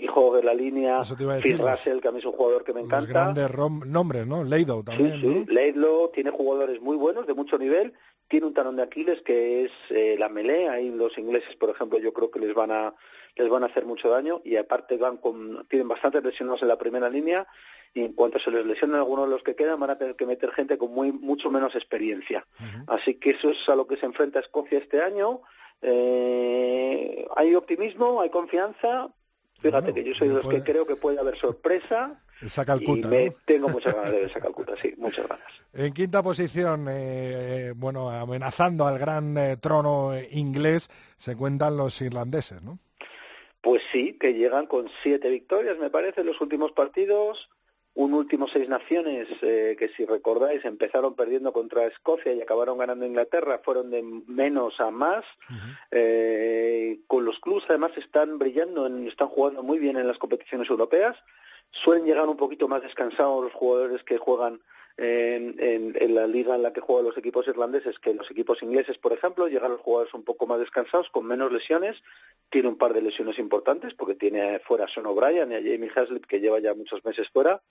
y, 0.00 0.04
y 0.04 0.06
juego 0.06 0.36
de 0.36 0.42
la 0.42 0.54
línea, 0.54 1.02
Phil 1.42 1.58
los- 1.58 1.70
Russell, 1.70 2.00
que 2.00 2.08
a 2.08 2.12
mí 2.12 2.18
es 2.20 2.24
un 2.24 2.32
jugador 2.32 2.64
que 2.64 2.72
me 2.72 2.80
Los 2.80 2.86
encanta. 2.88 3.08
grandes 3.12 3.50
rom- 3.50 3.84
nombres, 3.84 4.26
¿no? 4.26 4.42
Leido 4.44 4.82
también, 4.82 5.12
Sí, 5.12 5.20
sí. 5.20 5.26
¿no? 5.46 5.52
Laidlaw 5.52 6.10
tiene 6.12 6.30
jugadores 6.30 6.80
muy 6.80 6.96
buenos, 6.96 7.26
de 7.26 7.34
mucho 7.34 7.58
nivel. 7.58 7.92
Tiene 8.28 8.46
un 8.46 8.54
talón 8.54 8.76
de 8.76 8.84
Aquiles 8.84 9.20
que 9.20 9.64
es 9.64 9.70
eh, 9.90 10.16
la 10.18 10.30
melee. 10.30 10.68
Ahí 10.70 10.88
los 10.88 11.18
ingleses, 11.18 11.54
por 11.56 11.68
ejemplo, 11.68 11.98
yo 11.98 12.14
creo 12.14 12.30
que 12.30 12.40
les 12.40 12.54
van 12.54 12.70
a 12.70 12.94
les 13.36 13.48
van 13.50 13.62
a 13.62 13.66
hacer 13.66 13.84
mucho 13.86 14.08
daño 14.10 14.40
y 14.44 14.56
aparte 14.56 14.96
van 14.98 15.16
con 15.18 15.66
tienen 15.68 15.88
bastantes 15.88 16.22
lesionados 16.24 16.60
en 16.62 16.68
la 16.68 16.76
primera 16.78 17.08
línea 17.10 17.46
y 17.94 18.02
en 18.02 18.12
cuanto 18.12 18.38
se 18.38 18.50
les 18.50 18.64
lesionen 18.64 18.96
algunos 18.96 19.26
de 19.26 19.32
los 19.32 19.42
que 19.42 19.54
quedan 19.54 19.78
van 19.78 19.90
a 19.90 19.98
tener 19.98 20.16
que 20.16 20.26
meter 20.26 20.50
gente 20.52 20.78
con 20.78 20.92
muy 20.92 21.12
mucho 21.12 21.50
menos 21.50 21.74
experiencia. 21.74 22.46
Así 22.86 23.14
que 23.14 23.30
eso 23.30 23.50
es 23.50 23.68
a 23.68 23.76
lo 23.76 23.86
que 23.86 23.96
se 23.96 24.06
enfrenta 24.06 24.40
Escocia 24.40 24.78
este 24.78 25.02
año. 25.02 25.42
Eh, 25.82 27.26
hay 27.36 27.54
optimismo, 27.54 28.20
hay 28.20 28.30
confianza. 28.30 29.12
Fíjate 29.60 29.92
que 29.92 30.04
yo 30.04 30.14
soy 30.14 30.28
de 30.28 30.34
los 30.34 30.48
que 30.48 30.62
creo 30.62 30.86
que 30.86 30.96
puede 30.96 31.20
haber 31.20 31.36
sorpresa 31.38 32.22
Esa 32.42 32.62
y 32.62 32.66
Calcuta, 32.66 33.08
me 33.08 33.26
¿no? 33.26 33.34
tengo 33.44 33.68
muchas 33.68 33.94
ganas 33.94 34.10
de 34.10 34.18
ver 34.18 34.30
esa 34.30 34.40
Calcuta, 34.40 34.74
sí, 34.80 34.94
muchas 34.96 35.28
ganas. 35.28 35.46
En 35.72 35.92
quinta 35.94 36.22
posición, 36.22 36.88
eh, 36.88 36.92
eh, 37.68 37.72
bueno, 37.74 38.10
amenazando 38.10 38.86
al 38.86 38.98
gran 38.98 39.36
eh, 39.38 39.56
trono 39.56 40.12
inglés, 40.30 40.90
se 41.16 41.36
cuentan 41.36 41.76
los 41.76 42.00
irlandeses, 42.02 42.62
¿no? 42.62 42.78
Pues 43.62 43.82
sí, 43.92 44.18
que 44.18 44.34
llegan 44.34 44.66
con 44.66 44.90
siete 45.02 45.30
victorias, 45.30 45.78
me 45.78 45.88
parece, 45.88 46.22
en 46.22 46.26
los 46.26 46.40
últimos 46.40 46.72
partidos. 46.72 47.48
Un 47.94 48.14
último 48.14 48.48
seis 48.48 48.68
naciones 48.70 49.28
eh, 49.42 49.76
que, 49.78 49.88
si 49.90 50.06
recordáis, 50.06 50.64
empezaron 50.64 51.14
perdiendo 51.14 51.52
contra 51.52 51.84
Escocia 51.84 52.32
y 52.32 52.40
acabaron 52.40 52.78
ganando 52.78 53.04
Inglaterra. 53.04 53.60
Fueron 53.62 53.90
de 53.90 54.02
menos 54.02 54.80
a 54.80 54.90
más. 54.90 55.24
Eh, 55.90 57.00
con 57.06 57.24
los 57.24 57.38
clubs, 57.38 57.64
además, 57.68 57.92
están 57.96 58.38
brillando, 58.38 58.86
en- 58.86 59.06
están 59.06 59.28
jugando 59.28 59.62
muy 59.62 59.78
bien 59.78 59.96
en 59.98 60.06
las 60.08 60.18
competiciones 60.18 60.70
europeas. 60.70 61.16
Suelen 61.70 62.06
llegar 62.06 62.26
un 62.28 62.36
poquito 62.36 62.66
más 62.68 62.82
descansados 62.82 63.44
los 63.44 63.52
jugadores 63.52 64.02
que 64.04 64.16
juegan 64.18 64.60
en, 64.96 65.56
en- 65.58 65.96
en 65.98 66.14
la 66.14 66.26
liga 66.26 66.54
en 66.54 66.62
la 66.62 66.72
que 66.72 66.80
juegan 66.80 67.06
los 67.06 67.16
equipos 67.18 67.46
irlandeses 67.48 67.98
que 67.98 68.14
los 68.14 68.30
equipos 68.30 68.62
ingleses, 68.62 68.98
por 68.98 69.12
ejemplo. 69.12 69.48
Llegan 69.48 69.72
los 69.72 69.80
jugadores 69.80 70.12
un 70.14 70.24
poco 70.24 70.46
más 70.46 70.58
descansados, 70.58 71.08
con 71.10 71.26
menos 71.26 71.50
lesiones. 71.52 71.96
Tiene 72.50 72.68
un 72.68 72.76
par 72.76 72.92
de 72.92 73.00
lesiones 73.02 73.38
importantes 73.38 73.94
porque 73.94 74.14
tiene 74.14 74.58
fuera 74.60 74.84
a 74.84 74.88
Son 74.88 75.06
O'Brien 75.06 75.50
y 75.52 75.54
a 75.54 75.58
Jamie 75.62 75.90
Haslip 75.94 76.26
que 76.26 76.40
lleva 76.40 76.58
ya 76.60 76.74
muchos 76.74 77.02
meses 77.04 77.28
fuera. 77.30 77.62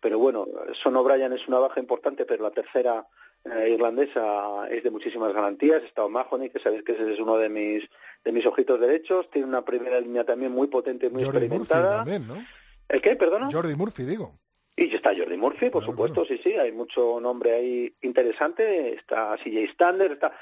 Pero 0.00 0.18
bueno, 0.18 0.46
Son 0.74 0.94
O'Brien 0.96 1.32
es 1.32 1.48
una 1.48 1.58
baja 1.58 1.80
importante, 1.80 2.24
pero 2.24 2.44
la 2.44 2.52
tercera 2.52 3.06
eh, 3.44 3.70
irlandesa 3.74 4.68
es 4.68 4.82
de 4.84 4.90
muchísimas 4.90 5.32
garantías. 5.32 5.82
Está 5.82 6.04
O'Mahony, 6.04 6.50
que 6.50 6.60
sabéis 6.60 6.84
que 6.84 6.92
ese 6.92 7.12
es 7.12 7.18
uno 7.20 7.36
de 7.36 7.48
mis 7.48 7.84
de 8.24 8.32
mis 8.32 8.46
ojitos 8.46 8.78
derechos. 8.80 9.28
Tiene 9.30 9.48
una 9.48 9.64
primera 9.64 10.00
línea 10.00 10.24
también 10.24 10.52
muy 10.52 10.68
potente, 10.68 11.10
muy 11.10 11.24
Jordi 11.24 11.40
Murphy 11.48 11.56
experimentada. 11.56 11.96
también, 11.98 12.26
¿no? 12.28 12.44
¿El 12.88 13.00
qué, 13.02 13.16
perdona? 13.16 13.48
Jordi 13.50 13.74
Murphy, 13.74 14.04
digo. 14.04 14.34
Y 14.80 14.94
está 14.94 15.12
Jordi 15.12 15.36
Murphy, 15.36 15.70
por 15.70 15.84
supuesto, 15.84 16.24
sí, 16.24 16.38
sí, 16.40 16.52
hay 16.54 16.70
mucho 16.70 17.18
nombre 17.20 17.52
ahí 17.52 17.92
interesante, 18.00 18.94
está 18.94 19.36
CJ 19.36 19.72
Stander, 19.72 20.12
está, 20.12 20.32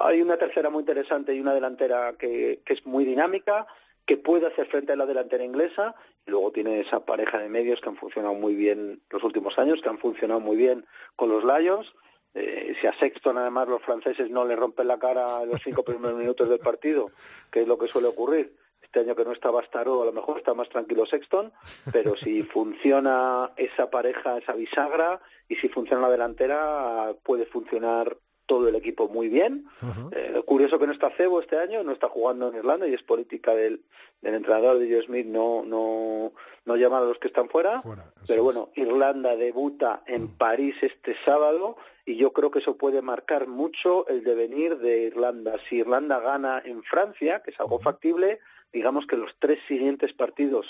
hay 0.00 0.22
una 0.22 0.38
tercera 0.38 0.70
muy 0.70 0.80
interesante 0.80 1.34
y 1.34 1.40
una 1.40 1.52
delantera 1.52 2.14
que, 2.18 2.62
que 2.64 2.72
es 2.72 2.86
muy 2.86 3.04
dinámica, 3.04 3.66
que 4.06 4.16
puede 4.16 4.46
hacer 4.46 4.68
frente 4.68 4.94
a 4.94 4.96
la 4.96 5.04
delantera 5.04 5.44
inglesa, 5.44 5.94
y 6.26 6.30
luego 6.30 6.50
tiene 6.50 6.80
esa 6.80 7.04
pareja 7.04 7.38
de 7.38 7.50
medios 7.50 7.82
que 7.82 7.90
han 7.90 7.96
funcionado 7.96 8.32
muy 8.32 8.54
bien 8.54 9.02
los 9.10 9.22
últimos 9.22 9.58
años, 9.58 9.82
que 9.82 9.90
han 9.90 9.98
funcionado 9.98 10.40
muy 10.40 10.56
bien 10.56 10.86
con 11.14 11.28
los 11.28 11.44
Lions, 11.44 11.92
eh, 12.32 12.74
si 12.80 12.86
a 12.86 12.98
Sexton 12.98 13.36
además 13.36 13.68
los 13.68 13.82
franceses 13.82 14.30
no 14.30 14.46
le 14.46 14.56
rompen 14.56 14.88
la 14.88 14.98
cara 14.98 15.42
en 15.42 15.50
los 15.50 15.60
cinco 15.62 15.82
primeros 15.82 16.16
minutos 16.16 16.48
del 16.48 16.58
partido, 16.58 17.10
que 17.50 17.60
es 17.60 17.68
lo 17.68 17.76
que 17.76 17.88
suele 17.88 18.08
ocurrir, 18.08 18.56
este 18.94 19.00
año 19.00 19.16
que 19.16 19.24
no 19.24 19.32
está 19.32 19.50
Bastaró, 19.50 20.02
a 20.02 20.06
lo 20.06 20.12
mejor 20.12 20.38
está 20.38 20.54
más 20.54 20.68
tranquilo 20.68 21.04
Sexton, 21.04 21.52
pero 21.92 22.16
si 22.16 22.42
funciona 22.54 23.50
esa 23.56 23.90
pareja, 23.90 24.38
esa 24.38 24.52
bisagra, 24.52 25.20
y 25.48 25.56
si 25.56 25.68
funciona 25.68 26.02
la 26.02 26.10
delantera, 26.10 27.12
puede 27.24 27.44
funcionar 27.44 28.16
todo 28.46 28.68
el 28.68 28.76
equipo 28.76 29.08
muy 29.08 29.28
bien. 29.28 29.66
Eh, 30.12 30.40
curioso 30.46 30.78
que 30.78 30.86
no 30.86 30.92
está 30.92 31.10
Cebo 31.10 31.40
este 31.40 31.58
año, 31.58 31.82
no 31.82 31.90
está 31.90 32.08
jugando 32.08 32.48
en 32.48 32.56
Irlanda 32.56 32.86
y 32.86 32.94
es 32.94 33.02
política 33.02 33.52
del, 33.52 33.84
del 34.20 34.34
entrenador 34.34 34.78
de 34.78 34.88
Joe 34.88 35.06
Smith 35.06 35.26
no, 35.26 35.64
no, 35.64 36.32
no 36.64 36.76
llamar 36.76 37.02
a 37.02 37.06
los 37.06 37.18
que 37.18 37.28
están 37.28 37.48
fuera. 37.48 37.82
pero 38.28 38.44
bueno, 38.44 38.70
Irlanda 38.76 39.34
debuta 39.34 40.04
en 40.06 40.28
París 40.28 40.76
este 40.82 41.16
sábado 41.24 41.76
y 42.04 42.16
yo 42.16 42.32
creo 42.32 42.50
que 42.50 42.58
eso 42.60 42.76
puede 42.76 43.02
marcar 43.02 43.48
mucho 43.48 44.06
el 44.08 44.22
devenir 44.22 44.78
de 44.78 45.04
Irlanda. 45.04 45.56
Si 45.68 45.76
Irlanda 45.76 46.20
gana 46.20 46.62
en 46.64 46.82
Francia, 46.82 47.42
que 47.42 47.50
es 47.50 47.58
algo 47.58 47.80
factible, 47.80 48.40
digamos 48.74 49.06
que 49.06 49.16
los 49.16 49.30
tres 49.38 49.58
siguientes 49.68 50.12
partidos 50.12 50.66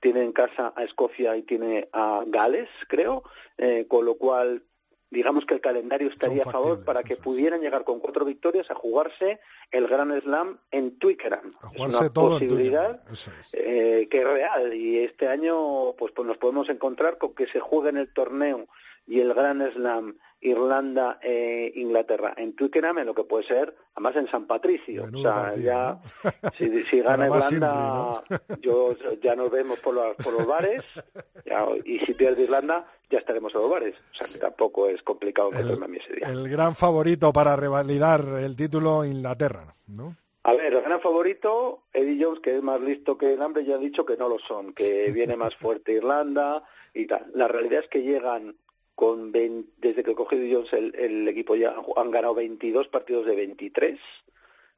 tiene 0.00 0.22
en 0.22 0.32
casa 0.32 0.72
a 0.76 0.82
Escocia 0.82 1.36
y 1.36 1.42
tiene 1.42 1.88
a 1.92 2.24
Gales, 2.26 2.68
creo, 2.88 3.22
eh, 3.58 3.86
con 3.88 4.04
lo 4.04 4.16
cual 4.16 4.64
digamos 5.10 5.46
que 5.46 5.54
el 5.54 5.60
calendario 5.60 6.08
estaría 6.08 6.42
a 6.42 6.50
favor 6.50 6.84
para 6.84 7.04
que 7.04 7.16
pudieran 7.16 7.60
llegar 7.60 7.84
con 7.84 8.00
cuatro 8.00 8.24
victorias 8.24 8.68
a 8.70 8.74
jugarse 8.74 9.38
el 9.70 9.86
Gran 9.86 10.10
Slam 10.20 10.58
en 10.72 10.98
Twickenham. 10.98 11.54
Es 11.62 11.68
Jugarse 11.76 11.98
una 11.98 12.12
todo 12.12 12.38
en 12.38 12.48
posibilidad 12.48 13.00
es. 13.12 13.28
eh, 13.52 14.08
que 14.10 14.18
es 14.18 14.28
real 14.28 14.74
y 14.74 14.98
este 14.98 15.28
año 15.28 15.92
pues, 15.96 16.12
pues 16.12 16.26
nos 16.26 16.38
podemos 16.38 16.68
encontrar 16.68 17.18
con 17.18 17.34
que 17.34 17.46
se 17.46 17.60
juegue 17.60 17.90
en 17.90 17.98
el 17.98 18.12
torneo 18.12 18.66
y 19.06 19.20
el 19.20 19.32
Gran 19.34 19.60
Slam 19.72 20.18
Irlanda 20.44 21.18
e 21.22 21.72
Inglaterra. 21.74 22.34
En 22.36 22.54
Twickenham 22.54 22.98
en 22.98 23.06
lo 23.06 23.14
que 23.14 23.24
puede 23.24 23.46
ser 23.46 23.74
además 23.94 24.16
en 24.16 24.30
San 24.30 24.46
Patricio. 24.46 25.08
O 25.12 25.18
sea 25.18 25.56
ya 25.56 26.00
si, 26.58 26.82
si 26.84 27.00
gana 27.00 27.26
Irlanda 27.26 28.22
yo 28.60 28.94
ya 29.22 29.34
nos 29.34 29.50
vemos 29.50 29.78
por 29.80 29.94
los, 29.94 30.14
por 30.16 30.32
los 30.32 30.46
bares. 30.46 30.82
Ya, 31.46 31.66
y 31.84 31.98
si 31.98 32.14
pierde 32.14 32.44
Irlanda 32.44 32.86
ya 33.10 33.18
estaremos 33.18 33.54
en 33.54 33.60
los 33.60 33.70
bares. 33.70 33.94
O 34.12 34.14
sea 34.14 34.26
que 34.32 34.38
tampoco 34.38 34.88
es 34.88 35.02
complicado 35.02 35.50
encontrarme 35.50 35.84
a 35.84 35.88
mí 35.88 35.98
ese 35.98 36.14
día. 36.14 36.28
El 36.28 36.48
gran 36.48 36.74
favorito 36.74 37.34
para 37.34 37.54
revalidar 37.54 38.24
el 38.40 38.56
título 38.56 39.04
Inglaterra, 39.04 39.76
¿no? 39.88 40.16
A 40.44 40.52
ver, 40.52 40.74
el 40.74 40.82
gran 40.82 41.00
favorito, 41.00 41.84
Eddie 41.92 42.22
Jones, 42.22 42.40
que 42.40 42.56
es 42.56 42.62
más 42.62 42.80
listo 42.80 43.16
que 43.16 43.32
el 43.32 43.42
hambre, 43.42 43.64
ya 43.64 43.76
ha 43.76 43.78
dicho 43.78 44.04
que 44.04 44.16
no 44.16 44.28
lo 44.28 44.38
son, 44.38 44.74
que 44.74 45.10
viene 45.12 45.36
más 45.36 45.54
fuerte 45.54 45.92
Irlanda 45.92 46.64
y 46.94 47.06
tal. 47.06 47.30
La 47.34 47.48
realidad 47.48 47.80
es 47.84 47.88
que 47.88 48.02
llegan 48.02 48.56
con 48.94 49.32
20 49.32 49.72
desde 49.78 50.04
que 50.04 50.14
cogió 50.14 50.38
Jones 50.38 50.72
el, 50.72 50.94
el 50.94 51.28
equipo 51.28 51.56
ya 51.56 51.74
han 51.96 52.10
ganado 52.10 52.34
22 52.34 52.88
partidos 52.88 53.26
de 53.26 53.36
23, 53.36 53.98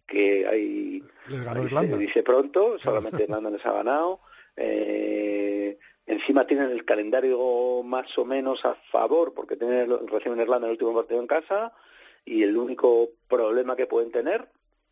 que 0.06 0.47
hay, 0.47 1.02
Les 1.28 1.44
ganó 1.44 1.60
ahí 1.60 1.66
Irlanda. 1.66 1.97
se 1.97 2.02
dice 2.02 2.22
pronto, 2.22 2.78
solamente 2.82 3.24
Irlanda 3.24 3.51
les 3.51 3.64
ha 3.66 3.72
ganado. 3.72 4.20
Eh, 4.56 5.78
Encima 6.06 6.47
tienen 6.47 6.70
el 6.70 6.84
calendario 6.84 7.82
más 7.82 8.16
o 8.16 8.24
menos 8.24 8.64
a 8.64 8.76
favor 8.93 9.34
porque 9.34 9.56
tienen, 9.56 10.06
reciben 10.06 10.40
Irlanda 10.40 10.68
el 10.68 10.72
último 10.72 10.94
partido 10.94 11.20
en 11.20 11.26
casa 11.26 11.72
y 12.24 12.44
el 12.44 12.56
único 12.56 13.09
problema 13.28 13.74
que 13.74 13.86
pueden 13.86 14.12
tener 14.12 14.48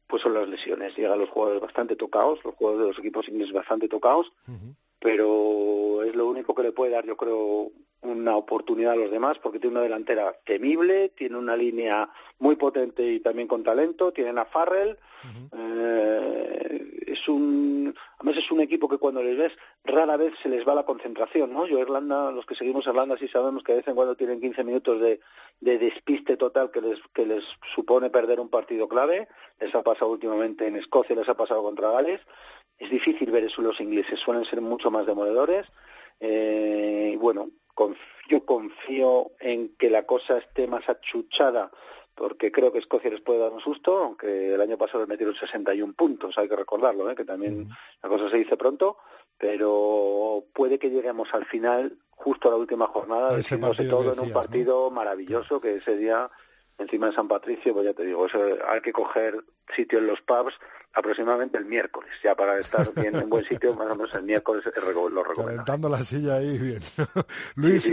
pues 0.09 0.22
son 0.22 0.34
las 0.34 0.48
lesiones. 0.48 0.96
Llegan 0.96 1.20
los 1.20 1.30
jugadores 1.30 1.62
bastante 1.62 1.94
tocados, 1.94 2.44
los 2.44 2.55
jugadores 2.56 2.84
de 2.84 2.90
los 2.90 2.98
equipos 2.98 3.28
ingleses 3.28 3.55
bastante 3.55 3.88
tocados, 3.88 4.32
pero 4.98 6.02
es 6.02 6.14
lo 6.16 6.26
único 6.26 6.52
que 6.55 6.64
le 6.64 6.72
puede 6.72 6.92
dar, 6.92 7.06
yo 7.06 7.16
creo, 7.16 7.70
una 8.05 8.36
oportunidad 8.36 8.93
a 8.93 8.97
los 8.97 9.10
demás 9.10 9.39
porque 9.43 9.59
tiene 9.59 9.76
una 9.76 9.82
delantera 9.82 10.32
temible, 10.44 11.10
tiene 11.10 11.36
una 11.36 11.56
línea 11.56 12.09
muy 12.39 12.56
potente 12.56 13.02
y 13.02 13.20
también 13.20 13.48
con 13.48 13.62
talento, 13.62 14.12
tienen 14.12 14.39
a 14.39 14.44
Farrell, 14.44 14.98
eh, 15.52 17.01
es 17.06 17.28
un, 17.28 17.94
además 18.18 18.36
es 18.36 18.51
un 18.51 18.60
equipo 18.60 18.89
que 18.89 18.98
cuando 18.98 19.22
les 19.22 19.39
ves 19.39 19.52
rara 19.85 20.18
vez 20.18 20.35
se 20.43 20.51
les 20.51 20.66
va 20.68 20.74
la 20.74 20.85
concentración, 20.85 21.52
¿no? 21.52 21.66
Yo 21.66 21.78
Irlanda, 21.78 22.31
los 22.31 22.44
que 22.44 22.55
seguimos 22.55 22.86
Irlanda 22.86 23.16
sí 23.18 23.28
sabemos 23.28 23.62
que 23.62 23.72
de 23.72 23.78
vez 23.78 23.89
en 23.89 23.94
cuando 23.94 24.16
tienen 24.16 24.40
15 24.40 24.64
minutos 24.64 25.01
de, 25.01 25.20
de 25.60 25.78
despiste 25.78 26.36
total 26.36 26.70
que 26.70 26.82
les, 26.82 27.01
que 27.14 27.24
les 27.24 27.44
supone 27.74 28.10
perder 28.10 28.39
un 28.39 28.51
partido 28.51 28.86
clave, 28.86 29.28
les 29.60 29.74
ha 29.74 29.82
pasado 29.82 30.10
últimamente 30.10 30.66
en 30.66 30.76
Escocia, 30.76 31.16
les 31.16 31.28
ha 31.28 31.36
pasado 31.36 31.62
contra 31.62 31.90
Gales, 31.90 32.20
es 32.78 32.90
difícil 32.90 33.31
ver 33.31 33.44
eso 33.44 33.62
los 33.62 33.81
ingleses, 33.81 34.20
suelen 34.20 34.44
ser 34.44 34.60
mucho 34.60 34.90
más 34.90 35.06
demoledores, 35.06 35.66
eh, 36.20 37.16
bueno, 37.20 37.51
yo 38.28 38.45
confío 38.45 39.32
en 39.41 39.77
que 39.77 39.91
la 39.91 40.05
cosa 40.05 40.39
esté 40.39 40.66
más 40.66 40.89
achuchada 40.89 41.70
porque 42.15 42.53
creo 42.53 42.73
que 42.73 42.78
Escocia 42.78 43.11
les 43.11 43.20
puede 43.20 43.41
dar 43.41 43.53
un 43.53 43.61
susto, 43.61 43.99
aunque 43.99 44.55
el 44.55 44.61
año 44.61 44.78
pasado 44.78 45.01
les 45.01 45.09
metieron 45.09 45.35
61 45.35 45.95
puntos, 45.95 46.39
hay 46.39 46.49
que 46.49 46.57
recordarlo, 46.57 47.11
¿eh? 47.11 47.15
que 47.15 47.24
también 47.24 47.69
la 48.03 48.09
cosa 48.09 48.31
se 48.31 48.39
dice 48.39 48.57
pronto, 48.57 48.99
pero 49.36 50.45
puede 50.53 50.78
que 50.78 50.91
lleguemos 50.91 51.28
al 51.35 51.45
final, 51.45 51.99
justo 52.11 52.49
a 52.49 52.53
la 52.53 52.57
última 52.57 52.86
jornada, 52.86 53.35
decidiéndose 53.35 53.85
todo 53.85 54.12
en 54.12 54.20
un 54.20 54.32
partido 54.32 54.91
maravilloso, 54.91 55.61
que 55.61 55.77
ese 55.77 55.97
día, 55.97 56.31
encima 56.78 57.09
de 57.09 57.14
San 57.14 57.28
Patricio, 57.28 57.72
pues 57.72 57.86
ya 57.86 57.94
te 57.94 58.05
digo, 58.05 58.26
eso, 58.26 58.40
hay 58.68 58.80
que 58.80 58.92
coger 58.92 59.44
sitio 59.74 59.98
en 59.98 60.06
los 60.06 60.20
pubs 60.22 60.55
aproximadamente 60.94 61.59
el 61.59 61.64
miércoles, 61.64 62.12
ya 62.22 62.34
para 62.34 62.59
estar 62.59 62.92
bien 62.94 63.16
en 63.16 63.28
buen 63.28 63.44
sitio, 63.44 63.74
más 63.74 63.90
o 63.90 63.96
menos 63.96 64.14
el 64.14 64.22
miércoles 64.22 64.64
lo 64.64 64.72
recomiendo. 64.80 65.34
Calentando 65.34 65.88
la 65.88 66.05
silla 66.05 66.36
ahí, 66.36 66.56
bien. 66.56 66.82
Luis, 67.56 67.92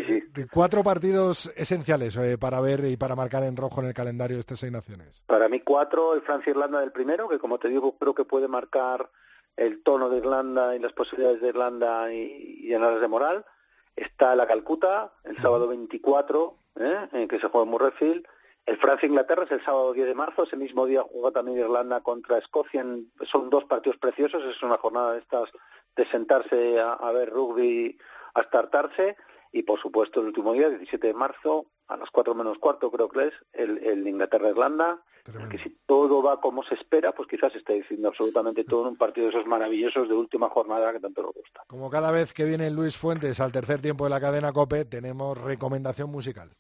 cuatro 0.52 0.84
partidos 0.84 1.52
esenciales 1.56 2.16
eh, 2.18 2.38
para 2.38 2.62
ver 2.62 2.86
y 2.86 2.98
para 2.98 3.16
marcar 3.16 3.44
en 3.44 3.58
rojo 3.58 3.82
en 3.82 3.88
el 3.88 3.94
calendario 3.94 4.38
de 4.38 4.42
estas 4.42 4.60
seis 4.60 4.72
naciones. 4.72 5.24
Para 5.26 5.50
mí 5.50 5.62
cuatro, 5.62 6.14
el 6.14 6.22
Francia-Irlanda 6.22 6.80
del 6.80 6.92
primero, 6.92 7.28
que 7.28 7.40
como 7.40 7.58
te 7.58 7.70
digo, 7.70 7.98
creo 7.98 8.14
que 8.14 8.26
puede 8.26 8.48
marcar 8.48 9.10
el 9.58 9.82
tono 9.82 10.10
de 10.10 10.18
Irlanda 10.18 10.76
y 10.76 10.80
las 10.80 10.94
posibilidades 10.94 11.42
de 11.42 11.50
Irlanda 11.50 12.14
y, 12.14 12.60
y 12.62 12.74
en 12.74 12.84
aras 12.84 13.02
de 13.02 13.08
moral. 13.08 13.46
Está 13.96 14.36
la 14.36 14.48
Calcuta, 14.48 15.14
el 15.24 15.38
sábado 15.38 15.68
24, 15.68 16.58
¿eh? 16.80 17.10
en 17.14 17.28
que 17.28 17.40
se 17.40 17.48
juega 17.48 17.66
en 17.66 17.72
Murrayfield 17.72 18.26
el 18.66 18.78
Francia-Inglaterra 18.78 19.44
es 19.44 19.52
el 19.52 19.64
sábado 19.64 19.94
10 19.94 20.08
de 20.08 20.16
marzo, 20.16 20.44
ese 20.44 20.58
mismo 20.58 20.86
día 20.86 21.04
juega 21.04 21.32
también 21.32 21.60
Irlanda 21.60 22.02
contra 22.02 22.38
Escocia, 22.38 22.86
son 23.26 23.50
dos 23.50 23.66
partidos 23.66 23.98
preciosos, 23.98 24.44
es 24.46 24.62
una 24.64 24.78
jornada 24.78 25.14
de 25.14 25.20
estas 25.20 25.50
de 25.96 26.08
sentarse 26.10 26.80
a, 26.80 27.12
ver 27.12 27.30
rugby 27.30 27.98
hasta 28.34 28.60
hartarse 28.60 29.18
y 29.52 29.64
por 29.64 29.80
supuesto 29.80 30.22
el 30.22 30.28
último 30.28 30.54
día, 30.54 30.70
17 30.70 31.08
de 31.08 31.14
marzo, 31.14 31.66
a 31.88 31.98
las 31.98 32.10
4 32.12 32.34
menos 32.34 32.58
cuarto 32.60 32.90
creo 32.90 33.10
que 33.10 33.28
es, 33.28 33.34
el, 33.52 33.78
el 33.80 34.08
Inglaterra-Irlanda, 34.08 35.04
que 35.50 35.58
si 35.60 35.78
todo 35.86 36.24
va 36.24 36.40
como 36.40 36.64
se 36.64 36.76
espera, 36.76 37.12
pues 37.12 37.28
quizás 37.28 37.54
esté 37.56 37.74
diciendo 37.74 38.08
absolutamente 38.08 38.64
todo 38.64 38.84
en 38.84 38.88
un 38.90 38.98
partido 38.98 39.28
de 39.28 39.34
esos 39.34 39.46
maravillosos 39.46 40.08
de 40.08 40.16
última 40.16 40.50
jornada 40.50 40.94
que 40.94 41.00
tanto 41.00 41.22
nos 41.22 41.34
gusta. 41.34 41.62
Como 41.68 41.90
cada 41.90 42.12
vez 42.12 42.34
que 42.34 42.46
viene 42.46 42.72
Luis 42.72 42.98
Fuentes 42.98 43.40
al 43.40 43.52
tercer 43.52 43.82
tiempo 43.82 44.06
de 44.06 44.10
la 44.10 44.22
cadena 44.22 44.52
COPE, 44.52 44.86
tenemos 44.86 45.38
recomendación 45.38 46.10
musical. 46.10 46.54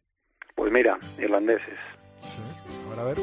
Pues 0.61 0.71
mira, 0.71 0.99
irlandeses. 1.17 1.79
Sí, 2.19 2.39
a 2.95 3.03
ver. 3.03 3.17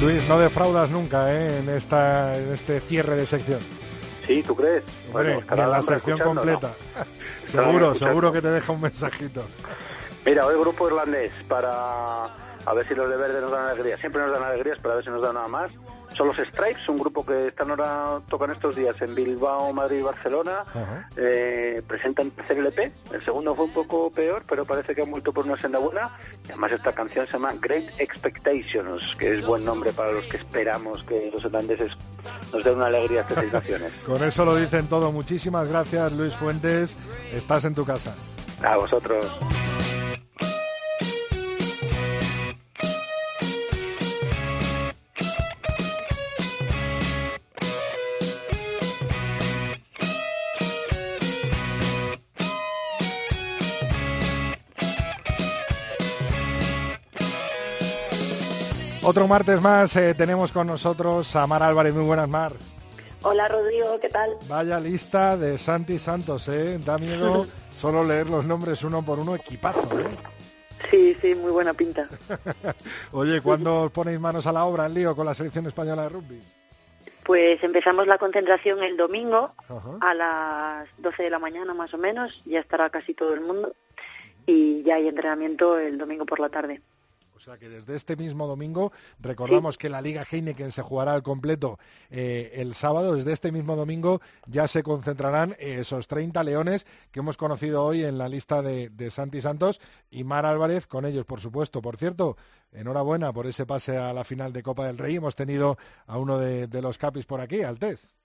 Luis, 0.00 0.28
no 0.28 0.38
defraudas 0.38 0.90
nunca 0.90 1.32
¿eh? 1.34 1.58
en, 1.58 1.68
esta, 1.70 2.36
en 2.36 2.52
este 2.52 2.78
cierre 2.80 3.16
de 3.16 3.26
sección. 3.26 3.58
Sí, 4.26 4.44
¿tú 4.44 4.54
crees? 4.54 4.84
Bueno, 5.12 5.42
en 5.50 5.70
la 5.70 5.82
sección 5.82 6.18
completa. 6.18 6.70
seguro, 7.46 7.94
seguro 7.94 8.32
que 8.32 8.40
te 8.40 8.48
deja 8.48 8.72
un 8.72 8.80
mensajito. 8.80 9.42
Mira, 10.24 10.46
hoy 10.46 10.58
grupo 10.58 10.86
irlandés 10.86 11.32
para 11.48 12.24
a 12.24 12.74
ver 12.74 12.86
si 12.86 12.94
los 12.94 13.10
de 13.10 13.16
verde 13.16 13.40
nos 13.40 13.50
dan 13.50 13.66
alegría. 13.66 13.96
Siempre 13.98 14.22
nos 14.22 14.32
dan 14.32 14.44
alegrías, 14.44 14.78
pero 14.80 14.92
a 14.92 14.96
ver 14.96 15.04
si 15.04 15.10
nos 15.10 15.22
dan 15.22 15.34
nada 15.34 15.48
más 15.48 15.72
son 16.14 16.28
los 16.28 16.36
Stripes, 16.36 16.88
un 16.88 16.98
grupo 16.98 17.24
que 17.24 17.48
están 17.48 17.70
ahora, 17.70 18.20
tocan 18.28 18.50
estos 18.50 18.76
días 18.76 18.96
en 19.00 19.14
Bilbao, 19.14 19.72
Madrid 19.72 19.98
y 19.98 20.02
Barcelona. 20.02 20.64
Eh, 21.16 21.82
presentan 21.86 22.30
tercer 22.30 22.58
LP. 22.58 22.92
El 23.12 23.24
segundo 23.24 23.54
fue 23.54 23.66
un 23.66 23.72
poco 23.72 24.10
peor, 24.10 24.42
pero 24.48 24.64
parece 24.64 24.94
que 24.94 25.02
han 25.02 25.10
vuelto 25.10 25.32
por 25.32 25.46
una 25.46 25.60
senda 25.60 25.78
buena. 25.78 26.10
Y 26.46 26.48
además 26.48 26.72
esta 26.72 26.92
canción 26.92 27.26
se 27.26 27.32
llama 27.34 27.54
Great 27.60 27.88
Expectations, 27.98 29.14
que 29.16 29.30
es 29.30 29.44
buen 29.44 29.64
nombre 29.64 29.92
para 29.92 30.12
los 30.12 30.24
que 30.24 30.38
esperamos 30.38 31.02
que 31.04 31.30
los 31.32 31.44
irlandeses 31.44 31.92
nos 32.52 32.64
den 32.64 32.76
una 32.76 32.86
alegría 32.86 33.20
estas 33.20 33.44
naciones. 33.52 33.92
Con 34.04 34.22
eso 34.22 34.44
lo 34.44 34.56
dicen 34.56 34.86
todo. 34.88 35.12
Muchísimas 35.12 35.68
gracias, 35.68 36.12
Luis 36.12 36.34
Fuentes. 36.34 36.96
Estás 37.32 37.64
en 37.64 37.74
tu 37.74 37.84
casa. 37.84 38.14
A 38.62 38.76
vosotros. 38.76 39.26
Otro 59.08 59.26
martes 59.26 59.58
más 59.62 59.96
eh, 59.96 60.14
tenemos 60.14 60.52
con 60.52 60.66
nosotros 60.66 61.34
a 61.34 61.46
Mar 61.46 61.62
Álvarez. 61.62 61.94
Muy 61.94 62.04
buenas, 62.04 62.28
Mar. 62.28 62.52
Hola, 63.22 63.48
Rodrigo, 63.48 63.98
¿qué 63.98 64.10
tal? 64.10 64.36
Vaya 64.46 64.78
lista 64.78 65.34
de 65.38 65.56
Santi 65.56 65.98
Santos, 65.98 66.46
¿eh? 66.48 66.78
Da 66.84 66.98
miedo 66.98 67.46
solo 67.72 68.04
leer 68.04 68.26
los 68.26 68.44
nombres 68.44 68.84
uno 68.84 69.02
por 69.02 69.18
uno, 69.18 69.34
equipazo, 69.34 69.98
¿eh? 69.98 70.04
Sí, 70.90 71.16
sí, 71.22 71.34
muy 71.34 71.50
buena 71.50 71.72
pinta. 71.72 72.06
Oye, 73.12 73.40
¿cuándo 73.40 73.84
os 73.84 73.92
ponéis 73.92 74.20
manos 74.20 74.46
a 74.46 74.52
la 74.52 74.66
obra, 74.66 74.84
el 74.84 74.92
lío, 74.92 75.16
con 75.16 75.24
la 75.24 75.32
selección 75.32 75.66
española 75.66 76.02
de 76.02 76.08
rugby? 76.10 76.42
Pues 77.24 77.64
empezamos 77.64 78.06
la 78.06 78.18
concentración 78.18 78.82
el 78.82 78.98
domingo 78.98 79.54
a 80.02 80.12
las 80.12 80.86
12 80.98 81.22
de 81.22 81.30
la 81.30 81.38
mañana 81.38 81.72
más 81.72 81.94
o 81.94 81.96
menos, 81.96 82.42
ya 82.44 82.60
estará 82.60 82.90
casi 82.90 83.14
todo 83.14 83.32
el 83.32 83.40
mundo 83.40 83.72
y 84.44 84.82
ya 84.82 84.96
hay 84.96 85.08
entrenamiento 85.08 85.78
el 85.78 85.96
domingo 85.96 86.26
por 86.26 86.40
la 86.40 86.50
tarde. 86.50 86.82
O 87.38 87.40
sea 87.40 87.56
que 87.56 87.68
desde 87.68 87.94
este 87.94 88.16
mismo 88.16 88.48
domingo, 88.48 88.90
recordamos 89.20 89.78
que 89.78 89.88
la 89.88 90.02
Liga 90.02 90.26
Heineken 90.28 90.72
se 90.72 90.82
jugará 90.82 91.14
al 91.14 91.22
completo 91.22 91.78
eh, 92.10 92.50
el 92.54 92.74
sábado, 92.74 93.14
desde 93.14 93.32
este 93.32 93.52
mismo 93.52 93.76
domingo 93.76 94.20
ya 94.48 94.66
se 94.66 94.82
concentrarán 94.82 95.54
esos 95.60 96.08
30 96.08 96.42
leones 96.42 96.84
que 97.12 97.20
hemos 97.20 97.36
conocido 97.36 97.84
hoy 97.84 98.02
en 98.02 98.18
la 98.18 98.28
lista 98.28 98.60
de, 98.60 98.90
Santi 99.12 99.40
Santos 99.40 99.80
y 100.10 100.24
Mar 100.24 100.46
Álvarez 100.46 100.88
con 100.88 101.04
ellos, 101.04 101.26
por 101.26 101.40
supuesto. 101.40 101.80
Por 101.80 101.96
cierto, 101.96 102.36
enhorabuena 102.72 103.32
por 103.32 103.46
ese 103.46 103.66
pase 103.66 103.96
a 103.96 104.12
la 104.12 104.24
final 104.24 104.52
de 104.52 104.64
Copa 104.64 104.88
del 104.88 104.98
Rey. 104.98 105.14
Hemos 105.14 105.36
tenido 105.36 105.78
a 106.08 106.18
uno 106.18 106.38
de, 106.38 106.66
de 106.66 106.82
los 106.82 106.98
capis 106.98 107.24
por 107.24 107.40
aquí, 107.40 107.62
Altés. 107.62 108.17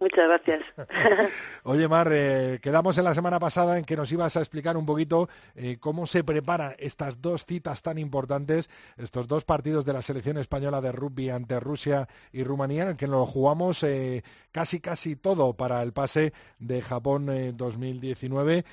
Muchas 0.00 0.28
gracias. 0.28 0.62
Oye, 1.64 1.88
Mar, 1.88 2.08
eh, 2.12 2.60
quedamos 2.62 2.96
en 2.98 3.04
la 3.04 3.14
semana 3.14 3.40
pasada 3.40 3.78
en 3.78 3.84
que 3.84 3.96
nos 3.96 4.12
ibas 4.12 4.36
a 4.36 4.40
explicar 4.40 4.76
un 4.76 4.86
poquito 4.86 5.28
eh, 5.56 5.78
cómo 5.80 6.06
se 6.06 6.22
preparan 6.22 6.76
estas 6.78 7.20
dos 7.20 7.44
citas 7.44 7.82
tan 7.82 7.98
importantes, 7.98 8.70
estos 8.96 9.26
dos 9.26 9.44
partidos 9.44 9.84
de 9.84 9.92
la 9.92 10.02
selección 10.02 10.38
española 10.38 10.80
de 10.80 10.92
rugby 10.92 11.30
ante 11.30 11.58
Rusia 11.58 12.08
y 12.30 12.44
Rumanía, 12.44 12.90
en 12.90 12.96
que 12.96 13.08
nos 13.08 13.28
jugamos 13.28 13.82
eh, 13.82 14.22
casi 14.52 14.78
casi 14.78 15.16
todo 15.16 15.54
para 15.54 15.82
el 15.82 15.92
pase 15.92 16.32
de 16.60 16.80
Japón 16.80 17.56
2019. 17.56 18.64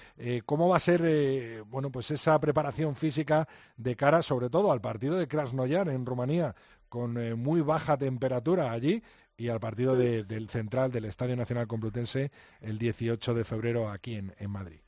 ¿Cómo 0.45 0.69
va 0.69 0.77
a 0.77 0.79
ser, 0.79 1.63
bueno, 1.65 1.91
pues 1.91 2.11
esa 2.11 2.39
preparación 2.39 2.95
física 2.95 3.47
de 3.77 3.95
cara, 3.95 4.21
sobre 4.21 4.49
todo, 4.49 4.71
al 4.71 4.81
partido 4.81 5.15
de 5.15 5.27
Krasnoyar 5.27 5.89
en 5.89 6.05
Rumanía? 6.05 6.55
con 6.87 7.37
muy 7.37 7.59
baja 7.59 7.97
temperatura 7.97 8.71
allí 8.71 9.03
y 9.37 9.49
al 9.49 9.59
partido 9.59 9.95
del 9.95 10.49
Central 10.49 10.91
del 10.91 11.05
Estadio 11.05 11.35
Nacional 11.35 11.67
Complutense 11.67 12.31
el 12.61 12.77
18 12.77 13.33
de 13.33 13.43
febrero 13.43 13.89
aquí 13.89 14.15
en, 14.15 14.49
Madrid. 14.49 14.79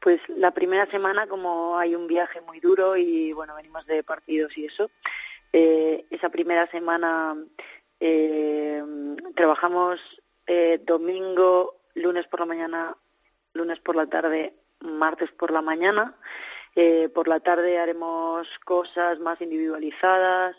Pues 0.00 0.20
la 0.28 0.52
primera 0.52 0.86
semana, 0.90 1.26
como 1.26 1.78
hay 1.78 1.94
un 1.94 2.06
viaje 2.06 2.40
muy 2.40 2.60
duro 2.60 2.96
y 2.96 3.32
bueno, 3.32 3.54
venimos 3.54 3.86
de 3.86 4.02
partidos 4.02 4.56
y 4.56 4.66
eso, 4.66 4.90
eh, 5.52 6.04
esa 6.10 6.28
primera 6.28 6.66
semana 6.70 7.36
eh, 8.00 8.82
trabajamos 9.34 10.00
eh, 10.46 10.80
domingo, 10.84 11.80
lunes 11.94 12.26
por 12.26 12.40
la 12.40 12.46
mañana, 12.46 12.96
lunes 13.52 13.80
por 13.80 13.96
la 13.96 14.06
tarde, 14.06 14.54
martes 14.80 15.30
por 15.30 15.50
la 15.50 15.62
mañana. 15.62 16.16
Eh, 16.78 17.08
por 17.08 17.26
la 17.26 17.40
tarde 17.40 17.78
haremos 17.78 18.46
cosas 18.66 19.18
más 19.18 19.40
individualizadas 19.40 20.54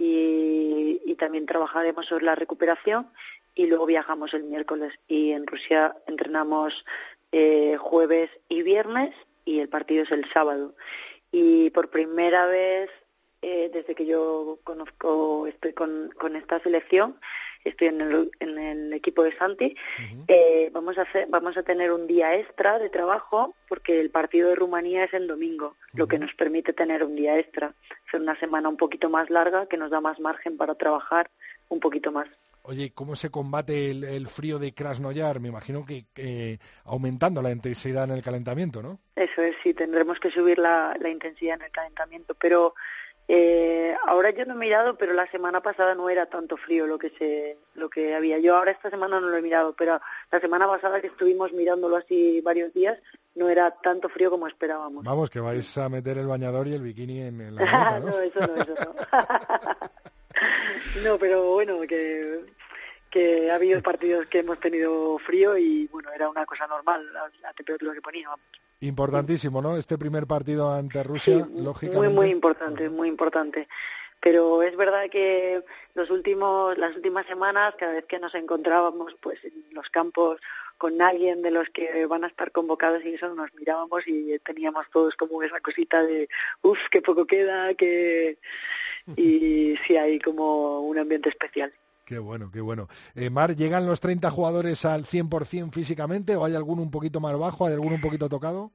y, 0.00 1.02
y 1.04 1.14
también 1.16 1.44
trabajaremos 1.44 2.06
sobre 2.06 2.24
la 2.24 2.34
recuperación 2.34 3.10
y 3.54 3.66
luego 3.66 3.84
viajamos 3.84 4.32
el 4.32 4.44
miércoles 4.44 4.94
y 5.06 5.32
en 5.32 5.46
Rusia 5.46 5.94
entrenamos 6.06 6.86
eh, 7.32 7.76
jueves 7.78 8.30
y 8.48 8.62
viernes 8.62 9.14
y 9.44 9.58
el 9.60 9.68
partido 9.68 10.04
es 10.04 10.10
el 10.10 10.24
sábado. 10.32 10.74
Y 11.32 11.68
por 11.70 11.90
primera 11.90 12.46
vez 12.46 12.88
eh, 13.42 13.70
desde 13.72 13.94
que 13.94 14.06
yo 14.06 14.58
conozco, 14.64 15.46
estoy 15.46 15.72
con, 15.72 16.10
con 16.18 16.36
esta 16.36 16.60
selección, 16.60 17.18
estoy 17.64 17.88
en 17.88 18.00
el, 18.00 18.30
en 18.40 18.58
el 18.58 18.92
equipo 18.92 19.22
de 19.22 19.36
Santi, 19.36 19.76
eh, 20.28 20.70
vamos, 20.72 20.98
a 20.98 21.02
hacer, 21.02 21.26
vamos 21.30 21.56
a 21.56 21.62
tener 21.62 21.92
un 21.92 22.06
día 22.06 22.36
extra 22.36 22.78
de 22.78 22.90
trabajo 22.90 23.54
porque 23.68 24.00
el 24.00 24.10
partido 24.10 24.48
de 24.48 24.54
Rumanía 24.54 25.04
es 25.04 25.14
en 25.14 25.26
domingo, 25.26 25.76
lo 25.92 26.06
que 26.06 26.18
nos 26.18 26.34
permite 26.34 26.72
tener 26.72 27.04
un 27.04 27.16
día 27.16 27.38
extra, 27.38 27.74
hacer 28.06 28.20
una 28.20 28.38
semana 28.38 28.68
un 28.68 28.76
poquito 28.76 29.10
más 29.10 29.30
larga 29.30 29.66
que 29.66 29.76
nos 29.76 29.90
da 29.90 30.00
más 30.00 30.20
margen 30.20 30.56
para 30.56 30.74
trabajar 30.74 31.30
un 31.68 31.80
poquito 31.80 32.12
más. 32.12 32.28
Oye, 32.62 32.92
¿cómo 32.92 33.16
se 33.16 33.30
combate 33.30 33.90
el, 33.90 34.04
el 34.04 34.26
frío 34.26 34.58
de 34.58 34.74
Krasnoyar? 34.74 35.40
Me 35.40 35.48
imagino 35.48 35.86
que 35.86 36.04
eh, 36.16 36.58
aumentando 36.84 37.40
la 37.40 37.50
intensidad 37.50 38.04
en 38.04 38.10
el 38.10 38.22
calentamiento, 38.22 38.82
¿no? 38.82 39.00
Eso 39.16 39.40
es, 39.40 39.56
sí, 39.62 39.72
tendremos 39.72 40.20
que 40.20 40.30
subir 40.30 40.58
la, 40.58 40.94
la 41.00 41.08
intensidad 41.08 41.56
en 41.56 41.62
el 41.62 41.70
calentamiento, 41.70 42.34
pero 42.34 42.74
eh, 43.32 43.94
ahora 44.08 44.30
yo 44.30 44.44
no 44.44 44.54
he 44.54 44.56
mirado, 44.56 44.96
pero 44.96 45.12
la 45.12 45.30
semana 45.30 45.60
pasada 45.60 45.94
no 45.94 46.10
era 46.10 46.26
tanto 46.26 46.56
frío 46.56 46.88
lo 46.88 46.98
que 46.98 47.10
se, 47.10 47.58
lo 47.74 47.88
que 47.88 48.12
había. 48.16 48.40
Yo 48.40 48.56
ahora 48.56 48.72
esta 48.72 48.90
semana 48.90 49.20
no 49.20 49.28
lo 49.28 49.36
he 49.36 49.40
mirado, 49.40 49.72
pero 49.78 50.00
la 50.32 50.40
semana 50.40 50.66
pasada 50.66 51.00
que 51.00 51.06
estuvimos 51.06 51.52
mirándolo 51.52 51.96
así 51.96 52.40
varios 52.40 52.74
días, 52.74 52.98
no 53.36 53.48
era 53.48 53.70
tanto 53.70 54.08
frío 54.08 54.30
como 54.30 54.48
esperábamos. 54.48 55.04
Vamos, 55.04 55.30
que 55.30 55.38
vais 55.38 55.78
a 55.78 55.88
meter 55.88 56.18
el 56.18 56.26
bañador 56.26 56.66
y 56.66 56.74
el 56.74 56.82
bikini 56.82 57.20
en, 57.20 57.40
en 57.40 57.54
la 57.54 57.64
maleta, 57.66 58.00
¿no? 58.00 58.06
no, 58.06 58.18
eso 58.18 58.40
no, 58.40 58.56
eso 58.56 58.74
no. 58.74 58.94
no, 61.04 61.18
pero 61.18 61.52
bueno, 61.52 61.82
que 61.82 62.46
que 63.10 63.50
ha 63.50 63.54
habido 63.54 63.80
partidos 63.80 64.26
que 64.26 64.40
hemos 64.40 64.58
tenido 64.58 65.18
frío 65.18 65.56
y 65.56 65.86
bueno, 65.88 66.10
era 66.12 66.28
una 66.28 66.46
cosa 66.46 66.66
normal 66.66 67.12
la, 67.12 67.30
la 67.42 67.52
temperatura 67.52 67.92
que 67.94 68.02
ponía. 68.02 68.28
Importantísimo, 68.80 69.60
¿no? 69.60 69.76
Este 69.76 69.98
primer 69.98 70.26
partido 70.26 70.72
ante 70.72 71.02
Rusia, 71.02 71.46
Sí, 71.46 71.60
lógicamente. 71.60 72.08
Muy, 72.08 72.14
muy 72.14 72.30
importante, 72.30 72.88
muy 72.88 73.08
importante. 73.08 73.68
Pero 74.20 74.62
es 74.62 74.76
verdad 74.76 75.08
que 75.10 75.62
los 75.94 76.10
últimos, 76.10 76.76
las 76.76 76.94
últimas 76.94 77.26
semanas, 77.26 77.74
cada 77.78 77.92
vez 77.92 78.04
que 78.04 78.18
nos 78.18 78.34
encontrábamos 78.34 79.14
pues 79.20 79.42
en 79.44 79.64
los 79.72 79.88
campos 79.88 80.40
con 80.76 81.00
alguien 81.02 81.42
de 81.42 81.50
los 81.50 81.68
que 81.68 82.06
van 82.06 82.24
a 82.24 82.26
estar 82.26 82.52
convocados 82.52 83.04
y 83.04 83.14
eso, 83.14 83.34
nos 83.34 83.52
mirábamos 83.54 84.02
y 84.06 84.38
teníamos 84.38 84.86
todos 84.90 85.14
como 85.14 85.42
esa 85.42 85.60
cosita 85.60 86.02
de, 86.02 86.28
uff, 86.62 86.88
qué 86.90 87.02
poco 87.02 87.26
queda, 87.26 87.74
que... 87.74 88.38
Y 89.16 89.76
sí 89.84 89.96
hay 89.96 90.20
como 90.20 90.80
un 90.80 90.96
ambiente 90.98 91.30
especial. 91.30 91.72
Qué 92.10 92.18
bueno, 92.18 92.50
qué 92.52 92.60
bueno. 92.60 92.88
Eh, 93.14 93.30
Mar, 93.30 93.54
¿llegan 93.54 93.86
los 93.86 94.00
30 94.00 94.32
jugadores 94.32 94.84
al 94.84 95.04
100% 95.04 95.70
físicamente 95.72 96.34
o 96.34 96.44
hay 96.44 96.56
alguno 96.56 96.82
un 96.82 96.90
poquito 96.90 97.20
más 97.20 97.38
bajo, 97.38 97.66
hay 97.66 97.74
alguno 97.74 97.94
un 97.94 98.00
poquito 98.00 98.28
tocado? 98.28 98.72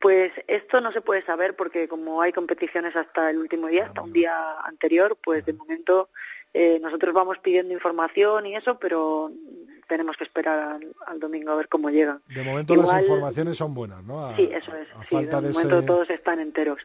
Pues 0.00 0.32
esto 0.48 0.80
no 0.80 0.90
se 0.90 1.02
puede 1.02 1.22
saber 1.22 1.54
porque 1.54 1.86
como 1.86 2.22
hay 2.22 2.32
competiciones 2.32 2.96
hasta 2.96 3.28
el 3.28 3.36
último 3.36 3.66
día, 3.66 3.84
hasta 3.84 4.00
un 4.00 4.14
día 4.14 4.58
anterior, 4.64 5.18
pues 5.22 5.44
de 5.44 5.52
momento 5.52 6.08
eh, 6.54 6.78
nosotros 6.80 7.12
vamos 7.12 7.36
pidiendo 7.40 7.74
información 7.74 8.46
y 8.46 8.56
eso, 8.56 8.78
pero 8.78 9.30
tenemos 9.86 10.16
que 10.16 10.24
esperar 10.24 10.58
al, 10.76 10.94
al 11.06 11.20
domingo 11.20 11.52
a 11.52 11.56
ver 11.56 11.68
cómo 11.68 11.90
llegan. 11.90 12.22
De 12.28 12.42
momento 12.42 12.74
las 12.74 13.02
informaciones 13.02 13.58
son 13.58 13.74
buenas, 13.74 14.02
¿no? 14.02 14.24
A- 14.24 14.34
Sí, 14.34 14.48
eso 14.50 14.74
es. 14.74 14.88
Sí, 15.10 15.16
de 15.16 15.26
de 15.26 15.40
momento 15.42 15.76
ese- 15.76 15.86
todos 15.86 16.08
están 16.08 16.40
enteros. 16.40 16.80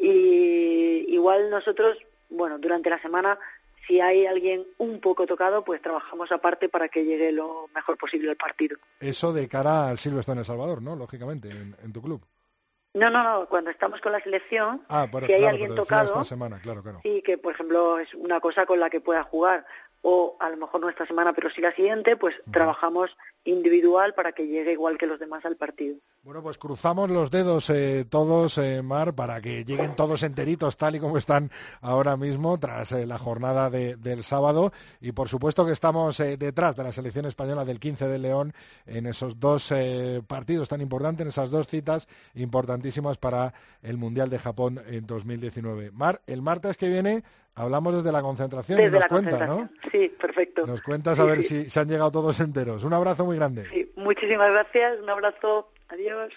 Y 0.00 1.04
igual 1.14 1.50
nosotros, 1.50 1.98
bueno, 2.30 2.58
durante 2.58 2.88
la 2.90 3.00
semana, 3.02 3.38
si 3.86 4.00
hay 4.00 4.26
alguien 4.26 4.66
un 4.78 5.00
poco 5.00 5.26
tocado, 5.26 5.64
pues 5.64 5.80
trabajamos 5.82 6.30
aparte 6.32 6.68
para 6.68 6.88
que 6.88 7.04
llegue 7.04 7.32
lo 7.32 7.68
mejor 7.74 7.96
posible 7.96 8.30
al 8.30 8.36
partido. 8.36 8.76
Eso 9.00 9.32
de 9.32 9.48
cara 9.48 9.88
al 9.88 9.98
Silverstone 9.98 10.40
El 10.40 10.44
Salvador, 10.46 10.82
¿no? 10.82 10.96
Lógicamente, 10.96 11.48
en, 11.50 11.76
en 11.82 11.92
tu 11.92 12.02
club. 12.02 12.20
No, 12.94 13.10
no, 13.10 13.22
no. 13.22 13.46
Cuando 13.46 13.70
estamos 13.70 14.00
con 14.00 14.12
la 14.12 14.20
selección, 14.20 14.82
Ah, 14.88 15.06
si 15.10 15.32
hay 15.32 15.40
claro, 15.40 15.48
alguien 15.48 15.74
tocado, 15.74 16.06
esta 16.06 16.24
semana, 16.24 16.58
claro, 16.60 16.82
claro. 16.82 17.00
sí, 17.02 17.22
que 17.22 17.36
por 17.36 17.52
ejemplo 17.52 17.98
es 17.98 18.12
una 18.14 18.40
cosa 18.40 18.64
con 18.64 18.80
la 18.80 18.88
que 18.88 19.00
pueda 19.02 19.22
jugar, 19.22 19.66
o 20.00 20.36
a 20.40 20.48
lo 20.48 20.56
mejor 20.56 20.80
no 20.80 20.88
esta 20.88 21.06
semana, 21.06 21.32
pero 21.34 21.50
sí 21.50 21.60
la 21.60 21.72
siguiente, 21.72 22.16
pues 22.16 22.34
trabajamos 22.50 23.10
individual 23.46 24.12
para 24.14 24.32
que 24.32 24.46
llegue 24.46 24.72
igual 24.72 24.98
que 24.98 25.06
los 25.06 25.18
demás 25.18 25.44
al 25.44 25.56
partido. 25.56 25.96
Bueno, 26.22 26.42
pues 26.42 26.58
cruzamos 26.58 27.08
los 27.08 27.30
dedos 27.30 27.70
eh, 27.70 28.04
todos, 28.08 28.58
eh, 28.58 28.82
Mar, 28.82 29.14
para 29.14 29.40
que 29.40 29.64
lleguen 29.64 29.94
todos 29.94 30.24
enteritos 30.24 30.76
tal 30.76 30.96
y 30.96 31.00
como 31.00 31.18
están 31.18 31.50
ahora 31.80 32.16
mismo 32.16 32.58
tras 32.58 32.90
eh, 32.92 33.06
la 33.06 33.16
jornada 33.18 33.70
de- 33.70 33.94
del 33.96 34.24
sábado. 34.24 34.72
Y 35.00 35.12
por 35.12 35.28
supuesto 35.28 35.64
que 35.64 35.70
estamos 35.72 36.18
detrás 36.18 36.74
de 36.74 36.82
la 36.82 36.90
selección 36.92 37.26
española 37.26 37.64
del 37.64 37.78
15 37.78 38.08
de 38.08 38.18
León 38.18 38.52
en 38.86 39.06
esos 39.06 39.38
dos 39.38 39.72
partidos 40.26 40.68
tan 40.68 40.80
importantes, 40.80 41.22
en 41.22 41.28
esas 41.28 41.50
dos 41.50 41.68
citas 41.68 42.08
importantísimas 42.34 43.18
para 43.18 43.54
el 43.82 43.96
Mundial 43.96 44.28
de 44.30 44.38
Japón 44.38 44.80
en 44.88 45.06
2019. 45.06 45.90
Mar, 45.92 46.22
el 46.26 46.42
martes 46.42 46.76
que 46.76 46.88
viene 46.88 47.22
hablamos 47.56 47.94
desde 47.96 48.12
la 48.12 48.22
concentración 48.22 48.78
y 48.78 48.82
Desde 48.82 48.92
nos 48.92 49.00
la 49.00 49.08
cuentas, 49.08 49.48
¿no? 49.48 49.68
Sí, 49.90 50.08
perfecto. 50.20 50.66
Nos 50.66 50.82
cuentas 50.82 51.16
Sí, 51.16 51.22
a 51.22 51.24
ver 51.24 51.42
sí. 51.42 51.64
si 51.64 51.70
se 51.70 51.80
han 51.80 51.88
llegado 51.88 52.10
todos 52.10 52.38
enteros. 52.40 52.84
Un 52.84 52.92
abrazo 52.92 53.24
muy 53.24 53.36
grande. 53.36 53.64
Sí, 53.72 53.90
muchísimas 53.96 54.50
gracias, 54.52 55.00
un 55.02 55.10
abrazo, 55.10 55.68
adiós. 55.88 56.32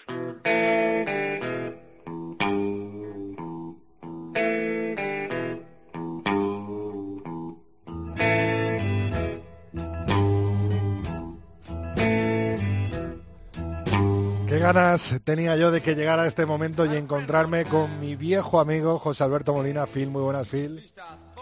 Ganas 14.60 15.18
tenía 15.24 15.56
yo 15.56 15.70
de 15.70 15.80
que 15.80 15.94
llegara 15.94 16.26
este 16.26 16.44
momento 16.44 16.84
y 16.84 16.94
encontrarme 16.94 17.64
con 17.64 17.98
mi 17.98 18.14
viejo 18.14 18.60
amigo 18.60 18.98
José 18.98 19.24
Alberto 19.24 19.54
Molina. 19.54 19.86
Phil, 19.86 20.10
muy 20.10 20.22
buenas, 20.22 20.48
Phil. 20.48 20.84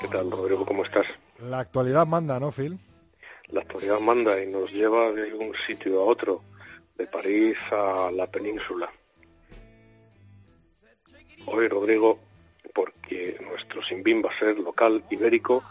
¿Qué 0.00 0.06
tal, 0.06 0.30
Rodrigo? 0.30 0.64
¿Cómo 0.64 0.84
estás? 0.84 1.04
La 1.40 1.58
actualidad 1.58 2.06
manda, 2.06 2.38
¿no, 2.38 2.52
Phil? 2.52 2.78
La 3.48 3.62
actualidad 3.62 3.98
manda 3.98 4.40
y 4.40 4.46
nos 4.46 4.70
lleva 4.70 5.10
de 5.10 5.34
un 5.34 5.52
sitio 5.66 6.00
a 6.00 6.04
otro, 6.04 6.42
de 6.96 7.06
París 7.08 7.56
a 7.72 8.10
la 8.12 8.28
península. 8.28 8.88
Hoy, 11.46 11.66
Rodrigo, 11.66 12.20
porque 12.72 13.36
nuestro 13.40 13.82
Simbín 13.82 14.22
va 14.24 14.30
a 14.30 14.38
ser 14.38 14.58
local 14.58 15.02
ibérico 15.10 15.64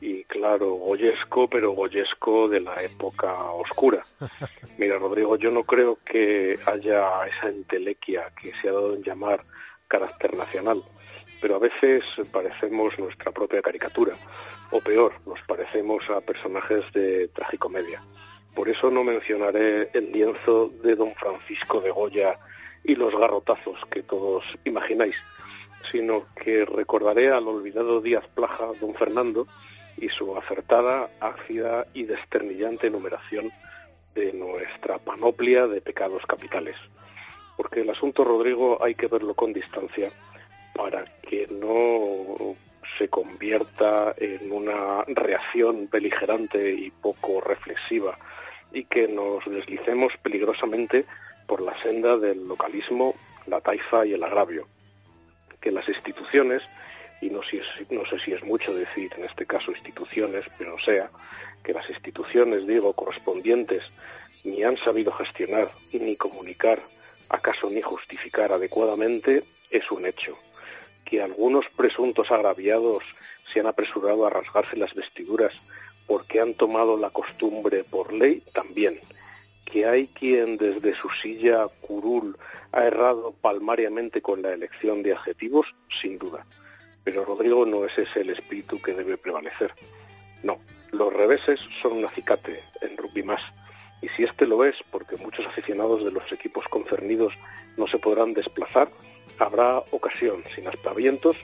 y, 0.00 0.22
claro, 0.24 0.74
goyesco, 0.74 1.48
pero 1.48 1.72
goyesco 1.72 2.48
de 2.48 2.60
la 2.60 2.80
época 2.80 3.34
oscura. 3.50 4.06
Mira, 4.82 4.98
Rodrigo, 4.98 5.36
yo 5.36 5.52
no 5.52 5.62
creo 5.62 6.00
que 6.04 6.58
haya 6.66 7.24
esa 7.28 7.50
entelequia 7.50 8.32
que 8.34 8.52
se 8.60 8.68
ha 8.68 8.72
dado 8.72 8.96
en 8.96 9.04
llamar 9.04 9.44
carácter 9.86 10.36
nacional, 10.36 10.82
pero 11.40 11.54
a 11.54 11.60
veces 11.60 12.02
parecemos 12.32 12.98
nuestra 12.98 13.30
propia 13.30 13.62
caricatura, 13.62 14.16
o 14.72 14.80
peor, 14.80 15.12
nos 15.24 15.40
parecemos 15.42 16.10
a 16.10 16.20
personajes 16.20 16.82
de 16.92 17.28
tragicomedia. 17.28 18.02
Por 18.56 18.68
eso 18.68 18.90
no 18.90 19.04
mencionaré 19.04 19.88
el 19.94 20.10
lienzo 20.10 20.72
de 20.82 20.96
don 20.96 21.14
Francisco 21.14 21.80
de 21.80 21.92
Goya 21.92 22.40
y 22.82 22.96
los 22.96 23.16
garrotazos 23.16 23.78
que 23.88 24.02
todos 24.02 24.42
imagináis, 24.64 25.14
sino 25.92 26.26
que 26.34 26.64
recordaré 26.64 27.30
al 27.30 27.46
olvidado 27.46 28.00
Díaz 28.00 28.26
Plaja, 28.34 28.66
don 28.80 28.96
Fernando, 28.96 29.46
y 29.96 30.08
su 30.08 30.36
acertada, 30.36 31.08
ácida 31.20 31.86
y 31.94 32.02
desternillante 32.02 32.88
enumeración 32.88 33.52
de 34.14 34.32
nuestra 34.32 34.98
panoplia 34.98 35.66
de 35.66 35.80
pecados 35.80 36.24
capitales. 36.26 36.76
Porque 37.56 37.80
el 37.80 37.90
asunto, 37.90 38.24
Rodrigo, 38.24 38.78
hay 38.82 38.94
que 38.94 39.06
verlo 39.06 39.34
con 39.34 39.52
distancia 39.52 40.12
para 40.74 41.04
que 41.22 41.46
no 41.48 42.56
se 42.98 43.08
convierta 43.08 44.14
en 44.18 44.50
una 44.50 45.04
reacción 45.06 45.88
beligerante 45.90 46.72
y 46.72 46.90
poco 46.90 47.40
reflexiva 47.40 48.18
y 48.72 48.84
que 48.84 49.08
nos 49.08 49.44
deslicemos 49.44 50.16
peligrosamente 50.22 51.04
por 51.46 51.60
la 51.60 51.76
senda 51.82 52.16
del 52.16 52.46
localismo, 52.46 53.14
la 53.46 53.60
taifa 53.60 54.06
y 54.06 54.14
el 54.14 54.24
agravio. 54.24 54.66
Que 55.60 55.70
las 55.70 55.88
instituciones, 55.88 56.62
y 57.20 57.30
no, 57.30 57.40
no 57.90 58.06
sé 58.06 58.18
si 58.18 58.32
es 58.32 58.42
mucho 58.42 58.74
decir 58.74 59.12
en 59.16 59.24
este 59.24 59.46
caso 59.46 59.70
instituciones, 59.70 60.44
pero 60.58 60.78
sea, 60.78 61.10
que 61.62 61.72
las 61.72 61.88
instituciones, 61.88 62.66
digo, 62.66 62.92
correspondientes, 62.92 63.82
ni 64.44 64.62
han 64.64 64.76
sabido 64.76 65.12
gestionar 65.12 65.70
ni 65.92 66.16
comunicar 66.16 66.82
acaso 67.32 67.70
ni 67.70 67.80
justificar 67.80 68.52
adecuadamente, 68.52 69.44
es 69.70 69.90
un 69.90 70.06
hecho. 70.06 70.38
Que 71.04 71.22
algunos 71.22 71.68
presuntos 71.70 72.30
agraviados 72.30 73.02
se 73.52 73.60
han 73.60 73.66
apresurado 73.66 74.26
a 74.26 74.30
rasgarse 74.30 74.76
las 74.76 74.94
vestiduras 74.94 75.52
porque 76.06 76.40
han 76.40 76.54
tomado 76.54 76.96
la 76.96 77.10
costumbre 77.10 77.84
por 77.84 78.12
ley, 78.12 78.42
también. 78.52 79.00
Que 79.64 79.86
hay 79.86 80.08
quien 80.08 80.58
desde 80.58 80.94
su 80.94 81.08
silla 81.08 81.68
curul 81.80 82.36
ha 82.72 82.84
errado 82.84 83.34
palmariamente 83.40 84.20
con 84.20 84.42
la 84.42 84.52
elección 84.52 85.02
de 85.02 85.14
adjetivos, 85.14 85.74
sin 85.88 86.18
duda. 86.18 86.46
Pero 87.04 87.24
Rodrigo 87.24 87.64
no 87.64 87.84
es 87.86 87.96
ese 87.96 88.20
el 88.20 88.30
espíritu 88.30 88.80
que 88.80 88.92
debe 88.92 89.16
prevalecer. 89.16 89.72
No, 90.42 90.58
los 90.90 91.12
reveses 91.12 91.60
son 91.80 91.92
un 91.92 92.04
acicate 92.04 92.62
en 92.80 92.96
rugby 92.96 93.22
más. 93.22 93.42
Y 94.00 94.08
si 94.08 94.24
este 94.24 94.46
lo 94.46 94.64
es, 94.64 94.76
porque 94.90 95.16
muchos 95.16 95.46
aficionados 95.46 96.04
de 96.04 96.10
los 96.10 96.30
equipos 96.32 96.66
concernidos 96.68 97.34
no 97.76 97.86
se 97.86 97.98
podrán 97.98 98.34
desplazar, 98.34 98.90
habrá 99.38 99.78
ocasión, 99.90 100.42
sin 100.54 100.66
aspavientos, 100.66 101.36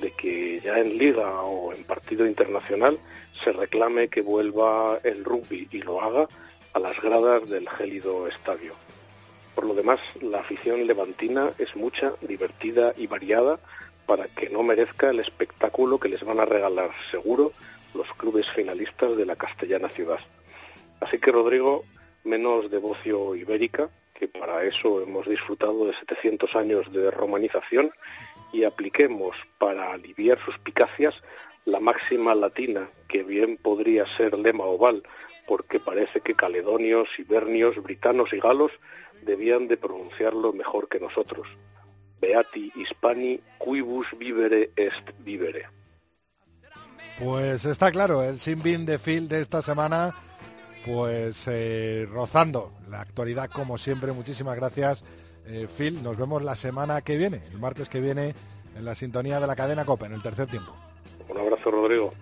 de 0.00 0.10
que 0.12 0.60
ya 0.60 0.78
en 0.78 0.98
liga 0.98 1.42
o 1.42 1.72
en 1.72 1.84
partido 1.84 2.26
internacional 2.26 2.98
se 3.42 3.52
reclame 3.52 4.08
que 4.08 4.22
vuelva 4.22 5.00
el 5.04 5.24
rugby 5.24 5.68
y 5.70 5.78
lo 5.78 6.00
haga 6.00 6.28
a 6.72 6.78
las 6.78 7.00
gradas 7.00 7.48
del 7.48 7.68
gélido 7.68 8.26
estadio. 8.26 8.74
Por 9.54 9.66
lo 9.66 9.74
demás, 9.74 10.00
la 10.20 10.40
afición 10.40 10.86
levantina 10.86 11.52
es 11.58 11.76
mucha, 11.76 12.14
divertida 12.22 12.94
y 12.96 13.06
variada 13.06 13.58
para 14.06 14.26
que 14.28 14.48
no 14.48 14.62
merezca 14.62 15.10
el 15.10 15.20
espectáculo 15.20 15.98
que 15.98 16.08
les 16.08 16.24
van 16.24 16.40
a 16.40 16.46
regalar 16.46 16.90
seguro 17.10 17.52
los 17.94 18.12
clubes 18.14 18.48
finalistas 18.50 19.16
de 19.16 19.26
la 19.26 19.36
castellana 19.36 19.88
ciudad. 19.88 20.20
Así 21.00 21.18
que, 21.18 21.32
Rodrigo, 21.32 21.84
menos 22.24 22.70
devocio 22.70 23.34
ibérica, 23.34 23.90
que 24.14 24.28
para 24.28 24.64
eso 24.64 25.02
hemos 25.02 25.26
disfrutado 25.26 25.86
de 25.86 25.94
700 25.94 26.54
años 26.56 26.92
de 26.92 27.10
romanización, 27.10 27.90
y 28.52 28.64
apliquemos 28.64 29.36
para 29.58 29.92
aliviar 29.92 30.38
suspicacias 30.44 31.14
la 31.64 31.80
máxima 31.80 32.34
latina, 32.34 32.88
que 33.08 33.22
bien 33.22 33.56
podría 33.56 34.06
ser 34.16 34.38
lema 34.38 34.64
oval, 34.64 35.02
porque 35.46 35.80
parece 35.80 36.20
que 36.20 36.34
caledonios, 36.34 37.08
ibernios, 37.18 37.82
britanos 37.82 38.32
y 38.32 38.38
galos 38.38 38.72
debían 39.22 39.68
de 39.68 39.76
pronunciarlo 39.76 40.52
mejor 40.52 40.88
que 40.88 41.00
nosotros. 41.00 41.46
Beati 42.20 42.72
hispani 42.76 43.40
quibus 43.58 44.06
vivere 44.16 44.70
est 44.76 45.10
vivere. 45.18 45.81
Pues 47.18 47.64
está 47.64 47.90
claro, 47.92 48.22
el 48.22 48.38
Sin 48.38 48.62
de 48.62 48.98
Phil 48.98 49.28
de 49.28 49.40
esta 49.40 49.62
semana, 49.62 50.14
pues 50.84 51.44
eh, 51.46 52.06
rozando 52.10 52.72
la 52.90 53.00
actualidad 53.00 53.50
como 53.50 53.78
siempre. 53.78 54.12
Muchísimas 54.12 54.56
gracias, 54.56 55.04
eh, 55.46 55.68
Phil. 55.76 56.02
Nos 56.02 56.16
vemos 56.16 56.42
la 56.42 56.56
semana 56.56 57.00
que 57.02 57.16
viene, 57.16 57.42
el 57.50 57.58
martes 57.58 57.88
que 57.88 58.00
viene, 58.00 58.34
en 58.76 58.84
la 58.84 58.94
sintonía 58.94 59.38
de 59.38 59.46
la 59.46 59.54
cadena 59.54 59.84
COPE, 59.84 60.06
en 60.06 60.12
el 60.14 60.22
tercer 60.22 60.48
tiempo. 60.48 60.72
Un 61.28 61.38
abrazo, 61.38 61.70
Rodrigo. 61.70 62.12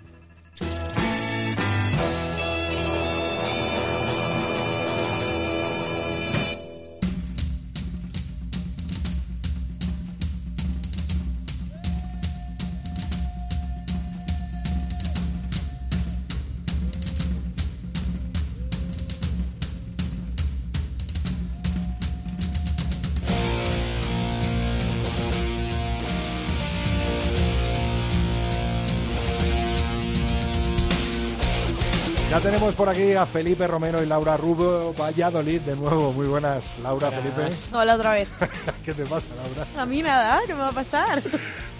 Tenemos 32.61 32.77
por 32.77 32.91
aquí 32.91 33.15
a 33.15 33.25
Felipe 33.25 33.67
Romero 33.67 34.03
y 34.03 34.07
Laura 34.07 34.37
Rubio 34.37 34.93
Valladolid 34.93 35.63
de 35.63 35.77
nuevo. 35.77 36.13
Muy 36.13 36.27
buenas, 36.27 36.79
Laura, 36.81 37.11
Felipe. 37.11 37.57
Hola 37.73 37.95
otra 37.95 38.13
vez. 38.13 38.29
¿Qué 38.85 38.93
te 38.93 39.07
pasa, 39.07 39.29
Laura? 39.35 39.67
A 39.79 39.87
mí 39.87 40.03
nada, 40.03 40.41
¿qué 40.47 40.53
me 40.53 40.61
va 40.61 40.69
a 40.69 40.73
pasar? 40.73 41.23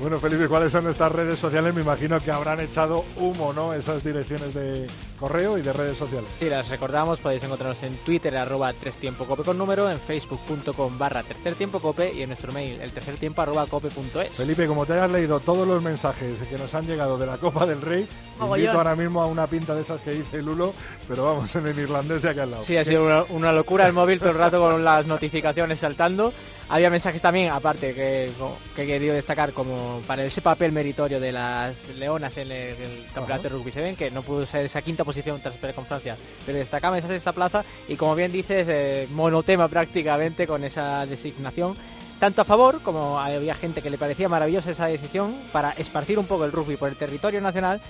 Bueno, 0.01 0.19
Felipe, 0.19 0.49
¿cuáles 0.49 0.73
son 0.73 0.85
nuestras 0.85 1.13
redes 1.13 1.39
sociales? 1.39 1.75
Me 1.75 1.83
imagino 1.83 2.19
que 2.21 2.31
habrán 2.31 2.59
echado 2.59 3.05
humo, 3.19 3.53
¿no? 3.53 3.75
Esas 3.75 4.03
direcciones 4.03 4.55
de 4.55 4.87
correo 5.19 5.59
y 5.59 5.61
de 5.61 5.75
redes 5.75 5.99
sociales. 5.99 6.31
Sí, 6.39 6.49
las 6.49 6.71
recordamos, 6.71 7.21
podéis 7.21 7.45
encontrarnos 7.45 7.83
en 7.83 7.95
Twitter, 7.97 8.35
arroba 8.35 8.73
tres 8.73 8.97
tiempo 8.97 9.27
cope 9.27 9.43
con 9.43 9.59
número, 9.59 9.91
en 9.91 9.99
facebook.com 9.99 10.99
barra 10.99 11.23
tercer 11.23 11.55
tiempo 11.55 11.81
cope 11.81 12.15
y 12.15 12.23
en 12.23 12.31
nuestro 12.31 12.51
mail, 12.51 12.81
el 12.81 12.93
tercer 12.93 13.17
tiempo 13.17 13.43
arroba 13.43 13.67
cope.es. 13.67 14.35
Felipe, 14.35 14.67
como 14.67 14.87
te 14.87 14.95
hayas 14.95 15.11
leído 15.11 15.39
todos 15.41 15.69
los 15.69 15.83
mensajes 15.83 16.39
que 16.49 16.57
nos 16.57 16.75
han 16.75 16.87
llegado 16.87 17.19
de 17.19 17.27
la 17.27 17.37
Copa 17.37 17.67
del 17.67 17.83
Rey, 17.83 18.09
Mogollón. 18.39 18.59
invito 18.59 18.79
ahora 18.79 18.97
mismo 18.97 19.21
a 19.21 19.27
una 19.27 19.47
pinta 19.49 19.75
de 19.75 19.83
esas 19.83 20.01
que 20.01 20.13
dice 20.13 20.41
Lulo, 20.41 20.73
pero 21.09 21.27
vamos 21.27 21.55
en 21.57 21.67
el 21.67 21.79
irlandés 21.79 22.23
de 22.23 22.31
acá 22.31 22.45
al 22.45 22.53
lado. 22.53 22.65
Sí, 22.65 22.79
ha 22.79 22.87
sido 22.87 23.05
una, 23.05 23.25
una 23.29 23.53
locura 23.53 23.87
el 23.87 23.93
móvil 23.93 24.19
todo 24.19 24.31
el 24.31 24.39
rato 24.39 24.61
con 24.61 24.83
las 24.83 25.05
notificaciones 25.05 25.79
saltando. 25.79 26.33
Había 26.73 26.89
mensajes 26.89 27.21
también, 27.21 27.51
aparte, 27.51 27.93
que, 27.95 28.31
que 28.77 28.83
he 28.85 28.87
querido 28.87 29.13
destacar 29.13 29.53
como 29.53 30.01
para 30.07 30.23
ese 30.25 30.41
papel 30.41 30.71
meritorio 30.71 31.19
de 31.19 31.33
las 31.33 31.77
leonas 31.99 32.37
en 32.37 32.47
el, 32.53 32.53
el 32.53 33.07
campeonato 33.13 33.43
de 33.45 33.49
rugby 33.49 33.73
se 33.73 33.81
ven 33.81 33.97
que 33.97 34.11
no 34.13 34.23
pudo 34.23 34.47
ser 34.47 34.65
esa 34.67 34.81
quinta 34.81 35.03
posición 35.03 35.41
tras 35.41 35.57
perder 35.57 35.75
con 35.75 35.87
Francia, 35.87 36.17
pero 36.47 36.59
destacaba 36.59 36.97
esa 36.97 37.09
sexta 37.09 37.33
plaza 37.33 37.65
y 37.89 37.97
como 37.97 38.15
bien 38.15 38.31
dices, 38.31 38.67
eh, 38.71 39.09
monotema 39.11 39.67
prácticamente 39.67 40.47
con 40.47 40.63
esa 40.63 41.05
designación. 41.07 41.75
Tanto 42.21 42.43
a 42.43 42.45
favor, 42.45 42.81
como 42.83 43.19
había 43.19 43.55
gente 43.57 43.83
que 43.83 43.91
le 43.91 43.99
parecía 43.99 44.29
maravillosa 44.29 44.71
esa 44.71 44.87
decisión 44.87 45.41
para 45.53 45.73
esparcir 45.73 46.21
un 46.21 46.27
poco 46.27 46.45
el 46.45 46.53
rugby 46.53 46.77
por 46.77 46.89
el 46.91 46.97
territorio 46.97 47.41
nacional 47.41 47.81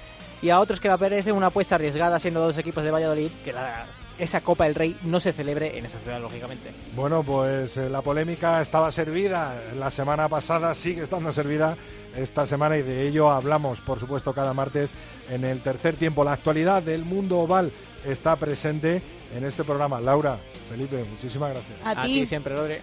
y 0.40 0.48
a 0.48 0.58
otros 0.58 0.80
que 0.80 0.88
le 0.88 0.96
parece 0.96 1.32
una 1.32 1.48
apuesta 1.48 1.74
arriesgada 1.74 2.18
siendo 2.18 2.40
dos 2.40 2.56
equipos 2.56 2.82
de 2.82 2.90
Valladolid 2.92 3.28
que 3.44 3.52
la- 3.52 3.86
esa 4.20 4.42
Copa 4.42 4.64
del 4.64 4.74
Rey 4.74 4.96
no 5.02 5.18
se 5.20 5.32
celebre 5.32 5.78
en 5.78 5.86
esa 5.86 5.98
ciudad, 5.98 6.20
lógicamente. 6.20 6.72
Bueno, 6.94 7.22
pues 7.22 7.76
eh, 7.76 7.88
la 7.88 8.02
polémica 8.02 8.60
estaba 8.60 8.92
servida 8.92 9.54
la 9.76 9.90
semana 9.90 10.28
pasada, 10.28 10.74
sigue 10.74 11.02
estando 11.02 11.32
servida 11.32 11.76
esta 12.16 12.46
semana 12.46 12.76
y 12.76 12.82
de 12.82 13.08
ello 13.08 13.30
hablamos, 13.30 13.80
por 13.80 13.98
supuesto, 13.98 14.32
cada 14.32 14.52
martes 14.54 14.94
en 15.30 15.44
el 15.44 15.60
tercer 15.60 15.96
tiempo. 15.96 16.24
La 16.24 16.32
actualidad 16.32 16.82
del 16.82 17.04
mundo 17.04 17.38
oval 17.38 17.72
está 18.04 18.36
presente 18.36 19.02
en 19.34 19.44
este 19.44 19.64
programa. 19.64 20.00
Laura, 20.00 20.38
Felipe, 20.68 21.04
muchísimas 21.04 21.50
gracias. 21.50 21.78
A 21.84 22.02
ti. 22.02 22.26
siempre, 22.26 22.54
Rodri. 22.54 22.76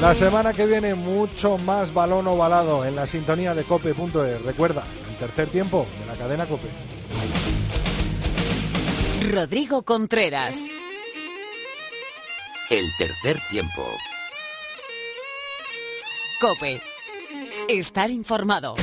La 0.00 0.14
semana 0.14 0.54
que 0.54 0.64
viene 0.64 0.94
mucho 0.94 1.58
más 1.58 1.92
balón 1.92 2.26
ovalado 2.26 2.86
en 2.86 2.96
la 2.96 3.06
sintonía 3.06 3.54
de 3.54 3.64
cope.es. 3.64 4.40
Recuerda, 4.42 4.82
el 5.10 5.16
tercer 5.16 5.48
tiempo 5.48 5.86
de 6.00 6.06
la 6.06 6.14
cadena 6.14 6.46
Cope. 6.46 6.68
Rodrigo 9.30 9.82
Contreras. 9.82 10.58
El 12.70 12.86
tercer 12.96 13.36
tiempo. 13.50 13.84
Cope. 16.40 16.80
Estar 17.68 18.10
informado. 18.10 18.76